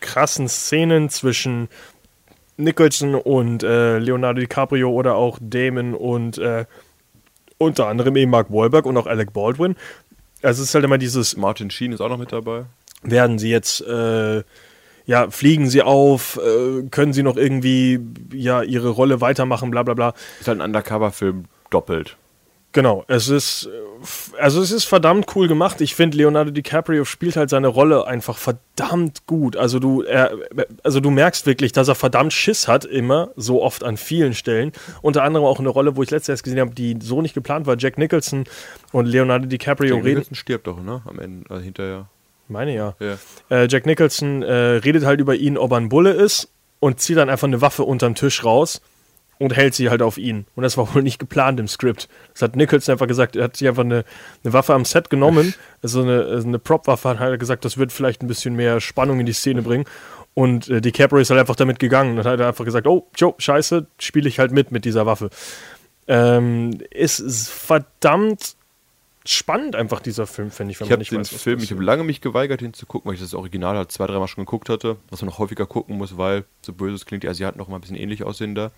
krassen 0.00 0.48
Szenen 0.48 1.10
zwischen 1.10 1.68
Nicholson 2.56 3.14
und 3.14 3.62
äh, 3.62 3.98
Leonardo 3.98 4.40
DiCaprio 4.40 4.90
oder 4.90 5.14
auch 5.14 5.38
Damon 5.40 5.94
und 5.94 6.38
äh, 6.38 6.66
unter 7.58 7.88
anderem 7.88 8.16
eben 8.16 8.30
Mark 8.30 8.50
Wahlberg 8.50 8.86
und 8.86 8.96
auch 8.96 9.06
Alec 9.06 9.32
Baldwin. 9.32 9.76
Also 10.42 10.62
es 10.62 10.70
ist 10.70 10.74
halt 10.74 10.84
immer 10.84 10.98
dieses, 10.98 11.36
Martin 11.36 11.70
Sheen 11.70 11.92
ist 11.92 12.00
auch 12.00 12.08
noch 12.08 12.18
mit 12.18 12.32
dabei. 12.32 12.64
werden 13.02 13.38
sie 13.38 13.50
jetzt, 13.50 13.80
äh, 13.82 14.42
ja, 15.10 15.28
fliegen 15.28 15.68
sie 15.68 15.82
auf, 15.82 16.38
äh, 16.38 16.84
können 16.88 17.12
sie 17.12 17.24
noch 17.24 17.36
irgendwie, 17.36 17.98
ja, 18.32 18.62
ihre 18.62 18.90
Rolle 18.90 19.20
weitermachen, 19.20 19.72
bla 19.72 19.82
bla 19.82 19.94
bla. 19.94 20.14
Ist 20.38 20.46
halt 20.46 20.60
ein 20.60 20.64
Undercover-Film 20.64 21.46
doppelt. 21.68 22.16
Genau, 22.70 23.04
es 23.08 23.28
ist, 23.28 23.66
äh, 23.66 24.38
also 24.40 24.62
es 24.62 24.70
ist 24.70 24.84
verdammt 24.84 25.34
cool 25.34 25.48
gemacht. 25.48 25.80
Ich 25.80 25.96
finde, 25.96 26.16
Leonardo 26.16 26.52
DiCaprio 26.52 27.04
spielt 27.04 27.34
halt 27.34 27.50
seine 27.50 27.66
Rolle 27.66 28.06
einfach 28.06 28.38
verdammt 28.38 29.26
gut. 29.26 29.56
Also 29.56 29.80
du, 29.80 30.02
er, 30.02 30.30
also 30.84 31.00
du 31.00 31.10
merkst 31.10 31.44
wirklich, 31.44 31.72
dass 31.72 31.88
er 31.88 31.96
verdammt 31.96 32.32
Schiss 32.32 32.68
hat, 32.68 32.84
immer, 32.84 33.30
so 33.34 33.64
oft 33.64 33.82
an 33.82 33.96
vielen 33.96 34.32
Stellen. 34.32 34.70
Unter 35.02 35.24
anderem 35.24 35.44
auch 35.44 35.58
eine 35.58 35.70
Rolle, 35.70 35.96
wo 35.96 36.04
ich 36.04 36.12
letztes 36.12 36.28
Jahr 36.38 36.44
gesehen 36.44 36.60
habe, 36.60 36.72
die 36.72 36.96
so 37.02 37.20
nicht 37.20 37.34
geplant 37.34 37.66
war. 37.66 37.76
Jack 37.76 37.98
Nicholson 37.98 38.44
und 38.92 39.06
Leonardo 39.06 39.46
DiCaprio 39.46 39.96
Jack 39.96 40.04
reden. 40.04 40.18
Nicholson 40.18 40.36
stirbt 40.36 40.68
doch, 40.68 40.80
ne? 40.80 41.02
Am 41.04 41.18
Ende, 41.18 41.50
also 41.50 41.64
hinterher. 41.64 42.06
Meine 42.50 42.74
ja. 42.74 42.94
Ja. 42.98 43.18
Äh, 43.48 43.68
Jack 43.68 43.86
Nicholson 43.86 44.42
äh, 44.42 44.52
redet 44.52 45.04
halt 45.04 45.20
über 45.20 45.34
ihn, 45.34 45.56
ob 45.56 45.72
er 45.72 45.78
ein 45.78 45.88
Bulle 45.88 46.10
ist 46.10 46.52
und 46.80 47.00
zieht 47.00 47.16
dann 47.16 47.30
einfach 47.30 47.46
eine 47.46 47.60
Waffe 47.60 47.84
unterm 47.84 48.14
Tisch 48.14 48.44
raus 48.44 48.80
und 49.38 49.56
hält 49.56 49.74
sie 49.74 49.88
halt 49.88 50.02
auf 50.02 50.18
ihn. 50.18 50.46
Und 50.54 50.62
das 50.64 50.76
war 50.76 50.94
wohl 50.94 51.02
nicht 51.02 51.18
geplant 51.18 51.58
im 51.60 51.68
Skript. 51.68 52.08
Das 52.32 52.42
hat 52.42 52.56
Nicholson 52.56 52.92
einfach 52.92 53.06
gesagt, 53.06 53.36
er 53.36 53.44
hat 53.44 53.56
sich 53.56 53.68
einfach 53.68 53.84
eine, 53.84 54.04
eine 54.44 54.52
Waffe 54.52 54.74
am 54.74 54.84
Set 54.84 55.10
genommen, 55.10 55.54
also 55.82 56.02
eine, 56.02 56.42
eine 56.44 56.58
Prop-Waffe, 56.58 57.08
hat 57.08 57.18
halt 57.20 57.40
gesagt, 57.40 57.64
das 57.64 57.78
wird 57.78 57.92
vielleicht 57.92 58.22
ein 58.22 58.28
bisschen 58.28 58.54
mehr 58.54 58.80
Spannung 58.80 59.20
in 59.20 59.26
die 59.26 59.32
Szene 59.32 59.62
bringen. 59.62 59.84
Und 60.34 60.68
äh, 60.68 60.80
DiCaprio 60.80 61.20
ist 61.20 61.30
halt 61.30 61.40
einfach 61.40 61.56
damit 61.56 61.78
gegangen 61.78 62.18
und 62.18 62.24
hat 62.24 62.40
einfach 62.40 62.64
gesagt, 62.64 62.86
oh, 62.86 63.08
Joe, 63.16 63.34
scheiße, 63.38 63.86
spiele 63.98 64.28
ich 64.28 64.38
halt 64.38 64.52
mit 64.52 64.70
mit 64.70 64.84
dieser 64.84 65.06
Waffe. 65.06 65.30
Ähm, 66.06 66.78
es 66.90 67.18
ist 67.18 67.48
verdammt 67.48 68.56
spannend 69.26 69.76
einfach 69.76 70.00
dieser 70.00 70.26
Film, 70.26 70.50
finde 70.50 70.72
ich, 70.72 70.80
wenn 70.80 70.86
Ich 70.86 70.92
habe 70.92 71.04
den 71.04 71.20
weiß, 71.20 71.28
Film, 71.28 71.60
ich 71.60 71.70
habe 71.70 71.82
lange 71.82 72.04
mich 72.04 72.20
geweigert, 72.20 72.62
ihn 72.62 72.72
zu 72.74 72.86
gucken, 72.86 73.08
weil 73.08 73.14
ich 73.14 73.20
das 73.20 73.34
Original 73.34 73.76
halt 73.76 73.92
zwei, 73.92 74.06
dreimal 74.06 74.28
schon 74.28 74.44
geguckt 74.44 74.68
hatte, 74.68 74.96
was 75.10 75.20
man 75.22 75.28
noch 75.28 75.38
häufiger 75.38 75.66
gucken 75.66 75.98
muss, 75.98 76.16
weil, 76.16 76.44
so 76.62 76.72
böse 76.72 76.94
es 76.94 77.06
klingt, 77.06 77.22
die 77.22 77.28
Asiaten 77.28 77.58
noch 77.58 77.68
mal 77.68 77.76
ein 77.76 77.80
bisschen 77.80 77.96
ähnlich 77.96 78.24
aussehen 78.24 78.54
da. 78.54 78.70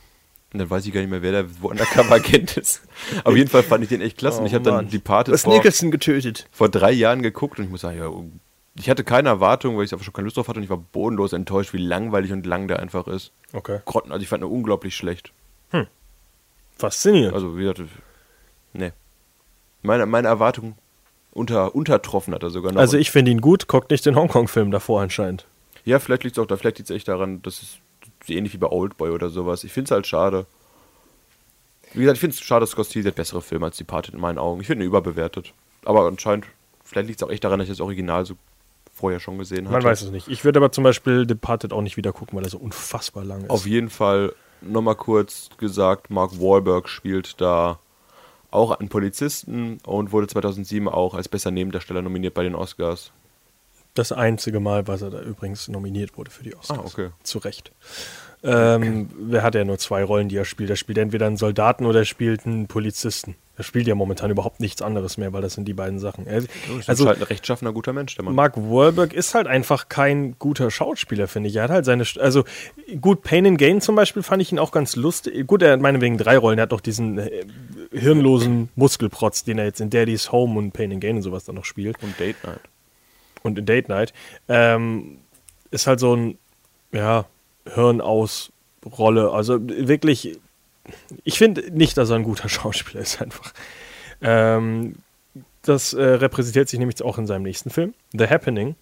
Und 0.52 0.58
dann 0.58 0.68
weiß 0.68 0.84
ich 0.84 0.92
gar 0.92 1.00
nicht 1.00 1.08
mehr, 1.10 1.22
wer 1.22 1.32
der 1.32 1.62
wo 1.62 1.70
Undercover-Agent 1.70 2.56
ist. 2.58 2.82
Auf 3.24 3.34
jeden 3.36 3.48
Fall 3.48 3.62
fand 3.62 3.84
ich 3.84 3.88
den 3.88 4.02
echt 4.02 4.18
klasse. 4.18 4.40
und 4.40 4.46
ich 4.46 4.52
habe 4.54 4.64
dann 4.64 4.74
Oh 4.74 4.76
Mann. 4.78 4.90
Departed 4.90 5.32
Das 5.32 5.42
vor, 5.44 5.54
Nicholson 5.54 5.90
getötet. 5.90 6.46
vor 6.50 6.68
drei 6.68 6.92
Jahren 6.92 7.22
geguckt 7.22 7.58
und 7.58 7.64
ich 7.64 7.70
muss 7.70 7.80
sagen, 7.80 7.96
ja, 7.98 8.10
ich 8.78 8.90
hatte 8.90 9.04
keine 9.04 9.30
Erwartung, 9.30 9.76
weil 9.76 9.84
ich 9.84 9.92
einfach 9.92 10.04
schon 10.04 10.12
keine 10.12 10.24
Lust 10.24 10.36
drauf 10.36 10.48
hatte 10.48 10.58
und 10.58 10.64
ich 10.64 10.70
war 10.70 10.76
bodenlos 10.76 11.32
enttäuscht, 11.32 11.72
wie 11.72 11.78
langweilig 11.78 12.32
und 12.32 12.44
lang 12.44 12.68
der 12.68 12.80
einfach 12.80 13.06
ist. 13.06 13.32
Okay. 13.54 13.80
Grotten, 13.86 14.12
also 14.12 14.22
ich 14.22 14.28
fand 14.28 14.42
ihn 14.42 14.50
unglaublich 14.50 14.94
schlecht. 14.96 15.32
Faszinierend. 16.76 17.34
Also, 17.34 17.56
wie 17.56 17.60
gesagt, 17.62 17.82
ne. 18.72 18.92
Meine, 19.82 20.06
meine 20.06 20.28
Erwartung 20.28 20.76
unter, 21.32 21.74
untertroffen 21.74 22.34
hat 22.34 22.42
er 22.42 22.50
sogar 22.50 22.72
noch. 22.72 22.80
Also 22.80 22.96
ich 22.96 23.10
finde 23.10 23.30
ihn 23.30 23.40
gut, 23.40 23.66
guckt 23.66 23.90
nicht 23.90 24.06
den 24.06 24.16
Hongkong-Film 24.16 24.70
davor 24.70 25.00
anscheinend. 25.00 25.46
Ja, 25.84 25.98
vielleicht 25.98 26.24
liegt 26.24 26.36
es 26.36 26.42
auch 26.42 26.46
da, 26.46 26.56
vielleicht 26.56 26.78
liegt 26.78 26.90
es 26.90 26.96
echt 26.96 27.08
daran, 27.08 27.42
dass 27.42 27.62
es 27.62 27.78
ähnlich 28.28 28.52
wie 28.52 28.58
bei 28.58 28.68
Oldboy 28.68 29.10
oder 29.10 29.30
sowas. 29.30 29.64
Ich 29.64 29.72
finde 29.72 29.86
es 29.86 29.90
halt 29.90 30.06
schade. 30.06 30.46
Wie 31.94 32.00
gesagt, 32.00 32.16
ich 32.16 32.20
finde 32.20 32.34
es 32.34 32.40
schade, 32.40 32.60
dass 32.60 32.70
Scorsese 32.70 33.08
hat 33.08 33.16
bessere 33.16 33.42
Filme 33.42 33.66
als 33.66 33.76
Departed 33.76 34.14
in 34.14 34.20
meinen 34.20 34.38
Augen. 34.38 34.60
Ich 34.60 34.66
finde 34.66 34.84
ihn 34.84 34.88
überbewertet. 34.88 35.52
Aber 35.84 36.06
anscheinend, 36.06 36.46
vielleicht 36.84 37.08
liegt 37.08 37.20
es 37.20 37.26
auch 37.26 37.30
echt 37.30 37.44
daran, 37.44 37.58
dass 37.58 37.68
ich 37.68 37.72
das 37.72 37.80
Original 37.80 38.24
so 38.24 38.34
vorher 38.94 39.20
schon 39.20 39.38
gesehen 39.38 39.66
habe. 39.66 39.78
Man 39.78 39.84
weiß 39.84 40.02
es 40.02 40.10
nicht. 40.10 40.28
Ich 40.28 40.44
würde 40.44 40.58
aber 40.58 40.70
zum 40.70 40.84
Beispiel 40.84 41.26
Departed 41.26 41.72
auch 41.72 41.82
nicht 41.82 41.96
wieder 41.96 42.12
gucken, 42.12 42.36
weil 42.36 42.44
er 42.44 42.50
so 42.50 42.58
unfassbar 42.58 43.24
lang 43.24 43.42
ist. 43.42 43.50
Auf 43.50 43.66
jeden 43.66 43.90
Fall, 43.90 44.34
nochmal 44.60 44.94
kurz 44.94 45.50
gesagt, 45.58 46.10
Mark 46.10 46.40
Wahlberg 46.40 46.88
spielt 46.88 47.40
da 47.40 47.78
auch 48.52 48.72
einen 48.78 48.88
Polizisten 48.88 49.78
und 49.84 50.12
wurde 50.12 50.26
2007 50.28 50.88
auch 50.88 51.14
als 51.14 51.28
bester 51.28 51.50
Nebendarsteller 51.50 52.02
nominiert 52.02 52.34
bei 52.34 52.42
den 52.42 52.54
Oscars. 52.54 53.12
das 53.94 54.12
einzige 54.12 54.60
Mal, 54.60 54.86
was 54.88 55.02
er 55.02 55.10
da 55.10 55.20
übrigens 55.20 55.68
nominiert 55.68 56.16
wurde 56.16 56.30
für 56.30 56.44
die 56.44 56.54
Oscars. 56.56 56.78
Ah, 56.78 56.82
okay. 56.86 57.08
Zu 57.22 57.38
Recht. 57.38 57.72
Ähm, 58.44 59.08
wer 59.16 59.42
hat 59.44 59.54
ja 59.54 59.64
nur 59.64 59.78
zwei 59.78 60.02
Rollen, 60.02 60.28
die 60.28 60.36
er 60.36 60.44
spielt? 60.44 60.68
Er 60.70 60.76
spielt 60.76 60.98
entweder 60.98 61.26
einen 61.26 61.36
Soldaten 61.36 61.86
oder 61.86 62.00
er 62.00 62.04
spielt 62.04 62.44
einen 62.44 62.66
Polizisten. 62.66 63.36
Er 63.56 63.62
spielt 63.62 63.86
ja 63.86 63.94
momentan 63.94 64.30
überhaupt 64.32 64.58
nichts 64.58 64.82
anderes 64.82 65.16
mehr, 65.18 65.32
weil 65.32 65.42
das 65.42 65.52
sind 65.54 65.66
die 65.68 65.74
beiden 65.74 65.98
Sachen. 66.00 66.26
Er, 66.26 66.36
Also, 66.36 66.48
also 66.86 67.06
halt 67.06 67.18
ein 67.18 67.24
rechtschaffener, 67.24 67.72
guter 67.72 67.92
Mensch, 67.92 68.16
der 68.16 68.24
Mann. 68.24 68.34
Mark 68.34 68.56
Wahlberg 68.56 69.12
ist 69.12 69.34
halt 69.34 69.46
einfach 69.46 69.88
kein 69.88 70.36
guter 70.40 70.70
Schauspieler, 70.72 71.28
finde 71.28 71.50
ich. 71.50 71.56
Er 71.56 71.64
hat 71.64 71.70
halt 71.70 71.84
seine, 71.84 72.04
also 72.18 72.44
gut, 73.00 73.22
Pain 73.22 73.46
and 73.46 73.58
Gain 73.58 73.80
zum 73.80 73.94
Beispiel 73.94 74.22
fand 74.24 74.42
ich 74.42 74.50
ihn 74.50 74.58
auch 74.58 74.72
ganz 74.72 74.96
lustig. 74.96 75.46
Gut, 75.46 75.62
er 75.62 75.72
hat 75.74 75.80
meinetwegen 75.80 76.16
drei 76.18 76.36
Rollen. 76.38 76.58
Er 76.58 76.62
hat 76.62 76.72
doch 76.72 76.80
diesen 76.80 77.18
äh, 77.18 77.44
hirnlosen 77.92 78.68
Muskelprotz, 78.76 79.44
den 79.44 79.58
er 79.58 79.66
jetzt 79.66 79.80
in 79.80 79.90
Daddy's 79.90 80.32
Home 80.32 80.58
und 80.58 80.72
Pain 80.72 80.92
and 80.92 81.00
Gain 81.00 81.16
und 81.16 81.22
sowas 81.22 81.44
dann 81.44 81.56
noch 81.56 81.64
spielt. 81.64 82.02
Und 82.02 82.18
Date 82.18 82.42
Night. 82.44 82.60
Und 83.42 83.58
in 83.58 83.66
Date 83.66 83.88
Night. 83.88 84.12
Ähm, 84.48 85.18
ist 85.70 85.86
halt 85.86 86.00
so 86.00 86.14
ein, 86.14 86.38
ja, 86.92 87.26
Hirn 87.66 88.00
aus 88.00 88.52
Rolle. 88.98 89.30
Also 89.30 89.58
wirklich, 89.60 90.38
ich 91.24 91.38
finde 91.38 91.70
nicht, 91.70 91.96
dass 91.96 92.10
er 92.10 92.16
ein 92.16 92.24
guter 92.24 92.48
Schauspieler 92.48 93.00
ist 93.00 93.20
einfach. 93.20 93.52
Ähm, 94.20 94.96
das 95.62 95.92
äh, 95.92 96.02
repräsentiert 96.02 96.68
sich 96.68 96.78
nämlich 96.78 97.02
auch 97.02 97.18
in 97.18 97.26
seinem 97.26 97.42
nächsten 97.42 97.70
Film, 97.70 97.94
The 98.12 98.28
Happening, 98.28 98.74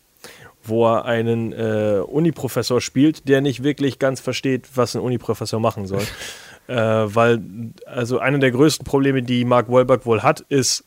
wo 0.62 0.86
er 0.86 1.04
einen 1.04 1.52
äh, 1.52 2.02
Uniprofessor 2.06 2.80
spielt, 2.80 3.28
der 3.28 3.40
nicht 3.40 3.62
wirklich 3.62 3.98
ganz 3.98 4.20
versteht, 4.20 4.68
was 4.74 4.94
ein 4.94 5.02
Uniprofessor 5.02 5.60
machen 5.60 5.86
soll. 5.86 6.02
äh, 6.70 7.14
weil, 7.14 7.42
also 7.84 8.20
eine 8.20 8.38
der 8.38 8.52
größten 8.52 8.86
Probleme, 8.86 9.22
die 9.22 9.44
Mark 9.44 9.68
Wahlberg 9.68 10.06
wohl 10.06 10.22
hat, 10.22 10.44
ist 10.48 10.84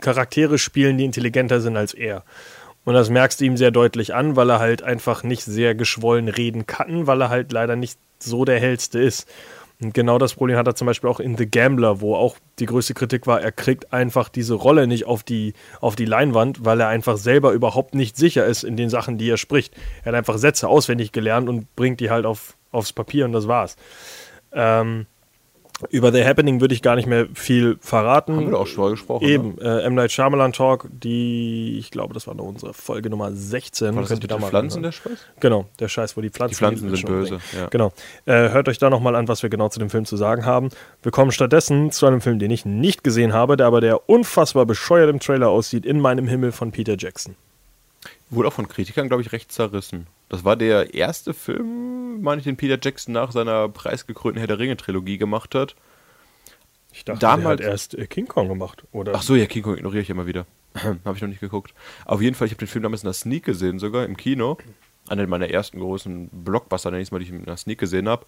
Charaktere 0.00 0.56
spielen, 0.58 0.96
die 0.96 1.04
intelligenter 1.04 1.60
sind 1.60 1.76
als 1.76 1.92
er. 1.92 2.24
Und 2.84 2.94
das 2.94 3.10
merkst 3.10 3.40
du 3.40 3.44
ihm 3.44 3.58
sehr 3.58 3.70
deutlich 3.70 4.14
an, 4.14 4.36
weil 4.36 4.50
er 4.50 4.58
halt 4.58 4.82
einfach 4.82 5.22
nicht 5.22 5.44
sehr 5.44 5.74
geschwollen 5.74 6.28
reden 6.28 6.66
kann, 6.66 7.06
weil 7.06 7.20
er 7.20 7.28
halt 7.28 7.52
leider 7.52 7.76
nicht 7.76 7.98
so 8.18 8.44
der 8.44 8.58
hellste 8.58 9.00
ist. 9.00 9.28
Und 9.82 9.92
genau 9.92 10.16
das 10.16 10.34
Problem 10.34 10.56
hat 10.56 10.66
er 10.66 10.76
zum 10.76 10.86
Beispiel 10.86 11.10
auch 11.10 11.20
in 11.20 11.36
The 11.36 11.48
Gambler, 11.50 12.00
wo 12.00 12.14
auch 12.14 12.36
die 12.58 12.66
größte 12.66 12.94
Kritik 12.94 13.26
war, 13.26 13.42
er 13.42 13.52
kriegt 13.52 13.92
einfach 13.92 14.28
diese 14.30 14.54
Rolle 14.54 14.86
nicht 14.86 15.04
auf 15.06 15.22
die, 15.22 15.52
auf 15.80 15.94
die 15.94 16.04
Leinwand, 16.06 16.64
weil 16.64 16.80
er 16.80 16.88
einfach 16.88 17.18
selber 17.18 17.52
überhaupt 17.52 17.94
nicht 17.94 18.16
sicher 18.16 18.46
ist 18.46 18.64
in 18.64 18.76
den 18.76 18.88
Sachen, 18.88 19.18
die 19.18 19.28
er 19.28 19.36
spricht. 19.36 19.74
Er 20.02 20.12
hat 20.12 20.14
einfach 20.14 20.38
Sätze 20.38 20.68
auswendig 20.68 21.12
gelernt 21.12 21.48
und 21.48 21.74
bringt 21.76 22.00
die 22.00 22.10
halt 22.10 22.24
auf, 22.24 22.56
aufs 22.70 22.92
Papier 22.92 23.26
und 23.26 23.32
das 23.32 23.46
war's. 23.46 23.76
Ähm, 24.52 25.06
über 25.90 26.12
The 26.12 26.24
Happening 26.24 26.60
würde 26.60 26.74
ich 26.74 26.82
gar 26.82 26.94
nicht 26.94 27.06
mehr 27.08 27.26
viel 27.34 27.76
verraten. 27.80 28.36
Haben 28.36 28.50
wir 28.50 28.58
auch 28.60 28.68
schon 28.68 28.84
mal 28.84 28.90
gesprochen. 28.90 29.24
Eben, 29.26 29.54
Ne? 29.56 29.80
äh, 29.80 29.84
M. 29.84 29.94
Night 29.96 30.12
Shyamalan 30.12 30.52
Talk, 30.52 30.86
die, 30.92 31.76
ich 31.78 31.90
glaube, 31.90 32.14
das 32.14 32.28
war 32.28 32.34
noch 32.34 32.44
unsere 32.44 32.72
Folge 32.72 33.10
Nummer 33.10 33.32
16. 33.32 33.92
War 33.96 34.02
das 34.02 34.10
Könnt 34.10 34.22
ihr 34.22 34.28
da 34.28 34.38
mal 34.38 34.48
Pflanzen 34.50 34.76
reinhören. 34.76 34.82
der 34.84 34.92
Schweiß? 34.92 35.18
Genau, 35.40 35.64
der 35.80 35.88
Scheiß, 35.88 36.16
wo 36.16 36.20
die 36.20 36.30
Pflanzen, 36.30 36.52
Die 36.52 36.56
Pflanzen 36.58 36.80
sind 36.82 36.90
Menschen 36.90 37.08
böse. 37.08 37.40
Ja. 37.58 37.66
Genau. 37.66 37.92
Äh, 38.26 38.50
hört 38.50 38.68
euch 38.68 38.78
da 38.78 38.90
nochmal 38.90 39.16
an, 39.16 39.26
was 39.26 39.42
wir 39.42 39.50
genau 39.50 39.70
zu 39.70 39.80
dem 39.80 39.90
Film 39.90 40.04
zu 40.04 40.16
sagen 40.16 40.46
haben. 40.46 40.68
Wir 41.02 41.10
kommen 41.10 41.32
stattdessen 41.32 41.90
zu 41.90 42.06
einem 42.06 42.20
Film, 42.20 42.38
den 42.38 42.52
ich 42.52 42.64
nicht 42.64 43.02
gesehen 43.02 43.32
habe, 43.32 43.56
der 43.56 43.66
aber 43.66 43.80
der 43.80 44.08
unfassbar 44.08 44.66
bescheuert 44.66 45.10
im 45.10 45.18
Trailer 45.18 45.48
aussieht, 45.48 45.84
In 45.84 45.98
meinem 46.00 46.28
Himmel 46.28 46.52
von 46.52 46.70
Peter 46.70 46.94
Jackson. 46.96 47.34
Wurde 48.30 48.48
auch 48.48 48.52
von 48.52 48.68
Kritikern, 48.68 49.08
glaube 49.08 49.22
ich, 49.22 49.32
recht 49.32 49.50
zerrissen. 49.50 50.06
Das 50.32 50.44
war 50.44 50.56
der 50.56 50.94
erste 50.94 51.34
Film, 51.34 52.22
meine 52.22 52.38
ich, 52.38 52.44
den 52.44 52.56
Peter 52.56 52.78
Jackson 52.82 53.12
nach 53.12 53.32
seiner 53.32 53.68
preisgekrönten 53.68 54.38
Herr 54.38 54.46
der 54.46 54.58
Ringe-Trilogie 54.58 55.18
gemacht 55.18 55.54
hat. 55.54 55.76
Ich 56.90 57.04
dachte, 57.04 57.20
Damals- 57.20 57.58
der 57.58 57.66
hat 57.66 57.72
erst 57.72 57.94
äh, 57.94 58.06
King 58.06 58.26
Kong 58.28 58.48
gemacht, 58.48 58.82
oder? 58.92 59.12
Ach 59.14 59.20
so, 59.20 59.34
ja, 59.34 59.44
King 59.44 59.62
Kong 59.62 59.76
ignoriere 59.76 60.00
ich 60.00 60.08
immer 60.08 60.26
wieder. 60.26 60.46
habe 60.74 61.16
ich 61.16 61.20
noch 61.20 61.28
nicht 61.28 61.42
geguckt. 61.42 61.74
Auf 62.06 62.22
jeden 62.22 62.34
Fall, 62.34 62.46
ich 62.46 62.52
habe 62.54 62.60
den 62.60 62.68
Film 62.68 62.82
damals 62.82 63.02
in 63.02 63.08
der 63.08 63.12
Sneak 63.12 63.44
gesehen, 63.44 63.78
sogar 63.78 64.06
im 64.06 64.16
Kino. 64.16 64.56
Einer 65.06 65.26
meiner 65.26 65.50
ersten 65.50 65.78
großen 65.78 66.30
Blockbuster, 66.32 66.90
nenne 66.90 67.02
ich 67.02 67.12
mal, 67.12 67.18
die 67.18 67.26
ich 67.26 67.30
in 67.30 67.44
der 67.44 67.58
Sneak 67.58 67.76
gesehen 67.78 68.08
habe. 68.08 68.24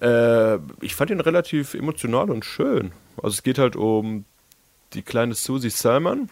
Äh, 0.00 0.60
ich 0.80 0.94
fand 0.94 1.10
ihn 1.10 1.18
relativ 1.20 1.74
emotional 1.74 2.30
und 2.30 2.44
schön. 2.44 2.92
Also 3.16 3.34
es 3.34 3.42
geht 3.42 3.58
halt 3.58 3.74
um 3.74 4.26
die 4.92 5.02
kleine 5.02 5.34
Susie 5.34 5.70
Salmon, 5.70 6.30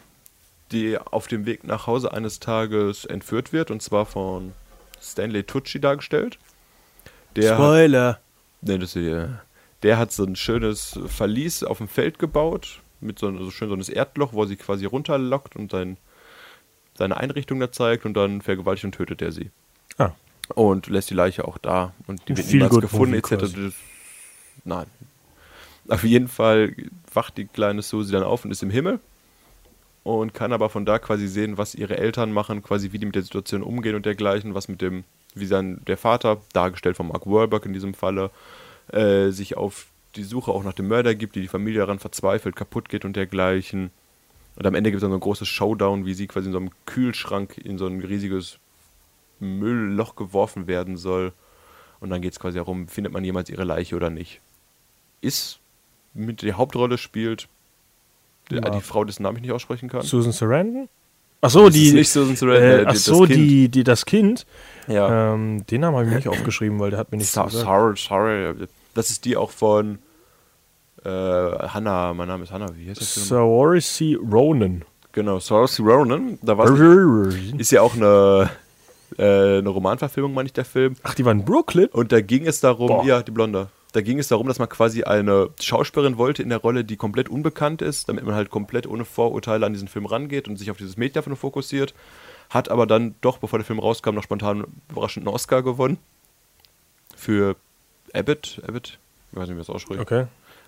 die 0.73 0.99
auf 0.99 1.27
dem 1.29 1.47
Weg 1.47 1.65
nach 1.65 1.87
Hause 1.87 2.13
eines 2.13 2.41
Tages 2.41 3.05
entführt 3.05 3.53
wird, 3.53 3.71
und 3.71 3.83
zwar 3.83 4.07
von 4.07 4.53
Stanley 5.01 5.45
Tucci 5.45 5.81
dargestellt. 5.81 6.39
Der 7.37 7.53
hat- 7.53 7.59
Spoiler. 7.59 8.21
Nee, 8.61 8.79
das 8.79 8.93
hier. 8.93 9.41
Der 9.83 9.99
hat 9.99 10.13
so 10.13 10.25
ein 10.25 10.37
schönes 10.37 10.99
Verlies 11.07 11.63
auf 11.65 11.79
dem 11.79 11.89
Feld 11.89 12.19
gebaut, 12.19 12.81
mit 13.01 13.19
so, 13.19 13.37
so 13.37 13.51
schön 13.51 13.69
so 13.69 13.75
ein 13.75 13.95
Erdloch, 13.97 14.33
wo 14.33 14.43
er 14.43 14.47
sie 14.49 14.57
quasi 14.57 14.85
runterlockt 14.85 15.57
und 15.57 15.73
sein, 15.73 15.97
seine 16.95 17.17
Einrichtung 17.17 17.59
da 17.59 17.73
zeigt 17.73 18.05
und 18.05 18.15
dann 18.15 18.43
vergewaltigt 18.43 18.85
und 18.85 18.93
tötet 18.95 19.23
er 19.23 19.33
sie. 19.33 19.51
Ah. 19.99 20.11
Und 20.55 20.87
lässt 20.89 21.11
die 21.11 21.15
Leiche 21.15 21.47
auch 21.47 21.59
da 21.59 21.93
und 22.07 22.29
die 22.29 22.33
Ein 22.33 22.37
wird 22.39 22.53
niemals 22.53 22.79
gefunden, 22.81 23.15
etc. 23.15 23.75
nein. 24.65 24.87
Auf 25.89 26.05
jeden 26.05 26.29
Fall 26.29 26.75
wacht 27.13 27.37
die 27.37 27.47
kleine 27.47 27.83
Susi 27.83 28.13
dann 28.13 28.23
auf 28.23 28.45
und 28.45 28.53
ist 28.53 28.63
im 28.63 28.71
Himmel 28.71 29.01
und 30.05 30.35
kann 30.35 30.53
aber 30.53 30.69
von 30.69 30.85
da 30.85 30.99
quasi 30.99 31.29
sehen, 31.29 31.59
was 31.59 31.75
ihre 31.75 31.97
Eltern 31.97 32.33
machen, 32.33 32.63
quasi 32.63 32.93
wie 32.93 32.99
die 32.99 33.07
mit 33.07 33.15
der 33.15 33.23
Situation 33.23 33.63
umgehen 33.63 33.95
und 33.95 34.07
dergleichen, 34.07 34.55
was 34.55 34.69
mit 34.69 34.83
dem, 34.83 35.05
wie 35.35 35.47
sein 35.47 35.81
der 35.87 35.97
Vater, 35.97 36.41
dargestellt 36.53 36.97
von 36.97 37.09
Mark 37.09 37.27
Wahlberg 37.27 37.67
in 37.67 37.73
diesem 37.73 37.95
Falle, 37.95 38.31
äh, 38.89 39.31
sich 39.31 39.57
auf 39.57 39.87
die 40.17 40.25
Suche 40.25 40.51
auch 40.51 40.65
nach 40.65 40.73
dem 40.73 40.89
Mörder 40.89 41.15
gibt, 41.15 41.37
die 41.37 41.41
die 41.41 41.49
Familie 41.49 41.81
daran 41.81 41.99
verzweifelt, 41.99 42.57
kaputt 42.57 42.89
geht 42.89 43.05
und 43.05 43.17
dergleichen. 43.17 43.91
Und 44.57 44.67
am 44.67 44.75
Ende 44.75 44.91
gibt 44.91 44.99
es 44.99 45.03
dann 45.03 45.13
so 45.13 45.17
ein 45.17 45.21
großes 45.21 45.49
Showdown, 45.49 46.05
wie 46.05 46.15
sie 46.15 46.27
quasi 46.27 46.49
in 46.49 46.53
so 46.53 46.59
einem 46.59 46.71
Kühlschrank 46.85 47.57
in 47.57 47.79
so 47.79 47.87
ein 47.87 48.01
riesiges 48.01 48.59
Müllloch 49.41 50.17
geworfen 50.17 50.67
werden 50.67 50.97
soll. 50.97 51.33
Und 52.01 52.11
dann 52.11 52.21
geht 52.21 52.33
es 52.33 52.41
quasi 52.41 52.59
darum, 52.59 52.89
findet 52.89 53.13
man 53.13 53.25
jemals 53.25 53.49
ihre 53.49 53.65
Leiche 53.65 53.97
oder 53.97 54.11
nicht. 54.11 54.41
Ist 55.21 55.61
mit 56.13 56.43
der 56.43 56.59
Hauptrolle 56.59 56.99
spielt 56.99 57.49
die, 58.53 58.59
Ja. 58.59 58.71
die 58.71 58.81
Frau, 58.81 59.05
dessen 59.05 59.23
Namen 59.23 59.37
ich 59.39 59.43
nicht 59.43 59.53
aussprechen 59.53 59.89
kann. 59.89 60.03
Susan 60.03 60.33
Sarandon? 60.33 60.89
Ach 61.41 61.51
so, 61.51 61.65
Das 61.67 61.75
die. 61.75 61.93
nicht 61.93 62.11
Susan 62.11 62.37
Sarandon, 62.37 62.63
äh, 62.63 62.85
ach 62.87 62.93
das 62.93 63.05
so, 63.05 63.21
Kind. 63.25 63.31
die, 63.37 63.69
die, 63.69 63.85
das 63.85 64.05
Kind. 64.07 64.47
Ja. 64.89 65.33
Ähm, 65.35 65.67
den 65.67 65.81
Namen 65.81 65.97
habe 65.97 66.05
ich 66.05 66.11
mir 66.11 66.17
nicht 66.17 66.29
aufgeschrieben, 66.29 66.79
weil 66.79 66.91
der 66.91 66.99
hat 67.01 67.11
mir 67.11 67.19
nicht 67.19 67.31
So, 67.31 67.49
sorry, 67.49 67.97
sorry. 67.97 68.55
Das 68.95 69.11
ist 69.11 69.25
die 69.25 69.37
auch 69.37 69.51
von 69.51 69.99
äh, 71.05 71.09
Hannah. 71.09 72.15
Mein 72.15 72.29
Name 72.29 72.45
ist 72.45 72.53
Hannah. 72.53 72.69
Wie 72.77 72.89
heißt 72.89 73.01
das? 73.01 73.15
Saoirse 73.29 74.17
Ronan. 74.17 74.85
Genau, 75.13 75.39
Saoirse 75.41 75.83
Ronan. 75.83 76.39
Da 76.43 76.57
war 76.57 76.67
ist 77.59 77.71
ja 77.73 77.83
auch 77.83 77.95
eine, 77.95 78.51
äh, 79.19 79.59
eine 79.59 79.69
Romanverfilmung, 79.69 80.33
meine 80.33 80.47
ich, 80.47 80.53
der 80.53 80.65
Film. 80.65 80.97
Ach, 81.03 81.15
die 81.15 81.25
war 81.25 81.33
in 81.33 81.45
Brooklyn? 81.45 81.87
Und 81.89 82.13
da 82.13 82.21
ging 82.21 82.47
es 82.47 82.61
darum, 82.61 82.89
Boah. 82.89 83.05
ja, 83.05 83.23
die 83.23 83.31
Blonde. 83.31 83.69
Da 83.93 84.01
ging 84.01 84.19
es 84.19 84.29
darum, 84.29 84.49
dass 84.49 84.59
man 84.59 84.71
quasi 84.71 85.03
eine 85.05 85.51
Schauspielerin 85.61 86.17
wollte 86.17 86.43
in 86.43 86.49
der 86.49 86.59
Rolle, 86.59 86.85
die 86.85 86.97
komplett 86.97 87.29
unbekannt 87.29 87.83
ist, 87.83 88.09
damit 88.09 88.25
man 88.25 88.35
halt 88.35 88.49
komplett 88.51 88.87
ohne 88.87 89.05
Vorurteile 89.05 89.67
an 89.67 89.75
diesen 89.75 89.89
Film 89.89 90.07
rangeht 90.07 90.49
und 90.49 90.57
sich 90.57 90.71
auf 90.71 90.79
dieses 90.79 90.97
Mädchen 90.97 91.15
davon 91.15 91.37
fokussiert. 91.37 91.93
Hat 92.49 92.71
aber 92.71 92.87
dann 92.87 93.15
doch, 93.21 93.39
bevor 93.39 93.59
der 93.59 93.67
Film 93.67 93.79
rauskam, 93.79 94.15
noch 94.15 94.23
spontan 94.23 94.65
überraschend 94.91 95.27
einen 95.27 95.35
Oscar 95.35 95.63
gewonnen. 95.63 95.99
Für 97.15 97.57
Abbott. 98.15 98.61
Abbott? 98.67 98.99
Ich 99.31 99.39
weiß 99.39 99.49
nicht, 99.49 99.57
wie 99.57 99.61
das 99.61 99.71
ausspricht. 99.71 100.01
Okay. 100.01 100.27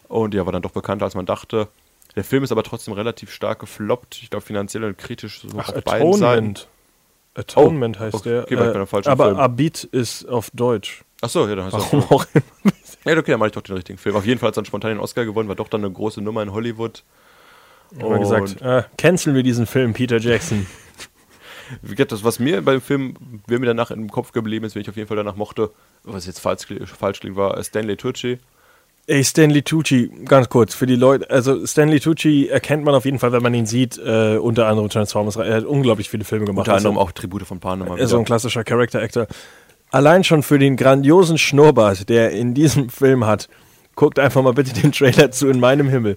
Und 0.08 0.34
ja, 0.34 0.44
war 0.44 0.52
dann 0.52 0.62
doch 0.62 0.70
bekannter, 0.70 1.04
als 1.06 1.14
man 1.14 1.26
dachte. 1.26 1.68
Der 2.16 2.24
Film 2.24 2.44
ist 2.44 2.52
aber 2.52 2.62
trotzdem 2.62 2.94
relativ 2.94 3.30
stark 3.30 3.58
gefloppt. 3.58 4.22
Ich 4.22 4.30
glaube, 4.30 4.44
finanziell 4.44 4.84
und 4.84 4.98
kritisch 4.98 5.40
so 5.40 5.48
Ach, 5.56 5.70
auf 5.70 5.82
beiden 5.82 6.12
Seiten. 6.12 6.54
Atonement. 6.54 6.68
Atonement 7.34 7.96
Oh, 7.96 8.00
heißt 8.00 8.14
okay, 8.14 8.44
der. 8.46 8.86
falschen 8.86 9.08
aber 9.08 9.24
Film. 9.26 9.38
Abit 9.38 9.84
ist 9.84 10.28
auf 10.28 10.50
Deutsch. 10.52 11.04
Achso, 11.20 11.48
ja, 11.48 11.56
dann 11.56 11.70
du 11.70 11.76
Warum 11.78 12.02
auch 12.04 12.26
immer. 12.32 12.72
Ja, 13.04 13.16
okay, 13.16 13.32
dann 13.32 13.40
mache 13.40 13.48
ich 13.48 13.54
doch 13.54 13.62
den 13.62 13.74
richtigen 13.74 13.98
Film. 13.98 14.16
Auf 14.16 14.26
jeden 14.26 14.38
Fall 14.38 14.48
hat 14.48 14.52
es 14.52 14.56
dann 14.56 14.64
spontan 14.64 14.92
den 14.92 15.00
Oscar 15.00 15.24
gewonnen, 15.24 15.48
war 15.48 15.56
doch 15.56 15.68
dann 15.68 15.84
eine 15.84 15.92
große 15.92 16.20
Nummer 16.20 16.42
in 16.42 16.52
Hollywood. 16.52 17.02
Haben 18.00 18.20
gesagt, 18.20 18.60
äh, 18.62 18.82
canceln 18.98 19.36
wir 19.36 19.42
diesen 19.42 19.66
Film, 19.66 19.92
Peter 19.92 20.18
Jackson. 20.18 20.66
Wie 21.82 21.94
gesagt, 21.94 22.12
das, 22.12 22.24
was 22.24 22.38
mir 22.38 22.62
beim 22.62 22.80
Film, 22.80 23.14
wer 23.46 23.58
mir 23.58 23.66
danach 23.66 23.90
im 23.90 24.10
Kopf 24.10 24.32
geblieben 24.32 24.64
ist, 24.64 24.74
wenn 24.74 24.82
ich 24.82 24.88
auf 24.88 24.96
jeden 24.96 25.08
Fall 25.08 25.16
danach 25.16 25.36
mochte, 25.36 25.70
was 26.02 26.26
jetzt 26.26 26.40
falsch, 26.40 26.66
falsch 26.98 27.20
klingt, 27.20 27.36
war 27.36 27.62
Stanley 27.62 27.96
Tucci. 27.96 28.38
Ey, 29.06 29.22
Stanley 29.22 29.62
Tucci, 29.62 30.10
ganz 30.24 30.48
kurz, 30.48 30.74
für 30.74 30.86
die 30.86 30.96
Leute, 30.96 31.28
also 31.28 31.66
Stanley 31.66 32.00
Tucci 32.00 32.48
erkennt 32.48 32.84
man 32.84 32.94
auf 32.94 33.04
jeden 33.04 33.18
Fall, 33.18 33.32
wenn 33.32 33.42
man 33.42 33.52
ihn 33.52 33.66
sieht, 33.66 33.98
äh, 33.98 34.38
unter 34.38 34.66
anderem 34.66 34.88
Transformers. 34.88 35.36
Er 35.36 35.56
hat 35.56 35.64
unglaublich 35.64 36.08
viele 36.08 36.24
Filme 36.24 36.46
gemacht. 36.46 36.66
Unter 36.66 36.76
anderem 36.76 36.96
Also, 36.96 37.08
auch 37.08 37.12
Tribute 37.12 37.46
von 37.46 37.60
Panem. 37.60 37.88
mal 37.88 37.98
Er 37.98 38.04
ist 38.04 38.10
so 38.10 38.18
ein 38.18 38.24
klassischer 38.24 38.64
Character 38.64 39.02
Actor. 39.02 39.26
Allein 39.94 40.24
schon 40.24 40.42
für 40.42 40.58
den 40.58 40.76
grandiosen 40.76 41.38
Schnurrbart, 41.38 42.08
der 42.08 42.32
in 42.32 42.52
diesem 42.52 42.88
Film 42.88 43.24
hat. 43.26 43.48
Guckt 43.94 44.18
einfach 44.18 44.42
mal 44.42 44.52
bitte 44.52 44.72
den 44.72 44.90
Trailer 44.90 45.30
zu 45.30 45.46
In 45.46 45.60
meinem 45.60 45.88
Himmel. 45.88 46.16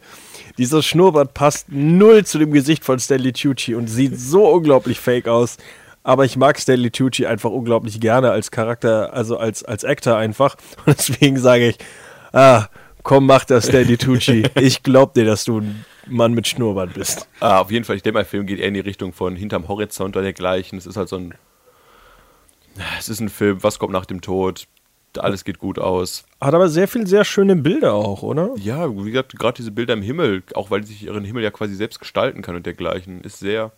Dieser 0.57 0.81
Schnurrbart 0.81 1.35
passt 1.35 1.67
null 1.69 2.25
zu 2.25 2.39
dem 2.39 2.51
Gesicht 2.51 2.83
von 2.83 2.97
Stanley 2.97 3.33
Tucci 3.33 3.75
und 3.75 3.85
sieht 3.85 4.19
so 4.19 4.47
unglaublich 4.47 4.99
fake 4.99 5.27
aus. 5.27 5.57
Aber 6.01 6.25
ich 6.25 6.37
mag 6.37 6.57
Stanley 6.59 6.89
Tucci 6.89 7.27
einfach 7.27 7.51
unglaublich 7.51 7.99
gerne 7.99 8.31
als 8.31 8.49
Charakter, 8.49 9.13
also 9.13 9.37
als, 9.37 9.63
als 9.63 9.83
Actor 9.83 10.17
einfach. 10.17 10.55
Und 10.87 10.97
deswegen 10.97 11.37
sage 11.37 11.67
ich, 11.67 11.77
ah, 12.33 12.65
komm, 13.03 13.27
mach 13.27 13.45
das, 13.45 13.67
Stanley 13.67 13.97
Tucci. 13.97 14.49
Ich 14.55 14.81
glaub 14.81 15.13
dir, 15.13 15.25
dass 15.25 15.43
du 15.43 15.59
ein 15.59 15.85
Mann 16.07 16.33
mit 16.33 16.47
Schnurrbart 16.47 16.95
bist. 16.95 17.27
Ah, 17.41 17.59
auf 17.59 17.69
jeden 17.69 17.85
Fall, 17.85 17.97
ich 17.97 18.01
denke, 18.01 18.17
mein 18.17 18.25
Film 18.25 18.47
geht 18.47 18.59
eher 18.59 18.69
in 18.69 18.73
die 18.73 18.79
Richtung 18.79 19.13
von 19.13 19.35
hinterm 19.35 19.67
Horizont 19.67 20.15
oder 20.15 20.23
dergleichen. 20.23 20.79
Es 20.79 20.87
ist 20.87 20.97
halt 20.97 21.09
so 21.09 21.17
ein. 21.17 21.35
Es 22.97 23.09
ist 23.09 23.19
ein 23.19 23.29
Film, 23.29 23.63
was 23.63 23.79
kommt 23.79 23.93
nach 23.93 24.05
dem 24.05 24.21
Tod? 24.21 24.67
Alles 25.17 25.43
geht 25.43 25.57
gut 25.57 25.79
aus. 25.79 26.25
Hat 26.39 26.53
aber 26.53 26.69
sehr 26.69 26.87
viel, 26.87 27.07
sehr 27.07 27.25
schöne 27.25 27.55
Bilder 27.55 27.93
auch, 27.93 28.21
oder? 28.21 28.53
Ja, 28.57 28.95
wie 28.95 29.11
gesagt, 29.11 29.37
gerade 29.37 29.55
diese 29.55 29.71
Bilder 29.71 29.93
im 29.93 30.03
Himmel, 30.03 30.43
auch 30.53 30.69
weil 30.69 30.83
sie 30.83 30.93
sich 30.93 31.03
ihren 31.05 31.23
Himmel 31.23 31.43
ja 31.43 31.49
quasi 31.49 31.75
selbst 31.75 31.99
gestalten 31.99 32.41
kann 32.41 32.55
und 32.55 32.65
dergleichen, 32.65 33.21
ist 33.21 33.39
sehr, 33.39 33.71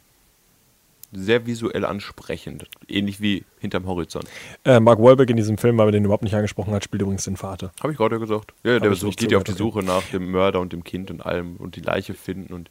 sehr 1.13 1.45
visuell 1.45 1.85
ansprechend. 1.85 2.65
Ähnlich 2.87 3.21
wie 3.21 3.45
hinterm 3.59 3.85
Horizont. 3.85 4.25
Äh, 4.65 4.81
Mark 4.81 4.99
Wahlberg 4.99 5.29
in 5.29 5.37
diesem 5.37 5.57
Film, 5.57 5.77
weil 5.77 5.87
wir 5.87 5.91
den 5.93 6.03
überhaupt 6.03 6.23
nicht 6.23 6.35
angesprochen 6.35 6.73
hat, 6.73 6.83
spielt 6.83 7.01
übrigens 7.01 7.23
den 7.23 7.37
Vater. 7.37 7.71
Habe 7.81 7.93
ich 7.93 7.97
gerade 7.97 8.19
gesagt. 8.19 8.53
Ja, 8.63 8.79
der 8.79 8.93
so, 8.95 9.07
nicht 9.07 9.19
geht 9.19 9.31
ja 9.31 9.37
auf 9.37 9.45
die 9.45 9.53
Suche 9.53 9.79
nach 9.79 10.03
dem 10.11 10.29
Mörder 10.31 10.59
und 10.59 10.73
dem 10.73 10.83
Kind 10.83 11.09
und 11.09 11.25
allem 11.25 11.55
und 11.57 11.77
die 11.77 11.81
Leiche 11.81 12.15
finden 12.15 12.53
und 12.53 12.69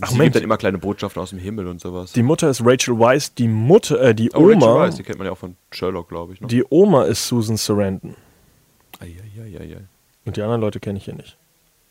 Ach, 0.00 0.08
sie 0.08 0.14
Moment. 0.14 0.26
gibt 0.26 0.36
dann 0.36 0.42
immer 0.42 0.56
kleine 0.56 0.78
Botschaften 0.78 1.22
aus 1.22 1.30
dem 1.30 1.38
Himmel 1.38 1.66
und 1.66 1.80
sowas. 1.80 2.12
Die 2.12 2.22
Mutter 2.22 2.50
ist 2.50 2.62
Rachel 2.64 2.98
Weisz, 2.98 3.34
die 3.34 3.48
Mutter, 3.48 4.00
äh, 4.00 4.14
die 4.14 4.30
oh, 4.32 4.46
Rachel 4.46 4.62
Oma, 4.62 4.78
Weisz, 4.80 4.96
die 4.96 5.02
kennt 5.02 5.18
man 5.18 5.26
ja 5.26 5.32
auch 5.32 5.38
von 5.38 5.56
Sherlock, 5.70 6.08
glaube 6.08 6.32
ich. 6.34 6.40
Ne? 6.40 6.48
die 6.48 6.64
Oma 6.68 7.04
ist 7.04 7.26
Susan 7.26 7.56
Sarandon. 7.56 8.16
Eieieiei. 9.00 9.78
Und 10.24 10.36
die 10.36 10.42
anderen 10.42 10.60
Leute 10.60 10.80
kenne 10.80 10.98
ich 10.98 11.04
hier 11.04 11.14
nicht. 11.14 11.36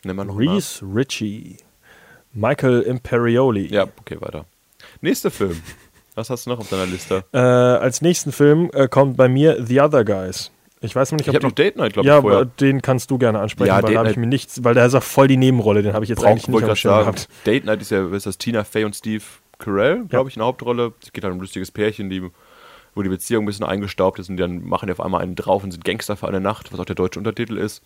Nenn 0.03 0.15
mal 0.15 0.25
noch 0.25 0.37
Reese 0.37 0.83
Ritchie, 0.83 1.57
Michael 2.33 2.81
Imperioli. 2.81 3.67
Ja, 3.67 3.87
okay, 3.99 4.17
weiter. 4.19 4.45
Nächster 5.01 5.31
Film. 5.31 5.61
Was 6.15 6.29
hast 6.29 6.45
du 6.45 6.51
noch 6.51 6.59
auf 6.59 6.69
deiner 6.69 6.85
Liste? 6.85 7.23
Äh, 7.31 7.37
als 7.37 8.01
nächsten 8.01 8.31
Film 8.31 8.69
äh, 8.73 8.87
kommt 8.87 9.17
bei 9.17 9.27
mir 9.27 9.65
The 9.65 9.81
Other 9.81 10.05
Guys. 10.05 10.51
Ich 10.85 10.95
weiß 10.95 11.11
noch 11.11 11.17
nicht, 11.17 11.27
Ich 11.27 11.29
ob 11.29 11.35
habe 11.35 11.47
noch 11.47 11.53
Date 11.55 11.77
Night, 11.77 11.93
glaube 11.93 12.07
ja, 12.07 12.17
ich, 12.17 12.21
vorher. 12.21 12.39
aber 12.41 12.45
den 12.59 12.81
kannst 12.81 13.09
du 13.09 13.17
gerne 13.17 13.39
ansprechen, 13.39 13.67
Ja, 13.69 13.75
weil 13.75 13.81
Date 13.83 13.93
da 13.95 13.99
habe 13.99 14.09
ich 14.09 14.15
Night- 14.17 14.21
mir 14.21 14.27
nichts, 14.27 14.63
weil 14.63 14.73
der 14.73 14.85
ist 14.85 14.93
auch 14.95 15.01
voll 15.03 15.27
die 15.27 15.37
Nebenrolle, 15.37 15.81
den 15.81 15.93
habe 15.93 16.03
ich 16.05 16.09
jetzt 16.09 16.19
Brauch- 16.19 16.27
eigentlich 16.27 16.47
nicht 16.47 16.61
grad 16.65 16.77
Schirm 16.77 16.99
gehabt. 16.99 17.29
Date 17.45 17.65
Night 17.65 17.81
ist 17.81 17.91
ja, 17.91 18.05
ist 18.13 18.25
das 18.25 18.37
Tina 18.37 18.63
Fey 18.63 18.83
und 18.83 18.95
Steve 18.95 19.23
Carell, 19.59 20.03
glaube 20.09 20.29
ich, 20.29 20.35
in 20.35 20.41
der 20.41 20.47
Hauptrolle. 20.47 20.93
Es 21.01 21.13
geht 21.13 21.23
halt 21.23 21.31
um 21.31 21.37
ein 21.37 21.41
lustiges 21.41 21.71
Pärchen, 21.71 22.09
die, 22.09 22.21
wo 22.95 23.01
die 23.01 23.09
Beziehung 23.09 23.43
ein 23.43 23.45
bisschen 23.47 23.65
eingestaubt 23.65 24.19
ist 24.19 24.29
und 24.29 24.37
dann 24.37 24.63
machen 24.65 24.87
die 24.87 24.91
auf 24.91 24.99
einmal 24.99 25.21
einen 25.21 25.35
drauf 25.35 25.63
und 25.63 25.71
sind 25.71 25.85
Gangster 25.85 26.17
für 26.17 26.27
eine 26.27 26.41
Nacht, 26.41 26.73
was 26.73 26.79
auch 26.79 26.85
der 26.85 26.95
deutsche 26.95 27.17
Untertitel 27.19 27.57
ist. 27.57 27.81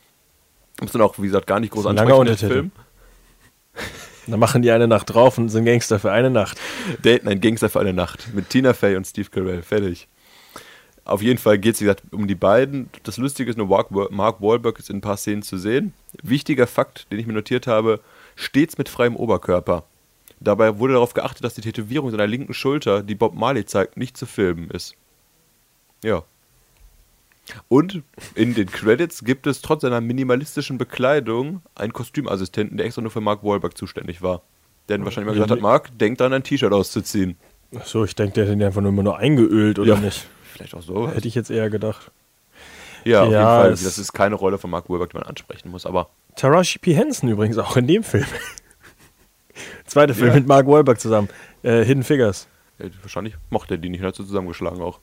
Muss 0.82 0.92
dann 0.92 1.02
auch, 1.04 1.18
wie 1.20 1.24
gesagt, 1.28 1.46
gar 1.48 1.60
nicht 1.60 1.72
groß 1.74 1.86
ansprechen, 1.86 2.08
der 2.10 2.18
Untertitel. 2.18 2.70
Dann 4.30 4.40
machen 4.42 4.62
die 4.62 4.72
eine 4.72 4.88
Nacht 4.90 5.14
drauf 5.14 5.38
und 5.38 5.48
sind 5.50 5.64
Gangster 5.66 6.00
für 6.00 6.12
eine 6.12 6.30
Nacht. 6.30 6.60
Daten 7.04 7.28
ein 7.30 7.40
Gangster 7.40 7.70
für 7.70 7.80
eine 7.80 7.94
Nacht 7.94 8.28
mit 8.34 8.50
Tina 8.50 8.74
Fey 8.74 8.96
und 8.98 9.08
Steve 9.08 9.30
Carell. 9.30 9.62
Fertig. 9.62 10.08
Auf 11.08 11.22
jeden 11.22 11.38
Fall 11.40 11.58
geht 11.58 11.76
es, 11.76 11.80
wie 11.82 11.86
gesagt, 11.86 12.04
um 12.12 12.28
die 12.28 12.36
beiden. 12.36 12.90
Das 13.04 13.16
Lustige 13.18 13.50
ist 13.50 13.56
nur, 13.58 13.68
Mark 13.68 13.88
Wa- 13.92 14.10
Mark 14.12 14.42
Wahlberg 14.42 14.78
ist 14.78 14.90
in 14.90 14.98
ein 14.98 15.02
paar 15.02 15.16
Szenen 15.16 15.42
zu 15.42 15.58
sehen. 15.58 15.94
Wichtiger 16.22 16.68
Fakt, 16.68 17.10
den 17.12 17.20
ich 17.20 17.26
mir 17.26 17.32
notiert 17.34 17.66
habe, 17.66 18.02
stets 18.36 18.78
mit 18.78 18.90
freiem 18.90 19.16
Oberkörper. 19.16 19.84
Dabei 20.42 20.80
wurde 20.80 20.94
darauf 20.94 21.14
geachtet, 21.14 21.44
dass 21.46 21.54
die 21.54 21.62
Tätowierung 21.62 22.12
seiner 22.12 22.28
linken 22.28 22.54
Schulter, 22.54 23.04
die 23.04 23.16
Bob 23.16 23.36
Marley 23.36 23.66
zeigt, 23.66 23.96
nicht 23.96 24.18
zu 24.18 24.26
filmen 24.26 24.70
ist. 24.70 24.96
Ja. 26.04 26.24
Und 27.70 28.02
in 28.36 28.54
den 28.54 28.68
Credits 28.70 29.24
gibt 29.24 29.48
es 29.48 29.62
trotz 29.62 29.82
seiner 29.84 30.02
minimalistischen 30.02 30.78
Bekleidung 30.78 31.62
einen 31.76 31.94
Kostümassistenten, 31.94 32.76
der 32.76 32.86
extra 32.86 33.02
nur 33.02 33.12
für 33.12 33.22
Mark 33.22 33.44
Wahlberg 33.44 33.78
zuständig 33.78 34.22
war. 34.22 34.42
Der 34.90 34.98
dann 34.98 35.06
wahrscheinlich 35.06 35.28
mal 35.28 35.34
gesagt 35.36 35.52
hat, 35.52 35.62
Mark, 35.62 35.98
denk 35.98 36.18
dran, 36.18 36.34
ein 36.34 36.44
T-Shirt 36.44 36.74
auszuziehen. 36.74 37.38
Achso, 37.76 38.04
ich 38.04 38.14
denke, 38.16 38.34
der 38.34 38.44
hat 38.46 38.52
den 38.52 38.62
einfach 38.64 38.82
nur 38.82 38.92
immer 38.92 39.04
nur 39.04 39.18
eingeölt, 39.18 39.80
oder 39.80 39.94
Ja. 39.96 40.00
nicht? 40.00 40.28
Vielleicht 40.52 40.74
auch 40.76 40.82
so. 40.82 41.10
Hätte 41.10 41.28
ich 41.28 41.36
jetzt 41.36 41.50
eher 41.52 41.70
gedacht. 41.70 42.12
Ja, 43.04 43.24
auf 43.24 43.32
Ja, 43.32 43.40
jeden 43.64 43.78
Fall. 43.78 43.86
Das 43.86 43.98
ist 43.98 44.14
keine 44.14 44.36
Rolle 44.36 44.58
von 44.58 44.70
Mark 44.70 44.90
Wahlberg, 44.90 45.12
die 45.12 45.18
man 45.18 45.26
ansprechen 45.28 45.70
muss, 45.72 45.86
aber 45.86 46.10
Taraji 46.36 46.78
P. 46.80 46.94
Henson 46.94 47.30
übrigens 47.30 47.58
auch 47.58 47.78
in 47.78 47.88
dem 47.88 48.04
Film. 48.04 48.26
Zweiter 49.86 50.14
Film 50.14 50.30
Ja. 50.30 50.34
mit 50.36 50.48
Mark 50.48 50.68
Wahlberg 50.68 51.00
zusammen. 51.00 51.30
Äh, 51.64 51.84
Hidden 51.84 52.04
Figures. 52.04 52.48
äh, 52.80 52.90
wahrscheinlich 53.02 53.36
mochte 53.50 53.76
er 53.76 53.78
die 53.78 53.90
nicht, 53.90 54.04
hat 54.04 54.16
sie 54.16 54.26
zusammengeschlagen 54.26 54.82
auch. 54.82 55.00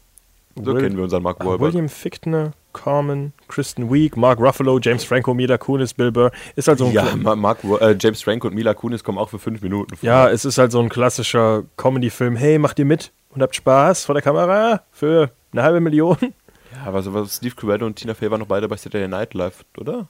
So 0.56 0.66
Will- 0.66 0.80
kennen 0.82 0.96
wir 0.96 1.02
unseren 1.04 1.22
Mark 1.22 1.38
Ah, 1.40 1.46
Wahlberg. 1.46 1.72
William 1.72 1.88
Fichtner, 1.88 2.52
Carmen, 2.72 3.32
Kristen 3.48 3.92
Wiig, 3.92 4.16
Mark 4.16 4.38
Ruffalo, 4.38 4.78
James 4.78 5.02
Franco, 5.02 5.34
Mila 5.34 5.58
Kunis, 5.58 5.94
Bill 5.94 6.12
Burr. 6.12 6.30
Ist 6.54 6.68
halt 6.68 6.78
so 6.78 6.86
ein 6.86 6.92
ja, 6.92 7.02
Kla- 7.04 7.16
Ma- 7.16 7.34
Mark, 7.34 7.64
äh, 7.64 7.96
James 7.98 8.22
Franco 8.22 8.46
und 8.46 8.54
Mila 8.54 8.72
Kunis 8.74 9.02
kommen 9.02 9.18
auch 9.18 9.30
für 9.30 9.40
fünf 9.40 9.62
Minuten 9.62 9.96
vor. 9.96 10.06
ja, 10.06 10.28
es 10.30 10.44
ist 10.44 10.58
halt 10.58 10.70
so 10.70 10.80
ein 10.80 10.88
klassischer 10.88 11.64
Comedy-Film. 11.76 12.36
Hey, 12.36 12.58
macht 12.58 12.78
ihr 12.78 12.84
mit 12.84 13.10
und 13.34 13.42
habt 13.42 13.54
Spaß 13.54 14.04
vor 14.04 14.14
der 14.14 14.22
Kamera 14.22 14.82
für 14.92 15.30
eine 15.52 15.62
halbe 15.62 15.80
Million? 15.80 16.16
ja 16.20 16.86
aber 16.86 17.02
so 17.02 17.14
was 17.14 17.36
Steve 17.36 17.54
Carell 17.54 17.82
und 17.82 17.96
Tina 17.96 18.14
Fey 18.14 18.30
waren 18.30 18.40
noch 18.40 18.46
beide 18.46 18.68
bei 18.68 18.76
Saturday 18.76 19.08
Night 19.08 19.34
Live, 19.34 19.64
oder? 19.78 20.08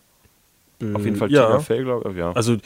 Auf 0.92 1.04
jeden 1.04 1.16
Fall 1.16 1.30
ja. 1.30 1.46
Tina 1.46 1.58
Fey, 1.60 1.82
glaube 1.82 2.10
ich. 2.10 2.16
Ja. 2.16 2.32
Also, 2.32 2.56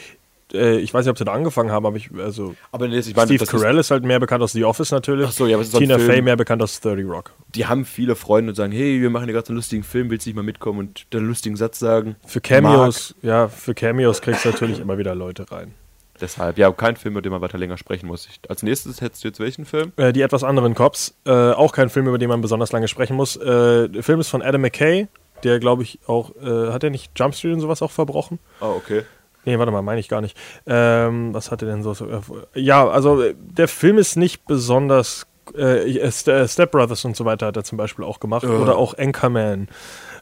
äh, 0.53 0.79
ich 0.79 0.93
weiß 0.93 1.05
nicht, 1.05 1.11
ob 1.11 1.19
sie 1.19 1.25
da 1.25 1.33
angefangen 1.33 1.71
haben, 1.71 1.87
aber 1.87 1.97
ich, 1.97 2.11
also, 2.19 2.55
aber 2.73 2.87
ich 2.87 3.15
meine, 3.15 3.27
Steve 3.27 3.47
Carell 3.47 3.79
ist, 3.79 3.91
halt 3.91 4.05
mehr 4.05 4.19
bekannt 4.19 4.43
aus 4.43 4.53
The 4.53 4.65
Office 4.65 4.91
natürlich. 4.91 5.27
Ach 5.29 5.33
so, 5.33 5.47
ja, 5.47 5.57
aber 5.57 5.63
es 5.63 5.69
ist 5.69 5.79
Tina. 5.79 5.99
Fey 5.99 6.23
mehr 6.23 6.37
bekannt 6.37 6.63
aus 6.63 6.81
30 6.81 7.07
Rock. 7.07 7.33
die 7.55 7.67
haben 7.67 7.85
viele 7.85 8.17
Freunde 8.17 8.51
und 8.51 8.55
sagen, 8.55 8.73
hey, 8.73 9.01
wir 9.01 9.11
machen 9.11 9.27
hier 9.27 9.35
gerade 9.35 9.47
so 9.47 9.53
einen 9.53 9.59
lustigen 9.59 9.83
Film, 9.83 10.11
willst 10.11 10.27
du 10.27 10.31
nicht 10.31 10.37
mal 10.37 10.43
mitkommen 10.43 10.79
und 10.79 11.13
den 11.13 11.27
lustigen 11.27 11.57
Satz 11.57 11.79
sagen? 11.79 12.17
Für 12.27 12.41
Cameos, 12.41 13.15
ja, 13.23 13.49
für 13.49 13.75
Cameos 13.75 14.23
kriegst 14.23 14.45
du 14.45 14.51
natürlich 14.51 14.81
immer 14.81 14.99
wieder 14.99 15.15
Leute 15.15 15.51
rein. 15.51 15.75
Deshalb, 16.21 16.59
ja, 16.59 16.71
kein 16.73 16.97
Film, 16.97 17.15
über 17.15 17.23
den 17.23 17.33
man 17.33 17.41
weiter 17.41 17.59
länger 17.59 17.77
sprechen 17.77 18.07
muss. 18.07 18.27
Ich, 18.27 18.41
als 18.49 18.63
nächstes 18.63 19.01
hättest 19.01 19.25
du 19.25 19.29
jetzt 19.29 19.41
welchen 19.41 19.65
Film? 19.65 19.93
Äh, 19.97 20.13
die 20.13 20.23
etwas 20.23 20.45
anderen 20.45 20.75
Cops, 20.75 21.15
äh, 21.25 21.31
auch 21.31 21.73
kein 21.73 21.91
Film, 21.91 22.09
über 22.09 22.19
den 22.19 22.29
man 22.29 22.41
besonders 22.41 22.73
lange 22.73 22.89
sprechen 22.89 23.17
muss. 23.17 23.37
Äh, 23.37 23.89
der 23.89 24.03
Film 24.03 24.21
ist 24.21 24.29
von 24.29 24.43
Adam 24.43 24.61
McKay, 24.61 25.09
der 25.45 25.61
glaube 25.61 25.83
ich 25.83 26.01
auch, 26.07 26.35
äh, 26.37 26.73
hat 26.73 26.83
er 26.85 26.91
nicht 26.91 27.13
Jump 27.17 27.35
Street 27.35 27.55
und 27.55 27.61
sowas 27.61 27.83
auch 27.83 27.91
verbrochen? 27.91 28.39
Oh, 28.61 28.75
okay. 28.77 29.03
Nee, 29.45 29.59
warte 29.59 29.73
mal, 29.73 29.83
meine 29.83 30.01
ich 30.01 30.09
gar 30.09 30.21
nicht. 30.21 30.37
Ähm, 30.67 31.33
was 31.33 31.51
hat 31.51 31.63
er 31.63 31.69
denn 31.69 31.83
so? 31.83 31.93
äh, 31.93 32.61
ja, 32.61 32.87
also 32.89 33.23
äh, 33.23 33.35
der 33.39 33.69
Film 33.69 33.99
ist 33.99 34.17
nicht 34.17 34.45
besonders. 34.47 35.27
St 35.51 36.31
Step 36.47 36.73
Brothers 36.73 37.07
und 37.07 37.17
so 37.17 37.25
weiter 37.25 37.47
hat 37.47 37.57
er 37.57 37.65
zum 37.65 37.79
Beispiel 37.79 38.05
auch 38.05 38.21
gemacht. 38.21 38.45
Oder 38.45 38.77
auch 38.77 38.99
Anchorman. 38.99 39.69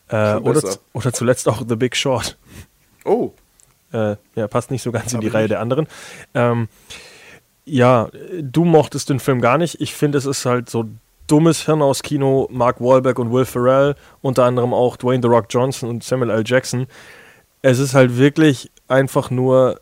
Oder, 0.09 0.41
besser. 0.41 0.79
oder 0.93 1.13
zuletzt 1.13 1.49
auch 1.49 1.65
The 1.69 1.75
Big 1.75 1.97
Short. 1.97 2.39
Oh, 3.05 3.33
Äh, 3.93 4.17
ja, 4.35 4.49
passt 4.49 4.71
nicht 4.71 4.83
so 4.83 4.93
ganz 4.93 5.13
in 5.13 5.21
die 5.21 5.29
Reihe 5.29 5.45
nicht. 5.45 5.53
der 5.53 5.61
anderen. 5.61 5.87
Ähm, 6.35 6.69
ja, 7.65 8.09
du 8.41 8.65
mochtest 8.65 9.11
den 9.11 9.21
Film 9.21 9.41
gar 9.41 9.59
nicht. 9.59 9.81
Ich 9.81 9.95
finde, 9.95 10.19
es 10.19 10.27
ist 10.27 10.47
halt 10.47 10.71
so 10.71 10.87
dummes 11.27 11.67
Hirn 11.67 11.83
aus 11.83 12.03
Kino. 12.03 12.49
Mark 12.51 12.81
Wahlberg 12.81 13.19
und 13.19 13.33
Will 13.33 13.45
Ferrell, 13.45 13.97
unter 14.23 14.45
anderem 14.45 14.73
auch 14.73 14.97
Dwayne 14.97 15.23
The 15.23 15.29
Rock 15.29 15.47
Johnson 15.51 15.89
und 15.89 16.05
Samuel 16.05 16.31
L. 16.31 16.45
Jackson. 16.47 16.87
Es 17.63 17.79
ist 17.79 17.95
halt 17.95 18.17
wirklich 18.17 18.71
einfach 18.89 19.31
nur. 19.31 19.81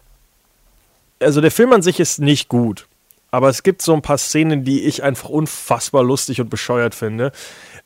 Also 1.21 1.41
der 1.41 1.51
Film 1.51 1.73
an 1.73 1.83
sich 1.83 2.01
ist 2.01 2.21
nicht 2.21 2.49
gut. 2.49 2.87
Aber 3.31 3.49
es 3.49 3.65
gibt 3.65 3.83
so 3.83 3.93
ein 3.95 4.03
paar 4.03 4.19
Szenen, 4.19 4.65
die 4.65 4.83
ich 4.85 5.03
einfach 5.03 5.29
unfassbar 5.29 6.05
lustig 6.05 6.41
und 6.41 6.51
bescheuert 6.51 6.95
finde. 6.95 7.33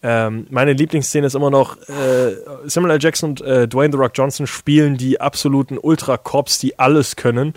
Ähm, 0.03 0.47
meine 0.51 0.73
Lieblingsszene 0.75 1.27
ist 1.27 1.35
immer 1.35 1.51
noch, 1.51 1.77
äh, 1.89 2.37
Samuel 2.67 2.95
L. 2.95 2.99
Jackson 3.03 3.31
und 3.31 3.41
äh, 3.41 3.67
Dwayne 3.67 3.93
The 3.93 3.99
Rock 3.99 4.13
Johnson 4.15 4.47
spielen 4.47 4.97
die 4.97 5.21
absoluten 5.21 5.77
Ultra-Cops, 5.77 6.59
die 6.59 6.79
alles 6.79 7.17
können. 7.17 7.55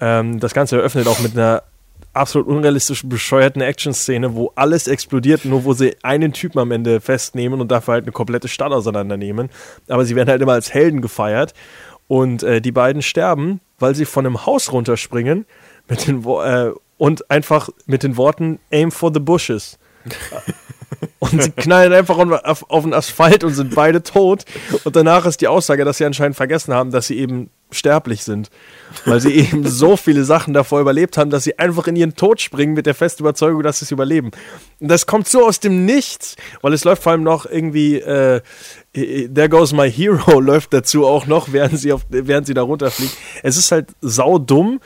Ähm, 0.00 0.40
das 0.40 0.52
Ganze 0.52 0.76
eröffnet 0.78 1.06
auch 1.06 1.20
mit 1.20 1.36
einer 1.36 1.62
absolut 2.12 2.48
unrealistischen, 2.48 3.08
bescheuerten 3.08 3.62
Action-Szene, 3.62 4.34
wo 4.34 4.52
alles 4.56 4.88
explodiert, 4.88 5.44
nur 5.44 5.64
wo 5.64 5.74
sie 5.74 5.96
einen 6.02 6.32
Typen 6.32 6.58
am 6.58 6.72
Ende 6.72 7.00
festnehmen 7.00 7.60
und 7.60 7.70
dafür 7.70 7.94
halt 7.94 8.04
eine 8.04 8.12
komplette 8.12 8.48
Stadt 8.48 8.72
auseinandernehmen. 8.72 9.50
Aber 9.88 10.04
sie 10.04 10.16
werden 10.16 10.28
halt 10.28 10.42
immer 10.42 10.54
als 10.54 10.72
Helden 10.72 11.02
gefeiert. 11.02 11.54
Und 12.08 12.42
äh, 12.42 12.60
die 12.60 12.72
beiden 12.72 13.02
sterben, 13.02 13.60
weil 13.78 13.94
sie 13.94 14.04
von 14.04 14.24
einem 14.24 14.46
Haus 14.46 14.72
runterspringen 14.72 15.44
mit 15.88 16.06
den 16.06 16.24
äh, 16.24 16.70
und 16.98 17.30
einfach 17.30 17.68
mit 17.86 18.02
den 18.02 18.16
Worten 18.16 18.58
Aim 18.70 18.90
for 18.90 19.12
the 19.12 19.20
bushes. 19.20 19.78
Und 21.18 21.42
sie 21.42 21.50
knallen 21.50 21.92
einfach 21.92 22.18
auf, 22.18 22.70
auf 22.70 22.84
den 22.84 22.94
Asphalt 22.94 23.44
und 23.44 23.54
sind 23.54 23.74
beide 23.74 24.02
tot. 24.02 24.44
Und 24.84 24.94
danach 24.96 25.26
ist 25.26 25.40
die 25.40 25.48
Aussage, 25.48 25.84
dass 25.84 25.98
sie 25.98 26.04
anscheinend 26.04 26.36
vergessen 26.36 26.74
haben, 26.74 26.90
dass 26.90 27.06
sie 27.08 27.18
eben 27.18 27.50
sterblich 27.70 28.22
sind. 28.22 28.50
Weil 29.04 29.20
sie 29.20 29.32
eben 29.32 29.66
so 29.66 29.96
viele 29.96 30.24
Sachen 30.24 30.54
davor 30.54 30.80
überlebt 30.80 31.18
haben, 31.18 31.30
dass 31.30 31.44
sie 31.44 31.58
einfach 31.58 31.86
in 31.88 31.96
ihren 31.96 32.14
Tod 32.14 32.40
springen 32.40 32.74
mit 32.74 32.86
der 32.86 32.94
festen 32.94 33.22
Überzeugung, 33.22 33.62
dass 33.62 33.80
sie 33.80 33.86
es 33.86 33.90
überleben. 33.90 34.30
Und 34.80 34.88
das 34.88 35.06
kommt 35.06 35.28
so 35.28 35.44
aus 35.44 35.60
dem 35.60 35.84
Nichts, 35.84 36.36
weil 36.62 36.72
es 36.72 36.84
läuft 36.84 37.02
vor 37.02 37.12
allem 37.12 37.24
noch 37.24 37.46
irgendwie 37.46 37.96
äh, 37.96 38.40
äh, 38.94 39.28
There 39.28 39.48
Goes 39.48 39.72
My 39.72 39.90
Hero 39.90 40.40
läuft 40.40 40.72
dazu 40.72 41.06
auch 41.06 41.26
noch, 41.26 41.52
während 41.52 41.78
sie, 41.78 41.92
auf, 41.92 42.02
während 42.08 42.46
sie 42.46 42.54
da 42.54 42.62
runterfliegt. 42.62 43.16
Es 43.42 43.56
ist 43.56 43.72
halt 43.72 43.88
saudumm. 44.00 44.80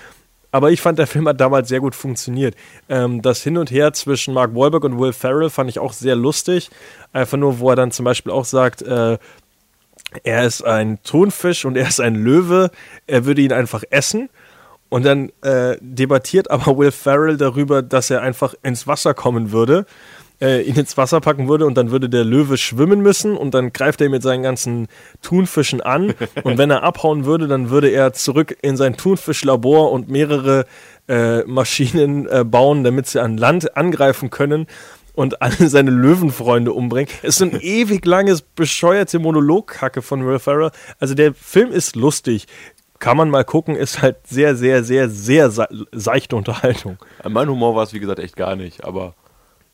Aber 0.52 0.70
ich 0.70 0.80
fand, 0.80 0.98
der 0.98 1.06
Film 1.06 1.28
hat 1.28 1.40
damals 1.40 1.68
sehr 1.68 1.80
gut 1.80 1.94
funktioniert. 1.94 2.56
Ähm, 2.88 3.22
das 3.22 3.42
Hin 3.42 3.56
und 3.56 3.70
Her 3.70 3.92
zwischen 3.92 4.34
Mark 4.34 4.54
Wahlberg 4.54 4.84
und 4.84 4.98
Will 4.98 5.12
Ferrell 5.12 5.50
fand 5.50 5.70
ich 5.70 5.78
auch 5.78 5.92
sehr 5.92 6.16
lustig. 6.16 6.70
Einfach 7.12 7.38
nur, 7.38 7.60
wo 7.60 7.70
er 7.70 7.76
dann 7.76 7.92
zum 7.92 8.04
Beispiel 8.04 8.32
auch 8.32 8.44
sagt, 8.44 8.82
äh, 8.82 9.18
er 10.24 10.44
ist 10.44 10.62
ein 10.62 11.00
Thunfisch 11.04 11.64
und 11.64 11.76
er 11.76 11.88
ist 11.88 12.00
ein 12.00 12.16
Löwe. 12.16 12.70
Er 13.06 13.26
würde 13.26 13.42
ihn 13.42 13.52
einfach 13.52 13.84
essen. 13.90 14.28
Und 14.88 15.04
dann 15.04 15.30
äh, 15.42 15.76
debattiert 15.80 16.50
aber 16.50 16.76
Will 16.76 16.90
Ferrell 16.90 17.36
darüber, 17.36 17.80
dass 17.80 18.10
er 18.10 18.22
einfach 18.22 18.54
ins 18.64 18.88
Wasser 18.88 19.14
kommen 19.14 19.52
würde, 19.52 19.86
äh, 20.40 20.62
ihn 20.62 20.76
ins 20.76 20.96
Wasser 20.96 21.20
packen 21.20 21.48
würde 21.48 21.66
und 21.66 21.74
dann 21.76 21.90
würde 21.90 22.08
der 22.08 22.24
Löwe 22.24 22.56
schwimmen 22.56 23.00
müssen 23.00 23.36
und 23.36 23.52
dann 23.54 23.72
greift 23.72 24.00
er 24.00 24.08
mit 24.08 24.22
seinen 24.22 24.42
ganzen 24.42 24.88
Thunfischen 25.22 25.80
an 25.80 26.14
und 26.42 26.58
wenn 26.58 26.70
er 26.70 26.82
abhauen 26.82 27.24
würde, 27.24 27.48
dann 27.48 27.70
würde 27.70 27.88
er 27.88 28.12
zurück 28.12 28.56
in 28.62 28.76
sein 28.76 28.96
Thunfischlabor 28.96 29.92
und 29.92 30.08
mehrere 30.08 30.66
äh, 31.08 31.42
Maschinen 31.44 32.26
äh, 32.28 32.44
bauen, 32.44 32.84
damit 32.84 33.06
sie 33.06 33.20
an 33.20 33.36
Land 33.36 33.76
angreifen 33.76 34.30
können 34.30 34.66
und 35.14 35.42
alle 35.42 35.68
seine 35.68 35.90
Löwenfreunde 35.90 36.72
umbringen. 36.72 37.12
Es 37.22 37.30
ist 37.30 37.38
so 37.38 37.44
ein 37.44 37.58
ewig 37.60 38.04
langes, 38.06 38.42
bescheuerte 38.42 39.18
Monologkacke 39.18 40.02
von 40.02 40.26
Will 40.26 40.38
Ferrell. 40.38 40.70
Also 40.98 41.14
der 41.14 41.34
Film 41.34 41.72
ist 41.72 41.96
lustig. 41.96 42.46
Kann 42.98 43.16
man 43.16 43.30
mal 43.30 43.44
gucken, 43.44 43.76
ist 43.76 44.02
halt 44.02 44.26
sehr, 44.26 44.54
sehr, 44.56 44.84
sehr, 44.84 45.08
sehr 45.08 45.50
se 45.50 45.66
seichte 45.90 46.36
Unterhaltung. 46.36 46.98
mein 47.26 47.48
Humor 47.48 47.74
war 47.74 47.82
es, 47.82 47.94
wie 47.94 48.00
gesagt, 48.00 48.18
echt 48.18 48.36
gar 48.36 48.56
nicht, 48.56 48.84
aber 48.84 49.14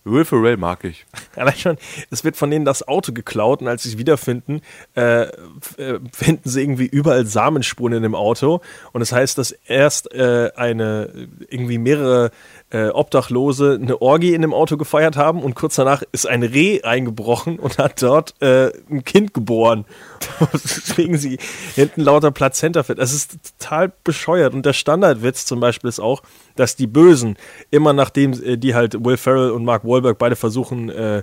Will 0.07 0.25
Ferrell 0.25 0.57
mag 0.57 0.85
ich. 0.85 1.05
Allein 1.37 1.57
schon, 1.57 1.79
es 2.11 2.25
wird 2.25 2.37
von 2.37 2.51
denen 2.51 2.65
das 2.65 2.87
Auto 2.87 3.13
geklaut 3.13 3.61
und 3.61 3.69
als 3.69 3.83
sie 3.83 3.91
es 3.91 3.99
wiederfinden, 3.99 4.63
äh, 4.95 5.23
äh, 5.23 6.01
finden 6.13 6.49
sie 6.49 6.63
irgendwie 6.63 6.87
überall 6.87 7.27
Samenspuren 7.27 7.93
in 7.93 8.03
dem 8.03 8.15
Auto. 8.15 8.61
Und 8.93 9.01
das 9.01 9.13
heißt, 9.13 9.37
dass 9.39 9.51
erst 9.51 10.13
äh, 10.15 10.53
eine, 10.55 11.29
irgendwie 11.49 11.79
mehrere 11.79 12.31
äh, 12.71 12.89
Obdachlose 12.89 13.79
eine 13.81 14.03
Orgie 14.03 14.35
in 14.35 14.43
dem 14.43 14.53
Auto 14.53 14.77
gefeiert 14.77 15.17
haben 15.17 15.43
und 15.43 15.55
kurz 15.55 15.77
danach 15.77 16.03
ist 16.13 16.27
ein 16.27 16.43
Reh 16.43 16.83
eingebrochen 16.83 17.59
und 17.59 17.79
hat 17.79 18.03
dort 18.03 18.35
äh, 18.43 18.73
ein 18.91 19.05
Kind 19.05 19.35
geboren. 19.35 19.85
Deswegen 20.53 21.17
sie 21.17 21.39
hinten 21.75 22.03
lauter 22.03 22.33
Plazenta 22.33 22.83
fit. 22.83 22.99
Das 22.99 23.13
ist 23.13 23.39
total 23.59 23.93
bescheuert. 24.03 24.53
Und 24.53 24.67
der 24.67 24.73
Standardwitz 24.73 25.47
zum 25.47 25.61
Beispiel 25.61 25.89
ist 25.89 26.01
auch, 26.01 26.23
dass 26.57 26.75
die 26.75 26.89
Bösen 26.89 27.37
immer 27.71 27.93
nachdem 27.93 28.33
äh, 28.33 28.57
die 28.57 28.75
halt 28.75 29.05
Will 29.05 29.17
Ferrell 29.17 29.51
und 29.51 29.65
Mark 29.65 29.85
Wahlberg 29.85 30.19
beide 30.19 30.37
versuchen 30.37 30.89
äh, 30.89 31.23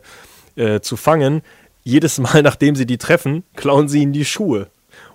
äh, 0.55 0.79
zu 0.79 0.95
fangen, 0.95 1.41
jedes 1.83 2.19
Mal 2.19 2.41
nachdem 2.43 2.75
sie 2.75 2.85
die 2.85 2.97
treffen, 2.97 3.43
klauen 3.55 3.89
sie 3.89 4.01
ihnen 4.01 4.13
die 4.13 4.25
Schuhe. 4.25 4.67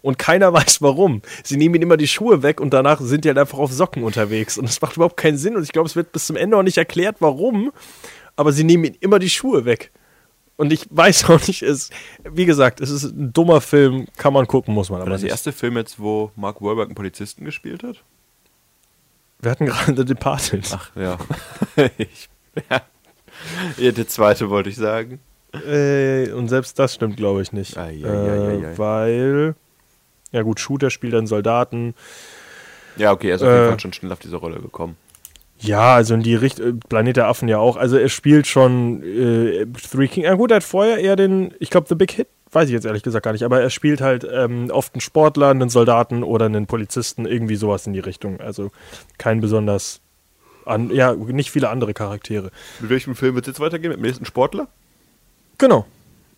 Und 0.02 0.18
keiner 0.18 0.52
weiß 0.52 0.82
warum. 0.82 1.22
Sie 1.42 1.56
nehmen 1.56 1.74
ihm 1.76 1.82
immer 1.82 1.96
die 1.96 2.08
Schuhe 2.08 2.42
weg 2.42 2.60
und 2.60 2.72
danach 2.72 3.00
sind 3.00 3.24
die 3.24 3.28
halt 3.28 3.38
einfach 3.38 3.58
auf 3.58 3.72
Socken 3.72 4.02
unterwegs. 4.02 4.58
Und 4.58 4.68
das 4.68 4.80
macht 4.80 4.96
überhaupt 4.96 5.16
keinen 5.16 5.38
Sinn. 5.38 5.56
Und 5.56 5.62
ich 5.62 5.72
glaube, 5.72 5.88
es 5.88 5.96
wird 5.96 6.12
bis 6.12 6.26
zum 6.26 6.36
Ende 6.36 6.56
auch 6.56 6.62
nicht 6.62 6.78
erklärt, 6.78 7.16
warum. 7.20 7.72
Aber 8.36 8.52
sie 8.52 8.64
nehmen 8.64 8.84
ihm 8.84 8.94
immer 9.00 9.18
die 9.18 9.30
Schuhe 9.30 9.64
weg. 9.64 9.90
Und 10.58 10.72
ich 10.72 10.86
weiß 10.90 11.24
auch 11.30 11.46
nicht, 11.46 11.62
es, 11.62 11.90
wie 12.24 12.44
gesagt, 12.44 12.80
es 12.80 12.90
ist 12.90 13.04
ein 13.04 13.32
dummer 13.32 13.60
Film, 13.60 14.06
kann 14.16 14.32
man 14.32 14.46
gucken, 14.46 14.74
muss 14.74 14.90
man 14.90 14.98
War 14.98 15.06
aber 15.06 15.12
das 15.12 15.22
der 15.22 15.30
erste 15.30 15.52
Film 15.52 15.76
jetzt, 15.76 15.98
wo 15.98 16.32
Mark 16.36 16.60
Wahlberg 16.60 16.88
einen 16.88 16.94
Polizisten 16.94 17.44
gespielt 17.44 17.82
hat? 17.82 18.02
Wir 19.40 19.52
hatten 19.52 19.66
gerade 19.66 19.96
The 19.96 20.04
Departed. 20.04 20.68
Ach 20.72 20.90
ja. 20.96 21.16
ich, 21.96 22.28
ja. 22.68 22.82
ja. 23.76 23.92
Der 23.92 24.08
zweite 24.08 24.50
wollte 24.50 24.68
ich 24.68 24.76
sagen. 24.76 25.20
Äh, 25.52 26.32
und 26.32 26.48
selbst 26.48 26.78
das 26.78 26.94
stimmt, 26.94 27.16
glaube 27.16 27.40
ich, 27.40 27.52
nicht. 27.52 27.78
Ei, 27.78 28.02
ei, 28.04 28.08
ei. 28.08 28.54
äh, 28.56 28.78
weil, 28.78 29.54
ja 30.32 30.42
gut, 30.42 30.60
Shooter 30.60 30.90
spielt 30.90 31.14
dann 31.14 31.26
Soldaten. 31.26 31.94
Ja, 32.96 33.12
okay, 33.12 33.30
er 33.30 33.36
ist 33.36 33.42
auf 33.42 33.48
jeden 33.48 33.64
Äh. 33.64 33.68
Fall 33.68 33.80
schon 33.80 33.92
schnell 33.92 34.12
auf 34.12 34.18
diese 34.18 34.36
Rolle 34.36 34.60
gekommen. 34.60 34.96
Ja, 35.60 35.94
also 35.94 36.14
in 36.14 36.22
die 36.22 36.36
Richtung, 36.36 36.78
Planet 36.88 37.16
der 37.16 37.26
Affen 37.26 37.48
ja 37.48 37.58
auch. 37.58 37.76
Also 37.76 37.96
er 37.96 38.08
spielt 38.08 38.46
schon 38.46 39.02
äh, 39.02 39.66
Three 39.90 40.06
King. 40.08 40.24
Ja 40.24 40.34
gut, 40.34 40.50
er 40.52 40.56
hat 40.56 40.64
vorher 40.64 40.98
eher 40.98 41.16
den, 41.16 41.52
ich 41.58 41.70
glaube, 41.70 41.86
The 41.88 41.96
Big 41.96 42.12
Hit, 42.12 42.28
weiß 42.52 42.68
ich 42.68 42.72
jetzt 42.72 42.86
ehrlich 42.86 43.02
gesagt 43.02 43.24
gar 43.24 43.32
nicht, 43.32 43.42
aber 43.42 43.60
er 43.60 43.70
spielt 43.70 44.00
halt 44.00 44.26
ähm, 44.30 44.70
oft 44.70 44.94
einen 44.94 45.00
Sportler, 45.00 45.50
einen 45.50 45.68
Soldaten 45.68 46.22
oder 46.22 46.46
einen 46.46 46.66
Polizisten, 46.66 47.26
irgendwie 47.26 47.56
sowas 47.56 47.86
in 47.88 47.92
die 47.92 47.98
Richtung. 47.98 48.40
Also 48.40 48.70
kein 49.18 49.40
besonders, 49.40 50.00
an, 50.64 50.90
ja, 50.90 51.12
nicht 51.14 51.50
viele 51.50 51.70
andere 51.70 51.92
Charaktere. 51.92 52.50
Mit 52.80 52.90
welchem 52.90 53.16
Film 53.16 53.34
wird 53.34 53.46
es 53.46 53.52
jetzt 53.54 53.60
weitergehen? 53.60 53.90
Mit 53.90 53.98
dem 53.98 54.02
nächsten 54.06 54.26
Sportler? 54.26 54.68
Genau. 55.58 55.86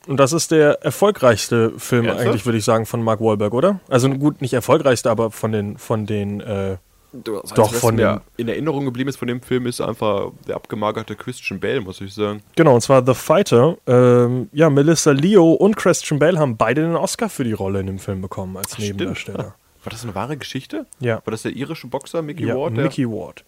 Und 0.07 0.19
das 0.19 0.33
ist 0.33 0.51
der 0.51 0.83
erfolgreichste 0.83 1.73
Film 1.79 2.07
Ernsthaft? 2.07 2.27
eigentlich, 2.29 2.47
würde 2.47 2.59
ich 2.59 2.65
sagen, 2.65 2.87
von 2.87 3.03
Mark 3.03 3.21
Wahlberg, 3.21 3.53
oder? 3.53 3.81
Also 3.89 4.09
gut, 4.11 4.41
nicht 4.41 4.55
erfolgreichste, 4.55 5.11
aber 5.11 5.31
von 5.31 5.53
den, 5.53 5.77
von 5.79 6.07
den, 6.07 6.41
äh, 6.41 6.77
Das 7.13 7.51
Doch, 7.55 7.73
was 7.73 7.81
von 7.81 7.97
mir 7.97 8.23
in 8.37 8.49
Erinnerung 8.49 8.85
geblieben 8.87 9.11
ist 9.11 9.17
von 9.19 9.29
dem 9.29 9.43
Film, 9.43 9.67
ist 9.67 9.81
einfach 9.81 10.31
der 10.49 10.57
abgemagerte 10.57 11.17
Christian 11.17 11.61
Bale, 11.61 11.81
muss 11.81 12.01
ich 12.01 12.15
sagen. 12.15 12.41
genau, 12.57 12.75
und 12.75 12.81
zwar 12.81 13.05
The 13.05 13.15
Fighter. 13.15 13.77
Ähm, 13.87 14.49
ja, 14.53 14.71
Melissa 14.71 15.11
Leo 15.11 15.53
und 15.53 15.77
Christian 15.77 16.19
Bale 16.19 16.39
haben 16.39 16.57
beide 16.57 16.83
den 16.83 16.97
Oscar 16.97 17.29
für 17.29 17.45
die 17.45 17.53
Rolle 17.53 17.81
in 17.81 17.87
dem 17.87 17.99
Film 17.99 18.23
bekommen 18.23 18.57
als 18.57 18.79
Nebendarsteller. 18.79 19.55
War 19.83 19.91
das 19.91 20.05
eine 20.05 20.15
wahre 20.15 20.37
Geschichte? 20.37 20.85
Ja. 20.99 21.23
War 21.25 21.31
das 21.31 21.43
der 21.43 21.53
irische 21.53 21.87
Boxer 21.87 22.21
Mickey 22.21 22.47
Ja, 22.47 22.55
Ward? 22.55 22.77
Der 22.77 22.85
Mickey 22.85 23.09
Ward. 23.09 23.45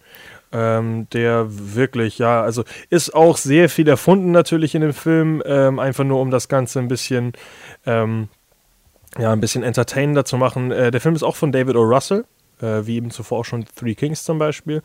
Ähm, 0.53 1.07
der 1.13 1.47
wirklich, 1.49 2.19
ja, 2.19 2.43
also 2.43 2.63
ist 2.91 3.15
auch 3.15 3.37
sehr 3.37 3.69
viel 3.69 3.87
erfunden 3.87 4.31
natürlich 4.31 4.75
in 4.75 4.81
dem 4.81 4.93
Film, 4.93 5.41
ähm, 5.47 5.79
einfach 5.79 6.03
nur 6.03 6.21
um 6.21 6.29
das 6.29 6.47
Ganze 6.47 6.77
ein 6.77 6.87
bisschen, 6.87 7.33
ähm, 7.87 8.29
ja, 9.17 9.31
ein 9.31 9.41
bisschen 9.41 9.63
entertainender 9.63 10.25
zu 10.25 10.37
machen. 10.37 10.71
Äh, 10.71 10.91
der 10.91 11.01
Film 11.01 11.15
ist 11.15 11.23
auch 11.23 11.35
von 11.35 11.51
David 11.51 11.75
O. 11.75 11.81
Russell, 11.81 12.25
äh, 12.61 12.85
wie 12.85 12.97
eben 12.97 13.09
zuvor 13.09 13.39
auch 13.39 13.45
schon 13.45 13.65
Three 13.75 13.95
Kings 13.95 14.23
zum 14.23 14.37
Beispiel. 14.37 14.83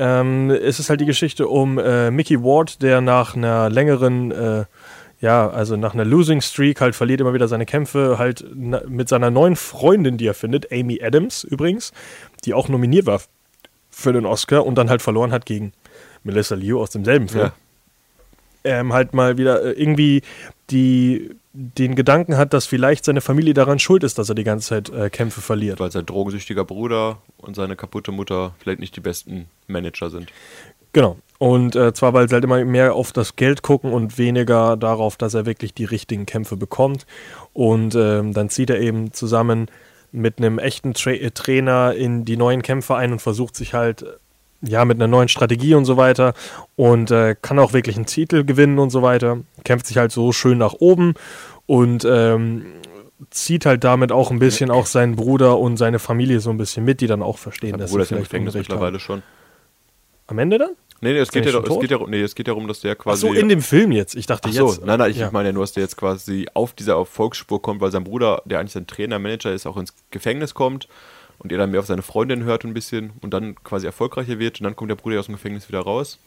Ähm, 0.00 0.50
es 0.50 0.80
ist 0.80 0.90
halt 0.90 1.00
die 1.00 1.06
Geschichte 1.06 1.46
um 1.46 1.78
äh, 1.78 2.10
Mickey 2.10 2.42
Ward, 2.42 2.82
der 2.82 3.00
nach 3.00 3.36
einer 3.36 3.70
längeren, 3.70 4.32
äh, 4.32 4.64
ja, 5.20 5.48
also 5.48 5.76
nach 5.76 5.94
einer 5.94 6.04
Losing 6.04 6.40
Streak 6.40 6.80
halt 6.80 6.96
verliert 6.96 7.20
immer 7.20 7.34
wieder 7.34 7.46
seine 7.46 7.66
Kämpfe, 7.66 8.16
halt 8.18 8.44
mit 8.52 9.08
seiner 9.08 9.30
neuen 9.30 9.54
Freundin, 9.54 10.16
die 10.16 10.26
er 10.26 10.34
findet, 10.34 10.72
Amy 10.72 11.00
Adams 11.00 11.44
übrigens, 11.44 11.92
die 12.44 12.52
auch 12.52 12.68
nominiert 12.68 13.06
war 13.06 13.20
für 13.92 14.12
den 14.12 14.26
Oscar 14.26 14.66
und 14.66 14.74
dann 14.74 14.90
halt 14.90 15.02
verloren 15.02 15.30
hat 15.30 15.46
gegen 15.46 15.72
Melissa 16.24 16.56
Liu 16.56 16.80
aus 16.80 16.90
demselben 16.90 17.28
Film. 17.28 17.44
Ja. 17.44 17.52
Ähm, 18.64 18.92
halt 18.92 19.12
mal 19.12 19.38
wieder 19.38 19.62
äh, 19.62 19.72
irgendwie 19.72 20.22
die, 20.70 21.30
den 21.52 21.96
Gedanken 21.96 22.36
hat, 22.36 22.52
dass 22.52 22.66
vielleicht 22.66 23.04
seine 23.04 23.20
Familie 23.20 23.54
daran 23.54 23.78
schuld 23.78 24.04
ist, 24.04 24.18
dass 24.18 24.28
er 24.28 24.34
die 24.34 24.44
ganze 24.44 24.68
Zeit 24.68 24.88
äh, 24.90 25.10
Kämpfe 25.10 25.40
verliert. 25.40 25.80
Weil 25.80 25.90
sein 25.90 26.06
drogensüchtiger 26.06 26.64
Bruder 26.64 27.18
und 27.38 27.56
seine 27.56 27.76
kaputte 27.76 28.12
Mutter 28.12 28.54
vielleicht 28.58 28.78
nicht 28.78 28.96
die 28.96 29.00
besten 29.00 29.46
Manager 29.66 30.10
sind. 30.10 30.32
Genau. 30.92 31.16
Und 31.38 31.74
äh, 31.74 31.92
zwar, 31.92 32.12
weil 32.12 32.28
sie 32.28 32.34
halt 32.34 32.44
immer 32.44 32.64
mehr 32.64 32.94
auf 32.94 33.12
das 33.12 33.34
Geld 33.34 33.62
gucken 33.62 33.92
und 33.92 34.16
weniger 34.16 34.76
darauf, 34.76 35.16
dass 35.16 35.34
er 35.34 35.44
wirklich 35.44 35.74
die 35.74 35.84
richtigen 35.84 36.24
Kämpfe 36.24 36.56
bekommt. 36.56 37.06
Und 37.52 37.96
ähm, 37.96 38.32
dann 38.32 38.48
zieht 38.48 38.70
er 38.70 38.78
eben 38.78 39.12
zusammen 39.12 39.68
mit 40.12 40.38
einem 40.38 40.58
echten 40.58 40.94
Tra 40.94 41.10
äh, 41.10 41.30
Trainer 41.30 41.94
in 41.94 42.24
die 42.24 42.36
neuen 42.36 42.62
Kämpfe 42.62 42.94
ein 42.94 43.12
und 43.12 43.20
versucht 43.20 43.56
sich 43.56 43.74
halt, 43.74 44.04
ja, 44.60 44.84
mit 44.84 44.98
einer 44.98 45.08
neuen 45.08 45.28
Strategie 45.28 45.74
und 45.74 45.84
so 45.84 45.96
weiter. 45.96 46.34
Und 46.76 47.10
äh, 47.10 47.34
kann 47.40 47.58
auch 47.58 47.72
wirklich 47.72 47.96
einen 47.96 48.06
Titel 48.06 48.44
gewinnen 48.44 48.78
und 48.78 48.90
so 48.90 49.02
weiter. 49.02 49.40
Kämpft 49.64 49.86
sich 49.86 49.96
halt 49.96 50.12
so 50.12 50.32
schön 50.32 50.58
nach 50.58 50.74
oben 50.74 51.14
und 51.66 52.04
ähm, 52.04 52.66
zieht 53.30 53.66
halt 53.66 53.84
damit 53.84 54.12
auch 54.12 54.30
ein 54.30 54.38
bisschen 54.38 54.70
auch 54.70 54.86
seinen 54.86 55.16
Bruder 55.16 55.58
und 55.58 55.76
seine 55.76 55.98
Familie 55.98 56.40
so 56.40 56.50
ein 56.50 56.58
bisschen 56.58 56.84
mit, 56.84 57.00
die 57.00 57.06
dann 57.06 57.22
auch 57.22 57.38
verstehen, 57.38 57.70
Sein 57.70 57.80
dass 57.80 57.90
Bruder 57.90 58.04
sie 58.04 58.06
ist 58.06 58.10
im 58.10 58.16
vielleicht 58.16 58.30
Gefängnis 58.30 58.54
Unrecht 58.54 58.68
mittlerweile 58.68 58.94
haben. 58.94 59.00
schon. 59.00 59.22
Am 60.26 60.38
Ende 60.38 60.58
dann? 60.58 60.70
Nee, 61.02 61.14
nee, 61.14 61.18
es 61.18 61.32
geht, 61.32 61.44
ja, 61.44 61.58
es, 61.58 61.80
geht 61.80 61.90
ja, 61.90 61.98
nee, 62.06 62.22
es 62.22 62.36
geht 62.36 62.46
ja 62.46 62.54
darum, 62.54 62.68
dass 62.68 62.78
der 62.78 62.92
Ach 62.92 62.98
quasi. 62.98 63.22
so, 63.22 63.32
in 63.32 63.48
dem 63.48 63.60
Film 63.60 63.90
jetzt. 63.90 64.14
Ich 64.14 64.26
dachte 64.26 64.48
Ach 64.48 64.54
so, 64.54 64.68
jetzt. 64.68 64.86
nein, 64.86 65.00
nein, 65.00 65.10
ich 65.10 65.16
ja. 65.16 65.30
meine 65.32 65.48
ja 65.48 65.52
nur, 65.52 65.64
dass 65.64 65.72
der 65.72 65.82
jetzt 65.82 65.96
quasi 65.96 66.46
auf 66.54 66.74
dieser 66.74 66.94
Erfolgsspur 66.94 67.60
kommt, 67.60 67.80
weil 67.80 67.90
sein 67.90 68.04
Bruder, 68.04 68.40
der 68.44 68.60
eigentlich 68.60 68.70
sein 68.70 68.86
Trainer, 68.86 69.18
Manager 69.18 69.52
ist, 69.52 69.66
auch 69.66 69.76
ins 69.76 69.94
Gefängnis 70.12 70.54
kommt 70.54 70.86
und 71.40 71.50
er 71.50 71.58
dann 71.58 71.72
mehr 71.72 71.80
auf 71.80 71.86
seine 71.86 72.02
Freundin 72.02 72.44
hört 72.44 72.64
ein 72.64 72.72
bisschen 72.72 73.14
und 73.20 73.34
dann 73.34 73.56
quasi 73.64 73.84
erfolgreicher 73.84 74.38
wird 74.38 74.60
und 74.60 74.64
dann 74.64 74.76
kommt 74.76 74.92
der 74.92 74.94
Bruder 74.94 75.18
aus 75.18 75.26
dem 75.26 75.34
Gefängnis 75.34 75.68
wieder 75.68 75.80
raus 75.80 76.20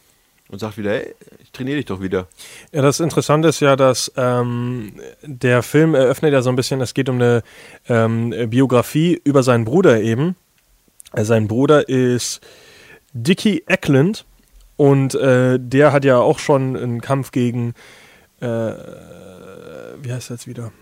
und 0.50 0.58
sagt 0.58 0.76
wieder, 0.76 0.90
hey, 0.90 1.14
ich 1.42 1.52
trainiere 1.52 1.78
dich 1.78 1.86
doch 1.86 2.02
wieder. 2.02 2.28
Ja, 2.70 2.82
das 2.82 3.00
Interessante 3.00 3.48
ist 3.48 3.60
ja, 3.60 3.76
dass 3.76 4.12
ähm, 4.18 4.92
der 5.22 5.62
Film 5.62 5.94
eröffnet 5.94 6.34
ja 6.34 6.42
so 6.42 6.50
ein 6.50 6.56
bisschen, 6.56 6.82
es 6.82 6.92
geht 6.92 7.08
um 7.08 7.16
eine 7.16 7.42
ähm, 7.88 8.34
Biografie 8.50 9.18
über 9.24 9.42
seinen 9.42 9.64
Bruder 9.64 10.02
eben. 10.02 10.36
Sein 11.14 11.48
Bruder 11.48 11.88
ist 11.88 12.42
Dickie 13.14 13.64
Eklund 13.66 14.26
und 14.76 15.14
äh, 15.14 15.58
der 15.60 15.92
hat 15.92 16.04
ja 16.04 16.18
auch 16.18 16.38
schon 16.38 16.76
einen 16.76 17.00
Kampf 17.00 17.30
gegen, 17.32 17.74
äh, 18.40 18.46
wie 18.46 20.12
heißt 20.12 20.30
das 20.30 20.40
jetzt 20.40 20.46
wieder? 20.48 20.72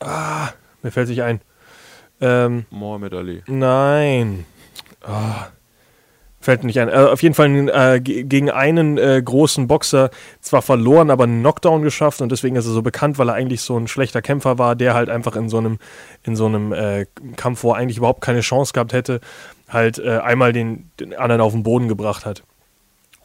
Ah, 0.00 0.48
mir 0.82 0.90
fällt 0.92 1.08
sich 1.08 1.22
ein. 1.22 1.40
Ähm, 2.20 2.66
Mohammed 2.70 3.14
Ali. 3.14 3.42
Nein. 3.46 4.46
Ah, 5.02 5.48
fällt 6.40 6.62
mir 6.62 6.68
nicht 6.68 6.80
ein. 6.80 6.88
Äh, 6.88 6.92
auf 6.92 7.22
jeden 7.22 7.34
Fall 7.34 7.68
äh, 7.68 8.00
ge- 8.00 8.24
gegen 8.24 8.50
einen 8.50 8.98
äh, 8.98 9.20
großen 9.22 9.66
Boxer 9.66 10.10
zwar 10.40 10.62
verloren, 10.62 11.10
aber 11.10 11.24
einen 11.24 11.40
Knockdown 11.40 11.82
geschafft 11.82 12.20
und 12.20 12.32
deswegen 12.32 12.56
ist 12.56 12.66
er 12.66 12.72
so 12.72 12.82
bekannt, 12.82 13.18
weil 13.18 13.28
er 13.28 13.34
eigentlich 13.34 13.60
so 13.60 13.76
ein 13.78 13.86
schlechter 13.88 14.22
Kämpfer 14.22 14.58
war, 14.58 14.76
der 14.76 14.94
halt 14.94 15.10
einfach 15.10 15.36
in 15.36 15.48
so 15.48 15.58
einem 15.58 15.78
in 16.24 16.36
so 16.36 16.46
einem 16.46 16.72
äh, 16.72 17.06
Kampf, 17.36 17.62
wo 17.62 17.72
er 17.72 17.76
eigentlich 17.76 17.98
überhaupt 17.98 18.22
keine 18.22 18.40
Chance 18.40 18.72
gehabt 18.72 18.92
hätte, 18.92 19.20
halt 19.68 20.00
einmal 20.00 20.52
den, 20.52 20.90
den 21.00 21.14
anderen 21.14 21.40
auf 21.40 21.52
den 21.52 21.62
Boden 21.64 21.88
gebracht 21.88 22.24
hat. 22.24 22.44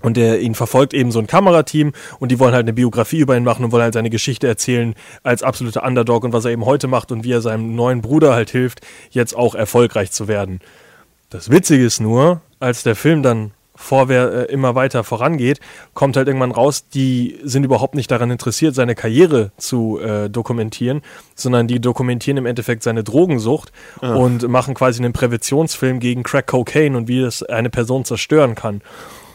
Und 0.01 0.17
der 0.17 0.41
ihn 0.41 0.55
verfolgt 0.55 0.93
eben 0.93 1.11
so 1.11 1.19
ein 1.19 1.27
Kamerateam 1.27 1.93
und 2.19 2.31
die 2.31 2.39
wollen 2.39 2.53
halt 2.53 2.65
eine 2.65 2.73
Biografie 2.73 3.19
über 3.19 3.35
ihn 3.37 3.43
machen 3.43 3.65
und 3.65 3.71
wollen 3.71 3.83
halt 3.83 3.93
seine 3.93 4.09
Geschichte 4.09 4.47
erzählen 4.47 4.95
als 5.23 5.43
absoluter 5.43 5.83
Underdog 5.83 6.23
und 6.23 6.33
was 6.33 6.45
er 6.45 6.51
eben 6.51 6.65
heute 6.65 6.87
macht 6.87 7.11
und 7.11 7.23
wie 7.23 7.31
er 7.31 7.41
seinem 7.41 7.75
neuen 7.75 8.01
Bruder 8.01 8.33
halt 8.33 8.49
hilft, 8.49 8.81
jetzt 9.11 9.35
auch 9.35 9.55
erfolgreich 9.55 10.11
zu 10.11 10.27
werden. 10.27 10.59
Das 11.29 11.49
Witzige 11.49 11.85
ist 11.85 11.99
nur, 11.99 12.41
als 12.59 12.83
der 12.83 12.95
Film 12.95 13.23
dann 13.23 13.51
vorwer 13.81 14.49
äh, 14.49 14.53
immer 14.53 14.75
weiter 14.75 15.03
vorangeht, 15.03 15.59
kommt 15.93 16.15
halt 16.15 16.27
irgendwann 16.27 16.51
raus, 16.51 16.87
die 16.87 17.39
sind 17.43 17.63
überhaupt 17.63 17.95
nicht 17.95 18.11
daran 18.11 18.31
interessiert, 18.31 18.75
seine 18.75 18.95
Karriere 18.95 19.51
zu 19.57 19.99
äh, 19.99 20.29
dokumentieren, 20.29 21.01
sondern 21.35 21.67
die 21.67 21.79
dokumentieren 21.79 22.37
im 22.37 22.45
Endeffekt 22.45 22.83
seine 22.83 23.03
Drogensucht 23.03 23.71
und 24.01 24.47
machen 24.47 24.73
quasi 24.73 25.01
einen 25.01 25.13
Präventionsfilm 25.13 25.99
gegen 25.99 26.23
Crack 26.23 26.47
Cocaine 26.47 26.95
und 26.97 27.07
wie 27.07 27.21
es 27.21 27.43
eine 27.43 27.69
Person 27.69 28.05
zerstören 28.05 28.55
kann. 28.55 28.81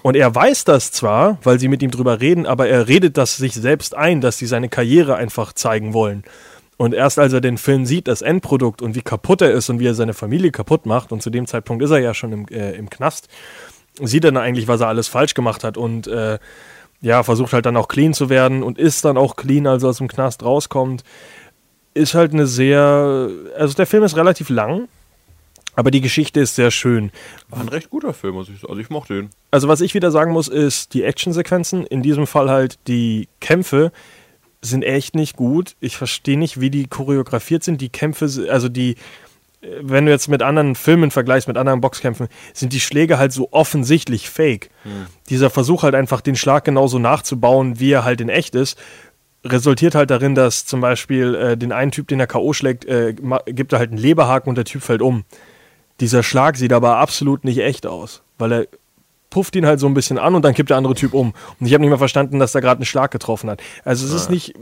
Und 0.07 0.15
er 0.15 0.33
weiß 0.33 0.63
das 0.63 0.93
zwar, 0.93 1.39
weil 1.43 1.59
sie 1.59 1.67
mit 1.67 1.83
ihm 1.83 1.91
drüber 1.91 2.21
reden, 2.21 2.47
aber 2.47 2.69
er 2.69 2.87
redet 2.87 3.17
das 3.17 3.39
sich 3.39 3.55
selbst 3.55 3.93
ein, 3.97 4.21
dass 4.21 4.39
sie 4.39 4.47
seine 4.47 4.69
Karriere 4.69 5.17
einfach 5.17 5.53
zeigen 5.53 5.95
wollen. 5.95 6.23
Und 6.77 6.95
erst 6.95 7.19
als 7.19 7.33
er 7.33 7.41
den 7.41 7.59
Film 7.59 7.87
sieht, 7.87 8.07
das 8.07 8.23
Endprodukt 8.23 8.83
und 8.83 8.95
wie 8.95 9.03
kaputt 9.03 9.43
er 9.43 9.51
ist 9.51 9.69
und 9.69 9.81
wie 9.81 9.87
er 9.89 9.97
seine 9.97 10.15
Familie 10.15 10.53
kaputt 10.53 10.87
macht, 10.87 11.11
und 11.11 11.25
zu 11.25 11.31
dem 11.31 11.49
Zeitpunkt 11.49 11.83
ist 11.83 11.91
er 11.91 11.99
ja 11.99 12.15
schon 12.15 12.31
im, 12.31 12.47
äh, 12.53 12.77
im 12.77 12.89
Knast, 12.89 13.27
sieht 14.01 14.25
er 14.25 14.31
dann 14.31 14.45
eigentlich, 14.45 14.69
was 14.69 14.81
er 14.81 14.87
alles 14.87 15.09
falsch 15.09 15.35
gemacht 15.35 15.65
hat 15.65 15.77
und 15.77 16.07
äh, 16.07 16.39
ja, 17.01 17.25
versucht 17.25 17.53
halt 17.53 17.67
dann 17.67 17.77
auch 17.77 17.89
clean 17.89 18.15
zu 18.15 18.29
werden 18.29 18.63
und 18.63 18.79
ist 18.79 19.05
dann 19.05 19.17
auch 19.17 19.35
clean, 19.35 19.67
als 19.67 19.83
er 19.83 19.89
aus 19.89 19.99
dem 19.99 20.07
Knast 20.07 20.45
rauskommt. 20.45 21.03
Ist 21.95 22.15
halt 22.15 22.33
eine 22.33 22.47
sehr, 22.47 23.29
also 23.59 23.75
der 23.75 23.87
Film 23.87 24.05
ist 24.05 24.17
relativ 24.17 24.51
lang, 24.51 24.87
aber 25.77 25.91
die 25.91 26.01
Geschichte 26.01 26.41
ist 26.41 26.57
sehr 26.57 26.71
schön. 26.71 27.13
War 27.51 27.61
ein 27.61 27.69
recht 27.69 27.91
guter 27.91 28.13
Film, 28.13 28.35
muss 28.35 28.49
ich 28.49 28.61
sagen. 28.61 28.71
Also 28.71 28.81
ich 28.81 28.91
mochte 28.91 29.19
ihn. 29.19 29.31
Also 29.51 29.69
was 29.69 29.81
ich 29.81 29.95
wieder 29.95 30.11
sagen 30.11 30.33
muss, 30.33 30.49
ist 30.49 30.95
die 30.95 31.05
Actionsequenzen, 31.05 31.87
in 31.87 32.03
diesem 32.03 32.27
Fall 32.27 32.51
halt 32.51 32.79
die 32.89 33.29
Kämpfe 33.41 33.93
sind 34.63 34.83
echt 34.83 35.15
nicht 35.15 35.37
gut. 35.37 35.77
Ich 35.81 35.97
verstehe 35.97 36.39
nicht, 36.39 36.61
wie 36.61 36.71
die 36.71 36.87
choreografiert 36.87 37.63
sind. 37.63 37.81
Die 37.81 37.91
Kämpfe, 37.91 38.49
also 38.51 38.69
die, 38.69 38.93
äh, 39.61 39.69
wenn 39.81 40.07
du 40.07 40.13
jetzt 40.13 40.29
mit 40.29 40.43
anderen 40.43 40.75
Filmen 40.75 41.11
vergleichst, 41.11 41.47
mit 41.47 41.59
anderen 41.59 41.83
Boxkämpfen, 41.83 42.29
sind 42.55 42.73
die 42.73 42.81
Schläge 42.81 43.19
halt 43.19 43.33
so 43.33 43.49
offensichtlich 43.53 44.31
fake. 44.31 44.71
Dieser 45.29 45.51
Versuch 45.51 45.83
halt 45.83 45.95
einfach 45.95 46.23
den 46.23 46.37
Schlag 46.37 46.65
genauso 46.65 46.99
nachzubauen, 46.99 47.79
wie 47.79 47.93
er 47.93 48.05
halt 48.05 48.21
in 48.21 48.29
echt 48.29 48.55
ist, 48.55 48.79
resultiert 49.45 49.95
halt 49.95 50.11
darin, 50.11 50.35
dass 50.35 50.67
zum 50.67 50.81
Beispiel 50.81 51.35
äh, 51.35 51.57
den 51.57 51.73
einen 51.73 51.93
Typ, 51.93 52.09
den 52.09 52.21
er 52.21 52.27
K.O. 52.27 52.53
schlägt, 52.53 52.85
äh, 52.87 53.15
gibt 53.47 53.73
er 53.73 53.79
halt 53.79 53.91
einen 53.91 53.99
Leberhaken 53.99 54.49
und 54.49 54.57
der 54.57 54.65
Typ 54.65 54.83
fällt 54.83 55.03
um. 55.03 55.25
Dieser 56.01 56.23
Schlag 56.23 56.57
sieht 56.57 56.73
aber 56.73 56.97
absolut 56.97 57.45
nicht 57.45 57.59
echt 57.59 57.87
aus, 57.87 58.23
weil 58.39 58.53
er 58.53 58.67
pufft 59.31 59.57
ihn 59.57 59.67
halt 59.67 59.81
so 59.81 59.87
ein 59.87 59.93
bisschen 59.93 60.19
an 60.19 60.35
und 60.35 60.45
dann 60.45 60.55
kippt 60.55 60.71
der 60.71 60.77
andere 60.79 60.95
Typ 60.95 61.13
um. 61.13 61.35
Und 61.61 61.67
ich 61.67 61.75
habe 61.75 61.83
nicht 61.83 61.91
mehr 61.91 61.99
verstanden, 61.99 62.39
dass 62.39 62.55
er 62.55 62.63
gerade 62.63 62.79
einen 62.79 62.87
Schlag 62.87 63.11
getroffen 63.11 63.51
hat. 63.51 63.61
Also 63.85 64.07
es 64.07 64.13
ist 64.13 64.31
nicht, 64.31 64.55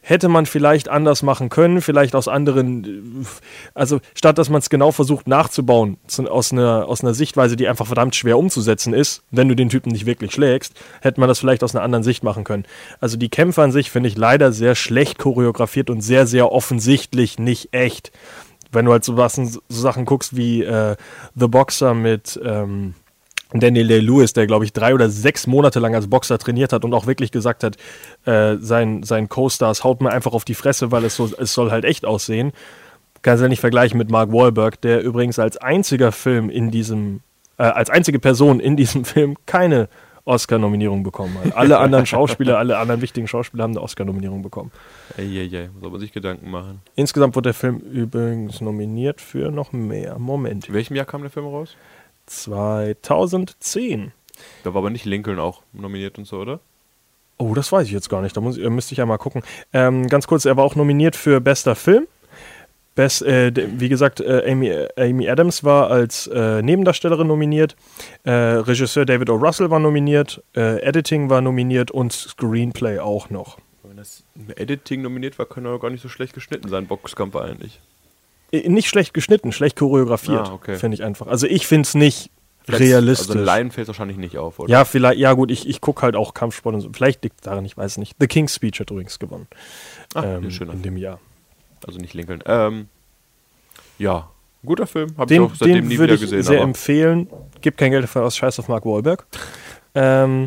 hätte 0.00 0.28
man 0.28 0.46
vielleicht 0.46 0.88
anders 0.88 1.22
machen 1.22 1.48
können, 1.48 1.80
vielleicht 1.80 2.14
aus 2.14 2.28
anderen, 2.28 3.26
also 3.74 4.00
statt 4.14 4.38
dass 4.38 4.48
man 4.48 4.60
es 4.60 4.70
genau 4.70 4.92
versucht 4.92 5.26
nachzubauen, 5.26 5.96
zu, 6.06 6.30
aus, 6.30 6.52
einer, 6.52 6.86
aus 6.86 7.02
einer 7.02 7.14
Sichtweise, 7.14 7.56
die 7.56 7.66
einfach 7.66 7.86
verdammt 7.86 8.14
schwer 8.14 8.38
umzusetzen 8.38 8.92
ist, 8.92 9.22
wenn 9.32 9.48
du 9.48 9.56
den 9.56 9.70
Typen 9.70 9.90
nicht 9.90 10.06
wirklich 10.06 10.32
schlägst, 10.32 10.74
hätte 11.00 11.18
man 11.18 11.28
das 11.28 11.40
vielleicht 11.40 11.64
aus 11.64 11.74
einer 11.74 11.84
anderen 11.84 12.04
Sicht 12.04 12.22
machen 12.22 12.44
können. 12.44 12.64
Also 13.00 13.16
die 13.16 13.28
Kämpfe 13.28 13.62
an 13.62 13.72
sich 13.72 13.90
finde 13.90 14.08
ich 14.08 14.16
leider 14.16 14.52
sehr 14.52 14.74
schlecht 14.74 15.18
choreografiert 15.18 15.90
und 15.90 16.00
sehr, 16.00 16.28
sehr 16.28 16.52
offensichtlich 16.52 17.40
nicht 17.40 17.74
echt. 17.74 18.12
Wenn 18.72 18.86
du 18.86 18.92
halt 18.92 19.04
so, 19.04 19.16
was, 19.16 19.34
so 19.34 19.60
Sachen 19.68 20.04
guckst 20.04 20.36
wie 20.36 20.62
äh, 20.62 20.96
The 21.34 21.46
Boxer 21.46 21.94
mit 21.94 22.40
ähm, 22.42 22.94
Daniel 23.52 23.86
Day-Lewis, 23.86 24.32
der, 24.32 24.46
glaube 24.46 24.64
ich, 24.64 24.72
drei 24.72 24.94
oder 24.94 25.10
sechs 25.10 25.46
Monate 25.46 25.78
lang 25.78 25.94
als 25.94 26.08
Boxer 26.08 26.38
trainiert 26.38 26.72
hat 26.72 26.84
und 26.84 26.94
auch 26.94 27.06
wirklich 27.06 27.32
gesagt 27.32 27.64
hat, 27.64 27.76
äh, 28.24 28.56
sein, 28.60 29.02
sein 29.02 29.28
Co-Stars 29.28 29.84
haut 29.84 30.00
mir 30.00 30.10
einfach 30.10 30.32
auf 30.32 30.44
die 30.44 30.54
Fresse, 30.54 30.90
weil 30.90 31.04
es, 31.04 31.16
so, 31.16 31.30
es 31.38 31.52
soll 31.52 31.70
halt 31.70 31.84
echt 31.84 32.04
aussehen. 32.04 32.52
Kannst 33.20 33.40
du 33.40 33.44
ja 33.44 33.48
nicht 33.48 33.60
vergleichen 33.60 33.98
mit 33.98 34.10
Mark 34.10 34.32
Wahlberg, 34.32 34.80
der 34.80 35.02
übrigens 35.02 35.38
als 35.38 35.56
einziger 35.56 36.12
Film 36.12 36.50
in 36.50 36.70
diesem, 36.70 37.20
äh, 37.58 37.64
als 37.64 37.90
einzige 37.90 38.18
Person 38.18 38.58
in 38.58 38.76
diesem 38.76 39.04
Film 39.04 39.36
keine 39.46 39.88
Oscar-Nominierung 40.24 41.02
bekommen 41.02 41.36
hat. 41.42 41.54
Alle 41.56 41.78
anderen 41.78 42.06
Schauspieler, 42.06 42.58
alle 42.58 42.78
anderen 42.78 43.00
wichtigen 43.02 43.26
Schauspieler 43.26 43.64
haben 43.64 43.72
eine 43.72 43.82
Oscar-Nominierung 43.82 44.42
bekommen. 44.42 44.70
Eieiei, 45.18 45.70
soll 45.80 45.90
man 45.90 46.00
sich 46.00 46.12
Gedanken 46.12 46.50
machen. 46.50 46.80
Insgesamt 46.94 47.34
wurde 47.34 47.48
der 47.48 47.54
Film 47.54 47.78
übrigens 47.78 48.60
nominiert 48.60 49.20
für 49.20 49.50
noch 49.50 49.72
mehr. 49.72 50.18
Moment. 50.18 50.68
In 50.68 50.74
welchem 50.74 50.94
Jahr 50.96 51.06
kam 51.06 51.22
der 51.22 51.30
Film 51.30 51.46
raus? 51.46 51.76
2010. 52.26 54.12
Da 54.64 54.74
war 54.74 54.78
aber 54.78 54.90
nicht 54.90 55.04
Lincoln 55.04 55.38
auch 55.38 55.62
nominiert 55.72 56.18
und 56.18 56.26
so, 56.26 56.38
oder? 56.38 56.60
Oh, 57.38 57.54
das 57.54 57.72
weiß 57.72 57.86
ich 57.86 57.92
jetzt 57.92 58.08
gar 58.08 58.22
nicht. 58.22 58.36
Da 58.36 58.40
muss, 58.40 58.56
äh, 58.56 58.70
müsste 58.70 58.92
ich 58.92 58.98
ja 58.98 59.06
mal 59.06 59.18
gucken. 59.18 59.42
Ähm, 59.72 60.06
ganz 60.06 60.26
kurz, 60.26 60.44
er 60.44 60.56
war 60.56 60.64
auch 60.64 60.76
nominiert 60.76 61.16
für 61.16 61.40
bester 61.40 61.74
Film. 61.74 62.06
Best, 62.94 63.22
äh, 63.22 63.52
wie 63.78 63.88
gesagt, 63.88 64.20
äh, 64.20 64.50
Amy, 64.50 64.70
Amy 64.98 65.28
Adams 65.28 65.64
war 65.64 65.90
als 65.90 66.26
äh, 66.26 66.60
Nebendarstellerin 66.60 67.26
nominiert. 67.26 67.74
Äh, 68.24 68.30
Regisseur 68.32 69.06
David 69.06 69.30
O. 69.30 69.36
Russell 69.36 69.70
war 69.70 69.78
nominiert. 69.78 70.42
Äh, 70.54 70.82
Editing 70.82 71.30
war 71.30 71.40
nominiert 71.40 71.90
und 71.90 72.12
Screenplay 72.12 72.98
auch 72.98 73.30
noch. 73.30 73.56
Wenn 73.82 73.96
das 73.96 74.24
Editing 74.56 75.00
nominiert 75.02 75.38
war, 75.38 75.46
kann 75.46 75.64
er 75.64 75.78
gar 75.78 75.88
nicht 75.90 76.02
so 76.02 76.08
schlecht 76.10 76.34
geschnitten 76.34 76.68
sein, 76.68 76.86
Boxkampf 76.86 77.34
eigentlich. 77.36 77.80
Äh, 78.52 78.68
Nicht 78.68 78.88
schlecht 78.88 79.14
geschnitten, 79.14 79.52
schlecht 79.52 79.76
choreografiert, 79.78 80.48
Ah, 80.48 80.52
okay. 80.52 80.76
finde 80.76 80.96
ich 80.96 81.02
einfach. 81.02 81.26
Also 81.28 81.46
ich 81.46 81.66
finde 81.66 81.86
es 81.86 81.94
nicht 81.94 82.30
Vielleicht- 82.64 82.82
realistisch. 82.82 83.34
Also 83.36 83.42
Lion 83.42 83.70
fällt 83.70 83.86
wahrscheinlich 83.88 84.18
nicht 84.18 84.36
auf, 84.36 84.58
oder? 84.58 84.70
Ja, 84.70 84.84
vielleicht, 84.84 85.18
ja 85.18 85.32
gut, 85.32 85.50
ich, 85.50 85.66
ich 85.66 85.80
gucke 85.80 86.02
halt 86.02 86.14
auch 86.14 86.34
Kampfsport 86.34 86.74
und 86.74 86.80
so. 86.82 86.90
Vielleicht 86.92 87.24
liegt 87.24 87.46
daran, 87.46 87.64
ich 87.64 87.74
weiß 87.76 87.96
nicht. 87.96 88.16
The 88.20 88.26
King's 88.26 88.54
Speech 88.54 88.80
hat 88.80 88.90
übrigens 88.90 89.18
gewonnen. 89.18 89.46
Ah, 90.14 90.24
ähm, 90.24 90.48
in 90.50 90.82
dem 90.82 90.96
Jahr. 90.98 91.18
Also 91.86 91.98
nicht 91.98 92.14
Lincoln. 92.14 92.42
Ähm, 92.46 92.88
ja, 93.98 94.30
guter 94.64 94.86
Film. 94.86 95.14
Habe 95.16 95.32
ich 95.32 95.40
auch 95.40 95.54
seitdem 95.54 95.76
den 95.76 95.88
nie 95.88 95.98
würde 95.98 96.12
wieder 96.12 96.14
ich 96.14 96.20
gesehen. 96.20 96.42
sehr 96.42 96.58
aber 96.58 96.68
empfehlen. 96.68 97.28
Gib 97.60 97.76
kein 97.76 97.90
Geld 97.90 98.04
dafür 98.04 98.24
aus, 98.24 98.36
scheiß 98.36 98.58
auf 98.58 98.68
Mark 98.68 98.84
Wahlberg. 98.84 99.26
Ähm, 99.94 100.46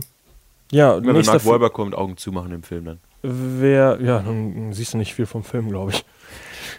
ja, 0.72 0.96
wenn 1.06 1.24
Mark. 1.24 1.46
Wahlberg 1.46 1.72
kommt, 1.72 1.94
Augen 1.94 2.18
zumachen 2.18 2.52
im 2.52 2.64
Film 2.64 2.86
dann. 2.86 3.00
Wer, 3.22 4.00
ja, 4.02 4.18
dann 4.24 4.74
siehst 4.74 4.96
du 4.96 4.98
nicht 4.98 5.14
viel 5.14 5.28
vom 5.28 5.44
Film, 5.44 5.70
glaube 5.70 5.92
ich. 5.92 6.04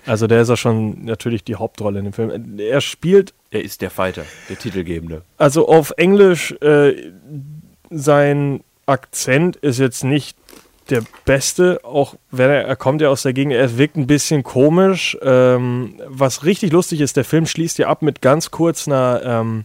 Also 0.05 0.27
der 0.27 0.43
ist 0.43 0.49
ja 0.49 0.57
schon 0.57 1.05
natürlich 1.05 1.45
die 1.45 1.55
Hauptrolle 1.55 2.01
in 2.01 2.07
dem 2.07 2.13
Film. 2.13 2.59
Er 2.59 2.81
spielt 2.81 3.35
Er 3.51 3.63
ist 3.63 3.83
der 3.83 3.91
Fighter, 3.91 4.25
der 4.49 4.59
Titelgebende. 4.59 5.23
also 5.39 5.69
auf 5.69 5.93
Englisch, 5.97 6.51
äh, 6.61 7.13
sein 7.91 8.65
Akzent 8.87 9.55
ist 9.57 9.79
jetzt 9.79 10.03
nicht 10.03 10.37
der 10.91 11.03
beste, 11.25 11.81
auch 11.85 12.15
wenn 12.31 12.51
er, 12.51 12.65
er 12.65 12.77
kommt 12.77 13.01
ja 13.01 13.09
aus 13.09 13.23
der 13.23 13.33
Gegend, 13.33 13.55
er 13.55 13.79
wirkt 13.79 13.97
ein 13.97 14.07
bisschen 14.07 14.43
komisch. 14.43 15.17
Ähm, 15.23 16.01
was 16.07 16.45
richtig 16.45 16.73
lustig 16.73 17.01
ist, 17.01 17.17
der 17.17 17.25
Film 17.25 17.47
schließt 17.47 17.79
ja 17.79 17.89
ab 17.89 18.03
mit 18.03 18.23
ganz 18.23 18.51
kurz 18.51 18.87
einer, 18.87 19.21
ähm, 19.25 19.65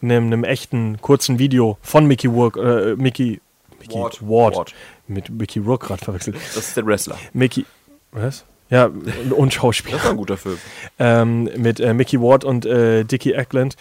einem, 0.00 0.26
einem 0.26 0.44
echten 0.44 1.00
kurzen 1.00 1.38
Video 1.38 1.78
von 1.82 2.06
Mickey 2.06 2.26
Rourke, 2.28 2.60
äh, 2.60 2.96
Mickey, 2.96 3.40
Mickey 3.80 3.94
Ward. 3.94 4.20
Ward, 4.22 4.56
Ward. 4.56 4.74
mit 5.08 5.30
Mickey 5.30 5.58
Rourke 5.58 5.86
gerade 5.88 6.04
verwechselt. 6.04 6.36
Das 6.54 6.68
ist 6.68 6.76
der 6.76 6.86
Wrestler. 6.86 7.18
Mickey, 7.32 7.64
was? 8.12 8.44
Ja, 8.70 8.90
und, 9.36 9.52
Schauspieler 9.52 9.96
Das 9.96 10.04
war 10.06 10.12
ein 10.12 10.16
guter 10.16 10.38
Film. 10.38 10.58
ähm, 10.98 11.50
mit 11.56 11.78
äh, 11.78 11.92
Mickey 11.92 12.20
Ward 12.20 12.44
und 12.44 12.64
äh, 12.64 13.04
Dickie 13.04 13.34
Eckland. 13.34 13.76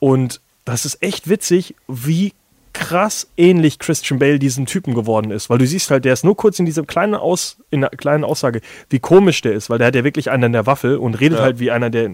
Und 0.00 0.42
das 0.66 0.84
ist 0.84 1.02
echt 1.02 1.30
witzig, 1.30 1.74
wie 1.88 2.34
krass 2.74 3.28
ähnlich 3.38 3.78
Christian 3.78 4.18
Bale 4.18 4.38
diesem 4.38 4.66
Typen 4.66 4.94
geworden 4.94 5.30
ist. 5.30 5.48
Weil 5.48 5.58
du 5.58 5.66
siehst 5.66 5.90
halt, 5.90 6.04
der 6.04 6.12
ist 6.12 6.24
nur 6.24 6.36
kurz 6.36 6.58
in 6.58 6.66
dieser 6.66 6.82
kleinen, 6.84 7.14
Aus, 7.14 7.56
in 7.70 7.82
einer 7.82 7.88
kleinen 7.96 8.24
Aussage, 8.24 8.60
wie 8.90 8.98
komisch 8.98 9.40
der 9.40 9.52
ist, 9.54 9.70
weil 9.70 9.78
der 9.78 9.86
hat 9.86 9.94
ja 9.94 10.04
wirklich 10.04 10.30
einen 10.30 10.44
an 10.44 10.52
der 10.52 10.66
Waffe 10.66 11.00
und 11.00 11.14
redet 11.20 11.38
Ja. 11.38 11.44
halt 11.44 11.58
wie 11.60 11.70
einer, 11.70 11.88
der 11.88 12.10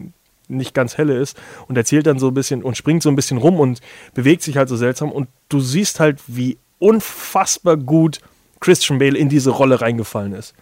nicht 0.48 0.74
ganz 0.74 0.96
helle 0.98 1.16
ist 1.16 1.36
und 1.68 1.76
erzählt 1.76 2.06
dann 2.06 2.18
so 2.18 2.28
ein 2.28 2.34
bisschen 2.34 2.62
und 2.62 2.76
springt 2.76 3.02
so 3.02 3.08
ein 3.08 3.16
bisschen 3.16 3.38
rum 3.38 3.58
und 3.58 3.80
bewegt 4.14 4.42
sich 4.42 4.56
halt 4.56 4.68
so 4.68 4.76
seltsam 4.76 5.10
und 5.12 5.28
du 5.48 5.60
siehst 5.60 5.98
halt, 6.00 6.20
wie 6.26 6.58
unfassbar 6.78 7.76
gut 7.76 8.20
Christian 8.60 8.98
Bale 8.98 9.16
in 9.16 9.28
diese 9.28 9.50
Rolle 9.50 9.80
reingefallen 9.80 10.32
ist. 10.34 10.54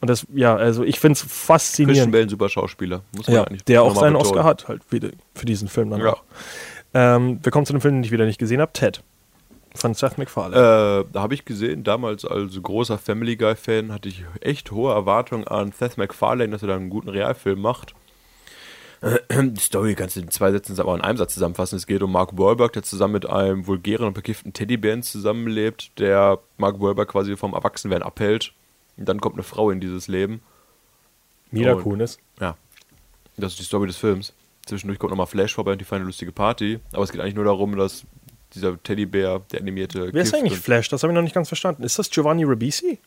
Und 0.00 0.08
das, 0.10 0.26
ja, 0.34 0.54
also 0.54 0.84
ich 0.84 1.00
finde 1.00 1.14
es 1.14 1.22
faszinierend. 1.26 1.94
Christian 1.96 2.10
Bale, 2.12 2.22
ein 2.24 2.28
super 2.28 2.48
Schauspieler. 2.48 3.02
Muss 3.16 3.26
man 3.26 3.34
Ja, 3.36 3.46
der 3.66 3.82
auch 3.82 3.94
seinen 3.94 4.12
betonen. 4.12 4.16
Oscar 4.38 4.44
hat, 4.44 4.68
halt 4.68 4.82
wieder 4.90 5.08
für 5.34 5.46
diesen 5.46 5.68
Film 5.68 5.90
dann 5.90 6.00
Ja. 6.00 6.12
auch. 6.12 6.22
Ähm, 6.96 7.40
wir 7.42 7.52
kommen 7.52 7.66
zu 7.66 7.74
dem 7.74 7.82
Film, 7.82 7.96
den 7.96 8.04
ich 8.04 8.10
wieder 8.10 8.24
nicht 8.24 8.38
gesehen 8.38 8.62
habe, 8.62 8.72
Ted. 8.72 9.02
Von 9.74 9.92
Seth 9.92 10.16
MacFarlane. 10.16 11.04
Äh, 11.04 11.12
da 11.12 11.20
habe 11.20 11.34
ich 11.34 11.44
gesehen, 11.44 11.84
damals 11.84 12.24
als 12.24 12.58
großer 12.62 12.96
Family 12.96 13.36
Guy-Fan 13.36 13.92
hatte 13.92 14.08
ich 14.08 14.24
echt 14.40 14.70
hohe 14.70 14.94
Erwartungen 14.94 15.46
an 15.46 15.72
Seth 15.72 15.98
MacFarlane, 15.98 16.50
dass 16.50 16.62
er 16.62 16.68
da 16.68 16.76
einen 16.76 16.88
guten 16.88 17.10
Realfilm 17.10 17.60
macht. 17.60 17.94
Die 19.30 19.60
Story 19.60 19.94
kannst 19.94 20.16
du 20.16 20.20
in 20.20 20.30
zwei 20.30 20.50
Sätzen, 20.50 20.80
aber 20.80 20.94
in 20.94 21.02
einem 21.02 21.18
Satz 21.18 21.34
zusammenfassen. 21.34 21.76
Es 21.76 21.86
geht 21.86 22.02
um 22.02 22.10
Mark 22.10 22.38
Wahlberg, 22.38 22.72
der 22.72 22.82
zusammen 22.82 23.12
mit 23.12 23.28
einem 23.28 23.66
vulgären 23.66 24.06
und 24.06 24.14
bekifften 24.14 24.54
Teddybären 24.54 25.02
zusammenlebt, 25.02 25.98
der 25.98 26.38
Mark 26.56 26.80
Wahlberg 26.80 27.10
quasi 27.10 27.36
vom 27.36 27.52
Erwachsenwerden 27.52 28.06
abhält. 28.06 28.54
Und 28.96 29.06
dann 29.06 29.20
kommt 29.20 29.34
eine 29.34 29.42
Frau 29.42 29.70
in 29.70 29.80
dieses 29.80 30.08
Leben. 30.08 30.40
Mila 31.50 31.74
Kunis. 31.74 32.18
Ja, 32.40 32.56
das 33.36 33.52
ist 33.52 33.58
die 33.60 33.64
Story 33.64 33.86
des 33.86 33.98
Films. 33.98 34.32
Zwischendurch 34.66 34.98
kommt 34.98 35.10
nochmal 35.10 35.26
Flash 35.26 35.54
vorbei 35.54 35.72
und 35.72 35.80
die 35.80 35.84
feiern 35.84 36.02
eine 36.02 36.06
lustige 36.06 36.32
Party. 36.32 36.80
Aber 36.92 37.02
es 37.04 37.12
geht 37.12 37.20
eigentlich 37.20 37.34
nur 37.34 37.44
darum, 37.44 37.76
dass 37.76 38.04
dieser 38.52 38.80
Teddybär, 38.82 39.40
der 39.52 39.60
animierte. 39.60 40.10
Wer 40.12 40.22
ist 40.22 40.34
eigentlich 40.34 40.58
Flash? 40.58 40.88
Das 40.88 41.02
habe 41.02 41.12
ich 41.12 41.14
noch 41.14 41.22
nicht 41.22 41.34
ganz 41.34 41.48
verstanden. 41.48 41.82
Ist 41.84 41.98
das 41.98 42.10
Giovanni 42.10 42.44
Ribisi? 42.44 42.98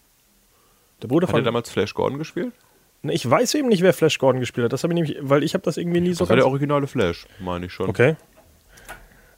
Der 1.01 1.07
Bruder 1.07 1.27
Hat 1.27 1.33
er 1.33 1.37
von. 1.37 1.43
damals 1.43 1.69
Flash 1.69 1.93
Gordon 1.93 2.17
gespielt? 2.17 2.53
Ne, 3.01 3.13
ich 3.13 3.29
weiß 3.29 3.53
eben 3.55 3.69
nicht, 3.69 3.81
wer 3.81 3.93
Flash 3.93 4.19
Gordon 4.19 4.39
gespielt 4.41 4.65
hat. 4.65 4.73
Das 4.73 4.83
habe 4.83 4.93
ich 4.93 4.95
nämlich, 4.95 5.17
weil 5.21 5.43
ich 5.43 5.53
habe 5.53 5.63
das 5.63 5.77
irgendwie 5.77 6.01
nie 6.01 6.13
so 6.13 6.19
Das 6.25 6.29
war 6.29 6.35
der 6.35 6.45
originale 6.47 6.87
Flash, 6.87 7.25
meine 7.39 7.65
ich 7.67 7.73
schon. 7.73 7.89
Okay. 7.89 8.15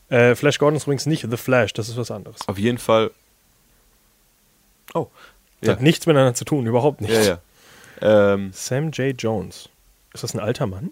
Äh, 0.10 0.36
Flash 0.36 0.58
Gordon 0.60 0.76
ist 0.78 0.84
übrigens 0.84 1.06
nicht 1.06 1.26
The 1.30 1.38
Flash, 1.38 1.74
das 1.74 1.88
ist 1.88 1.98
was 1.98 2.12
anderes. 2.12 2.48
Auf 2.48 2.58
jeden 2.58 2.78
Fall. 2.80 3.12
Oh. 4.94 5.08
Das 5.62 5.68
Ja, 5.68 5.74
hat 5.74 5.82
nichts 5.82 6.06
miteinander 6.08 6.34
zu 6.34 6.44
tun, 6.46 6.66
überhaupt 6.66 7.02
nicht. 7.02 7.14
ja, 7.14 7.22
ja. 8.02 8.34
Ähm, 8.34 8.50
Sam 8.52 8.90
J. 8.92 9.16
Jones. 9.22 9.70
Ist 10.14 10.24
das 10.24 10.34
ein 10.34 10.40
alter 10.40 10.66
Mann? 10.68 10.90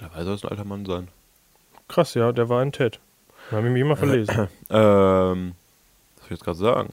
Mittlerweile 0.00 0.24
soll 0.24 0.34
es 0.34 0.44
ein 0.44 0.50
alter 0.50 0.64
Mann 0.64 0.84
sein. 0.86 1.08
Krass, 1.88 2.14
ja, 2.14 2.32
der 2.32 2.48
war 2.48 2.62
in 2.62 2.72
Ted. 2.72 3.00
Da 3.50 3.56
habe 3.56 3.66
ich 3.66 3.72
mich 3.72 3.82
immer 3.82 3.96
verlesen. 3.96 4.48
Ähm, 4.72 5.54
was 6.16 6.20
soll 6.20 6.26
ich 6.26 6.30
jetzt 6.30 6.44
gerade 6.44 6.58
sagen? 6.58 6.92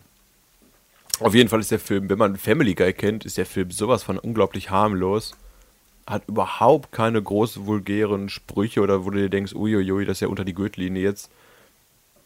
Auf 1.20 1.36
jeden 1.36 1.50
Fall 1.50 1.60
ist 1.60 1.70
der 1.70 1.80
Film, 1.80 2.10
wenn 2.10 2.18
man 2.18 2.38
Family 2.38 2.74
Guy 2.74 2.92
kennt, 2.94 3.24
ist 3.24 3.38
der 3.38 3.46
Film 3.46 3.70
sowas 3.70 4.02
von 4.04 4.18
unglaublich 4.18 4.72
harmlos. 4.72 5.36
Hat 6.08 6.28
überhaupt 6.28 6.92
keine 6.92 7.22
großen 7.22 7.68
vulgären 7.68 8.30
Sprüche 8.30 8.82
oder 8.82 9.06
wo 9.06 9.12
du 9.12 9.20
dir 9.20 9.30
denkst, 9.30 9.54
uiuiui, 9.54 10.06
das 10.06 10.18
ist 10.18 10.22
ja 10.22 10.28
unter 10.28 10.46
die 10.46 10.56
Gürtellinie 10.56 11.04
jetzt. 11.04 11.30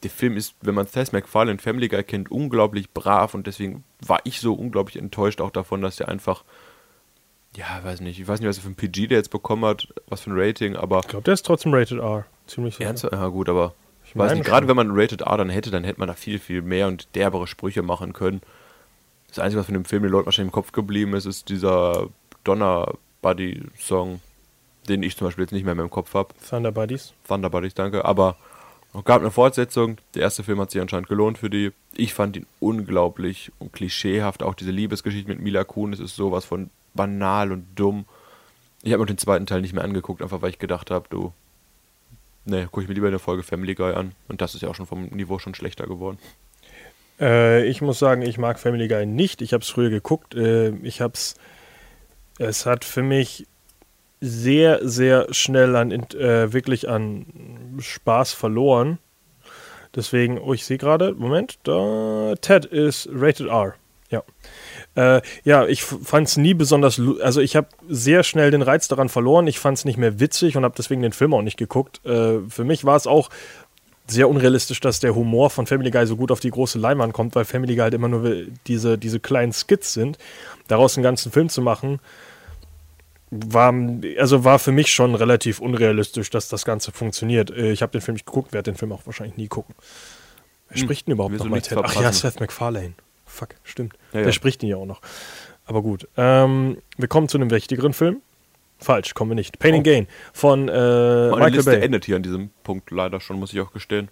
Der 0.04 0.10
Film 0.10 0.38
ist, 0.38 0.56
wenn 0.62 0.76
man 0.76 0.88
Seth 0.88 1.12
MacFarlane 1.12 1.60
Family 1.60 1.90
Guy 1.90 2.04
kennt, 2.04 2.32
unglaublich 2.32 2.92
brav 2.92 3.34
und 3.34 3.48
deswegen 3.48 3.84
war 4.00 4.20
ich 4.24 4.40
so 4.40 4.54
unglaublich 4.54 4.98
enttäuscht 4.98 5.42
auch 5.42 5.52
davon, 5.52 5.82
dass 5.82 5.98
der 5.98 6.08
einfach, 6.08 6.44
ja, 7.56 7.84
weiß 7.84 8.02
nicht, 8.02 8.20
ich 8.20 8.28
weiß 8.28 8.40
nicht, 8.40 8.50
was 8.50 8.58
er 8.58 8.64
für 8.64 8.70
ein 8.70 8.76
PG 8.76 9.08
der 9.08 9.18
jetzt 9.18 9.30
bekommen 9.32 9.66
hat, 9.66 9.88
was 10.08 10.22
für 10.22 10.32
ein 10.32 10.40
Rating, 10.40 10.76
aber 10.76 11.00
Ich 11.00 11.08
glaube, 11.08 11.24
der 11.24 11.34
ist 11.34 11.46
trotzdem 11.46 11.74
Rated 11.74 12.00
R. 12.00 12.26
Ziemlich 12.48 12.76
sicher. 12.76 12.88
Ernsthaft? 12.88 13.14
Ja, 13.14 13.28
gut, 13.28 13.50
aber 13.50 13.74
ich 14.06 14.16
weiß 14.16 14.34
nicht, 14.34 14.46
gerade 14.46 14.68
wenn 14.68 14.76
man 14.76 14.92
Rated 14.92 15.22
R 15.22 15.38
dann 15.38 15.50
hätte, 15.50 15.72
dann 15.72 15.84
hätte 15.84 16.00
man 16.00 16.08
da 16.08 16.14
viel, 16.14 16.40
viel 16.40 16.62
mehr 16.62 16.88
und 16.88 17.08
derbere 17.16 17.48
Sprüche 17.48 17.82
machen 17.82 18.14
können. 18.14 18.42
Das 19.28 19.40
Einzige, 19.40 19.60
was 19.60 19.66
von 19.68 19.74
dem 19.74 19.86
Film 19.86 20.04
den 20.04 20.12
Leuten 20.12 20.26
wahrscheinlich 20.26 20.50
im 20.50 20.54
Kopf 20.54 20.72
geblieben 20.74 21.14
ist, 21.14 21.26
ist 21.26 21.50
dieser 21.50 22.08
Donner 22.44 22.94
Buddy 23.22 23.64
Song, 23.78 24.20
den 24.90 25.04
ich 25.04 25.16
zum 25.16 25.28
Beispiel 25.28 25.44
jetzt 25.44 25.52
nicht 25.54 25.64
mehr 25.64 25.72
in 25.74 25.78
meinem 25.78 25.90
Kopf 25.90 26.14
habe. 26.14 26.34
Thunder 26.50 26.72
Buddies. 26.72 27.14
Thunder 27.28 27.50
Buddies, 27.50 27.74
danke. 27.74 28.04
Aber 28.04 28.36
Es 28.94 29.06
gab 29.06 29.22
eine 29.22 29.32
Fortsetzung. 29.32 29.98
Der 30.16 30.24
erste 30.24 30.44
Film 30.44 30.60
hat 30.60 30.72
sich 30.72 30.82
anscheinend 30.82 31.08
gelohnt 31.08 31.38
für 31.38 31.50
die. 31.50 31.72
Ich 31.96 32.14
fand 32.14 32.36
ihn 32.36 32.46
unglaublich 32.60 33.52
und 33.60 33.72
klischeehaft. 33.72 34.44
Auch 34.44 34.54
diese 34.56 34.72
Liebesgeschichte 34.72 35.30
mit 35.30 35.40
Mila 35.40 35.64
Kunis 35.64 36.02
ist 36.02 36.16
sowas 36.18 36.44
von 36.44 36.70
banal 36.94 37.52
und 37.52 37.68
dumm. 37.76 38.06
Ich 38.84 38.94
habe 38.94 39.02
mir 39.02 39.08
den 39.08 39.18
zweiten 39.18 39.46
Teil 39.46 39.62
nicht 39.62 39.74
mehr 39.74 39.84
angeguckt, 39.84 40.22
einfach 40.22 40.42
weil 40.42 40.50
ich 40.50 40.60
gedacht 40.60 40.92
habe, 40.92 41.08
du, 41.10 41.34
ne, 42.46 42.66
gucke 42.66 42.82
ich 42.82 42.88
mir 42.88 42.96
lieber 42.96 43.08
eine 43.08 43.20
Folge 43.20 43.44
Family 43.44 43.76
Guy 43.76 43.94
an. 43.94 44.14
Und 44.28 44.42
das 44.42 44.56
ist 44.56 44.62
ja 44.62 44.70
auch 44.70 44.76
schon 44.76 44.88
vom 44.88 45.06
Niveau 45.06 45.40
schon 45.40 45.56
schlechter 45.56 45.88
geworden. 45.88 46.18
Äh, 47.20 47.66
ich 47.68 47.82
muss 47.82 48.00
sagen, 48.00 48.24
ich 48.24 48.38
mag 48.38 48.60
Family 48.60 48.88
Guy 48.88 49.06
nicht. 49.06 49.42
Ich 49.42 49.54
habe 49.54 49.62
es 49.62 49.70
früher 49.70 49.90
geguckt. 49.90 50.36
Äh, 50.36 50.70
ich 50.84 51.02
habe 51.02 51.14
es. 51.14 51.36
Es 52.40 52.66
hat 52.66 52.86
für 52.86 53.04
mich 53.04 53.46
sehr, 54.20 54.80
sehr 54.88 55.32
schnell 55.32 55.76
an 55.76 55.92
äh, 55.92 56.54
wirklich 56.54 56.90
an 56.90 57.78
Spaß 57.80 58.34
verloren. 58.34 58.98
Deswegen, 59.96 60.40
oh, 60.40 60.54
ich 60.54 60.66
sehe 60.66 60.78
gerade, 60.78 61.14
Moment, 61.14 61.60
da, 61.64 62.34
Ted 62.40 62.66
ist 62.66 63.10
rated 63.12 63.48
R. 63.48 63.76
Ja. 64.10 64.24
Äh, 64.96 65.22
ja, 65.44 65.66
ich 65.68 65.84
fand 65.84 66.28
es 66.28 66.38
nie 66.38 66.54
besonders, 66.54 67.00
also 67.22 67.40
ich 67.40 67.56
habe 67.56 67.68
sehr 67.88 68.24
schnell 68.24 68.52
den 68.52 68.62
Reiz 68.62 68.88
daran 68.88 69.10
verloren. 69.10 69.48
Ich 69.48 69.60
fand 69.60 69.78
es 69.78 69.86
nicht 69.86 69.98
mehr 69.98 70.20
witzig 70.20 70.58
und 70.58 70.64
habe 70.64 70.76
deswegen 70.78 71.02
den 71.02 71.14
Film 71.14 71.34
auch 71.34 71.42
nicht 71.42 71.58
geguckt. 71.58 72.06
Äh, 72.06 72.40
für 72.50 72.64
mich 72.64 72.84
war 72.84 72.96
es 72.96 73.08
auch 73.08 73.30
sehr 74.08 74.28
unrealistisch, 74.30 74.82
dass 74.82 75.00
der 75.00 75.16
Humor 75.16 75.50
von 75.50 75.66
Family 75.66 75.92
Guy 75.92 76.06
so 76.06 76.18
gut 76.18 76.32
auf 76.32 76.42
die 76.42 76.52
große 76.52 76.78
Leinwand 76.78 77.14
kommt, 77.14 77.36
weil 77.36 77.46
Family 77.46 77.76
Guy 77.76 77.84
halt 77.84 77.94
immer 77.94 78.10
nur 78.10 78.36
diese, 78.68 78.98
diese 78.98 79.20
kleinen 79.20 79.54
Skits 79.54 79.94
sind. 79.94 80.18
Daraus 80.68 80.98
einen 80.98 81.04
ganzen 81.04 81.32
Film 81.32 81.48
zu 81.48 81.62
machen, 81.62 82.00
war, 83.30 83.74
also 84.18 84.44
war 84.44 84.60
für 84.60 84.74
mich 84.74 84.92
schon 84.92 85.16
relativ 85.16 85.60
unrealistisch, 85.60 86.30
dass 86.30 86.50
das 86.50 86.66
Ganze 86.66 86.92
funktioniert. 86.92 87.50
Äh, 87.50 87.72
ich 87.72 87.82
habe 87.82 87.94
den 87.94 88.02
Film 88.02 88.16
nicht 88.16 88.26
geguckt, 88.26 88.52
werde 88.52 88.72
den 88.72 88.78
Film 88.78 88.92
auch 88.92 89.06
wahrscheinlich 89.06 89.38
nie 89.38 89.48
gucken. 89.48 89.74
Wer 90.68 90.76
hm, 90.76 90.84
spricht 90.84 91.08
denn 91.08 91.14
überhaupt 91.14 91.38
noch 91.38 91.46
mal 91.46 91.62
Ted? 91.62 91.78
Ach 91.82 92.02
ja, 92.02 92.12
Seth 92.12 92.42
MacFarlane. 92.42 92.94
Fuck, 93.32 93.56
stimmt. 93.64 93.94
Ja, 94.14 94.20
ja. 94.20 94.26
Der 94.26 94.32
spricht 94.34 94.62
ihn 94.62 94.70
ja 94.70 94.76
auch 94.76 94.86
noch. 94.86 95.02
Aber 95.66 95.82
gut. 95.82 96.08
Ähm, 96.18 96.78
wir 96.98 97.08
kommen 97.08 97.30
zu 97.30 97.38
einem 97.38 97.50
wichtigeren 97.50 97.94
Film. 97.94 98.22
Falsch, 98.78 99.14
kommen 99.14 99.32
wir 99.32 99.36
nicht. 99.36 99.60
Pain 99.60 99.74
oh. 99.74 99.78
and 99.78 99.86
Gain 99.86 100.08
von 100.34 100.68
äh, 100.68 100.72
Meine 100.72 101.30
Michael 101.36 101.54
Liste 101.54 101.72
Bay. 101.72 101.82
endet 101.82 102.06
hier 102.06 102.16
an 102.18 102.24
diesem 102.24 102.50
Punkt 102.64 102.92
leider 102.92 103.20
schon, 103.20 103.40
muss 103.40 103.54
ich 103.54 103.62
auch 103.62 103.72
gestehen. 103.72 104.10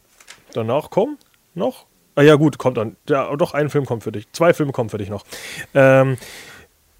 Danach 0.53 0.89
kommen 0.89 1.17
noch? 1.53 1.85
Ah 2.15 2.21
ja, 2.21 2.35
gut, 2.35 2.57
kommt 2.57 2.77
dann. 2.77 2.95
Ja, 3.07 3.35
doch, 3.35 3.53
ein 3.53 3.69
Film 3.69 3.85
kommt 3.85 4.03
für 4.03 4.11
dich. 4.11 4.31
Zwei 4.31 4.53
Filme 4.53 4.71
kommen 4.71 4.89
für 4.89 4.97
dich 4.97 5.09
noch. 5.09 5.25
Ähm, 5.73 6.17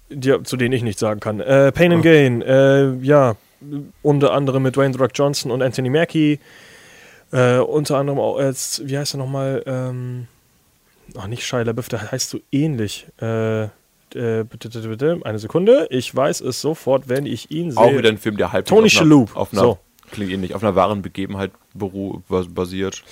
die, 0.08 0.42
zu 0.42 0.56
denen 0.56 0.72
ich 0.72 0.82
nichts 0.82 1.00
sagen 1.00 1.20
kann. 1.20 1.40
Äh, 1.40 1.72
Pain 1.72 1.92
and 1.92 2.00
oh. 2.00 2.04
Gain, 2.04 2.42
äh, 2.42 2.92
ja, 2.96 3.36
unter 4.02 4.32
anderem 4.32 4.62
mit 4.62 4.76
Dwayne 4.76 4.92
The 4.92 5.00
Rock 5.00 5.12
Johnson 5.14 5.50
und 5.50 5.62
Anthony 5.62 5.90
Mackie. 5.90 6.40
Äh, 7.32 7.58
unter 7.58 7.96
anderem 7.96 8.18
auch 8.18 8.38
als, 8.38 8.82
wie 8.84 8.98
heißt 8.98 9.14
er 9.14 9.18
nochmal? 9.18 9.62
Ähm, 9.66 10.26
ach, 11.16 11.26
nicht 11.26 11.44
Shia 11.44 11.62
LaBeouf, 11.62 11.88
der 11.88 12.10
heißt 12.12 12.30
so 12.30 12.40
ähnlich. 12.50 13.06
Äh, 13.20 13.64
äh, 14.14 14.44
bitte, 14.44 14.68
bitte, 14.68 14.88
bitte, 14.88 15.20
eine 15.24 15.38
Sekunde. 15.38 15.86
Ich 15.90 16.14
weiß 16.14 16.40
es 16.40 16.60
sofort, 16.60 17.08
wenn 17.08 17.26
ich 17.26 17.50
ihn 17.50 17.70
sehe. 17.70 17.80
Auch 17.80 17.92
wieder 17.92 18.08
ein 18.08 18.18
Film, 18.18 18.36
der 18.36 18.52
halb 18.52 18.66
Tony 18.66 18.90
Shalhoub. 18.90 19.36
Auf 19.36 19.52
einer, 19.52 19.62
so. 19.62 19.78
klingt 20.10 20.32
ähnlich, 20.32 20.54
auf 20.54 20.62
einer 20.62 20.74
wahren 20.74 21.02
Begebenheit 21.02 21.52
basiert. 21.74 23.04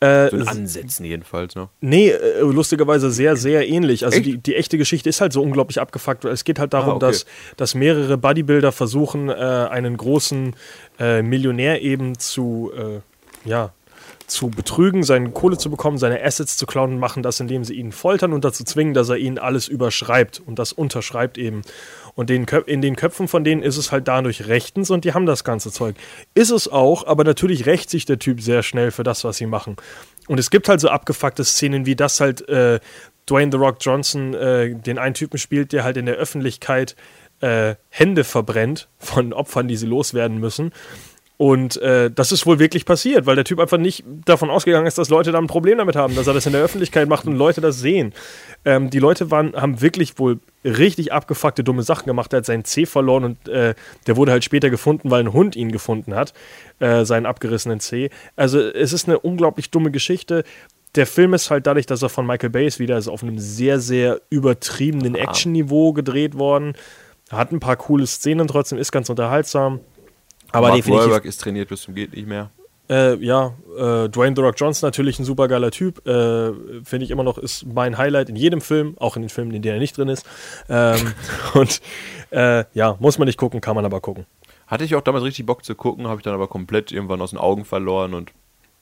Äh, 0.00 0.30
so 0.30 0.36
Ansätzen 0.44 1.06
jedenfalls, 1.06 1.54
ne? 1.54 1.68
Nee, 1.80 2.10
äh, 2.10 2.40
lustigerweise 2.40 3.10
sehr, 3.10 3.36
sehr 3.36 3.68
ähnlich. 3.68 4.04
Also 4.04 4.20
die, 4.20 4.36
die 4.36 4.56
echte 4.56 4.76
Geschichte 4.76 5.08
ist 5.08 5.20
halt 5.20 5.32
so 5.32 5.40
unglaublich 5.40 5.80
abgefuckt. 5.80 6.24
Es 6.24 6.44
geht 6.44 6.58
halt 6.58 6.74
darum, 6.74 6.94
ah, 6.94 6.96
okay. 6.96 7.06
dass, 7.06 7.26
dass 7.56 7.74
mehrere 7.74 8.18
Bodybuilder 8.18 8.72
versuchen, 8.72 9.28
äh, 9.28 9.32
einen 9.32 9.96
großen 9.96 10.56
äh, 10.98 11.22
Millionär 11.22 11.82
eben 11.82 12.18
zu, 12.18 12.72
äh, 12.76 13.48
ja, 13.48 13.72
zu 14.32 14.48
betrügen, 14.48 15.02
seine 15.02 15.30
Kohle 15.30 15.58
zu 15.58 15.70
bekommen, 15.70 15.98
seine 15.98 16.22
Assets 16.22 16.56
zu 16.56 16.66
klauen 16.66 16.94
und 16.94 16.98
machen 16.98 17.22
das, 17.22 17.38
indem 17.40 17.64
sie 17.64 17.74
ihn 17.74 17.92
foltern 17.92 18.32
und 18.32 18.44
dazu 18.44 18.64
zwingen, 18.64 18.94
dass 18.94 19.08
er 19.08 19.18
ihnen 19.18 19.38
alles 19.38 19.68
überschreibt 19.68 20.42
und 20.44 20.58
das 20.58 20.72
unterschreibt 20.72 21.38
eben. 21.38 21.62
Und 22.14 22.30
in 22.30 22.82
den 22.82 22.96
Köpfen 22.96 23.28
von 23.28 23.44
denen 23.44 23.62
ist 23.62 23.76
es 23.76 23.92
halt 23.92 24.08
dadurch 24.08 24.46
rechtens 24.46 24.90
und 24.90 25.04
die 25.04 25.14
haben 25.14 25.24
das 25.26 25.44
ganze 25.44 25.70
Zeug. 25.70 25.96
Ist 26.34 26.50
es 26.50 26.68
auch, 26.68 27.06
aber 27.06 27.24
natürlich 27.24 27.66
rächt 27.66 27.88
sich 27.88 28.04
der 28.04 28.18
Typ 28.18 28.40
sehr 28.40 28.62
schnell 28.62 28.90
für 28.90 29.02
das, 29.02 29.24
was 29.24 29.36
sie 29.36 29.46
machen. 29.46 29.76
Und 30.28 30.38
es 30.38 30.50
gibt 30.50 30.68
halt 30.68 30.80
so 30.80 30.88
abgefuckte 30.88 31.44
Szenen, 31.44 31.86
wie 31.86 31.96
das 31.96 32.20
halt 32.20 32.46
äh, 32.48 32.80
Dwayne 33.28 33.50
The 33.50 33.58
Rock 33.58 33.76
Johnson 33.80 34.34
äh, 34.34 34.74
den 34.74 34.98
einen 34.98 35.14
Typen 35.14 35.38
spielt, 35.38 35.72
der 35.72 35.84
halt 35.84 35.96
in 35.96 36.06
der 36.06 36.16
Öffentlichkeit 36.16 36.96
äh, 37.40 37.74
Hände 37.88 38.24
verbrennt 38.24 38.88
von 38.98 39.32
Opfern, 39.32 39.68
die 39.68 39.76
sie 39.76 39.86
loswerden 39.86 40.38
müssen. 40.38 40.72
Und 41.42 41.76
äh, 41.78 42.08
das 42.08 42.30
ist 42.30 42.46
wohl 42.46 42.60
wirklich 42.60 42.84
passiert, 42.84 43.26
weil 43.26 43.34
der 43.34 43.44
Typ 43.44 43.58
einfach 43.58 43.76
nicht 43.76 44.04
davon 44.24 44.48
ausgegangen 44.48 44.86
ist, 44.86 44.96
dass 44.96 45.08
Leute 45.08 45.32
da 45.32 45.38
ein 45.38 45.48
Problem 45.48 45.78
damit 45.78 45.96
haben, 45.96 46.14
dass 46.14 46.28
er 46.28 46.34
das 46.34 46.46
in 46.46 46.52
der 46.52 46.62
Öffentlichkeit 46.62 47.08
macht 47.08 47.26
und 47.26 47.34
Leute 47.34 47.60
das 47.60 47.80
sehen. 47.80 48.12
Ähm, 48.64 48.90
die 48.90 49.00
Leute 49.00 49.32
waren, 49.32 49.52
haben 49.56 49.80
wirklich 49.80 50.20
wohl 50.20 50.38
richtig 50.64 51.12
abgefuckte, 51.12 51.64
dumme 51.64 51.82
Sachen 51.82 52.06
gemacht. 52.06 52.32
Er 52.32 52.36
hat 52.36 52.46
seinen 52.46 52.64
C 52.64 52.86
verloren 52.86 53.24
und 53.24 53.48
äh, 53.48 53.74
der 54.06 54.16
wurde 54.16 54.30
halt 54.30 54.44
später 54.44 54.70
gefunden, 54.70 55.10
weil 55.10 55.18
ein 55.18 55.32
Hund 55.32 55.56
ihn 55.56 55.72
gefunden 55.72 56.14
hat, 56.14 56.32
äh, 56.78 57.04
seinen 57.04 57.26
abgerissenen 57.26 57.80
C. 57.80 58.10
Also 58.36 58.60
es 58.60 58.92
ist 58.92 59.08
eine 59.08 59.18
unglaublich 59.18 59.72
dumme 59.72 59.90
Geschichte. 59.90 60.44
Der 60.94 61.08
Film 61.08 61.34
ist 61.34 61.50
halt 61.50 61.66
dadurch, 61.66 61.86
dass 61.86 62.02
er 62.02 62.08
von 62.08 62.24
Michael 62.24 62.50
Bay 62.50 62.68
ist, 62.68 62.78
wieder 62.78 62.98
ist 62.98 63.08
auf 63.08 63.24
einem 63.24 63.40
sehr, 63.40 63.80
sehr 63.80 64.20
übertriebenen. 64.30 65.16
Action-Niveau 65.16 65.92
gedreht 65.92 66.38
worden. 66.38 66.74
Hat 67.32 67.50
ein 67.50 67.58
paar 67.58 67.76
coole 67.76 68.06
Szenen 68.06 68.46
trotzdem, 68.46 68.78
ist 68.78 68.92
ganz 68.92 69.10
unterhaltsam. 69.10 69.80
Aber 70.52 70.68
Mark 70.68 70.76
definitiv. 70.76 71.04
Wahlberg 71.04 71.24
ist 71.24 71.40
trainiert 71.40 71.68
bis 71.68 71.82
zum 71.82 71.94
geht 71.94 72.14
nicht 72.14 72.26
mehr. 72.26 72.50
Äh, 72.90 73.14
ja, 73.24 73.54
äh, 73.76 74.08
Dwayne 74.08 74.36
The 74.36 74.42
Rock 74.42 74.56
Johnson 74.58 74.86
natürlich 74.86 75.18
ein 75.18 75.24
super 75.24 75.48
geiler 75.48 75.70
Typ. 75.70 76.06
Äh, 76.06 76.52
Finde 76.84 77.04
ich 77.04 77.10
immer 77.10 77.22
noch, 77.22 77.38
ist 77.38 77.64
mein 77.64 77.96
Highlight 77.96 78.28
in 78.28 78.36
jedem 78.36 78.60
Film, 78.60 78.96
auch 78.98 79.16
in 79.16 79.22
den 79.22 79.28
Filmen, 79.28 79.52
in 79.52 79.62
denen 79.62 79.76
er 79.76 79.80
nicht 79.80 79.96
drin 79.96 80.08
ist. 80.08 80.26
Ähm, 80.68 81.14
und 81.54 81.80
äh, 82.30 82.64
ja, 82.74 82.96
muss 82.98 83.18
man 83.18 83.26
nicht 83.26 83.38
gucken, 83.38 83.60
kann 83.60 83.76
man 83.76 83.84
aber 83.84 84.00
gucken. 84.00 84.26
Hatte 84.66 84.84
ich 84.84 84.94
auch 84.94 85.00
damals 85.00 85.24
richtig 85.24 85.46
Bock 85.46 85.64
zu 85.64 85.74
gucken, 85.74 86.08
habe 86.08 86.18
ich 86.18 86.22
dann 86.22 86.34
aber 86.34 86.48
komplett 86.48 86.92
irgendwann 86.92 87.20
aus 87.22 87.30
den 87.30 87.38
Augen 87.38 87.64
verloren 87.64 88.14
und. 88.14 88.32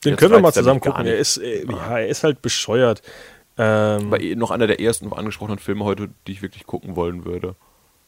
Den 0.05 0.17
können 0.17 0.33
wir 0.33 0.41
mal 0.41 0.53
zusammen 0.53 0.81
gucken. 0.81 1.05
Er 1.07 1.19
ist, 1.19 1.37
äh, 1.37 1.67
ja, 1.71 1.99
er 1.99 2.09
ist 2.09 2.25
halt 2.25 2.41
bescheuert. 2.41 3.03
Ähm, 3.59 4.11
War 4.11 4.21
eh 4.21 4.35
noch 4.35 4.51
einer 4.51 4.67
der 4.67 4.81
ersten 4.81 5.13
angesprochenen 5.13 5.59
Filme 5.59 5.85
heute, 5.85 6.09
die 6.27 6.33
ich 6.33 6.41
wirklich 6.41 6.65
gucken 6.65 6.97
wollen 6.97 7.27
würde. 7.27 7.55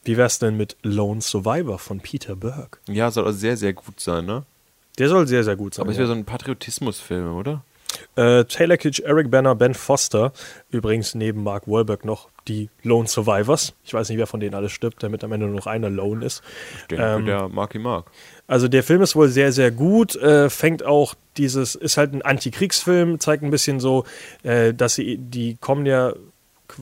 Wie 0.03 0.17
wär's 0.17 0.39
denn 0.39 0.57
mit 0.57 0.75
Lone 0.83 1.21
Survivor 1.21 1.79
von 1.79 1.99
Peter 1.99 2.35
Berg? 2.35 2.79
Ja, 2.87 3.09
soll 3.09 3.27
auch 3.27 3.31
sehr, 3.31 3.55
sehr 3.57 3.73
gut 3.73 3.99
sein, 3.99 4.25
ne? 4.25 4.43
Der 4.99 5.09
soll 5.09 5.27
sehr, 5.27 5.43
sehr 5.43 5.55
gut 5.55 5.73
sein. 5.73 5.83
Aber 5.83 5.91
es 5.91 5.97
wäre 5.97 6.07
so 6.07 6.13
ein 6.13 6.25
Patriotismusfilm, 6.25 7.35
oder? 7.35 7.63
Äh, 8.15 8.45
Taylor 8.45 8.77
Kitsch, 8.77 8.99
Eric 8.99 9.31
Banner, 9.31 9.55
Ben 9.55 9.73
Foster, 9.73 10.33
übrigens 10.71 11.15
neben 11.15 11.43
Mark 11.43 11.67
Wahlberg 11.67 12.05
noch 12.05 12.29
die 12.47 12.69
Lone 12.83 13.07
Survivors. 13.07 13.73
Ich 13.85 13.93
weiß 13.93 14.09
nicht, 14.09 14.17
wer 14.17 14.27
von 14.27 14.39
denen 14.39 14.55
alles 14.55 14.71
stirbt, 14.71 15.01
damit 15.03 15.23
am 15.23 15.31
Ende 15.31 15.45
nur 15.45 15.55
noch 15.55 15.67
einer 15.67 15.89
Lone 15.89 16.25
ist. 16.25 16.43
Ich 16.81 16.87
denke, 16.87 17.05
ähm, 17.05 17.25
der 17.25 17.47
Marky 17.47 17.79
Mark. 17.79 18.07
Also 18.47 18.67
der 18.67 18.83
Film 18.83 19.01
ist 19.01 19.15
wohl 19.15 19.29
sehr, 19.29 19.51
sehr 19.51 19.71
gut, 19.71 20.15
äh, 20.15 20.49
fängt 20.49 20.83
auch 20.83 21.15
dieses, 21.37 21.75
ist 21.75 21.97
halt 21.97 22.13
ein 22.13 22.21
Antikriegsfilm, 22.21 23.19
zeigt 23.19 23.43
ein 23.43 23.51
bisschen 23.51 23.79
so, 23.79 24.05
äh, 24.43 24.73
dass 24.73 24.95
sie, 24.95 25.17
die 25.17 25.57
kommen 25.59 25.85
ja, 25.85 26.13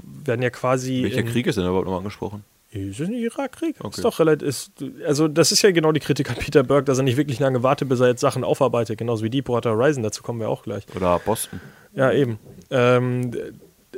werden 0.03 0.41
ja 0.41 0.49
quasi. 0.49 1.03
Welcher 1.03 1.23
Krieg 1.23 1.47
ist 1.47 1.57
denn 1.57 1.65
überhaupt 1.65 1.87
noch 1.87 1.97
angesprochen? 1.97 2.43
Ist 2.71 3.01
ein 3.01 3.11
Irakkrieg? 3.11 3.75
Okay. 3.79 3.89
Ist 3.89 4.05
doch 4.05 4.19
relativ. 4.19 4.47
Ist, 4.47 4.71
also, 5.05 5.27
das 5.27 5.51
ist 5.51 5.61
ja 5.61 5.71
genau 5.71 5.91
die 5.91 5.99
Kritik 5.99 6.29
an 6.29 6.37
Peter 6.37 6.63
Burke, 6.63 6.85
dass 6.85 6.97
er 6.97 7.03
nicht 7.03 7.17
wirklich 7.17 7.39
lange 7.39 7.63
wartet, 7.63 7.89
bis 7.89 7.99
er 7.99 8.07
jetzt 8.07 8.21
Sachen 8.21 8.45
aufarbeitet. 8.45 8.97
Genauso 8.97 9.25
wie 9.25 9.29
Deepwater 9.29 9.71
Horizon, 9.71 10.03
dazu 10.03 10.23
kommen 10.23 10.39
wir 10.39 10.47
auch 10.47 10.63
gleich. 10.63 10.85
Oder 10.95 11.19
Boston. 11.19 11.59
Ja, 11.93 12.13
eben. 12.13 12.39
Ähm, 12.69 13.31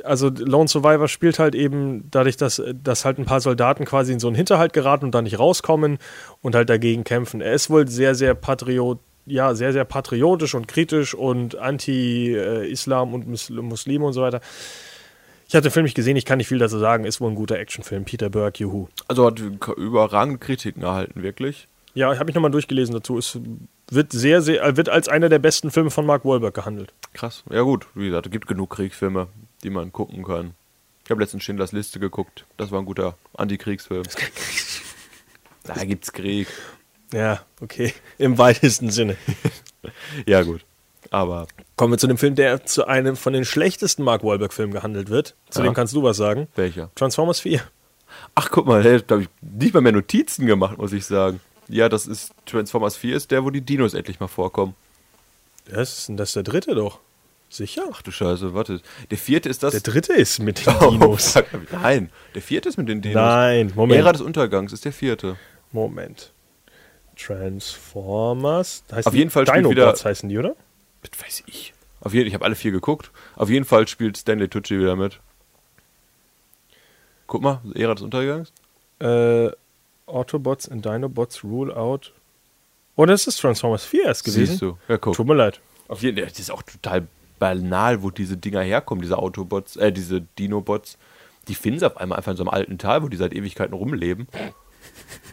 also, 0.02 0.28
Lone 0.28 0.66
Survivor 0.66 1.06
spielt 1.06 1.38
halt 1.38 1.54
eben 1.54 2.08
dadurch, 2.10 2.36
dass, 2.36 2.60
dass 2.82 3.04
halt 3.04 3.18
ein 3.18 3.26
paar 3.26 3.40
Soldaten 3.40 3.84
quasi 3.84 4.12
in 4.12 4.18
so 4.18 4.26
einen 4.26 4.34
Hinterhalt 4.34 4.72
geraten 4.72 5.04
und 5.04 5.14
da 5.14 5.22
nicht 5.22 5.38
rauskommen 5.38 5.98
und 6.42 6.56
halt 6.56 6.68
dagegen 6.68 7.04
kämpfen. 7.04 7.40
Er 7.40 7.52
ist 7.52 7.70
wohl 7.70 7.86
sehr, 7.86 8.16
sehr 8.16 8.34
patriot 8.34 8.98
ja, 9.26 9.54
sehr, 9.54 9.72
sehr 9.72 9.86
patriotisch 9.86 10.54
und 10.54 10.68
kritisch 10.68 11.14
und 11.14 11.56
anti-Islam 11.56 13.14
und 13.14 13.26
Muslime 13.26 14.04
und 14.04 14.12
so 14.12 14.20
weiter. 14.20 14.40
Ich 15.46 15.54
hatte 15.54 15.68
den 15.68 15.72
Film 15.72 15.84
nicht 15.84 15.94
gesehen, 15.94 16.16
ich 16.16 16.24
kann 16.24 16.38
nicht 16.38 16.48
viel 16.48 16.58
dazu 16.58 16.78
sagen. 16.78 17.04
Ist 17.04 17.20
wohl 17.20 17.30
ein 17.30 17.34
guter 17.34 17.58
Actionfilm. 17.58 18.04
Peter 18.04 18.30
Burke, 18.30 18.62
juhu. 18.62 18.88
Also 19.08 19.26
hat 19.26 19.40
überragende 19.76 20.38
Kritiken 20.38 20.82
erhalten, 20.82 21.22
wirklich. 21.22 21.68
Ja, 21.94 22.12
ich 22.12 22.18
habe 22.18 22.26
mich 22.26 22.34
nochmal 22.34 22.50
durchgelesen 22.50 22.94
dazu. 22.94 23.18
Es 23.18 23.38
wird 23.90 24.12
sehr, 24.12 24.42
sehr, 24.42 24.76
wird 24.76 24.88
als 24.88 25.08
einer 25.08 25.28
der 25.28 25.38
besten 25.38 25.70
Filme 25.70 25.90
von 25.90 26.06
Mark 26.06 26.24
Wahlberg 26.24 26.54
gehandelt. 26.54 26.92
Krass. 27.12 27.44
Ja 27.50 27.62
gut, 27.62 27.86
wie 27.94 28.06
gesagt, 28.06 28.26
es 28.26 28.32
gibt 28.32 28.48
genug 28.48 28.70
Kriegsfilme, 28.70 29.28
die 29.62 29.70
man 29.70 29.92
gucken 29.92 30.24
kann. 30.24 30.54
Ich 31.04 31.10
habe 31.10 31.20
letztens 31.20 31.44
Schindlers 31.44 31.72
Liste 31.72 32.00
geguckt. 32.00 32.46
Das 32.56 32.70
war 32.70 32.80
ein 32.80 32.86
guter 32.86 33.16
Antikriegsfilm. 33.36 34.04
da 35.64 35.84
gibt's 35.84 36.12
Krieg. 36.12 36.48
Ja, 37.12 37.42
okay. 37.60 37.92
Im 38.18 38.38
weitesten 38.38 38.90
Sinne. 38.90 39.16
ja, 40.26 40.42
gut. 40.42 40.64
Aber 41.10 41.46
kommen 41.76 41.92
wir 41.92 41.98
zu 41.98 42.06
dem 42.06 42.18
Film, 42.18 42.34
der 42.34 42.64
zu 42.66 42.86
einem 42.86 43.16
von 43.16 43.32
den 43.32 43.44
schlechtesten 43.44 44.02
Mark 44.02 44.24
Wahlberg-Filmen 44.24 44.72
gehandelt 44.72 45.10
wird. 45.10 45.34
Zu 45.50 45.60
ja. 45.60 45.66
dem 45.66 45.74
kannst 45.74 45.94
du 45.94 46.02
was 46.02 46.16
sagen. 46.16 46.48
Welcher? 46.56 46.90
Transformers 46.94 47.40
4. 47.40 47.60
Ach, 48.34 48.48
guck 48.50 48.66
mal, 48.66 48.82
da 48.82 49.14
habe 49.14 49.22
ich 49.22 49.28
nicht 49.40 49.74
mal 49.74 49.80
mehr 49.80 49.92
Notizen 49.92 50.46
gemacht, 50.46 50.78
muss 50.78 50.92
ich 50.92 51.04
sagen. 51.06 51.40
Ja, 51.68 51.88
das 51.88 52.06
ist 52.06 52.32
Transformers 52.46 52.96
4 52.96 53.16
ist 53.16 53.30
der, 53.30 53.44
wo 53.44 53.50
die 53.50 53.60
Dinos 53.60 53.94
endlich 53.94 54.20
mal 54.20 54.28
vorkommen. 54.28 54.74
Das 55.66 55.98
ist, 56.08 56.18
das 56.18 56.30
ist 56.30 56.36
der 56.36 56.42
dritte 56.42 56.74
doch. 56.74 57.00
Sicher? 57.48 57.84
Ach 57.92 58.02
du 58.02 58.10
Scheiße, 58.10 58.52
warte. 58.54 58.80
Der 59.10 59.18
vierte 59.18 59.48
ist 59.48 59.62
das. 59.62 59.72
Der 59.72 59.80
dritte 59.80 60.12
ist 60.12 60.40
mit 60.40 60.66
den 60.66 60.74
Oh, 60.80 60.90
Dinos. 60.90 61.32
fuck. 61.32 61.46
Nein, 61.72 62.10
der 62.34 62.42
vierte 62.42 62.68
ist 62.68 62.76
mit 62.76 62.88
den 62.88 63.00
Dinos. 63.00 63.16
Nein, 63.16 63.72
Moment. 63.74 64.00
Ära 64.00 64.12
des 64.12 64.20
Untergangs 64.22 64.72
ist 64.72 64.84
der 64.84 64.92
vierte. 64.92 65.36
Moment. 65.72 66.32
Transformers. 67.16 68.84
Heißt 68.92 69.06
Auf 69.06 69.14
jeden 69.14 69.30
Fall 69.30 69.44
Dinobots 69.44 69.70
wieder- 69.70 69.94
heißen 70.04 70.28
die, 70.28 70.38
oder? 70.38 70.56
Das 71.10 71.22
weiß 71.22 71.44
ich. 71.46 71.72
Auf 72.00 72.12
jeden, 72.12 72.28
ich 72.28 72.34
habe 72.34 72.44
alle 72.44 72.54
vier 72.54 72.70
geguckt. 72.70 73.10
Auf 73.36 73.48
jeden 73.48 73.64
Fall 73.64 73.88
spielt 73.88 74.16
Stanley 74.16 74.48
Tucci 74.48 74.78
wieder 74.78 74.96
mit. 74.96 75.20
Guck 77.26 77.42
mal, 77.42 77.60
Ära 77.74 77.94
des 77.94 78.02
Untergangs. 78.02 78.52
Äh, 79.00 79.50
Autobots 80.06 80.68
and 80.68 80.84
Dinobots 80.84 81.42
rule 81.42 81.74
out. 81.74 82.12
Oh, 82.96 83.06
das 83.06 83.26
ist 83.26 83.40
Transformers 83.40 83.84
4 83.84 84.04
erst 84.04 84.24
gewesen. 84.24 84.46
Siehst 84.46 84.62
du. 84.62 84.78
Ja, 84.88 84.98
guck. 84.98 85.14
Tut 85.16 85.26
mir 85.26 85.34
leid. 85.34 85.60
Auf 85.88 86.02
jeden 86.02 86.16
Fall, 86.16 86.26
das 86.28 86.38
ist 86.38 86.50
auch 86.50 86.62
total 86.62 87.06
banal, 87.38 88.02
wo 88.02 88.10
diese 88.10 88.36
Dinger 88.36 88.60
herkommen, 88.60 89.02
diese 89.02 89.18
Autobots, 89.18 89.76
äh, 89.76 89.92
diese 89.92 90.20
Dinobots. 90.38 90.98
Die 91.48 91.54
finden 91.54 91.80
sie 91.80 91.86
auf 91.86 91.96
einmal 91.96 92.18
einfach 92.18 92.32
in 92.32 92.36
so 92.36 92.44
einem 92.44 92.50
alten 92.50 92.78
Tal, 92.78 93.02
wo 93.02 93.08
die 93.08 93.16
seit 93.16 93.32
Ewigkeiten 93.34 93.74
rumleben. 93.74 94.28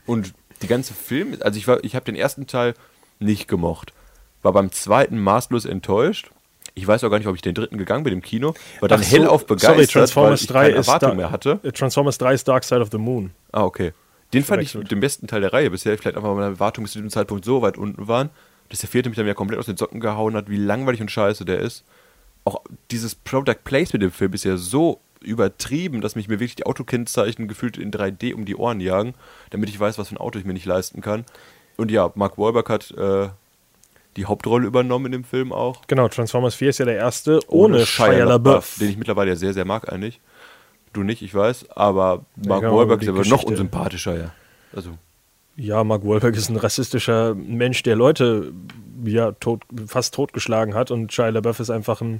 Und 0.06 0.34
die 0.62 0.68
ganze 0.68 0.94
Film, 0.94 1.38
also 1.42 1.58
ich 1.58 1.68
war, 1.68 1.84
ich 1.84 1.96
habe 1.96 2.06
den 2.06 2.16
ersten 2.16 2.48
Teil 2.48 2.74
nicht 3.20 3.48
gemocht. 3.48 3.94
War 4.42 4.54
beim 4.54 4.72
zweiten 4.72 5.20
maßlos 5.20 5.66
enttäuscht. 5.66 6.32
Ich 6.74 6.88
weiß 6.88 7.04
auch 7.04 7.10
gar 7.10 7.18
nicht, 7.18 7.28
ob 7.28 7.36
ich 7.36 7.42
den 7.42 7.54
dritten 7.54 7.78
gegangen 7.78 8.04
bin 8.04 8.14
im 8.14 8.22
Kino. 8.22 8.54
War 8.80 8.88
dann 8.88 9.02
Ach 9.02 9.04
so, 9.04 9.18
hellauf 9.18 9.46
begeistert, 9.46 9.76
sorry, 9.76 9.88
Transformers 9.88 10.30
weil 10.30 10.44
ich 10.44 10.48
3 10.48 10.62
keine 10.62 10.76
Erwartung 10.76 11.18
mehr 11.18 11.32
hatte. 11.32 11.60
Äh, 11.64 11.72
Transformers 11.72 12.18
3 12.18 12.34
ist 12.34 12.48
Dark 12.48 12.64
Side 12.64 12.82
of 12.82 12.90
the 12.92 12.98
Moon. 12.98 13.32
Ah, 13.52 13.64
okay. 13.64 13.94
Den 14.34 14.44
fand 14.44 14.64
ich 14.64 14.72
den 14.72 15.02
besten 15.02 15.28
Teil 15.28 15.42
der 15.42 15.52
Reihe 15.52 15.70
bisher. 15.70 15.98
Vielleicht 15.98 16.16
einfach, 16.16 16.34
meine 16.34 16.46
Erwartungen 16.46 16.86
bis 16.86 16.94
zu 16.94 17.00
diesem 17.00 17.10
Zeitpunkt 17.10 17.44
so 17.44 17.62
weit 17.62 17.78
unten 17.78 18.08
waren, 18.08 18.30
dass 18.70 18.80
der 18.80 18.88
vierte 18.88 19.10
mich 19.10 19.18
dann 19.18 19.26
wieder 19.26 19.36
komplett 19.36 19.60
aus 19.60 19.66
den 19.66 19.76
Socken 19.76 20.00
gehauen 20.00 20.36
hat, 20.36 20.50
wie 20.50 20.56
langweilig 20.56 21.02
und 21.02 21.12
scheiße 21.12 21.44
der 21.44 21.60
ist. 21.60 21.84
Auch 22.46 22.62
dieses 22.90 23.14
Product 23.14 23.58
Placement 23.66 24.04
im 24.04 24.12
Film 24.12 24.34
ist 24.34 24.46
ja 24.46 24.56
so 24.56 25.02
übertrieben, 25.22 26.02
dass 26.02 26.16
mich 26.16 26.28
mir 26.28 26.40
wirklich 26.40 26.56
die 26.56 26.66
Autokennzeichen 26.66 27.48
gefühlt 27.48 27.78
in 27.78 27.92
3D 27.92 28.34
um 28.34 28.46
die 28.46 28.56
Ohren 28.56 28.80
jagen, 28.80 29.14
damit 29.52 29.70
ich 29.70 29.80
weiß, 29.80 29.98
was 29.98 30.08
für 30.08 30.16
ein 30.16 30.18
Auto 30.18 30.40
ich 30.40 30.46
mir 30.46 30.54
nicht 30.54 30.66
leisten 30.66 31.02
kann. 31.02 31.26
Und 31.78 31.92
ja, 31.92 32.12
Mark 32.16 32.38
Wahlberg 32.38 32.70
hat 32.70 32.92
äh, 32.92 33.30
die 34.18 34.26
Hauptrolle 34.26 34.68
übernommen 34.68 35.08
in 35.08 35.12
dem 35.14 35.24
Film 35.24 35.54
auch. 35.54 35.82
Genau, 35.88 36.08
Transformers 36.08 36.56
4 36.56 36.70
ist 36.70 36.78
ja 36.80 36.86
der 36.86 36.98
erste 36.98 37.40
ohne, 37.48 37.86
Shia 37.86 38.26
LaBeouf. 38.26 38.78
den 38.80 38.90
ich 38.90 38.98
mittlerweile 38.98 39.32
ja 39.32 39.36
sehr, 39.36 39.54
sehr 39.54 39.66
mag 39.66 39.92
eigentlich. 39.92 40.20
Du 40.94 41.04
nicht, 41.04 41.22
ich 41.22 41.34
weiß, 41.34 41.70
aber 41.72 42.26
Mark 42.36 42.62
genau, 42.62 42.78
Wahlberg 42.78 43.02
ist 43.02 43.08
aber 43.08 43.26
noch 43.26 43.44
unsympathischer, 43.44 44.18
ja. 44.18 44.32
Also, 44.76 44.92
Ja, 45.56 45.84
Mark 45.84 46.06
Wahlberg 46.06 46.36
ist 46.36 46.50
ein 46.50 46.58
rassistischer 46.58 47.34
Mensch, 47.36 47.84
der 47.84 47.96
Leute 47.96 48.52
ja, 49.06 49.32
tot, 49.32 49.64
fast 49.88 50.14
totgeschlagen 50.14 50.74
hat 50.74 50.92
und 50.92 51.14
Shia 51.14 51.30
LaBeouf 51.30 51.62
ist 51.62 51.70
einfach 51.70 52.02
ein, 52.02 52.20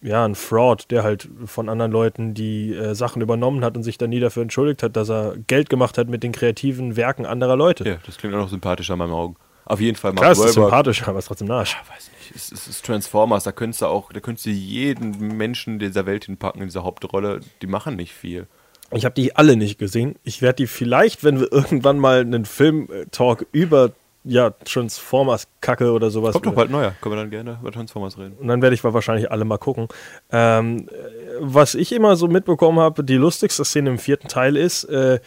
ja, 0.00 0.24
ein 0.24 0.34
Fraud, 0.34 0.90
der 0.90 1.02
halt 1.02 1.28
von 1.44 1.68
anderen 1.68 1.92
Leuten 1.92 2.32
die 2.32 2.74
äh, 2.74 2.94
Sachen 2.94 3.20
übernommen 3.20 3.62
hat 3.62 3.76
und 3.76 3.82
sich 3.82 3.98
dann 3.98 4.10
nie 4.10 4.20
dafür 4.20 4.42
entschuldigt 4.42 4.82
hat, 4.82 4.96
dass 4.96 5.10
er 5.10 5.36
Geld 5.46 5.68
gemacht 5.68 5.98
hat 5.98 6.08
mit 6.08 6.22
den 6.22 6.32
kreativen 6.32 6.96
Werken 6.96 7.26
anderer 7.26 7.56
Leute. 7.56 7.86
Ja, 7.86 7.96
das 8.06 8.16
klingt 8.16 8.34
auch 8.34 8.38
noch 8.38 8.48
sympathischer 8.48 8.94
in 8.94 8.98
meinen 8.98 9.12
Augen. 9.12 9.36
Auf 9.66 9.80
jeden 9.80 9.96
Fall 9.96 10.12
Klar, 10.12 10.32
es 10.32 10.38
ist 10.38 10.44
Wahlberg. 10.44 10.64
sympathisch, 10.64 11.02
aber 11.08 11.18
es 11.18 11.24
ist 11.24 11.28
trotzdem 11.28 11.50
Arsch. 11.50 11.72
Ja, 11.72 11.94
weiß 11.94 12.10
nicht. 12.10 12.36
Es, 12.36 12.52
es 12.52 12.68
ist 12.68 12.84
Transformers, 12.84 13.44
da 13.44 13.52
könntest 13.52 13.82
du 13.82 13.86
auch, 13.86 14.12
da 14.12 14.20
könntest 14.20 14.46
du 14.46 14.50
jeden 14.50 15.36
Menschen 15.36 15.78
dieser 15.78 16.06
Welt 16.06 16.26
hinpacken 16.26 16.60
in 16.60 16.68
dieser 16.68 16.84
Hauptrolle. 16.84 17.40
Die 17.62 17.66
machen 17.66 17.96
nicht 17.96 18.12
viel. 18.12 18.46
Ich 18.90 19.04
habe 19.04 19.14
die 19.14 19.34
alle 19.34 19.56
nicht 19.56 19.78
gesehen. 19.78 20.16
Ich 20.22 20.42
werde 20.42 20.56
die 20.56 20.66
vielleicht, 20.66 21.24
wenn 21.24 21.40
wir 21.40 21.50
irgendwann 21.52 21.98
mal 21.98 22.20
einen 22.20 22.44
Film-Talk 22.44 23.46
über 23.52 23.92
ja, 24.24 24.50
Transformers-Kacke 24.50 25.92
oder 25.92 26.10
sowas. 26.10 26.32
Kommt 26.32 26.46
doch 26.46 26.54
bald 26.54 26.70
neuer. 26.70 26.94
Können 27.02 27.14
wir 27.14 27.20
dann 27.20 27.30
gerne 27.30 27.58
über 27.60 27.70
Transformers 27.70 28.18
reden. 28.18 28.36
Und 28.40 28.48
dann 28.48 28.62
werde 28.62 28.74
ich 28.74 28.82
wahrscheinlich 28.82 29.30
alle 29.30 29.44
mal 29.44 29.58
gucken. 29.58 29.88
Ähm, 30.32 30.88
äh, 30.88 30.92
was 31.40 31.74
ich 31.74 31.92
immer 31.92 32.16
so 32.16 32.26
mitbekommen 32.26 32.78
habe, 32.78 33.04
die 33.04 33.16
lustigste 33.16 33.64
Szene 33.64 33.90
im 33.90 33.98
vierten 33.98 34.28
Teil 34.28 34.56
ist, 34.56 34.84
äh, 34.84 35.20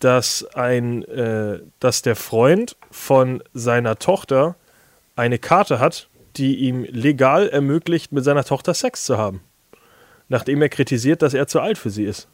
dass 0.00 0.44
ein, 0.54 1.04
äh, 1.04 1.60
dass 1.80 2.02
der 2.02 2.16
Freund 2.16 2.76
von 2.90 3.42
seiner 3.52 3.98
Tochter 3.98 4.56
eine 5.16 5.38
Karte 5.38 5.80
hat, 5.80 6.08
die 6.36 6.56
ihm 6.56 6.84
legal 6.84 7.48
ermöglicht, 7.48 8.12
mit 8.12 8.24
seiner 8.24 8.44
Tochter 8.44 8.74
Sex 8.74 9.04
zu 9.04 9.18
haben. 9.18 9.40
Nachdem 10.28 10.62
er 10.62 10.68
kritisiert, 10.68 11.22
dass 11.22 11.34
er 11.34 11.46
zu 11.46 11.60
alt 11.60 11.78
für 11.78 11.90
sie 11.90 12.04
ist. 12.04 12.28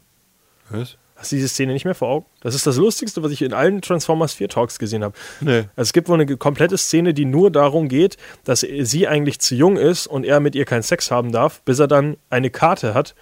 Was? 0.69 0.97
Hast 1.15 1.31
du 1.31 1.37
diese 1.37 1.47
Szene 1.47 1.71
nicht 1.71 1.85
mehr 1.85 1.95
vor 1.95 2.09
Augen? 2.09 2.25
Das 2.41 2.55
ist 2.55 2.67
das 2.67 2.75
Lustigste, 2.75 3.23
was 3.23 3.31
ich 3.31 3.41
in 3.41 3.53
allen 3.53 3.81
Transformers 3.81 4.33
4 4.33 4.49
Talks 4.49 4.79
gesehen 4.79 5.03
habe. 5.03 5.15
Nee. 5.39 5.59
Also 5.75 5.87
es 5.87 5.93
gibt 5.93 6.09
wohl 6.09 6.19
eine 6.19 6.37
komplette 6.37 6.77
Szene, 6.77 7.13
die 7.13 7.23
nur 7.23 7.51
darum 7.51 7.87
geht, 7.87 8.17
dass 8.43 8.59
sie 8.59 9.07
eigentlich 9.07 9.39
zu 9.39 9.55
jung 9.55 9.77
ist 9.77 10.07
und 10.07 10.25
er 10.25 10.41
mit 10.41 10.55
ihr 10.55 10.65
keinen 10.65 10.83
Sex 10.83 11.11
haben 11.11 11.31
darf, 11.31 11.61
bis 11.61 11.79
er 11.79 11.87
dann 11.87 12.17
eine 12.29 12.49
Karte 12.49 12.93
hat 12.93 13.15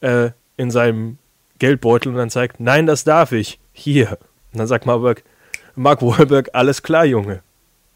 äh, 0.00 0.30
in 0.56 0.70
seinem 0.70 1.18
Geldbeutel 1.58 2.12
und 2.12 2.18
dann 2.18 2.30
zeigt, 2.30 2.60
nein, 2.60 2.86
das 2.86 3.04
darf 3.04 3.32
ich. 3.32 3.59
Hier. 3.72 4.18
Und 4.52 4.58
dann 4.58 4.66
sagt 4.66 4.86
Mark, 4.86 5.22
Mark 5.74 6.02
Wahlberg, 6.02 6.50
alles 6.52 6.82
klar, 6.82 7.04
Junge. 7.04 7.42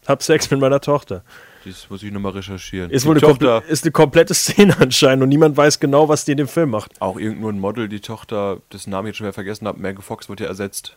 Hab 0.07 0.23
Sex 0.23 0.49
mit 0.51 0.59
meiner 0.59 0.79
Tochter. 0.79 1.23
Das 1.65 1.89
muss 1.89 2.03
ich 2.03 2.11
nochmal 2.11 2.33
recherchieren. 2.33 2.91
Ist 2.91 3.05
wohl 3.05 3.13
eine, 3.13 3.21
Tochter, 3.21 3.55
komple 3.55 3.71
ist 3.71 3.83
eine 3.83 3.91
komplette 3.91 4.33
Szene 4.35 4.75
anscheinend 4.79 5.23
und 5.23 5.29
niemand 5.29 5.57
weiß 5.57 5.79
genau, 5.79 6.07
was 6.07 6.23
die 6.23 6.31
in 6.31 6.37
dem 6.37 6.47
Film 6.47 6.69
macht. 6.69 7.01
auch 7.01 7.17
irgend 7.17 7.41
nur 7.41 7.51
ein 7.51 7.59
Model, 7.59 7.89
die 7.89 8.01
Tochter, 8.01 8.61
dessen 8.71 8.91
Namen 8.91 9.07
ich 9.07 9.11
jetzt 9.11 9.17
schon 9.17 9.25
wieder 9.25 9.33
vergessen 9.33 9.67
habe, 9.67 9.79
Megan 9.79 10.03
Fox 10.03 10.29
wird 10.29 10.39
ja 10.41 10.47
ersetzt. 10.47 10.95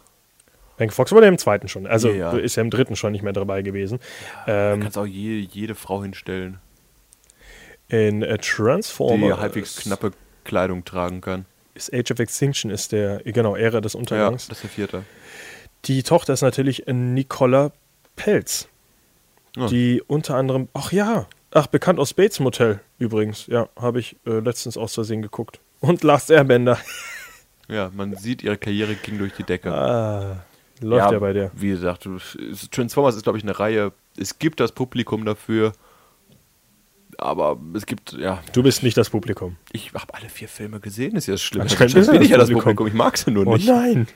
Hank 0.79 0.93
Fox 0.93 1.11
war 1.13 1.23
ja 1.23 1.29
im 1.29 1.39
zweiten 1.39 1.69
schon. 1.69 1.87
Also 1.87 2.09
Ja, 2.11 2.33
ja. 2.33 2.39
ist 2.39 2.57
ja 2.57 2.63
im 2.63 2.71
dritten 2.71 2.97
schon 2.97 3.13
nicht 3.13 3.23
mehr 3.23 3.33
dabei 3.33 3.63
gewesen. 3.63 3.99
Da 4.47 4.75
Ähm, 4.75 4.81
kannst 4.81 4.99
auch 4.99 5.07
je, 5.07 5.41
jede 5.41 5.75
Frau 5.75 6.03
hinstellen, 6.03 6.59
in 7.89 8.23
äh, 8.23 8.39
die 8.39 8.47
Transformers 8.47 9.39
halbwegs 9.39 9.77
knappe 9.77 10.13
Kleidung 10.45 10.85
tragen 10.85 11.21
kann. 11.21 11.47
Ist 11.79 11.95
Age 11.95 12.11
of 12.13 12.19
Extinction 12.19 12.71
ist 12.71 12.93
der, 12.93 13.19
genau, 13.25 13.57
Ära 13.57 13.81
des 13.81 13.95
Ja, 13.95 14.01
Untergangs. 14.01 14.49
das 14.49 14.59
ist 14.59 14.63
der 14.65 14.71
vierte. 14.71 15.03
Die 15.87 16.03
Tochter 16.03 16.33
ist 16.35 16.43
natürlich 16.43 16.85
Nicola 16.87 17.73
Pelz, 18.17 18.69
Ja. 19.57 19.67
die 19.69 20.03
unter 20.07 20.35
anderem, 20.37 20.69
ach 20.75 20.93
ja, 20.93 21.27
ach, 21.53 21.67
bekannt 21.69 21.99
aus 21.99 22.13
Bates 22.15 22.41
Motel 22.41 22.81
übrigens, 22.99 23.47
ja, 23.47 23.69
habe 23.81 24.01
ich 24.01 24.17
äh, 24.27 24.41
letztens 24.41 24.77
aus 24.77 24.95
Versehen 24.95 25.23
geguckt. 25.23 25.61
Und 25.81 26.03
Last 26.03 26.31
Airbender, 26.31 26.79
Ja, 27.69 27.91
man 27.95 28.17
sieht, 28.17 28.43
ihre 28.43 28.57
Karriere 28.57 28.95
ging 28.95 29.19
durch 29.19 29.35
die 29.35 29.43
Decke. 29.45 29.73
ah, 29.73 30.43
läuft 30.81 31.13
ja, 31.13 31.19
bei 31.19 31.33
der. 31.35 31.51
Wie 31.55 31.69
gesagt, 31.69 32.09
Transformers 32.71 33.15
ist, 33.15 33.25
glaube 33.25 33.37
ich, 33.37 33.45
eine 33.45 33.59
Reihe. 33.59 33.93
Es 34.17 34.39
gibt 34.39 34.59
das 34.61 34.73
Publikum 34.73 35.25
dafür. 35.27 35.73
Aber 37.21 37.59
es 37.75 37.85
gibt, 37.85 38.13
ja, 38.13 38.41
Du 38.53 38.63
bist 38.63 38.83
nicht 38.85 38.97
das 38.97 39.11
Publikum. 39.11 39.57
ich 39.73 39.93
habe 39.93 40.15
alle 40.15 40.29
vier 40.29 40.49
Filme 40.49 40.79
gesehen, 40.81 41.17
ist 41.17 41.27
ja 41.27 41.35
das 41.35 41.43
Schlimme. 41.43 41.65
Anscheinend 41.65 41.97
ist 41.97 42.11
bin 42.11 42.23
ich 42.23 42.29
ja 42.31 42.39
das 42.39 42.49
Publikum. 42.49 42.77
Publikum, 42.77 42.87
ich 42.87 42.95
mag 42.95 43.19
sie 43.19 43.31
nur 43.33 43.47
Oh 43.47 43.55
nicht. 43.55 43.69
nein! 43.69 44.07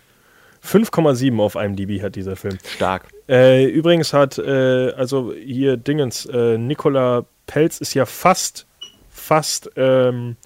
5,7 0.65 1.41
auf 1.41 1.57
IMDb 1.57 2.01
hat 2.03 2.15
dieser 2.15 2.37
Film. 2.37 2.57
Stark. 2.65 3.09
Äh, 3.29 3.65
übrigens 3.65 4.13
hat, 4.13 4.39
äh, 4.39 4.93
also 4.93 5.33
hier 5.35 5.77
Dingens, 5.77 6.27
äh, 6.27 6.57
Nicola 6.57 7.25
Pelz 7.49 7.81
ist 7.81 7.95
ja 7.95 8.07
fast, 8.07 8.67
fast 9.11 9.71
ähm, 9.75 10.37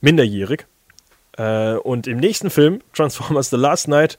minderjährig. 0.00 0.66
Äh, 1.36 1.74
und 1.74 2.06
im 2.06 2.16
nächsten 2.18 2.48
Film, 2.48 2.80
Transformers 2.94 3.50
The 3.50 3.56
Last 3.56 3.88
Night, 3.88 4.18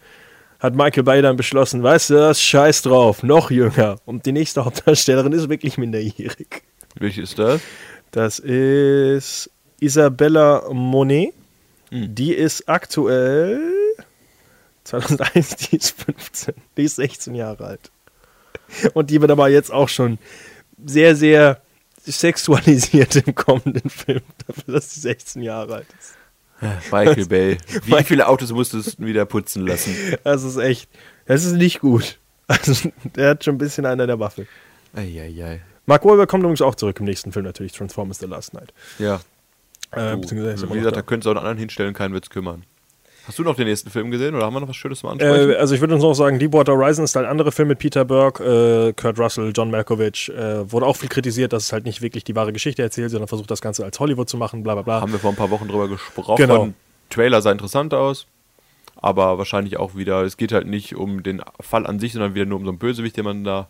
hat 0.59 0.75
Michael 0.75 1.03
Bay 1.03 1.21
dann 1.23 1.35
beschlossen, 1.35 1.81
weißt 1.81 2.11
du, 2.11 2.13
das 2.13 2.39
scheiß 2.39 2.83
drauf, 2.83 3.23
noch 3.23 3.49
jünger. 3.49 3.95
Und 4.05 4.27
die 4.27 4.31
nächste 4.31 4.63
Hauptdarstellerin 4.65 5.31
ist 5.33 5.49
wirklich 5.49 5.79
minderjährig. 5.79 6.61
Welche 6.95 7.21
ist 7.21 7.39
das? 7.39 7.61
Das 8.11 8.39
ist 8.39 9.49
Isabella 9.79 10.63
Monet. 10.71 11.33
Die 11.91 12.33
ist 12.33 12.67
aktuell 12.67 13.59
2001, 14.83 15.55
die 15.55 15.77
ist 15.77 16.01
15, 16.01 16.55
die 16.77 16.83
ist 16.83 16.95
16 16.95 17.35
Jahre 17.35 17.65
alt. 17.65 17.91
Und 18.93 19.09
die 19.09 19.21
wird 19.21 19.31
aber 19.31 19.49
jetzt 19.49 19.71
auch 19.71 19.89
schon 19.89 20.17
sehr, 20.83 21.15
sehr 21.15 21.61
sexualisiert 22.03 23.15
im 23.15 23.35
kommenden 23.35 23.89
Film, 23.89 24.21
dafür, 24.47 24.73
dass 24.73 24.93
sie 24.93 25.01
16 25.01 25.41
Jahre 25.41 25.75
alt 25.75 25.87
ist. 25.99 26.15
Michael 26.91 27.25
Bay. 27.25 27.57
Wie 27.85 28.03
viele 28.03 28.27
Autos 28.27 28.51
musstest 28.51 28.99
du 28.99 29.05
wieder 29.05 29.25
putzen 29.25 29.67
lassen? 29.67 29.95
Das 30.23 30.43
ist 30.43 30.57
echt, 30.57 30.89
das 31.25 31.43
ist 31.43 31.53
nicht 31.53 31.79
gut. 31.79 32.19
Also, 32.47 32.91
der 33.15 33.31
hat 33.31 33.43
schon 33.43 33.55
ein 33.55 33.59
bisschen 33.59 33.85
einer 33.85 34.07
der 34.07 34.19
Waffe. 34.19 34.47
Eieiei. 34.93 35.61
Mark 35.85 36.05
Wahlberg 36.05 36.29
kommt 36.29 36.43
übrigens 36.43 36.61
auch 36.61 36.75
zurück 36.75 36.99
im 36.99 37.05
nächsten 37.05 37.31
Film 37.31 37.45
natürlich, 37.45 37.73
Transformers 37.73 38.19
The 38.19 38.25
Last 38.25 38.53
Night. 38.53 38.73
Ja. 38.99 39.19
Äh, 39.91 40.17
beziehungsweise 40.17 40.69
wie 40.69 40.77
gesagt, 40.77 40.97
da. 40.97 41.01
könntest 41.01 41.25
du 41.25 41.29
auch 41.29 41.35
einen 41.35 41.39
anderen 41.39 41.57
hinstellen, 41.59 41.93
keinen 41.93 42.13
wird's 42.13 42.29
kümmern. 42.29 42.63
Hast 43.25 43.39
du 43.39 43.43
noch 43.43 43.55
den 43.55 43.67
nächsten 43.67 43.89
Film 43.89 44.11
gesehen 44.11 44.35
oder 44.35 44.45
haben 44.45 44.53
wir 44.53 44.59
noch 44.59 44.67
was 44.67 44.75
Schönes 44.75 44.99
zum 44.99 45.11
Ansprechen? 45.11 45.51
Äh, 45.51 45.55
also 45.55 45.75
ich 45.75 45.81
würde 45.81 45.93
uns 45.93 46.03
noch 46.03 46.13
sagen, 46.13 46.39
Deepwater 46.39 46.73
Horizon 46.73 47.05
ist 47.05 47.15
halt 47.15 47.25
ein 47.25 47.31
anderer 47.31 47.53
Film 47.53 47.69
mit 47.69 47.79
Peter 47.79 48.03
Burke, 48.03 48.89
äh, 48.89 48.93
Kurt 48.93 49.17
Russell, 49.17 49.51
John 49.55 49.71
Malkovich. 49.71 50.29
Äh, 50.29 50.69
wurde 50.69 50.85
auch 50.85 50.97
viel 50.97 51.07
kritisiert, 51.07 51.53
dass 51.53 51.63
es 51.63 51.73
halt 51.73 51.85
nicht 51.85 52.01
wirklich 52.01 52.25
die 52.25 52.35
wahre 52.35 52.51
Geschichte 52.51 52.81
erzählt, 52.81 53.11
sondern 53.11 53.29
versucht 53.29 53.49
das 53.49 53.61
Ganze 53.61 53.85
als 53.85 53.97
Hollywood 53.99 54.27
zu 54.27 54.35
machen, 54.35 54.63
bla 54.63 54.73
bla 54.73 54.81
bla. 54.81 55.01
haben 55.01 55.13
wir 55.13 55.19
vor 55.19 55.29
ein 55.29 55.37
paar 55.37 55.51
Wochen 55.51 55.69
drüber 55.69 55.87
gesprochen. 55.87 56.35
Genau. 56.35 56.69
Trailer 57.09 57.41
sah 57.41 57.51
interessant 57.51 57.93
aus, 57.93 58.27
aber 58.97 59.37
wahrscheinlich 59.37 59.77
auch 59.77 59.95
wieder, 59.95 60.23
es 60.23 60.35
geht 60.35 60.51
halt 60.51 60.67
nicht 60.67 60.95
um 60.95 61.23
den 61.23 61.41
Fall 61.61 61.85
an 61.85 61.99
sich, 61.99 62.11
sondern 62.11 62.35
wieder 62.35 62.45
nur 62.45 62.57
um 62.57 62.65
so 62.65 62.71
einen 62.71 62.79
Bösewicht, 62.79 63.15
den 63.15 63.23
man 63.23 63.45
da 63.45 63.69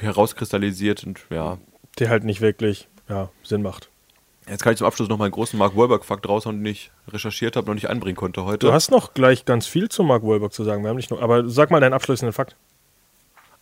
herauskristallisiert 0.00 1.04
und 1.04 1.20
ja, 1.30 1.58
der 1.98 2.10
halt 2.10 2.24
nicht 2.24 2.40
wirklich 2.40 2.88
ja, 3.08 3.30
Sinn 3.42 3.62
macht. 3.62 3.90
Jetzt 4.48 4.62
kann 4.62 4.72
ich 4.72 4.78
zum 4.78 4.86
Abschluss 4.86 5.08
noch 5.08 5.18
meinen 5.18 5.32
großen 5.32 5.58
Mark 5.58 5.76
Wahlberg-Fakt 5.76 6.28
raushauen, 6.28 6.62
den 6.62 6.72
ich 6.72 6.92
recherchiert 7.08 7.56
habe, 7.56 7.66
noch 7.66 7.74
nicht 7.74 7.90
anbringen 7.90 8.16
konnte 8.16 8.44
heute. 8.44 8.58
Du 8.66 8.72
hast 8.72 8.92
noch 8.92 9.12
gleich 9.12 9.44
ganz 9.44 9.66
viel 9.66 9.88
zu 9.88 10.04
Mark 10.04 10.22
Wahlberg 10.22 10.52
zu 10.52 10.62
sagen. 10.62 10.84
Wir 10.84 10.90
haben 10.90 10.96
nicht 10.96 11.10
nur, 11.10 11.20
aber 11.20 11.48
sag 11.48 11.70
mal 11.70 11.80
deinen 11.80 11.94
abschließenden 11.94 12.32
Fakt. 12.32 12.54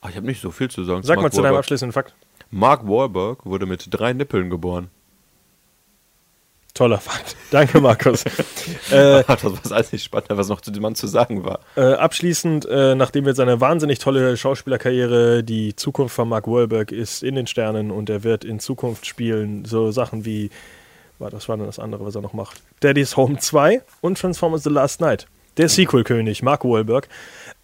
Ach, 0.03 0.11
ich 0.11 0.17
habe 0.17 0.27
nicht 0.27 0.43
so 0.43 0.51
viel 0.51 0.71
zu 0.71 0.85
sagen. 0.85 1.03
Sag 1.03 1.17
zu 1.17 1.23
mal 1.23 1.33
zu 1.33 1.41
deinem 1.41 1.57
abschließenden 1.57 1.93
Fakt. 1.93 2.15
Mark 2.51 2.87
Wahlberg 2.87 3.47
wurde 3.47 3.65
mit 3.65 3.87
drei 3.91 4.13
Nippeln 4.13 4.51
geboren. 4.51 4.91
Toller 6.75 6.99
Fakt. 6.99 7.37
Danke, 7.53 7.81
Markus. 7.81 8.25
äh, 8.91 9.23
das 9.23 9.45
war 9.45 9.53
das 9.63 9.71
einzig 9.71 10.03
Spannende, 10.03 10.37
was 10.37 10.49
noch 10.49 10.61
zu 10.61 10.73
dem 10.73 10.83
Mann 10.83 10.97
zu 10.97 11.07
sagen 11.07 11.45
war. 11.45 11.61
äh, 11.77 11.95
abschließend, 11.95 12.67
äh, 12.67 12.97
nachdem 12.97 13.27
jetzt 13.27 13.37
seine 13.37 13.61
wahnsinnig 13.61 14.01
tolle 14.01 14.37
Schauspielerkarriere, 14.37 15.45
die 15.45 15.77
Zukunft 15.77 16.17
von 16.17 16.29
Mark 16.29 16.49
Wahlberg 16.49 16.91
ist 16.91 17.23
in 17.23 17.37
den 17.37 17.47
Sternen 17.47 17.93
und 17.93 18.11
er 18.11 18.25
wird 18.25 18.45
in 18.45 18.59
Zukunft 18.59 19.07
spielen 19.07 19.65
so 19.65 19.93
Sachen 19.93 20.25
wie, 20.25 20.51
warte, 21.21 21.37
was 21.37 21.49
war 21.49 21.57
denn 21.57 21.67
das 21.67 21.79
andere, 21.79 22.05
was 22.05 22.17
er 22.17 22.23
noch 22.23 22.33
macht? 22.33 22.61
Daddy's 22.81 23.17
Home 23.17 23.39
2 23.39 23.81
und 24.01 24.19
Transformers 24.19 24.65
The 24.65 24.71
Last 24.71 25.01
Night. 25.01 25.29
Der 25.57 25.69
Sequel-König, 25.69 26.43
Mark 26.43 26.65
Wahlberg. 26.65 27.09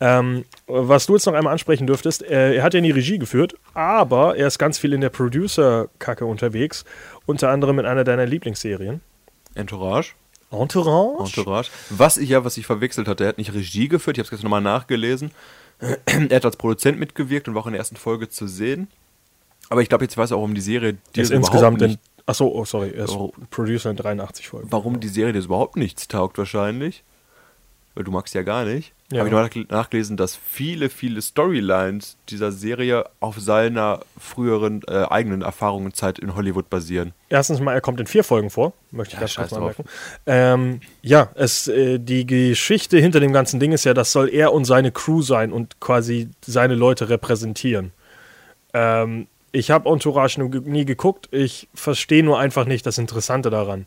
Ähm, 0.03 0.45
was 0.67 1.07
du 1.07 1.13
jetzt 1.15 1.27
noch 1.27 1.35
einmal 1.35 1.53
ansprechen 1.53 1.87
dürftest, 1.87 2.23
äh, 2.23 2.55
er 2.55 2.63
hat 2.63 2.73
ja 2.73 2.81
nie 2.81 2.91
Regie 2.91 3.19
geführt, 3.19 3.55
aber 3.75 4.37
er 4.37 4.47
ist 4.47 4.59
ganz 4.59 4.79
viel 4.79 4.95
in 4.95 5.03
der 5.03 5.11
Producer-Kacke 5.11 6.25
unterwegs, 6.25 6.85
unter 7.27 7.51
anderem 7.51 7.79
in 7.79 7.85
einer 7.87 8.05
deiner 8.05 8.25
Lieblingsserien. 8.25 9.01
Entourage. 9.55 10.13
Entourage? 10.51 11.23
Entourage. 11.25 11.71
Was 11.91 12.17
ich 12.17 12.31
ja, 12.31 12.45
was 12.45 12.57
ich 12.57 12.67
verwechselt 12.67 13.09
hatte, 13.09 13.25
er 13.25 13.29
hat 13.29 13.39
nicht 13.39 13.53
Regie 13.53 13.89
geführt, 13.89 14.17
ich 14.17 14.21
habe 14.21 14.25
es 14.27 14.31
gestern 14.31 14.45
nochmal 14.47 14.63
nachgelesen. 14.63 15.33
er 16.07 16.37
hat 16.37 16.45
als 16.45 16.57
Produzent 16.57 16.99
mitgewirkt 16.99 17.47
und 17.49 17.55
war 17.55 17.63
auch 17.63 17.67
in 17.67 17.73
der 17.73 17.81
ersten 17.81 17.97
Folge 17.97 18.29
zu 18.29 18.47
sehen. 18.47 18.89
Aber 19.69 19.83
ich 19.83 19.89
glaube, 19.89 20.05
jetzt 20.05 20.17
weiß 20.17 20.31
er 20.33 20.39
auch 20.39 20.43
um 20.43 20.55
die 20.55 20.61
Serie, 20.61 20.97
die 21.15 21.21
ist 21.21 21.29
es 21.29 21.37
insgesamt 21.37 21.79
überhaupt 21.79 21.83
in. 21.83 21.89
nicht, 21.91 22.01
Achso, 22.27 22.47
oh, 22.49 22.65
sorry, 22.65 22.91
er 22.97 23.05
ist 23.05 23.11
Oh. 23.13 23.33
Producer 23.51 23.91
in 23.91 23.97
83 23.97 24.49
Folgen. 24.49 24.69
warum 24.73 24.99
die 25.01 25.09
Serie 25.09 25.33
das 25.33 25.45
überhaupt 25.45 25.77
nichts 25.77 26.09
taugt 26.09 26.39
wahrscheinlich. 26.39 27.03
Weil 27.95 28.05
du 28.05 28.13
magst 28.13 28.35
ja 28.35 28.43
gar 28.43 28.65
nicht. 28.65 28.93
Ja. 29.11 29.19
Habe 29.19 29.29
ich 29.29 29.35
noch 29.35 29.43
nach- 29.43 29.69
nachgelesen, 29.79 30.17
dass 30.17 30.37
viele, 30.37 30.89
viele 30.89 31.21
Storylines 31.21 32.17
dieser 32.29 32.53
Serie 32.53 33.05
auf 33.19 33.41
seiner 33.41 34.01
früheren 34.17 34.83
äh, 34.87 35.07
eigenen 35.11 35.43
Erfahrungenzeit 35.43 36.21
in 36.21 36.37
Hollywood 36.37 36.71
basieren. 36.71 37.13
Erstens 37.29 37.59
mal, 37.59 37.73
er 37.75 37.81
kommt 37.81 37.99
in 37.99 38.07
vier 38.07 38.23
Folgen 38.23 38.51
vor, 38.51 38.73
möchte 38.93 39.15
ich 39.15 39.21
Ja, 39.21 39.21
ganz 39.23 39.35
kurz 39.35 39.51
mal 39.51 39.61
merken. 39.63 39.85
Ähm, 40.27 40.81
ja, 41.03 41.31
es, 41.35 41.67
äh, 41.67 41.99
die 41.99 42.25
Geschichte 42.25 42.99
hinter 42.99 43.19
dem 43.19 43.33
ganzen 43.33 43.59
Ding 43.59 43.73
ist 43.73 43.83
ja, 43.85 43.95
das 43.95 44.13
soll 44.13 44.29
er 44.29 44.53
und 44.53 44.65
seine 44.65 44.93
Crew 44.93 45.23
sein 45.23 45.51
und 45.51 45.81
quasi 45.81 46.29
seine 46.47 46.77
Leute 46.77 47.09
repräsentieren. 47.09 47.91
Ähm, 48.73 49.27
ich 49.51 49.73
habe 49.73 49.89
Entourage 49.91 50.41
nie 50.41 50.85
geguckt, 50.85 51.29
ich 51.33 51.69
verstehe 51.75 52.23
nur 52.23 52.39
einfach 52.39 52.67
nicht 52.67 52.87
das 52.87 52.99
Interessante 52.99 53.51
daran. 53.51 53.87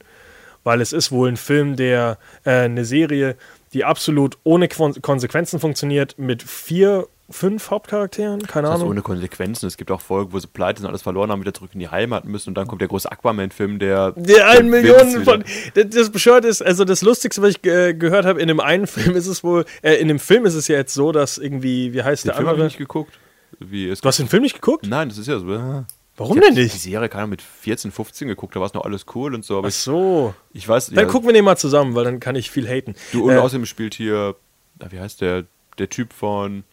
Weil 0.65 0.80
es 0.80 0.93
ist 0.93 1.11
wohl 1.11 1.27
ein 1.30 1.35
Film, 1.38 1.75
der, 1.75 2.17
äh, 2.45 2.51
eine 2.51 2.85
Serie, 2.85 3.35
die 3.74 3.84
absolut 3.86 4.38
ohne 4.44 4.68
Kon 4.68 4.94
Konsequenzen 5.02 5.60
funktioniert, 5.60 6.18
mit 6.18 6.44
vier, 6.44 7.08
fünf 7.30 7.72
Hauptcharakteren, 7.72 8.41
keine 8.44 8.64
Das 8.68 8.74
heißt, 8.74 8.82
Ahnung. 8.82 8.91
ohne 8.91 9.02
Konsequenzen. 9.02 9.66
Es 9.66 9.78
gibt 9.78 9.90
auch 9.91 10.02
Folgen, 10.02 10.34
wo 10.34 10.40
sie 10.40 10.48
pleite 10.48 10.82
sind, 10.82 10.90
alles 10.90 11.02
verloren 11.02 11.32
haben, 11.32 11.41
wieder 11.41 11.54
zurück 11.54 11.72
in 11.74 11.80
die 11.80 11.90
Heimat 11.90 12.26
müssen 12.26 12.50
und 12.50 12.56
dann 12.56 12.68
kommt 12.68 12.82
der 12.82 12.88
große 12.90 13.12
Aquaman-Film, 13.12 13.80
der. 13.80 14.12
Der 14.12 14.50
ein 14.50 14.70
der 14.72 14.82
Millionen 14.82 15.24
von. 15.24 15.44
Das 15.74 15.86
das 15.90 16.10
bescheuert 16.12 16.45
ist, 16.45 16.62
also 16.62 16.86
das 16.86 17.02
Lustigste, 17.02 17.41
was 17.41 17.52
ich 17.56 17.66
äh, 17.66 17.94
gehört 17.94 18.26
habe, 18.26 18.40
in 18.41 18.48
dem 18.48 18.60
einen 18.60 18.88
Film 18.88 19.16
ist 19.16 19.28
es 19.28 19.44
wohl, 19.44 19.66
äh, 19.82 19.95
in 19.95 20.08
dem 20.08 20.20
Film 20.20 20.45
ist 20.45 20.54
es 20.56 20.68
ja 20.68 20.76
jetzt 20.76 20.94
so, 20.94 21.12
dass 21.12 21.38
irgendwie, 21.38 21.94
wie 21.94 22.04
heißt 22.04 22.24
Den 22.26 22.30
der 22.30 22.36
Film 22.36 22.48
habe 22.48 22.58
ich 22.58 22.62
andere? 22.62 22.68
nicht 22.68 22.78
geguckt. 22.78 23.18
Wie 23.60 23.88
Du 23.88 24.02
hast 24.08 24.20
den 24.20 24.28
Film 24.28 24.44
nicht 24.44 24.56
geguckt? 24.56 24.86
Nein, 24.88 25.10
das 25.10 25.18
ist 25.18 25.28
ja 25.28 25.40
so. 25.40 25.86
Warum 26.15 26.40
denn 26.40 26.53
Die 26.53 26.61
nicht? 26.64 26.80
Serie 26.80 27.10
keine 27.10 27.23
Ahnung, 27.23 27.31
mit 27.31 27.41
14, 27.41 27.91
15 27.91 28.27
geguckt, 28.27 28.56
da 28.56 28.60
war 28.60 28.68
es 28.68 28.73
noch 28.73 28.84
alles 28.85 29.06
cool 29.15 29.34
und 29.34 29.44
so, 29.44 29.57
aber 29.57 29.69
Ach 29.69 29.72
so. 29.72 30.35
ich, 30.52 30.60
ich 30.64 30.68
weiß 30.68 30.88
Dann 30.88 30.95
ja, 31.06 31.06
gucken 31.06 31.27
wir 31.30 31.34
den 31.34 31.44
mal 31.45 31.57
zusammen, 31.57 31.95
weil 31.95 32.03
dann 32.03 32.19
kann 32.19 32.35
ich 32.35 32.52
viel 32.52 32.68
haten. 32.68 32.95
Du, 33.11 33.26
und 33.30 33.31
Äh, 33.35 33.38
außerdem 33.40 33.65
spielt 33.65 33.95
hier, 33.95 34.35
na, 34.80 34.91
wie 34.91 34.99
heißt 34.99 35.22
der, 35.22 35.45
der 35.80 35.90
Typ 35.90 36.14
von, 36.14 36.64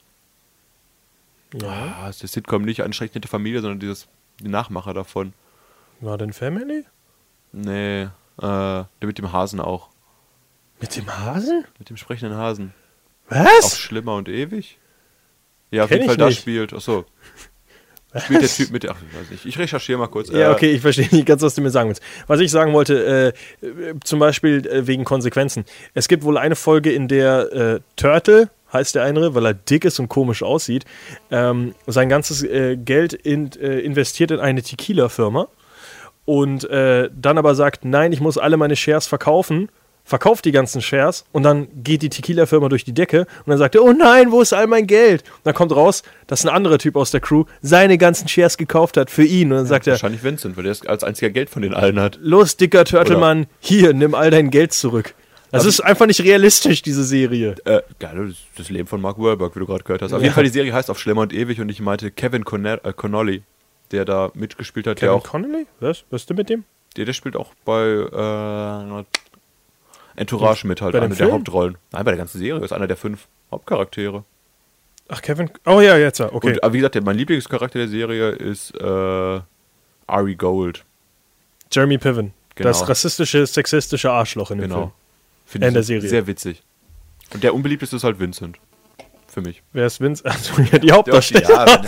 ja. 1.55 1.69
ah, 2.03 2.09
ist 2.11 2.21
der 2.23 2.29
Sitcom 2.29 2.63
nicht 2.63 2.79
schrecklich 2.95 3.15
nette 3.15 3.29
Familie, 3.29 3.63
sondern 3.63 3.81
dieses, 3.81 4.09
die 4.41 4.49
Nachmacher 4.49 4.93
davon. 4.93 5.33
War 6.01 6.19
denn 6.19 6.33
Family? 6.35 6.85
Nee, 7.53 8.03
äh, 8.03 8.09
der 8.39 8.87
mit 9.03 9.17
dem 9.19 9.33
Hasen 9.33 9.61
auch. 9.61 9.89
Mit 10.81 10.97
dem 10.97 11.11
Hasen? 11.19 11.65
Mit 11.79 11.89
dem 11.91 11.97
sprechenden 11.97 12.37
Hasen. 12.37 12.73
Auch 13.29 13.37
Was? 13.37 13.79
schlimmer 13.79 14.17
und 14.17 14.29
ewig? 14.29 14.79
Ja, 15.71 15.85
auf 15.85 15.89
Kenn 15.89 15.99
jeden 15.99 16.05
ich 16.05 16.11
Fall 16.11 16.17
da 16.17 16.27
nicht. 16.27 16.41
spielt. 16.41 16.73
Achso. 16.75 17.05
Spielt 18.19 18.43
der 18.43 18.49
Typ 18.49 18.71
mit. 18.73 18.89
Ach, 18.89 18.97
ich 19.09 19.19
weiß 19.21 19.31
nicht. 19.31 19.47
Ich 19.47 19.59
recherchiere 19.59 19.99
mal 19.99 20.09
kurz. 20.09 20.31
Ja, 20.31 20.51
Äh, 20.51 20.53
okay, 20.53 20.71
ich 20.73 20.81
verstehe 20.81 21.09
nicht 21.13 21.27
ganz, 21.27 21.43
was 21.43 21.55
du 21.55 21.61
mir 21.61 21.71
sagen 21.71 21.89
willst. 21.91 22.03
Was 22.27 22.41
ich 22.41 22.51
sagen 22.51 22.73
wollte, 22.73 23.35
äh, 23.63 23.73
zum 24.03 24.19
Beispiel 24.19 24.67
äh, 24.67 24.87
wegen 24.87 25.05
Konsequenzen. 25.05 25.65
Es 25.95 26.09
gibt 26.09 26.25
wohl 26.25 26.37
eine 26.37 26.57
Folge, 26.57 26.93
in 26.93 27.07
der 27.09 27.53
äh, 27.53 27.81
Turtle, 27.97 28.51
heißt 28.73 28.95
der 28.95 29.05
eine, 29.05 29.35
weil 29.35 29.47
er 29.47 29.55
dick 29.55 29.85
ist 29.85 29.99
und 30.01 30.09
komisch 30.09 30.43
aussieht, 30.43 30.85
ähm, 31.31 31.75
sein 31.87 32.09
ganzes 32.09 32.43
äh, 32.43 32.77
Geld 32.77 33.13
in, 33.13 33.51
äh, 33.61 33.81
investiert 33.81 34.31
in 34.31 34.41
eine 34.41 34.63
Tequila-Firma 34.63 35.49
und 36.25 36.69
dann 36.71 37.39
aber 37.39 37.57
sagt, 37.57 37.85
nein, 37.85 38.13
ich 38.13 38.21
muss 38.21 38.39
alle 38.39 38.57
meine 38.57 38.77
Shares 38.77 39.09
verkaufen, 39.09 39.69
verkauft 40.11 40.45
die 40.45 40.53
ganzen 40.53 40.83
Shares 40.83 41.25
und 41.33 41.45
dann 41.45 41.69
geht 41.83 42.03
die 42.03 42.11
Tequila-Firma 42.11 42.69
durch 42.69 42.85
die 42.85 42.93
Decke 42.93 43.21
und 43.21 43.47
dann 43.47 43.57
sagt 43.59 43.75
er, 43.77 43.83
oh 43.83 43.93
nein, 43.93 44.31
wo 44.31 44.43
ist 44.43 44.53
all 44.53 44.67
mein 44.67 44.87
Geld? 44.87 45.23
Und 45.23 45.47
dann 45.47 45.55
kommt 45.55 45.73
raus, 45.75 46.03
dass 46.27 46.45
ein 46.45 46.51
anderer 46.51 46.77
Typ 46.79 46.97
aus 46.97 47.11
der 47.13 47.21
Crew 47.21 47.45
seine 47.63 47.97
ganzen 47.97 48.29
Shares 48.29 48.59
gekauft 48.59 48.97
hat 48.99 49.09
für 49.11 49.25
ihn 49.25 49.51
und 49.53 49.57
dann 49.59 49.67
sagt 49.67 49.87
er, 49.87 49.93
Wahrscheinlich 49.95 50.23
Vincent, 50.23 50.57
weil 50.59 50.65
der 50.65 50.77
als 50.87 51.05
einziger 51.05 51.31
Geld 51.31 51.49
von 51.49 51.63
den 51.63 51.73
allen 51.73 51.99
hat. 51.99 52.19
los, 52.21 52.57
dicker 52.59 52.85
Turtlemann, 52.85 53.47
hier, 53.61 53.95
nimm 53.95 54.15
all 54.15 54.31
dein 54.31 54.51
Geld 54.51 54.73
zurück. 54.75 55.15
Das 55.53 55.65
ist 55.65 55.81
einfach 55.81 56.07
nicht 56.07 56.23
realistisch, 56.23 56.83
diese 56.83 57.03
Serie. 57.05 57.55
Äh, 57.65 57.81
geil, 57.99 58.27
das, 58.29 58.37
das 58.57 58.71
Leben 58.71 58.87
von 58.87 59.01
Mark 59.01 59.19
Wahlberg, 59.19 59.55
wie 59.57 59.61
du 59.61 59.67
gerade 59.67 59.83
gehört 59.83 60.03
hast. 60.03 60.13
Auf 60.13 60.21
Ja. 60.21 60.25
jeden 60.25 60.35
Fall, 60.35 60.45
die 60.45 60.51
Serie 60.51 60.73
heißt 60.73 60.91
Auf 60.91 60.99
Schlimmer 61.01 61.23
und 61.23 61.33
Ewig 61.33 61.61
und 61.61 61.69
ich 61.71 61.81
meinte 61.81 62.11
Kevin 62.13 62.45
Conne 62.45 62.81
äh, 62.85 62.93
Connolly, 62.93 63.43
der 63.91 64.05
da 64.05 64.31
mitgespielt 64.35 64.87
hat, 64.87 64.99
Kevin. 64.99 65.23
Connolly? 65.23 65.67
Was? 65.81 66.05
Was 66.11 66.23
ist 66.23 66.31
denn 66.31 66.37
mit 66.37 66.49
dem? 66.51 66.65
Der, 66.97 67.05
der 67.05 67.13
spielt 67.13 67.35
auch 67.37 67.53
bei 67.65 67.85
äh, 67.85 69.05
Entourage 70.17 70.67
mit 70.67 70.81
halt, 70.81 70.93
Bei 70.93 70.99
dem 71.01 71.05
einer 71.07 71.15
der 71.15 71.27
Film? 71.27 71.33
Hauptrollen. 71.33 71.79
Nein, 71.93 72.05
bei 72.05 72.11
der 72.11 72.19
ganzen 72.19 72.39
Serie 72.39 72.63
ist 72.65 72.73
einer 72.73 72.87
der 72.87 72.97
fünf 72.97 73.27
Hauptcharaktere. 73.51 74.25
Ach, 75.09 75.23
Kevin. 75.23 75.51
Oh 75.67 75.81
ja, 75.81 75.97
jetzt. 75.97 76.19
ja, 76.19 76.33
Okay. 76.33 76.49
Und 76.55 76.63
aber 76.65 76.73
wie 76.73 76.79
gesagt, 76.79 76.95
der, 76.95 77.03
mein 77.03 77.17
Lieblingscharakter 77.17 77.79
der 77.81 77.89
Serie 77.89 78.31
ist 78.31 78.75
äh, 78.81 79.41
Ari 80.07 80.35
Gold. 80.37 80.85
Jeremy 81.73 81.99
Piven. 81.99 82.33
Genau. 82.55 82.69
Das 82.69 82.89
rassistische, 82.89 83.47
sexistische 83.47 84.11
Arschloch 84.11 84.51
in 84.51 84.59
dem 84.59 84.69
Genau. 84.69 84.77
Film. 84.81 84.91
Finde 85.47 85.67
In 85.69 85.75
der 85.75 85.81
ich 85.81 85.87
Serie. 85.87 86.09
sehr 86.09 86.27
witzig. 86.27 86.63
Und 87.33 87.43
der 87.43 87.55
unbeliebteste 87.55 87.97
ist 87.97 88.05
halt 88.05 88.19
Vincent. 88.21 88.59
Für 89.29 89.41
mich. 89.41 89.63
Wer 89.73 89.87
ist 89.87 90.01
Vince? 90.01 90.25
Also, 90.29 90.61
ja, 90.63 90.79
die 90.79 90.87
Der, 90.89 90.97
Hauptdarsteller. 90.97 91.49
ja, 91.49 91.83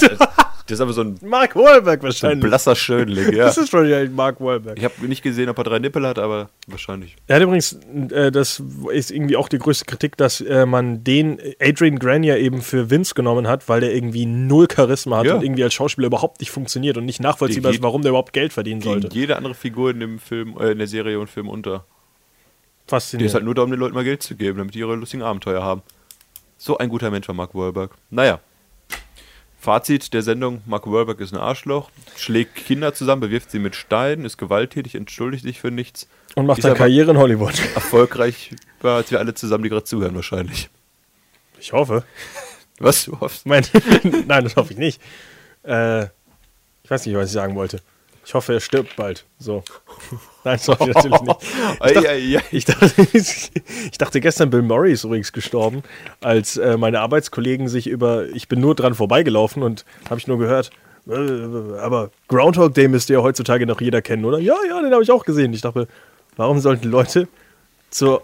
der, 0.63 0.67
der 0.69 0.75
ist 0.75 0.81
aber 0.81 0.93
so 0.93 1.03
ein, 1.03 1.19
Mark 1.23 1.57
Wahlberg 1.57 2.01
so 2.01 2.07
ein 2.07 2.09
wahrscheinlich. 2.13 2.41
blasser 2.49 2.75
Schönling. 2.77 3.33
Ja. 3.37 3.45
Das 3.47 3.59
ist 3.59 3.73
wahrscheinlich 3.73 4.11
Mark 4.11 4.41
Wahlberg. 4.41 4.79
Ich 4.79 4.85
habe 4.85 5.07
nicht 5.07 5.23
gesehen, 5.23 5.49
ob 5.49 5.59
er 5.59 5.65
drei 5.65 5.79
Nippel 5.79 6.07
hat, 6.07 6.19
aber 6.19 6.51
wahrscheinlich. 6.67 7.17
Er 7.27 7.37
hat 7.37 7.43
übrigens, 7.43 7.79
äh, 8.11 8.31
das 8.33 8.63
ist 8.93 9.11
irgendwie 9.11 9.37
auch 9.37 9.49
die 9.49 9.59
größte 9.59 9.85
Kritik, 9.85 10.17
dass 10.17 10.41
äh, 10.41 10.67
man 10.67 11.03
den 11.05 11.39
Adrian 11.61 11.99
Grenier 11.99 12.39
eben 12.39 12.63
für 12.63 12.91
Vince 12.91 13.15
genommen 13.15 13.49
hat, 13.49 13.69
weil 13.69 13.81
der 13.81 13.95
irgendwie 13.95 14.27
null 14.27 14.67
Charisma 14.75 15.19
hat 15.19 15.27
Ja. 15.27 15.35
und 15.37 15.43
irgendwie 15.43 15.65
als 15.65 15.75
Schauspieler 15.75 16.07
überhaupt 16.07 16.41
nicht 16.41 16.51
funktioniert 16.51 16.97
und 16.97 17.05
nicht 17.05 17.21
nachvollziehbar 17.21 17.73
Die 17.73 17.79
ist, 17.79 17.83
warum 17.83 18.03
der 18.03 18.11
überhaupt 18.11 18.33
Geld 18.33 18.53
verdienen 18.53 18.81
sollte. 18.81 19.09
jede 19.13 19.37
andere 19.37 19.55
Figur 19.55 19.91
in 19.91 20.01
dem 20.01 20.19
Film, 20.19 20.57
äh, 20.61 20.73
in 20.73 20.79
der 20.79 20.87
Serie 20.87 21.19
und 21.21 21.29
Film 21.31 21.49
unter. 21.49 21.85
Der 22.91 22.99
Faszinierend. 22.99 23.31
ist 23.31 23.35
halt 23.35 23.45
nur 23.45 23.55
da, 23.55 23.63
um 23.63 23.71
den 23.71 23.79
Leuten 23.81 23.95
mal 23.95 24.05
Geld 24.05 24.23
zu 24.23 24.35
geben, 24.35 24.59
damit 24.59 24.75
die 24.75 24.81
ihre 24.81 24.95
lustigen 24.97 25.23
Abenteuer 25.23 25.63
haben. 25.63 25.83
So 26.59 26.79
ein 26.79 26.89
guter 26.89 27.11
Mensch 27.11 27.27
war 27.29 27.35
Mark 27.35 27.55
Wahlberg. 27.55 27.93
Naja. 28.11 28.41
Fazit 29.63 30.13
der 30.13 30.23
Sendung: 30.23 30.61
Mark 30.67 30.91
Wahlberg 30.91 31.21
ist 31.21 31.33
ein 31.33 31.39
Arschloch, 31.39 31.93
schlägt 32.17 32.57
Kinder 32.57 32.95
zusammen, 32.95 33.21
bewirft 33.21 33.53
sie 33.53 33.61
mit 33.61 33.77
Steinen, 33.77 34.25
ist 34.25 34.37
gewalttätig, 34.37 34.97
entschuldigt 34.97 35.45
sich 35.45 35.61
für 35.61 35.71
nichts. 35.71 36.09
und 36.35 36.47
macht 36.47 36.65
aber 36.65 36.75
Karriere 36.75 37.13
in 37.13 37.17
Hollywood. 37.17 37.55
Erfolgreich 37.77 38.57
war, 38.81 38.97
als 38.97 39.13
wir 39.13 39.21
alle 39.21 39.35
zusammen, 39.35 39.63
die 39.63 39.69
gerade 39.69 39.85
zuhören, 39.85 40.17
wahrscheinlich. 40.17 40.69
Ich 41.61 41.73
hoffe. 41.73 42.03
Was 42.81 43.05
du 43.05 43.21
hoffst? 43.21 43.47
Mein, 43.47 43.65
Nein, 44.27 44.43
das 44.43 44.57
hoffe 44.57 44.73
ich 44.73 44.79
nicht. 44.81 45.01
Äh, 45.63 46.07
ich 46.83 46.91
weiß 46.91 47.07
nicht, 47.07 47.15
was 47.15 47.29
ich 47.29 47.33
sagen 47.33 47.55
wollte. 47.55 47.81
Ich 48.25 48.35
hoffe, 48.35 48.55
er 48.55 48.61
stirbt 48.61 48.97
bald. 48.97 49.25
So. 49.39 49.65
Nein, 50.45 50.59
ich 50.61 50.69
natürlich 50.69 51.21
nicht. 51.23 51.37
Ich 51.83 51.93
dachte, 51.93 52.47
ich, 52.51 52.65
dachte, 52.65 52.93
ich 53.91 53.99
dachte 53.99 54.21
gestern, 54.21 54.51
Bill 54.51 54.63
Murray 54.63 54.93
ist 54.93 55.05
übrigens 55.05 55.33
gestorben, 55.33 55.83
als 56.21 56.57
äh, 56.57 56.77
meine 56.77 57.01
Arbeitskollegen 57.01 57.69
sich 57.69 57.87
über, 57.87 58.29
ich 58.29 58.49
bin 58.49 58.61
nur 58.61 58.75
dran 58.75 58.95
vorbeigelaufen 58.95 59.63
und 59.63 59.85
habe 60.09 60.21
ich 60.21 60.27
nur 60.27 60.39
gehört, 60.39 60.71
äh, 61.09 61.79
aber 61.81 62.11
Groundhog 62.29 62.75
Day 62.75 62.89
müsste 62.89 63.13
ja 63.13 63.23
heutzutage 63.23 63.67
noch 63.67 63.81
jeder 63.81 64.03
kennen, 64.03 64.25
oder? 64.25 64.39
Ja, 64.39 64.55
ja, 64.69 64.81
den 64.81 64.93
habe 64.93 65.03
ich 65.03 65.11
auch 65.11 65.25
gesehen. 65.25 65.53
Ich 65.53 65.63
dachte, 65.63 65.89
warum 66.37 66.61
sollten 66.61 66.89
Leute 66.89 67.29
zur, 67.93 68.23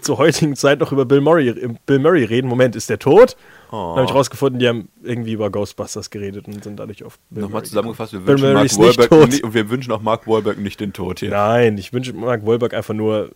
zur 0.00 0.18
heutigen 0.18 0.56
Zeit 0.56 0.80
noch 0.80 0.92
über 0.92 1.04
Bill 1.04 1.20
Murray, 1.20 1.52
Bill 1.84 1.98
Murray 1.98 2.24
reden. 2.24 2.48
Moment, 2.48 2.74
ist 2.74 2.88
der 2.88 2.98
tot? 2.98 3.36
Oh. 3.70 3.92
Dann 3.94 3.96
habe 3.96 4.04
ich 4.06 4.14
rausgefunden, 4.14 4.58
die 4.58 4.66
haben 4.66 4.88
irgendwie 5.02 5.32
über 5.32 5.50
Ghostbusters 5.50 6.10
geredet 6.10 6.46
und 6.48 6.64
sind 6.64 6.80
dadurch 6.80 7.04
auf 7.04 7.18
Bill 7.28 7.42
Nochmal 7.42 7.60
Murray 7.60 7.68
zusammengefasst, 7.68 8.12
wir 8.14 8.26
wünschen, 8.26 8.52
Mark 8.52 8.78
Wahlberg 8.78 9.28
nicht, 9.28 9.44
und 9.44 9.54
wir 9.54 9.70
wünschen 9.70 9.92
auch 9.92 10.00
Mark 10.00 10.26
Wahlberg 10.26 10.58
nicht 10.58 10.80
den 10.80 10.92
Tod 10.92 11.20
hier. 11.20 11.30
Nein, 11.30 11.76
ich 11.76 11.92
wünsche 11.92 12.12
Mark 12.14 12.46
Wahlberg 12.46 12.72
einfach 12.74 12.94
nur 12.94 13.30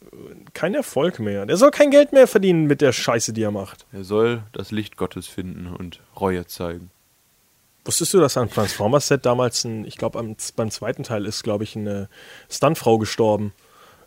keinen 0.55 0.75
Erfolg 0.75 1.21
mehr. 1.21 1.45
Der 1.45 1.57
soll 1.57 1.71
kein 1.71 1.91
Geld 1.91 2.13
mehr 2.13 2.27
verdienen 2.27 2.65
mit 2.67 2.81
der 2.81 2.93
Scheiße, 2.93 3.33
die 3.33 3.43
er 3.43 3.51
macht. 3.51 3.87
Er 3.93 4.05
soll 4.05 4.43
das 4.53 4.71
Licht 4.71 4.97
Gottes 4.97 5.27
finden 5.27 5.67
und 5.67 6.01
Reue 6.19 6.47
zeigen. 6.47 6.91
Wusstest 7.85 8.15
du, 8.15 8.21
dass 8.21 8.39
am 8.39 8.51
Transformers-Set 8.51 9.27
damals 9.27 9.65
ein, 9.65 9.85
ich 9.85 9.99
glaube, 9.99 10.35
beim 10.57 10.71
zweiten 10.71 11.03
Teil 11.03 11.27
ist, 11.27 11.43
glaube 11.43 11.65
ich, 11.65 11.77
eine 11.77 12.09
Stuntfrau 12.49 12.97
gestorben. 12.97 13.53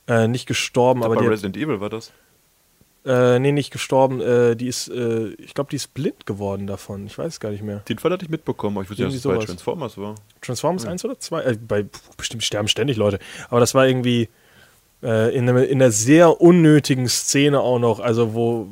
Äh, 0.07 0.27
nicht 0.27 0.45
gestorben, 0.45 1.03
aber 1.03 1.15
bei 1.15 1.21
die, 1.21 1.27
hat- 1.27 1.33
Resident 1.33 1.57
Evil 1.57 1.79
war 1.81 1.89
das? 1.89 2.11
äh, 3.05 3.39
nee, 3.39 3.51
nicht 3.51 3.71
gestorben. 3.71 4.19
Äh, 4.21 4.55
die 4.55 4.67
ist, 4.67 4.89
äh, 4.89 5.29
ich 5.37 5.53
glaube, 5.53 5.69
die 5.69 5.77
ist 5.77 5.93
blind 5.93 6.25
geworden 6.25 6.67
davon. 6.67 7.05
Ich 7.05 7.17
weiß 7.17 7.39
gar 7.39 7.51
nicht 7.51 7.63
mehr. 7.63 7.79
Den 7.87 7.99
Fall 7.99 8.11
hatte 8.11 8.25
ich 8.25 8.29
mitbekommen, 8.29 8.77
aber 8.77 8.83
ich 8.83 8.89
wusste 8.89 9.03
nicht, 9.05 9.15
dass 9.23 9.31
es 9.33 9.39
bei. 9.39 9.45
Transformers 9.45 9.97
war. 9.97 10.15
Transformers 10.41 10.85
1 10.85 11.05
oder 11.05 11.19
2? 11.19 11.41
Äh, 11.41 11.57
bei, 11.65 11.85
bestimmt 12.17 12.43
sterben 12.43 12.67
ständig 12.67 12.97
Leute. 12.97 13.19
Aber 13.49 13.59
das 13.59 13.75
war 13.75 13.87
irgendwie 13.87 14.29
äh, 15.03 15.33
in, 15.35 15.47
einer, 15.47 15.65
in 15.65 15.81
einer 15.81 15.91
sehr 15.91 16.41
unnötigen 16.41 17.07
Szene 17.07 17.61
auch 17.61 17.79
noch. 17.79 17.99
Also, 17.99 18.33
wo 18.33 18.67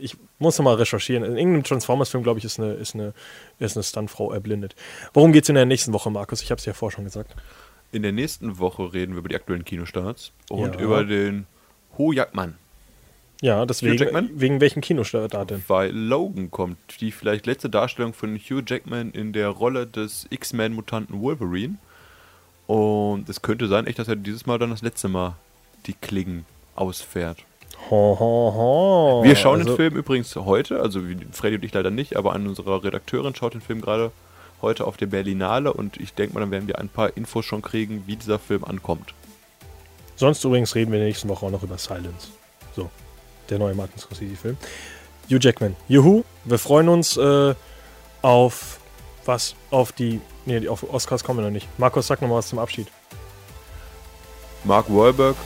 ich 0.00 0.16
muss 0.38 0.58
noch 0.58 0.64
mal 0.64 0.74
recherchieren. 0.74 1.22
In 1.22 1.36
irgendeinem 1.36 1.64
Transformers-Film, 1.64 2.22
glaube 2.22 2.38
ich, 2.38 2.44
ist 2.46 2.58
eine, 2.58 2.72
ist, 2.72 2.94
eine, 2.94 3.12
ist 3.58 3.76
eine 3.76 3.82
Stuntfrau 3.82 4.32
erblindet. 4.32 4.74
Worum 5.12 5.32
geht 5.32 5.44
es 5.44 5.48
in 5.50 5.54
der 5.54 5.66
nächsten 5.66 5.92
Woche, 5.92 6.10
Markus? 6.10 6.40
Ich 6.42 6.50
habe 6.50 6.58
es 6.58 6.64
ja 6.64 6.72
vorher 6.72 6.96
schon 6.96 7.04
gesagt. 7.04 7.34
In 7.92 8.02
der 8.02 8.12
nächsten 8.12 8.58
Woche 8.58 8.92
reden 8.92 9.12
wir 9.12 9.18
über 9.18 9.28
die 9.28 9.34
aktuellen 9.36 9.64
Kinostarts 9.64 10.32
und 10.48 10.76
Ja. 10.76 10.80
über 10.80 11.04
den 11.04 11.46
Ho 11.98 12.12
Jackman, 12.12 12.54
Ja, 13.42 13.64
deswegen. 13.66 13.96
Jackman? 13.96 14.30
Wegen 14.34 14.60
welchem 14.60 14.80
Kinostart 14.82 15.34
da 15.34 15.44
denn? 15.44 15.64
weil 15.66 15.90
Logan 15.92 16.50
kommt. 16.50 16.78
Die 17.00 17.10
vielleicht 17.10 17.46
letzte 17.46 17.68
Darstellung 17.70 18.12
von 18.12 18.36
Hugh 18.36 18.62
Jackman 18.66 19.10
in 19.12 19.32
der 19.32 19.48
Rolle 19.48 19.86
des 19.86 20.26
X-Men-Mutanten 20.30 21.20
Wolverine. 21.20 21.76
Und 22.66 23.28
es 23.28 23.42
könnte 23.42 23.66
sein, 23.66 23.86
echt, 23.86 23.98
dass 23.98 24.06
er 24.08 24.16
dieses 24.16 24.46
Mal 24.46 24.58
dann 24.58 24.70
das 24.70 24.82
letzte 24.82 25.08
Mal 25.08 25.36
die 25.86 25.94
Klingen 25.94 26.44
ausfährt. 26.76 27.38
Ho, 27.90 28.16
ho, 28.20 28.52
ho. 28.54 29.24
Wir 29.24 29.34
schauen 29.34 29.60
also, 29.60 29.70
den 29.72 29.76
Film 29.76 29.96
übrigens 29.96 30.36
heute, 30.36 30.80
also 30.80 31.00
Freddy 31.32 31.56
und 31.56 31.64
ich 31.64 31.72
leider 31.72 31.90
nicht, 31.90 32.16
aber 32.16 32.34
an 32.34 32.46
unserer 32.46 32.84
Redakteurin 32.84 33.34
schaut 33.34 33.54
den 33.54 33.60
Film 33.62 33.80
gerade 33.80 34.12
heute 34.62 34.86
auf 34.86 34.96
der 34.96 35.06
Berlinale 35.06 35.72
und 35.72 35.96
ich 35.98 36.14
denke 36.14 36.34
mal, 36.34 36.40
dann 36.40 36.50
werden 36.50 36.66
wir 36.68 36.78
ein 36.78 36.88
paar 36.88 37.16
Infos 37.16 37.44
schon 37.44 37.62
kriegen, 37.62 38.04
wie 38.06 38.16
dieser 38.16 38.38
Film 38.38 38.64
ankommt. 38.64 39.14
Sonst 40.16 40.44
übrigens 40.44 40.74
reden 40.74 40.90
wir 40.92 40.98
in 40.98 41.02
der 41.04 41.08
nächsten 41.08 41.28
Woche 41.28 41.46
auch 41.46 41.50
noch 41.50 41.62
über 41.62 41.78
Silence. 41.78 42.28
So, 42.76 42.90
der 43.48 43.58
neue 43.58 43.74
Martin 43.74 43.98
Scorsese-Film. 43.98 44.56
Hugh 45.30 45.38
Jackman. 45.40 45.76
Juhu, 45.88 46.24
wir 46.44 46.58
freuen 46.58 46.88
uns 46.88 47.16
äh, 47.16 47.54
auf 48.22 48.78
was? 49.24 49.54
Auf 49.70 49.92
die. 49.92 50.20
Nee, 50.44 50.60
die- 50.60 50.68
auf 50.68 50.82
Oscars 50.92 51.22
kommen 51.24 51.38
wir 51.38 51.44
noch 51.44 51.50
nicht. 51.52 51.68
Markus, 51.78 52.06
sag 52.06 52.20
noch 52.20 52.28
mal 52.28 52.36
was 52.36 52.48
zum 52.48 52.58
Abschied. 52.58 52.88
Mark 54.64 54.86
Wahlberg, 54.88 55.36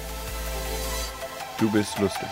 du 1.61 1.71
bist 1.71 1.99
lustig. 1.99 2.29